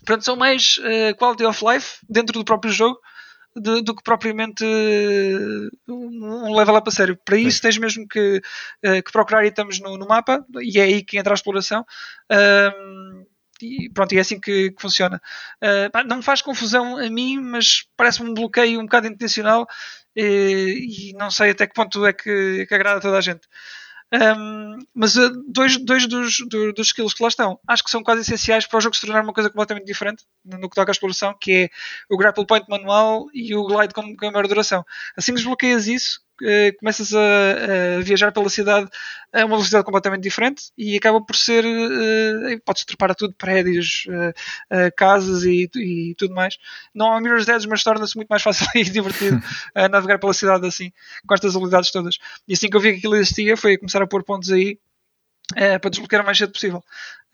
Portanto, 0.03 0.25
são 0.25 0.35
mais 0.35 0.79
uh, 0.79 1.15
quality 1.17 1.45
of 1.45 1.63
life 1.63 1.97
dentro 2.09 2.33
do 2.39 2.45
próprio 2.45 2.73
jogo 2.73 2.97
de, 3.55 3.81
do 3.81 3.95
que 3.95 4.03
propriamente 4.03 4.63
uh, 4.65 5.93
um 5.93 6.53
level 6.55 6.75
up 6.75 6.87
a 6.87 6.91
sério. 6.91 7.17
Para 7.23 7.37
isso 7.37 7.61
tens 7.61 7.77
mesmo 7.77 8.07
que, 8.07 8.41
uh, 8.85 9.03
que 9.03 9.11
procurar 9.11 9.45
itens 9.45 9.79
no, 9.79 9.97
no, 9.97 10.07
mapa 10.07 10.45
e 10.61 10.79
é 10.79 10.83
aí 10.83 11.03
que 11.03 11.17
entra 11.17 11.33
a 11.33 11.35
exploração. 11.35 11.85
e 13.61 13.89
pronto, 13.91 14.13
e 14.13 14.17
é 14.17 14.21
assim 14.21 14.39
que, 14.39 14.71
que 14.71 14.81
funciona. 14.81 15.21
Uh, 15.61 16.07
não 16.07 16.17
me 16.17 16.23
faz 16.23 16.41
confusão 16.41 16.97
a 16.97 17.09
mim, 17.09 17.39
mas 17.39 17.85
parece-me 17.95 18.29
um 18.29 18.33
bloqueio 18.33 18.79
um 18.79 18.83
bocado 18.83 19.07
intencional 19.07 19.67
e, 20.15 21.11
e 21.11 21.13
não 21.13 21.31
sei 21.31 21.51
até 21.51 21.67
que 21.67 21.73
ponto 21.73 22.05
é 22.05 22.13
que, 22.13 22.65
que 22.67 22.73
agrada 22.75 22.97
a 22.99 23.01
toda 23.01 23.17
a 23.17 23.21
gente. 23.21 23.47
Um, 24.15 24.79
mas 24.93 25.15
uh, 25.17 25.43
dois, 25.47 25.77
dois 25.77 26.07
dos, 26.07 26.37
do, 26.47 26.71
dos 26.71 26.87
skills 26.87 27.13
que 27.13 27.21
lá 27.21 27.27
estão 27.27 27.59
acho 27.67 27.83
que 27.83 27.89
são 27.89 28.01
quase 28.01 28.21
essenciais 28.21 28.65
para 28.65 28.77
o 28.77 28.81
jogo 28.81 28.95
se 28.95 29.01
tornar 29.01 29.23
uma 29.23 29.33
coisa 29.33 29.49
completamente 29.49 29.85
diferente 29.85 30.23
no 30.45 30.69
que 30.69 30.75
toca 30.75 30.89
à 30.89 30.93
exploração, 30.93 31.35
que 31.39 31.51
é 31.51 31.69
o 32.09 32.17
grapple 32.17 32.45
point 32.45 32.65
manual 32.69 33.27
e 33.33 33.53
o 33.55 33.65
glide 33.65 33.93
com, 33.93 34.15
com 34.15 34.27
a 34.27 34.31
maior 34.31 34.47
duração. 34.47 34.85
Assim 35.17 35.33
desbloqueias 35.33 35.87
isso, 35.87 36.21
uh, 36.41 36.77
começas 36.79 37.13
a, 37.13 37.19
a, 37.97 38.01
viajar 38.01 38.31
pela 38.31 38.49
cidade 38.49 38.89
a 39.33 39.39
uma 39.39 39.55
velocidade 39.55 39.83
completamente 39.83 40.23
diferente 40.23 40.71
e 40.77 40.95
acaba 40.95 41.21
por 41.21 41.35
ser. 41.35 41.65
Uh, 41.65 42.59
podes 42.63 42.85
trepar 42.85 43.11
a 43.11 43.15
tudo, 43.15 43.33
prédios, 43.35 44.05
uh, 44.07 44.91
casas 44.95 45.43
e, 45.43 45.69
e, 45.75 46.15
tudo 46.15 46.33
mais. 46.33 46.57
Não 46.93 47.13
há 47.13 47.21
Mirror's 47.21 47.47
Edge, 47.47 47.67
mas 47.67 47.83
torna-se 47.83 48.15
muito 48.15 48.29
mais 48.29 48.41
fácil 48.41 48.67
e 48.75 48.83
divertido 48.83 49.41
navegar 49.91 50.19
pela 50.19 50.33
cidade 50.33 50.65
assim, 50.65 50.91
com 51.27 51.33
estas 51.33 51.55
habilidades 51.55 51.91
todas. 51.91 52.17
E 52.47 52.53
assim 52.53 52.69
que 52.69 52.75
eu 52.75 52.81
vi 52.81 52.93
que 52.93 52.97
aquilo 52.99 53.15
existia, 53.15 53.57
foi 53.57 53.77
começar 53.77 54.01
a 54.01 54.07
pôr 54.07 54.23
pontos 54.23 54.51
aí. 54.51 54.79
para 55.81 55.89
desbloquear 55.89 56.23
o 56.23 56.25
mais 56.25 56.37
cedo 56.37 56.51
possível. 56.51 56.83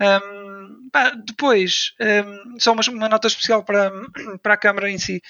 Um, 0.01 0.89
pá, 0.91 1.11
depois, 1.11 1.93
um, 1.99 2.59
só 2.59 2.73
uma, 2.73 2.81
uma, 2.89 3.09
nota 3.09 3.27
especial 3.27 3.63
para, 3.63 3.91
para 4.41 4.55
a 4.55 4.57
câmara 4.57 4.89
em 4.89 4.97
si. 4.97 5.21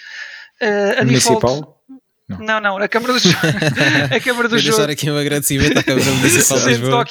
Uh, 0.62 1.02
a 1.02 1.04
Municipal? 1.04 1.40
Default, 1.40 1.82
não. 2.40 2.62
não, 2.62 2.62
não, 2.62 2.78
a 2.78 2.88
Câmara 2.88 3.14
do 3.14 3.20
Jogo. 3.20 3.38
a 4.16 4.20
Câmara 4.20 4.48
do 4.50 4.58
Jogo. 4.58 4.78
deixar 4.78 4.90
aqui 4.90 5.10
um 5.10 5.18
agradecimento 5.18 5.78
à 5.78 5.84
Câmara 5.84 6.12
Municipal 6.12 6.60
de 6.60 6.66
Lisboa. 6.68 7.04
uh, 7.04 7.06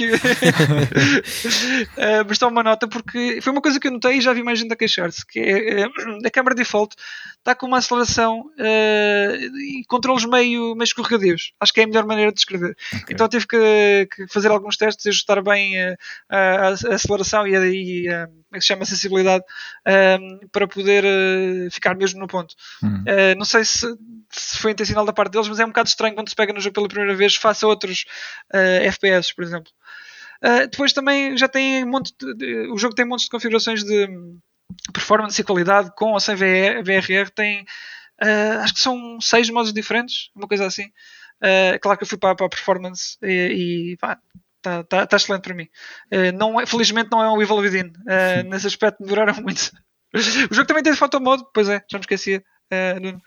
mas 2.29 2.39
só 2.39 2.49
uma 2.49 2.63
nota, 2.63 2.89
porque 2.89 3.41
foi 3.43 3.53
uma 3.53 3.63
coisa 3.63 3.79
que 3.79 3.89
eu 3.89 3.93
notei 3.93 4.19
e 4.19 4.21
já 4.21 4.33
vi 4.33 4.43
mais 4.43 4.59
gente 4.59 4.73
a 4.73 4.77
queixar-se, 4.77 5.25
que 5.27 5.39
é 5.39 5.87
uh, 5.87 5.91
a 6.25 6.31
Câmara 6.31 6.55
Default 6.55 6.95
está 7.41 7.55
com 7.55 7.67
uma 7.67 7.79
aceleração 7.79 8.41
uh, 8.41 9.59
e 9.59 9.85
controles 9.89 10.25
meio, 10.25 10.75
meio 10.75 10.85
escorregadios. 10.85 11.53
Acho 11.59 11.73
que 11.73 11.81
é 11.81 11.85
a 11.85 11.87
melhor 11.87 12.07
maneira 12.07 12.31
de 12.31 12.37
descrever. 12.37 12.77
Okay. 12.89 13.15
Então 13.15 13.29
tive 13.29 13.47
que, 13.47 14.09
que, 14.15 14.27
fazer 14.29 14.51
alguns 14.51 14.77
testes 14.77 15.07
e 15.07 15.09
ajustar 15.09 15.43
bem 15.43 15.81
a, 15.81 15.97
a, 16.29 16.39
a 16.69 16.69
aceleração 16.69 17.47
e 17.47 17.57
a, 17.57 17.67
e 17.67 18.09
a 18.09 18.27
como 18.27 18.57
é 18.57 18.59
que 18.59 18.63
se 18.63 18.67
chama, 18.67 18.85
sensibilidade 18.85 19.45
para 20.51 20.67
poder 20.67 21.05
ficar 21.71 21.95
mesmo 21.95 22.19
no 22.19 22.27
ponto. 22.27 22.55
Hum. 22.83 23.05
não 23.39 23.45
sei 23.45 23.65
se, 23.65 23.87
se 24.29 24.59
foi 24.59 24.73
intencional 24.73 25.05
da 25.05 25.13
parte 25.13 25.33
deles, 25.33 25.49
mas 25.49 25.61
é 25.61 25.65
um 25.65 25.69
bocado 25.69 25.89
estranho 25.89 26.15
quando 26.17 26.29
se 26.29 26.35
pega 26.35 26.53
no 26.53 26.61
jogo 26.61 26.75
pela 26.75 26.89
primeira 26.89 27.15
vez 27.15 27.37
face 27.37 27.65
a 27.65 27.69
outros 27.69 28.05
uh, 28.53 28.85
FPS, 28.87 29.33
por 29.35 29.45
exemplo. 29.45 29.71
Uh, 30.43 30.67
depois 30.69 30.93
também 30.93 31.37
já 31.37 31.47
tem 31.47 31.85
um 31.85 31.91
monte 31.91 32.13
de, 32.19 32.69
o 32.73 32.79
jogo 32.79 32.95
tem 32.95 33.05
montes 33.05 33.27
de 33.27 33.31
configurações 33.31 33.85
de 33.85 34.09
performance 34.93 35.41
e 35.41 35.45
qualidade 35.45 35.91
com 35.97 36.13
ou 36.13 36.21
sem 36.21 36.35
VR, 36.35 36.83
VRR 36.85 37.31
tem 37.35 37.63
uh, 38.23 38.61
acho 38.61 38.75
que 38.75 38.81
são 38.81 39.21
seis 39.21 39.49
modos 39.51 39.73
diferentes 39.73 40.31
uma 40.35 40.49
coisa 40.49 40.67
assim 40.67 40.87
uh, 40.87 41.79
claro 41.81 41.99
que 41.99 42.05
eu 42.05 42.09
fui 42.09 42.19
para, 42.19 42.35
para 42.35 42.47
a 42.47 42.51
performance 42.51 43.17
e, 43.23 43.93
e 43.93 43.97
pá, 43.99 44.19
Está 44.63 44.85
tá, 44.85 45.07
tá 45.07 45.17
excelente 45.17 45.41
para 45.41 45.55
mim. 45.55 45.67
Uh, 46.13 46.37
não 46.37 46.61
é, 46.61 46.67
felizmente 46.67 47.09
não 47.11 47.23
é 47.23 47.31
um 47.31 47.41
Evil 47.41 47.57
Within. 47.57 47.91
Nesse 48.47 48.67
aspecto 48.67 49.03
demoraram 49.03 49.41
muito. 49.41 49.73
o 50.13 50.55
jogo 50.55 50.67
também 50.67 50.83
tem 50.83 50.95
foto 50.95 51.19
mode, 51.19 51.43
pois 51.55 51.67
é, 51.71 51.83
já 51.91 51.97
me 51.97 52.03
esquecia. 52.03 52.45
Uh, 52.73 53.21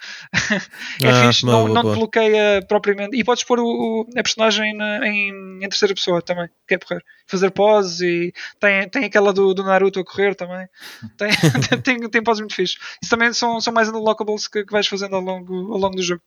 é 1.03 1.09
ah, 1.09 1.27
fixe, 1.27 1.45
não, 1.45 1.67
não 1.67 1.81
te 1.81 1.97
bloqueia 1.97 2.63
propriamente. 2.65 3.17
E 3.17 3.23
podes 3.25 3.43
pôr 3.43 3.59
o, 3.59 3.65
o 3.65 4.07
a 4.17 4.23
personagem 4.23 4.73
na, 4.73 5.05
em, 5.05 5.57
em, 5.57 5.67
terceira 5.67 5.93
pessoa 5.93 6.21
também, 6.21 6.47
que 6.65 6.75
é 6.75 6.77
correr. 6.77 7.03
Fazer 7.27 7.51
pose 7.51 8.05
e 8.05 8.33
tem, 8.57 8.87
tem 8.87 9.03
aquela 9.03 9.33
do, 9.33 9.53
do 9.53 9.63
Naruto 9.63 9.99
a 9.99 10.05
correr 10.05 10.33
também. 10.35 10.65
Tem, 11.17 11.29
tem, 11.83 12.09
tem 12.09 12.23
poses 12.23 12.41
muito 12.41 12.55
fixe. 12.55 12.77
Isso 13.01 13.09
também 13.09 13.33
são, 13.33 13.59
são 13.59 13.73
mais 13.73 13.89
unlockables 13.89 14.47
que, 14.47 14.63
que 14.63 14.71
vais 14.71 14.87
fazendo 14.87 15.15
ao 15.15 15.21
longo, 15.21 15.73
ao 15.73 15.77
longo 15.77 15.95
do 15.95 16.01
jogo. 16.01 16.21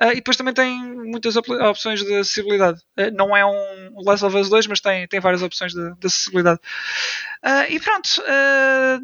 Uh, 0.00 0.12
e 0.12 0.16
depois 0.16 0.36
também 0.36 0.52
tem 0.52 0.78
muitas 0.82 1.36
op 1.36 1.50
opções 1.50 2.02
de 2.02 2.14
acessibilidade. 2.14 2.80
Uh, 2.98 3.10
não 3.14 3.36
é 3.36 3.44
um 3.44 4.02
Last 4.04 4.24
of 4.24 4.36
Us 4.36 4.48
2, 4.48 4.66
mas 4.66 4.80
tem, 4.80 5.06
tem 5.08 5.20
várias 5.20 5.42
opções 5.42 5.72
de, 5.72 5.94
de 5.94 6.06
acessibilidade. 6.06 6.60
e 7.68 7.80
pronto, 7.80 8.22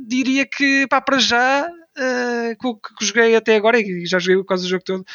diria 0.07 0.47
que 0.47 0.87
pá, 0.89 1.01
para 1.01 1.19
já 1.19 1.69
uh, 2.01 2.57
que, 2.57 2.97
que, 2.99 3.05
joguei 3.05 3.37
até 3.37 3.57
agora, 3.57 3.79
e 3.79 4.07
já 4.07 4.19
joguei 4.19 4.43
quase 4.45 4.67
o 4.67 4.69
jogo 4.69 4.83
todo, 4.85 5.07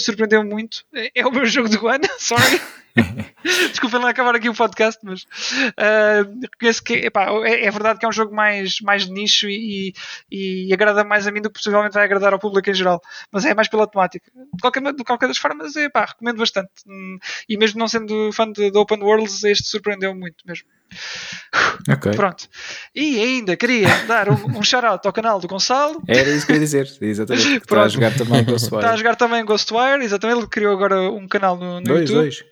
surpreendeu 0.00 0.44
muito. 0.44 0.84
É 1.14 1.26
o 1.26 1.32
meu 1.32 1.46
jogo 1.46 1.68
do 1.68 1.88
ano, 1.88 2.04
sorry. 2.18 2.60
Desculpem 3.70 4.00
lá 4.00 4.10
acabar 4.10 4.34
aqui 4.34 4.48
o 4.48 4.54
podcast, 4.54 5.00
mas 5.02 5.22
uh, 5.22 6.40
reconheço 6.42 6.82
que 6.82 6.94
epá, 6.94 7.26
é, 7.44 7.66
é, 7.66 7.70
verdade 7.70 7.98
que 7.98 8.04
é 8.04 8.08
um 8.08 8.12
jogo 8.12 8.34
mais, 8.34 8.80
mais 8.80 9.06
de 9.06 9.12
nicho 9.12 9.48
e, 9.48 9.94
e, 10.30 10.68
e, 10.68 10.72
agrada 10.72 11.04
mais 11.04 11.26
a 11.26 11.30
mim 11.30 11.40
do 11.40 11.48
que 11.48 11.58
possivelmente 11.58 11.94
vai 11.94 12.04
agradar 12.04 12.32
ao 12.32 12.38
público 12.38 12.68
em 12.70 12.74
geral. 12.74 13.00
Mas 13.30 13.44
é 13.44 13.54
mais 13.54 13.68
pela 13.68 13.86
temática. 13.86 14.30
De 14.34 14.60
qualquer, 14.60 14.92
de 14.92 15.04
qualquer 15.04 15.28
das 15.28 15.38
formas, 15.38 15.76
epá, 15.76 16.06
recomendo 16.06 16.38
bastante. 16.38 16.70
Hum, 16.86 17.18
e 17.48 17.56
mesmo 17.56 17.78
não 17.78 17.88
sendo 17.88 18.30
fã 18.32 18.50
de, 18.50 18.70
de 18.70 18.78
Open 18.78 19.02
Worlds, 19.02 19.44
este 19.44 19.68
surpreendeu 19.68 20.14
muito 20.14 20.44
mesmo. 20.46 20.66
Okay. 21.90 22.12
Pronto. 22.12 22.48
E 22.94 23.18
ainda 23.18 23.56
queria 23.56 23.88
dar 24.06 24.28
um, 24.28 24.58
um 24.58 24.62
shout-out 24.62 25.06
ao 25.06 25.12
canal 25.12 25.40
do 25.40 25.48
Gonçalo. 25.48 26.02
Era 26.06 26.28
isso 26.28 26.44
que 26.44 26.52
eu 26.52 26.56
ia 26.56 26.60
dizer, 26.60 26.86
exatamente. 27.00 27.56
Está 27.56 27.82
a 27.82 27.88
jogar 27.88 28.14
também 28.14 28.44
Ghostwire. 28.44 28.84
Está 28.84 28.92
a 28.92 28.96
jogar 28.96 29.16
também 29.16 29.44
Ghostwire, 29.44 30.04
exatamente. 30.04 30.38
Ele 30.38 30.48
criou 30.48 30.72
agora 30.72 31.10
um 31.10 31.26
canal 31.26 31.56
no, 31.56 31.76
no 31.76 31.82
dois, 31.82 32.00
YouTube. 32.00 32.22
Dois. 32.22 32.44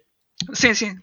Sim, 0.53 0.75
sim. 0.75 0.95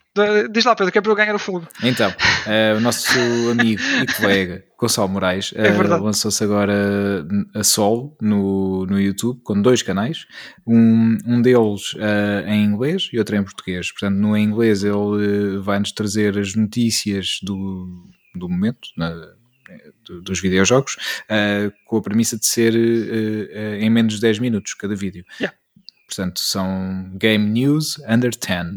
Diz 0.50 0.64
lá, 0.64 0.76
Pedro, 0.76 0.92
que 0.92 0.98
é 0.98 1.00
para 1.00 1.10
eu 1.10 1.16
ganhar 1.16 1.34
o 1.34 1.38
fogo. 1.38 1.66
Então, 1.82 2.08
uh, 2.10 2.76
o 2.76 2.80
nosso 2.80 3.18
amigo 3.50 3.82
e 4.02 4.06
colega 4.14 4.64
Gonçalo 4.78 5.08
Moraes 5.08 5.50
uh, 5.52 5.58
é 5.58 5.70
lançou-se 5.98 6.42
agora 6.44 7.26
a 7.52 7.64
solo 7.64 8.16
no, 8.20 8.86
no 8.86 9.00
YouTube 9.00 9.40
com 9.42 9.60
dois 9.60 9.82
canais. 9.82 10.26
Um, 10.64 11.18
um 11.26 11.42
deles 11.42 11.94
uh, 11.94 12.46
em 12.46 12.64
inglês 12.64 13.10
e 13.12 13.18
outro 13.18 13.34
em 13.34 13.42
português. 13.42 13.90
Portanto, 13.90 14.16
no 14.16 14.36
inglês 14.36 14.84
ele 14.84 15.58
vai-nos 15.58 15.90
trazer 15.90 16.38
as 16.38 16.54
notícias 16.54 17.40
do, 17.42 18.08
do 18.36 18.48
momento, 18.48 18.88
na, 18.96 19.12
dos 20.22 20.40
videojogos, 20.40 20.96
com 21.86 21.96
a 21.96 22.02
premissa 22.02 22.38
de 22.38 22.46
ser 22.46 22.74
em 23.80 23.90
menos 23.90 24.14
de 24.14 24.20
10 24.20 24.38
minutos 24.38 24.74
cada 24.74 24.94
vídeo. 24.94 25.24
Yeah. 25.40 25.56
Portanto, 26.06 26.38
são 26.40 27.10
Game 27.18 27.50
News 27.50 27.98
Under 28.08 28.30
10 28.30 28.74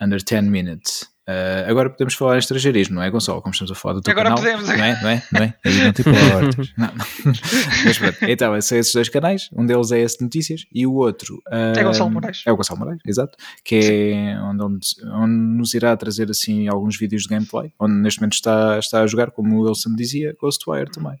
under 0.00 0.22
10 0.22 0.44
minutes. 0.44 1.08
Uh, 1.28 1.68
agora 1.68 1.90
podemos 1.90 2.14
falar 2.14 2.36
em 2.36 2.38
estrangeirismo, 2.38 2.94
não 2.94 3.02
é, 3.02 3.10
Gonçalo? 3.10 3.42
Como 3.42 3.52
estamos 3.52 3.70
a 3.70 3.74
falar 3.74 3.94
do 3.96 4.00
teu 4.00 4.12
agora 4.12 4.30
canal. 4.30 4.42
podemos. 4.42 4.66
Não 4.66 4.82
é? 4.82 5.02
Não 5.02 5.10
é? 5.10 5.22
Não 5.30 5.42
é? 5.42 5.54
Aí 5.62 5.84
não 5.84 5.92
te 5.92 6.00
importas. 6.08 6.72
não. 6.74 6.90
Mas 7.84 7.98
pronto, 7.98 8.16
então, 8.22 8.60
são 8.62 8.78
esses 8.78 8.94
dois 8.94 9.10
canais. 9.10 9.50
Um 9.52 9.66
deles 9.66 9.92
é 9.92 10.00
esse 10.00 10.22
Notícias 10.22 10.64
e 10.72 10.86
o 10.86 10.94
outro... 10.94 11.34
Uh, 11.48 11.78
é 11.78 11.84
Gonçalo 11.84 12.10
Moraes. 12.10 12.42
É 12.46 12.50
o 12.50 12.56
Gonçalo 12.56 12.80
Moraes, 12.80 13.00
exato. 13.06 13.36
Que 13.62 13.74
é 14.14 14.40
onde, 14.40 14.62
onde, 14.62 14.86
onde, 15.04 15.34
nos 15.58 15.74
irá 15.74 15.94
trazer, 15.98 16.30
assim, 16.30 16.66
alguns 16.66 16.96
vídeos 16.96 17.24
de 17.24 17.28
gameplay. 17.28 17.74
Onde 17.78 17.92
neste 17.96 18.20
momento 18.20 18.32
está, 18.32 18.78
está 18.78 19.02
a 19.02 19.06
jogar, 19.06 19.30
como 19.30 19.54
o 19.54 19.68
Wilson 19.68 19.94
dizia, 19.94 20.34
Ghostwire 20.40 20.90
também. 20.90 21.20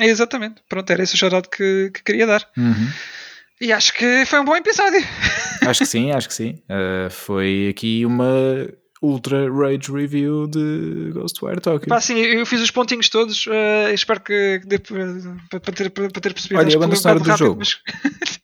É 0.00 0.06
exatamente. 0.06 0.60
Pronto, 0.68 0.90
era 0.90 1.04
esse 1.04 1.14
o 1.14 1.16
shout 1.16 1.48
que, 1.48 1.92
que 1.94 2.02
queria 2.02 2.26
dar. 2.26 2.44
Uhum. 2.56 2.88
E 3.60 3.72
acho 3.72 3.94
que 3.94 4.26
foi 4.26 4.40
um 4.40 4.44
bom 4.44 4.56
episódio. 4.56 5.00
Acho 5.66 5.80
que 5.80 5.86
sim, 5.86 6.12
acho 6.12 6.28
que 6.28 6.34
sim. 6.34 6.62
Uh, 6.70 7.10
foi 7.10 7.68
aqui 7.70 8.06
uma 8.06 8.68
ultra 9.02 9.50
rage 9.50 9.90
review 9.90 10.46
de 10.46 11.10
Ghostwire 11.12 11.60
Tokyo. 11.60 11.88
Pá, 11.88 12.00
sim, 12.00 12.18
eu 12.18 12.46
fiz 12.46 12.60
os 12.60 12.70
pontinhos 12.70 13.08
todos. 13.08 13.46
Uh, 13.46 13.92
espero 13.92 14.20
que 14.20 14.60
dê 14.64 14.78
para 14.78 15.72
ter, 15.72 15.90
para 15.90 16.08
ter 16.08 16.34
percebido. 16.34 16.60
Olha, 16.60 16.76
a 16.76 16.78
banda 16.78 16.94
sonora 16.94 17.18
do 17.18 17.28
rápido, 17.28 17.44
jogo. 17.44 17.58
Mas... 17.58 17.80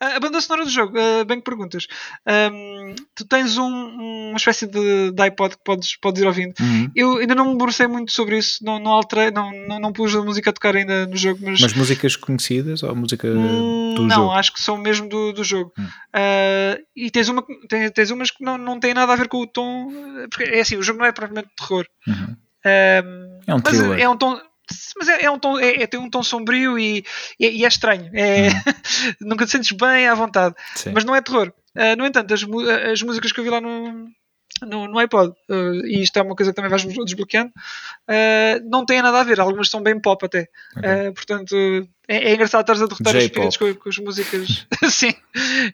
A 0.00 0.18
banda 0.18 0.40
sonora 0.40 0.64
do 0.64 0.70
jogo, 0.70 0.96
uh, 0.98 1.26
bem 1.26 1.38
que 1.38 1.44
perguntas. 1.44 1.86
Um, 2.26 2.94
tu 3.14 3.26
tens 3.26 3.58
um, 3.58 4.30
uma 4.30 4.36
espécie 4.38 4.66
de, 4.66 5.12
de, 5.12 5.22
iPod 5.22 5.56
que 5.56 5.62
podes, 5.62 5.94
podes 5.96 6.22
ir 6.22 6.26
ouvindo. 6.26 6.54
Uhum. 6.58 6.90
Eu 6.96 7.18
ainda 7.18 7.34
não 7.34 7.44
me 7.44 7.52
debrucei 7.52 7.86
muito 7.86 8.10
sobre 8.10 8.38
isso, 8.38 8.64
não, 8.64 8.78
não 8.78 8.92
alterei, 8.92 9.30
não, 9.30 9.52
não, 9.68 9.78
não 9.78 9.92
pus 9.92 10.14
a 10.14 10.22
música 10.22 10.48
a 10.48 10.52
tocar 10.54 10.74
ainda 10.74 11.06
no 11.06 11.18
jogo. 11.18 11.40
Mas, 11.42 11.60
mas 11.60 11.74
músicas 11.74 12.16
conhecidas 12.16 12.82
ou 12.82 12.96
música 12.96 13.28
hum, 13.28 13.94
do 13.94 14.02
não, 14.02 14.08
jogo? 14.08 14.26
Não, 14.28 14.32
acho 14.32 14.54
que 14.54 14.60
são 14.60 14.78
mesmo 14.78 15.06
do, 15.06 15.34
do 15.34 15.44
jogo. 15.44 15.70
Uhum. 15.76 15.84
Uh, 15.84 16.82
e 16.96 17.10
tens, 17.10 17.28
uma, 17.28 17.44
tens, 17.68 17.90
tens 17.90 18.10
umas 18.10 18.30
que 18.30 18.42
não, 18.42 18.56
não 18.56 18.80
têm 18.80 18.94
nada 18.94 19.12
a 19.12 19.16
ver 19.16 19.28
com 19.28 19.36
o 19.36 19.46
tom. 19.46 19.90
Porque 20.30 20.44
é 20.44 20.60
assim, 20.60 20.76
o 20.76 20.82
jogo 20.82 20.98
não 20.98 21.06
é 21.06 21.12
propriamente 21.12 21.50
terror. 21.54 21.84
Uhum. 22.08 22.36
Um, 22.64 23.40
é 23.46 23.54
um 23.54 23.60
thriller. 23.60 24.00
é 24.00 24.08
um 24.08 24.16
tom 24.16 24.38
mas 24.98 25.08
é, 25.08 25.24
é, 25.24 25.30
um 25.30 25.38
tom, 25.38 25.58
é, 25.58 25.82
é, 25.82 25.86
tem 25.86 25.98
um 25.98 26.10
tom 26.10 26.22
sombrio 26.22 26.78
e, 26.78 27.04
e, 27.38 27.46
e 27.46 27.64
é 27.64 27.68
estranho. 27.68 28.10
É, 28.14 28.48
hum. 28.48 28.52
nunca 29.28 29.46
te 29.46 29.52
sentes 29.52 29.72
bem 29.72 30.06
à 30.06 30.14
vontade. 30.14 30.54
Sim. 30.74 30.92
Mas 30.92 31.04
não 31.04 31.14
é 31.14 31.20
terror. 31.20 31.52
Uh, 31.76 31.96
no 31.96 32.04
entanto, 32.04 32.34
as, 32.34 32.42
as 32.92 33.02
músicas 33.02 33.32
que 33.32 33.40
eu 33.40 33.44
vi 33.44 33.50
lá 33.50 33.60
no, 33.60 34.08
no, 34.62 34.88
no 34.88 34.98
iPod, 34.98 35.32
uh, 35.48 35.86
e 35.86 36.02
isto 36.02 36.18
é 36.18 36.22
uma 36.22 36.34
coisa 36.34 36.52
que 36.52 36.56
também 36.56 36.70
vais 36.70 36.84
desbloqueando, 36.84 37.50
uh, 37.50 38.68
não 38.68 38.84
têm 38.84 39.00
nada 39.00 39.20
a 39.20 39.24
ver. 39.24 39.40
Algumas 39.40 39.70
são 39.70 39.82
bem 39.82 39.98
pop 40.00 40.24
até. 40.24 40.48
Okay. 40.76 41.12
portanto, 41.12 41.54
é, 42.08 42.30
é 42.30 42.34
engraçado 42.34 42.62
estar 42.62 42.72
a 42.72 42.86
derrotar 42.86 43.16
os 43.16 43.22
espíritos 43.22 43.56
com, 43.56 43.74
com, 43.74 43.88
as 43.88 43.98
músicas. 43.98 44.66
Sim. 44.90 45.14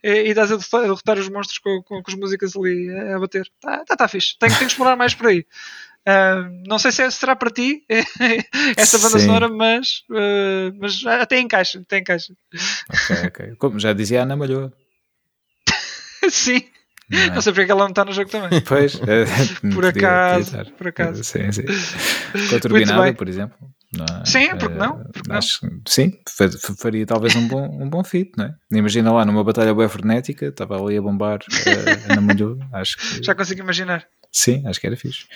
E, 0.02 0.28
estás 0.28 0.52
a 0.52 0.80
derrotar 0.82 1.18
os 1.18 1.28
monstros 1.28 1.58
com, 1.58 1.82
com, 1.82 2.02
com 2.02 2.10
as 2.10 2.16
músicas 2.16 2.54
ali 2.54 2.90
a, 3.14 3.18
bater. 3.18 3.48
Tá, 3.60 3.84
tá, 3.84 3.96
tá 3.96 4.08
fixe. 4.08 4.36
Tenho, 4.38 4.52
tenho 4.52 4.66
que 4.66 4.72
explorar 4.72 4.96
mais 4.96 5.14
por 5.14 5.28
aí. 5.28 5.46
Uh, 6.08 6.62
não 6.68 6.78
sei 6.78 6.92
se 6.92 7.02
é, 7.02 7.10
será 7.10 7.34
para 7.34 7.50
ti 7.50 7.84
essa 8.76 8.96
banda 8.98 9.18
Sim. 9.18 9.26
sonora, 9.26 9.48
mas, 9.48 10.04
uh, 10.10 10.72
mas 10.80 11.04
até 11.04 11.40
encaixa, 11.40 11.80
até 11.80 11.98
encaixa. 11.98 12.32
Ok, 12.88 13.26
ok. 13.26 13.56
Como 13.56 13.80
já 13.80 13.92
dizia 13.92 14.20
a 14.20 14.22
Ana 14.22 14.36
Malhoa. 14.36 14.72
Sim. 16.30 16.62
Não, 17.10 17.18
é? 17.18 17.30
não, 17.30 17.40
sei 17.40 17.52
porque 17.52 17.70
é 17.70 17.72
ela 17.72 17.84
não 17.84 17.90
está 17.90 18.04
no 18.04 18.12
jogo 18.12 18.30
também. 18.30 18.60
Pois, 18.66 19.00
é, 19.02 19.24
por 19.72 19.86
acaso, 19.86 20.72
por 20.72 20.88
acaso. 20.88 21.24
Sim, 21.24 21.52
sim. 21.52 21.62
Com 22.50 22.56
a 22.56 22.60
turbinada, 22.60 23.14
por 23.14 23.28
exemplo. 23.28 23.56
É? 24.00 24.24
Sim, 24.24 24.48
porque 24.58 24.74
não? 24.74 25.04
Porque 25.12 25.32
Acho, 25.32 25.60
sim, 25.86 26.12
faria 26.78 27.06
talvez 27.06 27.34
um 27.36 27.46
bom, 27.46 27.82
um 27.82 27.88
bom 27.88 28.02
fit, 28.02 28.32
não 28.36 28.46
é? 28.46 28.54
Imagina 28.72 29.12
lá 29.12 29.24
numa 29.24 29.44
batalha 29.44 29.72
web 29.72 29.90
frenética, 29.90 30.46
estava 30.46 30.76
ali 30.80 30.96
a 30.96 31.02
bombar 31.02 31.38
uh, 31.38 32.12
Ana 32.12 32.20
Malhoa, 32.20 32.58
acho 32.72 32.96
que... 32.98 33.22
Já 33.22 33.34
consigo 33.34 33.60
imaginar. 33.60 34.04
Sim, 34.32 34.62
acho 34.66 34.80
que 34.80 34.86
era 34.86 34.96
fixe. 34.96 35.26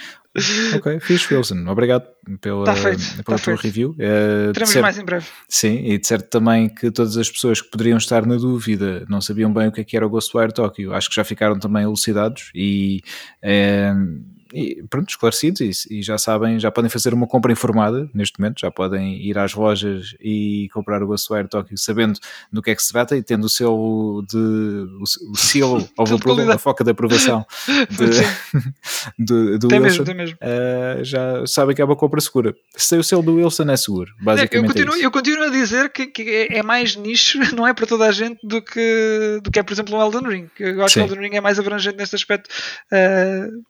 ok, 0.77 1.01
fixe, 1.01 1.35
Wilson. 1.35 1.67
Obrigado 1.69 2.07
pela, 2.41 2.65
tá 2.65 2.75
feito, 2.77 3.03
pela 3.25 3.25
tá 3.25 3.25
tua 3.25 3.39
feito. 3.39 3.63
review. 3.63 3.91
Uh, 3.91 4.53
Teremos 4.53 4.77
mais 4.77 4.99
em 4.99 5.05
breve. 5.05 5.27
Sim, 5.49 5.85
e 5.85 5.99
de 5.99 6.07
certo 6.07 6.29
também 6.29 6.69
que 6.69 6.91
todas 6.91 7.17
as 7.17 7.31
pessoas 7.31 7.61
que 7.61 7.71
poderiam 7.71 7.99
estar 7.99 8.25
na 8.27 8.37
dúvida 8.37 9.05
não 9.09 9.21
sabiam 9.21 9.53
bem 9.53 9.69
o 9.69 9.73
que, 9.73 9.81
é 9.81 9.85
que 9.85 9.97
era 9.97 10.07
o 10.07 10.11
Ghostwire 10.11 10.53
Tokyo. 10.53 10.93
Acho 10.95 11.09
que 11.09 11.17
já 11.17 11.25
ficaram 11.25 11.59
também 11.59 11.83
elucidados 11.83 12.51
e. 12.55 13.01
Uh, 13.43 14.40
e 14.53 14.83
pronto, 14.89 15.09
esclarecidos 15.09 15.61
e, 15.87 15.99
e, 15.99 16.03
já 16.03 16.19
sabem, 16.19 16.59
já 16.59 16.71
podem 16.71 16.91
fazer 16.91 17.15
uma 17.15 17.27
compra 17.27 17.53
informada 17.53 18.09
neste 18.13 18.39
momento, 18.39 18.61
já 18.61 18.71
podem 18.71 19.17
ir 19.23 19.39
às 19.39 19.55
lojas 19.55 20.15
e 20.21 20.69
comprar 20.73 21.03
o 21.03 21.07
Ghostwire 21.07 21.49
Tokyo 21.49 21.77
sabendo 21.79 22.19
do 22.53 22.63
que 22.63 22.71
é 22.71 22.75
que 22.75 22.83
se 22.83 22.93
trata 22.93 23.17
e 23.17 23.23
tendo 23.23 23.45
o 23.45 23.49
selo 23.49 24.25
de 24.29 24.37
o, 24.37 25.33
o 25.33 25.37
selo 25.37 25.89
of 25.99 26.13
approval, 26.13 26.51
a 26.51 26.59
foca 26.59 26.85
de 26.85 26.91
aprovação 26.91 27.47
de, 29.19 29.59
do, 29.59 29.59
do 29.59 29.69
Wilson, 29.69 30.03
mesmo, 30.03 30.15
mesmo. 30.15 30.39
Uh, 30.41 31.05
já 31.05 31.47
sabem 31.47 31.75
que 31.75 31.83
é 31.83 31.85
uma 31.85 31.97
compra 31.97 32.21
segura. 32.21 32.55
Se 32.77 32.97
o 32.97 33.05
selo 33.05 33.23
do 33.23 33.37
Wilson 33.37 33.71
é 33.71 33.77
seguro, 33.77 34.13
basicamente. 34.21 34.55
Eu 34.55 34.75
continuo, 34.75 34.95
é 34.95 35.07
eu 35.07 35.11
continuo 35.11 35.45
a 35.45 35.51
dizer 35.51 35.91
que, 35.91 36.07
que, 36.07 36.49
é 36.51 36.63
mais 36.63 36.97
nicho, 36.97 37.39
não 37.55 37.67
é 37.67 37.75
para 37.75 37.87
toda 37.87 38.07
a 38.07 38.13
gente 38.13 38.39
do 38.43 38.63
que, 38.63 39.41
do 39.43 39.51
que 39.51 39.59
é, 39.59 39.63
por 39.63 39.73
exemplo, 39.73 39.97
o 39.97 40.03
Elden 40.03 40.29
Ring. 40.29 40.51
Eu 40.59 40.85
acho 40.85 40.95
Sim. 40.95 41.01
que 41.01 41.07
o 41.07 41.13
Elden 41.13 41.29
Ring 41.29 41.37
é 41.37 41.41
mais 41.41 41.59
abrangente 41.59 41.97
neste 41.97 42.17
aspecto. 42.17 42.49
Uh, 42.93 43.70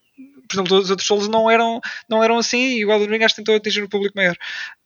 por 0.51 0.57
exemplo, 0.57 0.79
os 0.79 0.91
outros 0.91 1.07
solos 1.07 1.29
não 1.29 1.49
eram, 1.49 1.81
não 2.09 2.23
eram 2.23 2.39
assim 2.39 2.59
e 2.59 2.85
o 2.85 2.91
Elden 2.91 3.09
Ring 3.09 3.25
acho 3.25 3.37
que 3.37 3.41
tentou 3.41 3.55
atingir 3.55 3.83
um 3.83 3.89
público 3.89 4.17
maior. 4.17 4.37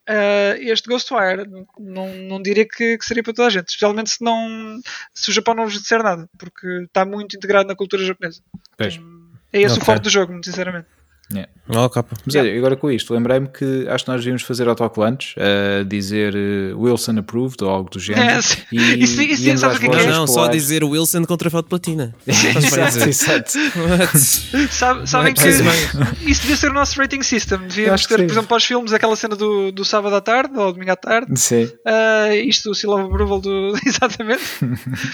Uh, 0.06 0.60
este 0.60 0.86
Ghostwire 0.86 1.48
não, 1.78 2.14
não 2.14 2.42
diria 2.42 2.68
que, 2.68 2.98
que, 2.98 3.04
seria 3.04 3.22
para 3.22 3.32
toda 3.32 3.48
a 3.48 3.50
gente, 3.50 3.68
especialmente 3.68 4.10
se, 4.10 4.22
não, 4.22 4.78
se 5.14 5.30
o 5.30 5.32
Japão 5.32 5.54
não 5.54 5.64
vos 5.64 5.80
disser 5.80 6.02
nada, 6.02 6.28
porque 6.38 6.66
está 6.84 7.06
muito 7.06 7.34
integrado 7.34 7.66
na 7.66 7.74
cultura 7.74 8.04
japonesa. 8.04 8.42
Pois. 8.76 9.00
É 9.50 9.62
esse 9.62 9.74
okay. 9.74 9.82
o 9.82 9.86
foco 9.86 10.00
do 10.00 10.10
jogo, 10.10 10.32
muito 10.32 10.44
sinceramente. 10.44 10.86
Yeah. 11.32 11.50
Oh, 11.68 11.88
capa. 11.88 12.14
Mas 12.26 12.34
yeah. 12.34 12.50
olha, 12.50 12.58
agora 12.58 12.76
com 12.76 12.90
isto, 12.90 13.14
lembrei-me 13.14 13.48
que 13.48 13.88
acho 13.88 14.04
que 14.04 14.10
nós 14.10 14.20
devíamos 14.20 14.42
fazer 14.42 14.68
autocolantes, 14.68 15.34
uh, 15.36 15.84
dizer 15.84 16.34
uh, 16.34 16.78
Wilson 16.78 17.18
approved 17.18 17.64
ou 17.64 17.70
algo 17.70 17.88
do 17.88 17.98
género. 17.98 18.36
Yes. 18.36 18.58
E, 18.70 18.76
isso, 19.02 19.22
isso, 19.22 19.48
isso 19.48 19.58
sabe 19.58 19.76
o 19.76 19.80
que 19.80 19.86
é? 19.86 20.06
Não, 20.06 20.26
só 20.26 20.48
dizer 20.48 20.84
Wilson 20.84 21.24
contra 21.24 21.48
foto 21.48 21.68
platina. 21.68 22.14
exato, 22.26 23.08
exato. 23.08 23.52
Sabe, 24.70 25.08
sabem 25.08 25.34
que 25.34 25.48
isso 26.26 26.42
devia 26.42 26.56
ser 26.56 26.70
o 26.70 26.74
nosso 26.74 27.00
rating 27.00 27.22
system. 27.22 27.58
Devíamos 27.58 28.06
ter, 28.06 28.16
por 28.16 28.30
exemplo, 28.30 28.48
para 28.48 28.56
os 28.56 28.64
filmes, 28.64 28.92
aquela 28.92 29.16
cena 29.16 29.36
do, 29.36 29.72
do 29.72 29.84
sábado 29.84 30.14
à 30.14 30.20
tarde 30.20 30.56
ou 30.58 30.72
domingo 30.72 30.90
à 30.90 30.96
tarde. 30.96 31.38
Sim. 31.38 31.64
Uh, 31.64 32.34
isto, 32.44 32.70
o 32.70 32.74
Silava 32.74 33.04
Approval 33.04 33.40
do. 33.40 33.74
Exatamente. 33.84 34.42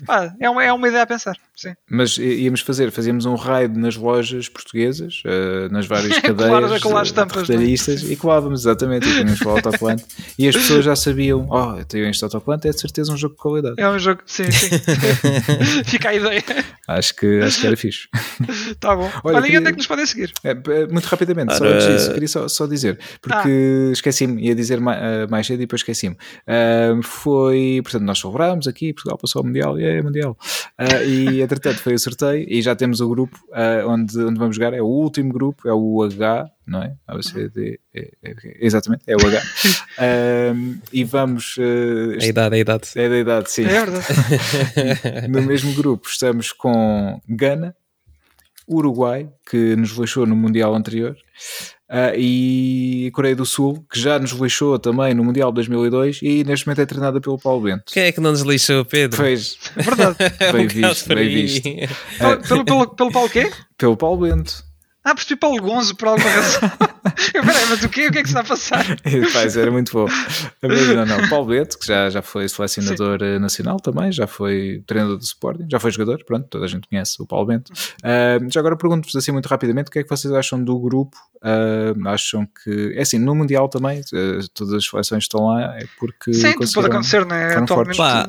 ah, 0.08 0.32
é, 0.40 0.50
uma, 0.50 0.64
é 0.64 0.72
uma 0.72 0.88
ideia 0.88 1.02
a 1.02 1.06
pensar. 1.06 1.36
Sim. 1.54 1.74
Mas 1.90 2.16
íamos 2.18 2.60
fazer, 2.60 2.90
fazíamos 2.90 3.26
um 3.26 3.34
raid 3.34 3.78
nas 3.78 3.96
lojas 3.96 4.48
portuguesas, 4.48 5.22
uh, 5.26 5.72
nas 5.72 5.86
várias 5.86 5.99
várias 6.00 6.18
cadeias 6.20 6.82
colar 6.82 7.02
estampas, 7.02 7.48
retalhistas 7.48 8.02
e 8.02 8.16
colávamos 8.16 8.60
exatamente 8.60 9.08
e 9.08 9.12
tínhamos 9.12 9.38
para 9.38 9.48
o 9.48 9.50
autocolante 9.52 10.04
e 10.38 10.48
as 10.48 10.56
pessoas 10.56 10.84
já 10.84 10.96
sabiam, 10.96 11.46
oh, 11.50 11.78
eu 11.78 11.84
tenho 11.84 12.08
este 12.08 12.24
autocolante, 12.24 12.68
é 12.68 12.70
de 12.70 12.80
certeza 12.80 13.12
um 13.12 13.16
jogo 13.16 13.34
de 13.34 13.40
qualidade. 13.40 13.74
É 13.78 13.88
um 13.88 13.98
jogo, 13.98 14.22
sim, 14.26 14.50
sim. 14.50 14.70
Fica 15.84 16.10
a 16.10 16.14
ideia. 16.14 16.42
Acho 16.88 17.14
que, 17.14 17.40
acho 17.40 17.60
que 17.60 17.66
era 17.66 17.76
fixe. 17.76 18.08
Tá 18.80 18.96
bom. 18.96 19.10
Olha, 19.24 19.36
Olha 19.36 19.42
queria... 19.42 19.60
onde 19.60 19.68
é 19.68 19.72
que 19.72 19.78
nos 19.78 19.86
podem 19.86 20.06
seguir? 20.06 20.32
É, 20.42 20.54
muito 20.86 21.04
rapidamente, 21.04 21.56
só 21.56 21.64
antes 21.64 21.86
disso, 21.86 22.12
queria 22.12 22.28
só, 22.28 22.48
só 22.48 22.66
dizer, 22.66 22.98
porque 23.20 23.88
ah. 23.88 23.92
esqueci-me, 23.92 24.42
ia 24.42 24.54
dizer 24.54 24.80
mais, 24.80 24.98
uh, 24.98 25.30
mais 25.30 25.46
cedo 25.46 25.60
e 25.60 25.66
depois 25.66 25.80
esqueci-me. 25.80 26.14
Uh, 26.14 27.02
foi, 27.02 27.80
portanto, 27.82 28.02
nós 28.02 28.18
celebramos 28.18 28.66
aqui, 28.66 28.92
Portugal 28.92 29.18
passou 29.18 29.40
ao 29.40 29.46
Mundial, 29.46 29.78
e 29.78 29.84
é 29.84 30.02
Mundial. 30.02 30.36
Uh, 30.78 31.04
e 31.06 31.42
entretanto 31.42 31.78
foi 31.78 31.94
o 31.94 31.98
sorteio 31.98 32.46
e 32.48 32.62
já 32.62 32.74
temos 32.74 33.00
o 33.00 33.08
grupo 33.08 33.38
onde, 33.86 34.18
onde 34.18 34.38
vamos 34.38 34.56
jogar, 34.56 34.72
é 34.72 34.80
o 34.80 34.86
último 34.86 35.32
grupo, 35.32 35.68
é 35.68 35.72
o 35.72 35.89
H, 36.02 36.50
não 36.66 36.82
é? 36.82 36.94
A, 37.06 37.16
B, 37.16 37.22
C, 37.22 37.48
D, 37.48 37.80
e, 37.94 38.00
e, 38.00 38.56
exatamente, 38.60 39.02
é 39.06 39.16
o 39.16 39.20
H. 39.20 39.42
e 40.92 41.04
vamos. 41.04 41.56
Uh, 41.56 42.18
a 42.20 42.26
idade, 42.26 42.54
a 42.54 42.58
idade. 42.58 42.88
É 42.94 43.08
da 43.08 43.18
idade, 43.18 43.50
sim. 43.50 43.64
É 43.64 43.84
verdade. 43.84 44.06
no 45.28 45.42
mesmo 45.42 45.74
grupo 45.74 46.08
estamos 46.08 46.52
com 46.52 47.20
Gana, 47.28 47.74
Uruguai, 48.68 49.28
que 49.48 49.74
nos 49.74 49.90
lixou 49.90 50.26
no 50.26 50.36
Mundial 50.36 50.74
anterior, 50.74 51.16
uh, 51.90 52.14
e 52.16 53.10
Coreia 53.12 53.34
do 53.34 53.44
Sul, 53.44 53.84
que 53.90 53.98
já 53.98 54.18
nos 54.18 54.30
lixou 54.30 54.78
também 54.78 55.12
no 55.12 55.24
Mundial 55.24 55.50
de 55.50 55.56
2002 55.56 56.20
e 56.22 56.44
neste 56.44 56.66
momento 56.66 56.80
é 56.80 56.86
treinada 56.86 57.20
pelo 57.20 57.36
Paulo 57.36 57.62
Bento. 57.62 57.84
Quem 57.86 58.04
é 58.04 58.12
que 58.12 58.20
não 58.20 58.30
nos 58.30 58.42
lixou, 58.42 58.84
Pedro? 58.84 59.18
Pois. 59.18 59.58
É 59.76 59.82
verdade. 59.82 60.16
bem 60.52 60.66
visto, 60.68 61.08
bem 61.08 61.28
visto. 61.28 61.62
Pelo, 62.46 62.64
pelo, 62.64 62.94
pelo 62.94 63.12
Paulo 63.12 63.28
quê? 63.28 63.50
Pelo 63.76 63.96
Paulo 63.96 64.18
Bento. 64.18 64.69
Ah, 65.02 65.14
percebi 65.14 65.40
Paulo 65.40 65.62
Gonzo 65.62 65.96
por 65.96 66.08
alguma 66.08 66.28
razão. 66.28 66.60
eu, 67.32 67.42
peraí, 67.42 67.66
mas 67.70 67.82
o 67.82 67.88
quê? 67.88 68.08
O 68.08 68.12
que 68.12 68.18
é 68.18 68.22
que 68.22 68.28
se 68.28 68.38
está 68.38 68.40
a 68.40 68.44
passar? 68.44 68.84
Paz, 69.32 69.56
era 69.56 69.70
muito 69.70 69.92
bom. 69.92 70.06
Não, 70.62 71.06
não. 71.06 71.28
Paulo 71.28 71.46
Beto, 71.46 71.78
que 71.78 71.86
já, 71.86 72.10
já 72.10 72.20
foi 72.20 72.48
selecionador 72.48 73.18
Sim. 73.18 73.24
Eh, 73.24 73.38
nacional 73.38 73.78
também, 73.78 74.12
já 74.12 74.26
foi 74.26 74.82
treinador 74.86 75.16
do 75.16 75.22
Sporting, 75.22 75.66
já 75.70 75.80
foi 75.80 75.90
jogador, 75.90 76.22
pronto, 76.24 76.46
toda 76.48 76.66
a 76.66 76.68
gente 76.68 76.86
conhece 76.86 77.20
o 77.22 77.26
Paulo 77.26 77.46
Bento. 77.46 77.72
Uh, 78.04 78.50
já 78.50 78.60
agora 78.60 78.76
pergunto-vos 78.76 79.16
assim 79.16 79.32
muito 79.32 79.46
rapidamente 79.46 79.88
o 79.88 79.90
que 79.90 80.00
é 80.00 80.02
que 80.02 80.08
vocês 80.08 80.32
acham 80.34 80.62
do 80.62 80.78
grupo 80.78 81.16
Uh, 81.42 82.06
acham 82.06 82.46
que 82.46 82.92
é 82.94 83.00
assim 83.00 83.18
no 83.18 83.34
Mundial 83.34 83.66
também 83.66 84.00
uh, 84.00 84.48
todas 84.52 84.74
as 84.74 84.84
seleções 84.84 85.24
estão 85.24 85.46
lá 85.46 85.78
é 85.78 85.86
porque 85.98 86.34
Sim, 86.34 86.52
pode 86.52 86.86
acontecer, 86.86 87.24
né? 87.24 87.56
Atualmente. 87.56 87.96
Pá, 87.96 88.28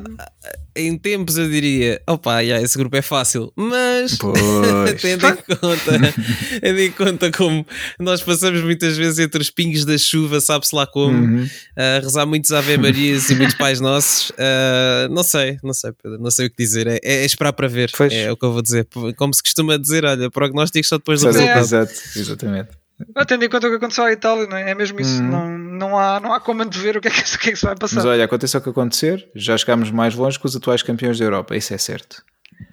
em 0.74 0.96
tempos 0.96 1.36
eu 1.36 1.48
diria, 1.48 2.00
opa, 2.06 2.40
yeah, 2.40 2.64
esse 2.64 2.76
grupo 2.78 2.96
é 2.96 3.02
fácil, 3.02 3.52
mas 3.54 4.16
tendo 5.00 5.26
em 5.26 5.36
conta, 5.36 6.14
tendo 6.60 6.80
em 6.80 6.90
conta 6.90 7.30
como 7.30 7.66
nós 7.98 8.22
passamos 8.22 8.62
muitas 8.62 8.96
vezes 8.96 9.18
entre 9.18 9.40
os 9.40 9.50
pingos 9.50 9.84
da 9.84 9.96
chuva, 9.98 10.40
sabe-se 10.40 10.74
lá 10.74 10.86
como, 10.86 11.14
uhum. 11.14 11.44
uh, 11.44 12.02
rezar 12.02 12.26
muitos 12.26 12.52
Ave 12.52 12.78
Marias 12.78 13.28
e 13.28 13.34
muitos 13.34 13.54
Pais 13.54 13.80
Nossos, 13.80 14.30
uh, 14.30 15.08
não 15.12 15.22
sei, 15.22 15.58
não 15.62 15.74
sei, 15.74 15.92
Pedro, 16.02 16.18
não 16.18 16.30
sei 16.30 16.46
o 16.46 16.50
que 16.50 16.56
dizer, 16.56 16.86
é, 16.86 16.98
é 17.02 17.24
esperar 17.24 17.52
para 17.52 17.68
ver, 17.68 17.90
pois. 17.96 18.12
é 18.12 18.32
o 18.32 18.36
que 18.36 18.44
eu 18.44 18.52
vou 18.52 18.62
dizer. 18.62 18.86
Como 19.16 19.34
se 19.34 19.42
costuma 19.42 19.76
dizer, 19.76 20.04
olha, 20.04 20.30
prognósticos 20.30 20.88
só 20.88 20.96
depois 20.96 21.20
do 21.20 21.26
resultado. 21.26 21.60
Exato, 21.60 21.92
exatamente. 22.16 22.81
Tendo 23.26 23.44
em 23.44 23.48
conta 23.48 23.66
o 23.66 23.70
que 23.70 23.76
aconteceu 23.76 24.04
à 24.04 24.12
Itália, 24.12 24.46
não 24.46 24.56
é? 24.56 24.70
é 24.70 24.74
mesmo 24.74 25.00
isso. 25.00 25.22
Uhum. 25.22 25.30
Não, 25.30 25.58
não, 25.58 25.98
há, 25.98 26.20
não 26.20 26.32
há 26.32 26.40
como 26.40 26.62
antever 26.62 26.96
o 26.96 27.00
que, 27.00 27.08
é 27.08 27.10
que, 27.10 27.20
o 27.36 27.38
que 27.38 27.48
é 27.48 27.52
que 27.52 27.58
se 27.58 27.64
vai 27.64 27.76
passar. 27.76 27.96
Mas 27.96 28.04
olha, 28.04 28.24
aconteça 28.24 28.58
o 28.58 28.60
que 28.60 28.70
acontecer, 28.70 29.28
já 29.34 29.56
chegámos 29.56 29.90
mais 29.90 30.14
longe 30.14 30.38
que 30.38 30.46
os 30.46 30.56
atuais 30.56 30.82
campeões 30.82 31.18
da 31.18 31.24
Europa, 31.24 31.56
isso 31.56 31.72
é 31.74 31.78
certo. 31.78 32.22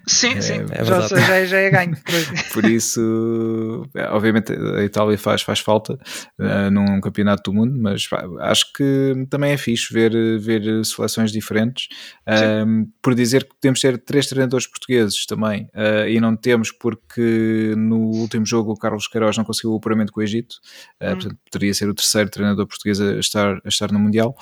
Sim, 0.06 0.34
é, 0.34 0.40
sim, 0.40 0.64
é 0.70 0.84
já, 0.84 1.00
já, 1.06 1.44
já, 1.44 1.56
é 1.58 1.70
ganho. 1.70 1.96
Por 2.52 2.64
isso, 2.64 3.86
obviamente, 4.10 4.52
a 4.52 4.82
Itália 4.82 5.16
faz, 5.18 5.42
faz 5.42 5.60
falta 5.60 5.94
uh, 6.38 6.70
num 6.70 7.00
campeonato 7.00 7.50
do 7.50 7.56
mundo, 7.56 7.78
mas 7.80 8.08
acho 8.40 8.72
que 8.72 9.26
também 9.28 9.52
é 9.52 9.56
fixe 9.56 9.92
ver, 9.92 10.12
ver 10.40 10.84
seleções 10.84 11.30
diferentes. 11.30 11.88
Uh, 12.26 12.90
por 13.02 13.14
dizer 13.14 13.44
que 13.44 13.70
de 13.70 13.80
ter 13.80 13.98
três 13.98 14.26
treinadores 14.26 14.66
portugueses 14.66 15.26
também, 15.26 15.68
uh, 15.74 16.08
e 16.08 16.18
não 16.20 16.34
temos 16.34 16.72
porque 16.72 17.74
no 17.76 17.98
último 17.98 18.46
jogo 18.46 18.72
o 18.72 18.76
Carlos 18.76 19.06
Queiroz 19.06 19.36
não 19.36 19.44
conseguiu 19.44 19.72
o 19.72 19.76
apuramento 19.76 20.12
com 20.12 20.20
o 20.20 20.22
Egito, 20.22 20.56
hum. 21.00 21.10
portanto, 21.10 21.38
poderia 21.50 21.74
ser 21.74 21.88
o 21.88 21.94
terceiro 21.94 22.30
treinador 22.30 22.66
português 22.66 23.00
a 23.00 23.18
estar, 23.18 23.60
a 23.64 23.68
estar 23.68 23.92
no 23.92 23.98
Mundial. 23.98 24.34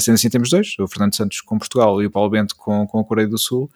sendo 0.00 0.14
assim, 0.14 0.30
temos 0.30 0.50
dois: 0.50 0.74
o 0.78 0.88
Fernando 0.88 1.14
Santos 1.14 1.40
com 1.40 1.58
Portugal 1.58 2.02
e 2.02 2.06
o 2.06 2.10
Paulo 2.10 2.30
Bento 2.30 2.56
com, 2.56 2.86
com 2.86 2.98
a 2.98 3.04
Coreia 3.04 3.28
do 3.28 3.38
Sul, 3.38 3.70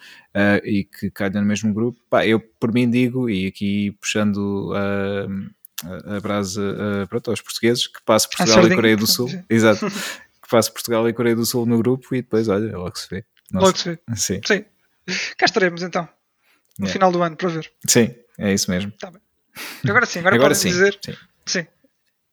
e 0.65 0.85
que 0.85 1.11
calha 1.11 1.41
no 1.41 1.47
mesmo 1.47 1.73
grupo. 1.73 1.99
Pá, 2.11 2.27
eu 2.27 2.41
por 2.41 2.73
mim 2.73 2.89
digo, 2.91 3.29
e 3.31 3.47
aqui 3.47 3.93
puxando 4.01 4.73
a, 4.75 6.17
a 6.17 6.21
brasa 6.21 6.63
uh, 6.63 7.07
pronto, 7.09 7.31
aos 7.31 7.41
portugueses, 7.41 7.87
que 7.87 8.03
passe 8.05 8.29
Portugal 8.29 8.67
e 8.67 8.75
Coreia 8.75 8.97
do 8.97 9.07
Sul. 9.07 9.29
Exato. 9.49 9.87
que 9.89 10.49
passe 10.51 10.71
Portugal 10.73 11.09
e 11.09 11.13
Coreia 11.13 11.37
do 11.37 11.47
Sul 11.47 11.67
no 11.67 11.79
grupo 11.79 12.15
e 12.15 12.23
depois, 12.23 12.49
olha, 12.49 12.77
logo 12.77 12.97
se 12.99 13.09
vê. 13.09 13.25
Nossa. 13.51 13.67
Logo 13.67 13.79
se 13.79 13.91
vê. 13.91 13.99
Sim. 14.17 14.41
Sim. 14.45 14.65
Cá 15.37 15.47
estaremos 15.47 15.83
então, 15.83 16.09
no 16.79 16.89
final 16.89 17.13
do 17.13 17.23
ano, 17.23 17.37
para 17.37 17.49
ver. 17.49 17.71
Sim, 17.87 18.13
é 18.39 18.53
isso 18.53 18.71
mesmo. 18.71 18.91
Tá 18.93 19.11
bem. 19.11 19.21
Agora 19.89 20.05
sim, 20.05 20.19
agora, 20.19 20.35
agora 20.35 20.55
sim. 20.55 20.69
dizer. 20.69 20.99
Sim. 21.01 21.15
sim. 21.47 21.67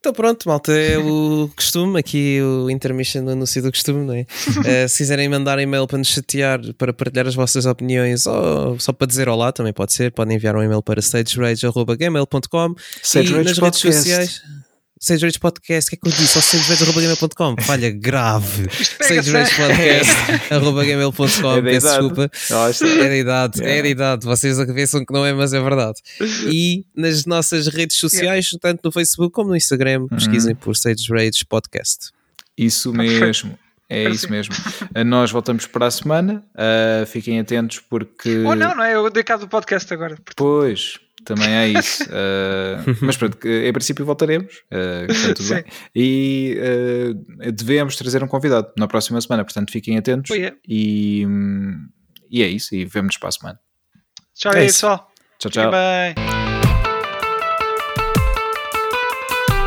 Então 0.03 0.11
pronto, 0.11 0.49
malta, 0.49 0.73
é 0.73 0.97
o 0.97 1.49
costume, 1.55 1.97
aqui 1.97 2.41
o 2.41 2.69
intermission 2.69 3.23
do 3.23 3.31
anúncio 3.31 3.61
do 3.61 3.71
costume, 3.71 4.05
não 4.05 4.13
é? 4.13 4.25
uh, 4.25 4.89
se 4.89 4.97
quiserem 4.97 5.29
mandar 5.29 5.57
e-mail 5.59 5.87
para 5.87 5.97
nos 5.97 6.09
chatear, 6.09 6.59
para 6.77 6.91
partilhar 6.91 7.25
as 7.25 7.35
vossas 7.35 7.65
opiniões 7.65 8.27
ou 8.27 8.77
só 8.81 8.91
para 8.91 9.07
dizer 9.07 9.29
olá, 9.29 9.53
também 9.53 9.71
pode 9.71 9.93
ser, 9.93 10.11
podem 10.11 10.35
enviar 10.35 10.57
um 10.57 10.61
e-mail 10.61 10.81
para 10.83 10.99
stagerage.gmail.com 11.01 12.75
e 13.15 13.43
nas 13.45 13.57
redes 13.57 13.79
sociais... 13.79 14.41
Sage 15.03 15.25
Rage 15.25 15.37
Podcast, 15.37 15.89
o 15.89 15.89
que 15.89 15.95
é 15.97 15.99
que 15.99 16.07
eu 16.07 16.17
disse? 16.17 16.37
Ou 16.37 16.41
sagerage.gmail.com 16.41 17.55
Falha 17.61 17.91
grave. 17.91 18.69
Sage 19.03 19.31
Rage 19.31 19.53
Podcast, 19.53 20.13
arroba 20.49 20.85
gmail.com. 20.85 21.61
Peço 21.61 21.87
desculpa. 21.87 22.31
É 23.01 23.09
da 23.09 23.17
idade, 23.17 23.61
é 23.61 23.81
da 23.81 23.89
idade. 23.89 24.25
Vocês 24.25 24.57
pensam 24.73 25.05
que 25.05 25.11
não 25.11 25.25
é, 25.25 25.33
mas 25.33 25.53
é 25.53 25.59
verdade. 25.59 25.99
E 26.49 26.85
nas 26.95 27.25
nossas 27.25 27.67
redes 27.67 27.97
sociais, 27.97 28.51
tanto 28.61 28.79
no 28.85 28.93
Facebook 28.93 29.33
como 29.33 29.49
no 29.49 29.57
Instagram, 29.57 30.07
pesquisem 30.07 30.55
por 30.55 30.73
Sage 30.77 31.11
Rage 31.11 31.43
Podcast. 31.49 32.11
Isso 32.57 32.93
mesmo. 32.93 33.59
É 33.89 34.09
isso 34.09 34.29
mesmo. 34.29 34.55
Nós 35.05 35.31
voltamos 35.31 35.67
para 35.67 35.87
a 35.87 35.91
semana. 35.91 36.43
Uh, 36.55 37.05
fiquem 37.05 37.39
atentos 37.39 37.79
porque. 37.79 38.43
Oh, 38.45 38.55
não, 38.55 38.75
não 38.75 38.83
é? 38.83 38.95
Eu 38.95 39.09
dei 39.09 39.23
cabo 39.23 39.45
do 39.45 39.49
podcast 39.49 39.93
agora. 39.93 40.17
Pois, 40.35 40.99
também 41.25 41.49
é 41.49 41.67
isso. 41.67 42.03
Uh, 42.03 42.97
mas 43.01 43.17
pronto, 43.17 43.37
em 43.45 43.73
princípio 43.73 44.05
voltaremos. 44.05 44.53
Uh, 44.71 45.33
tudo 45.35 45.49
bem. 45.49 45.65
E 45.95 46.57
uh, 46.59 47.51
devemos 47.51 47.95
trazer 47.95 48.23
um 48.23 48.27
convidado 48.27 48.71
na 48.77 48.87
próxima 48.87 49.19
semana, 49.21 49.43
portanto 49.43 49.71
fiquem 49.71 49.97
atentos. 49.97 50.31
Oh, 50.31 50.35
yeah. 50.35 50.55
e, 50.67 51.25
e 52.29 52.41
é 52.41 52.47
isso. 52.47 52.73
E 52.75 52.85
vemos 52.85 53.17
para 53.17 53.29
a 53.29 53.31
semana. 53.31 53.59
Tchau, 54.33 54.53
é 54.53 54.65
pessoal. 54.65 55.11
Tchau, 55.39 55.51
tchau. 55.51 55.71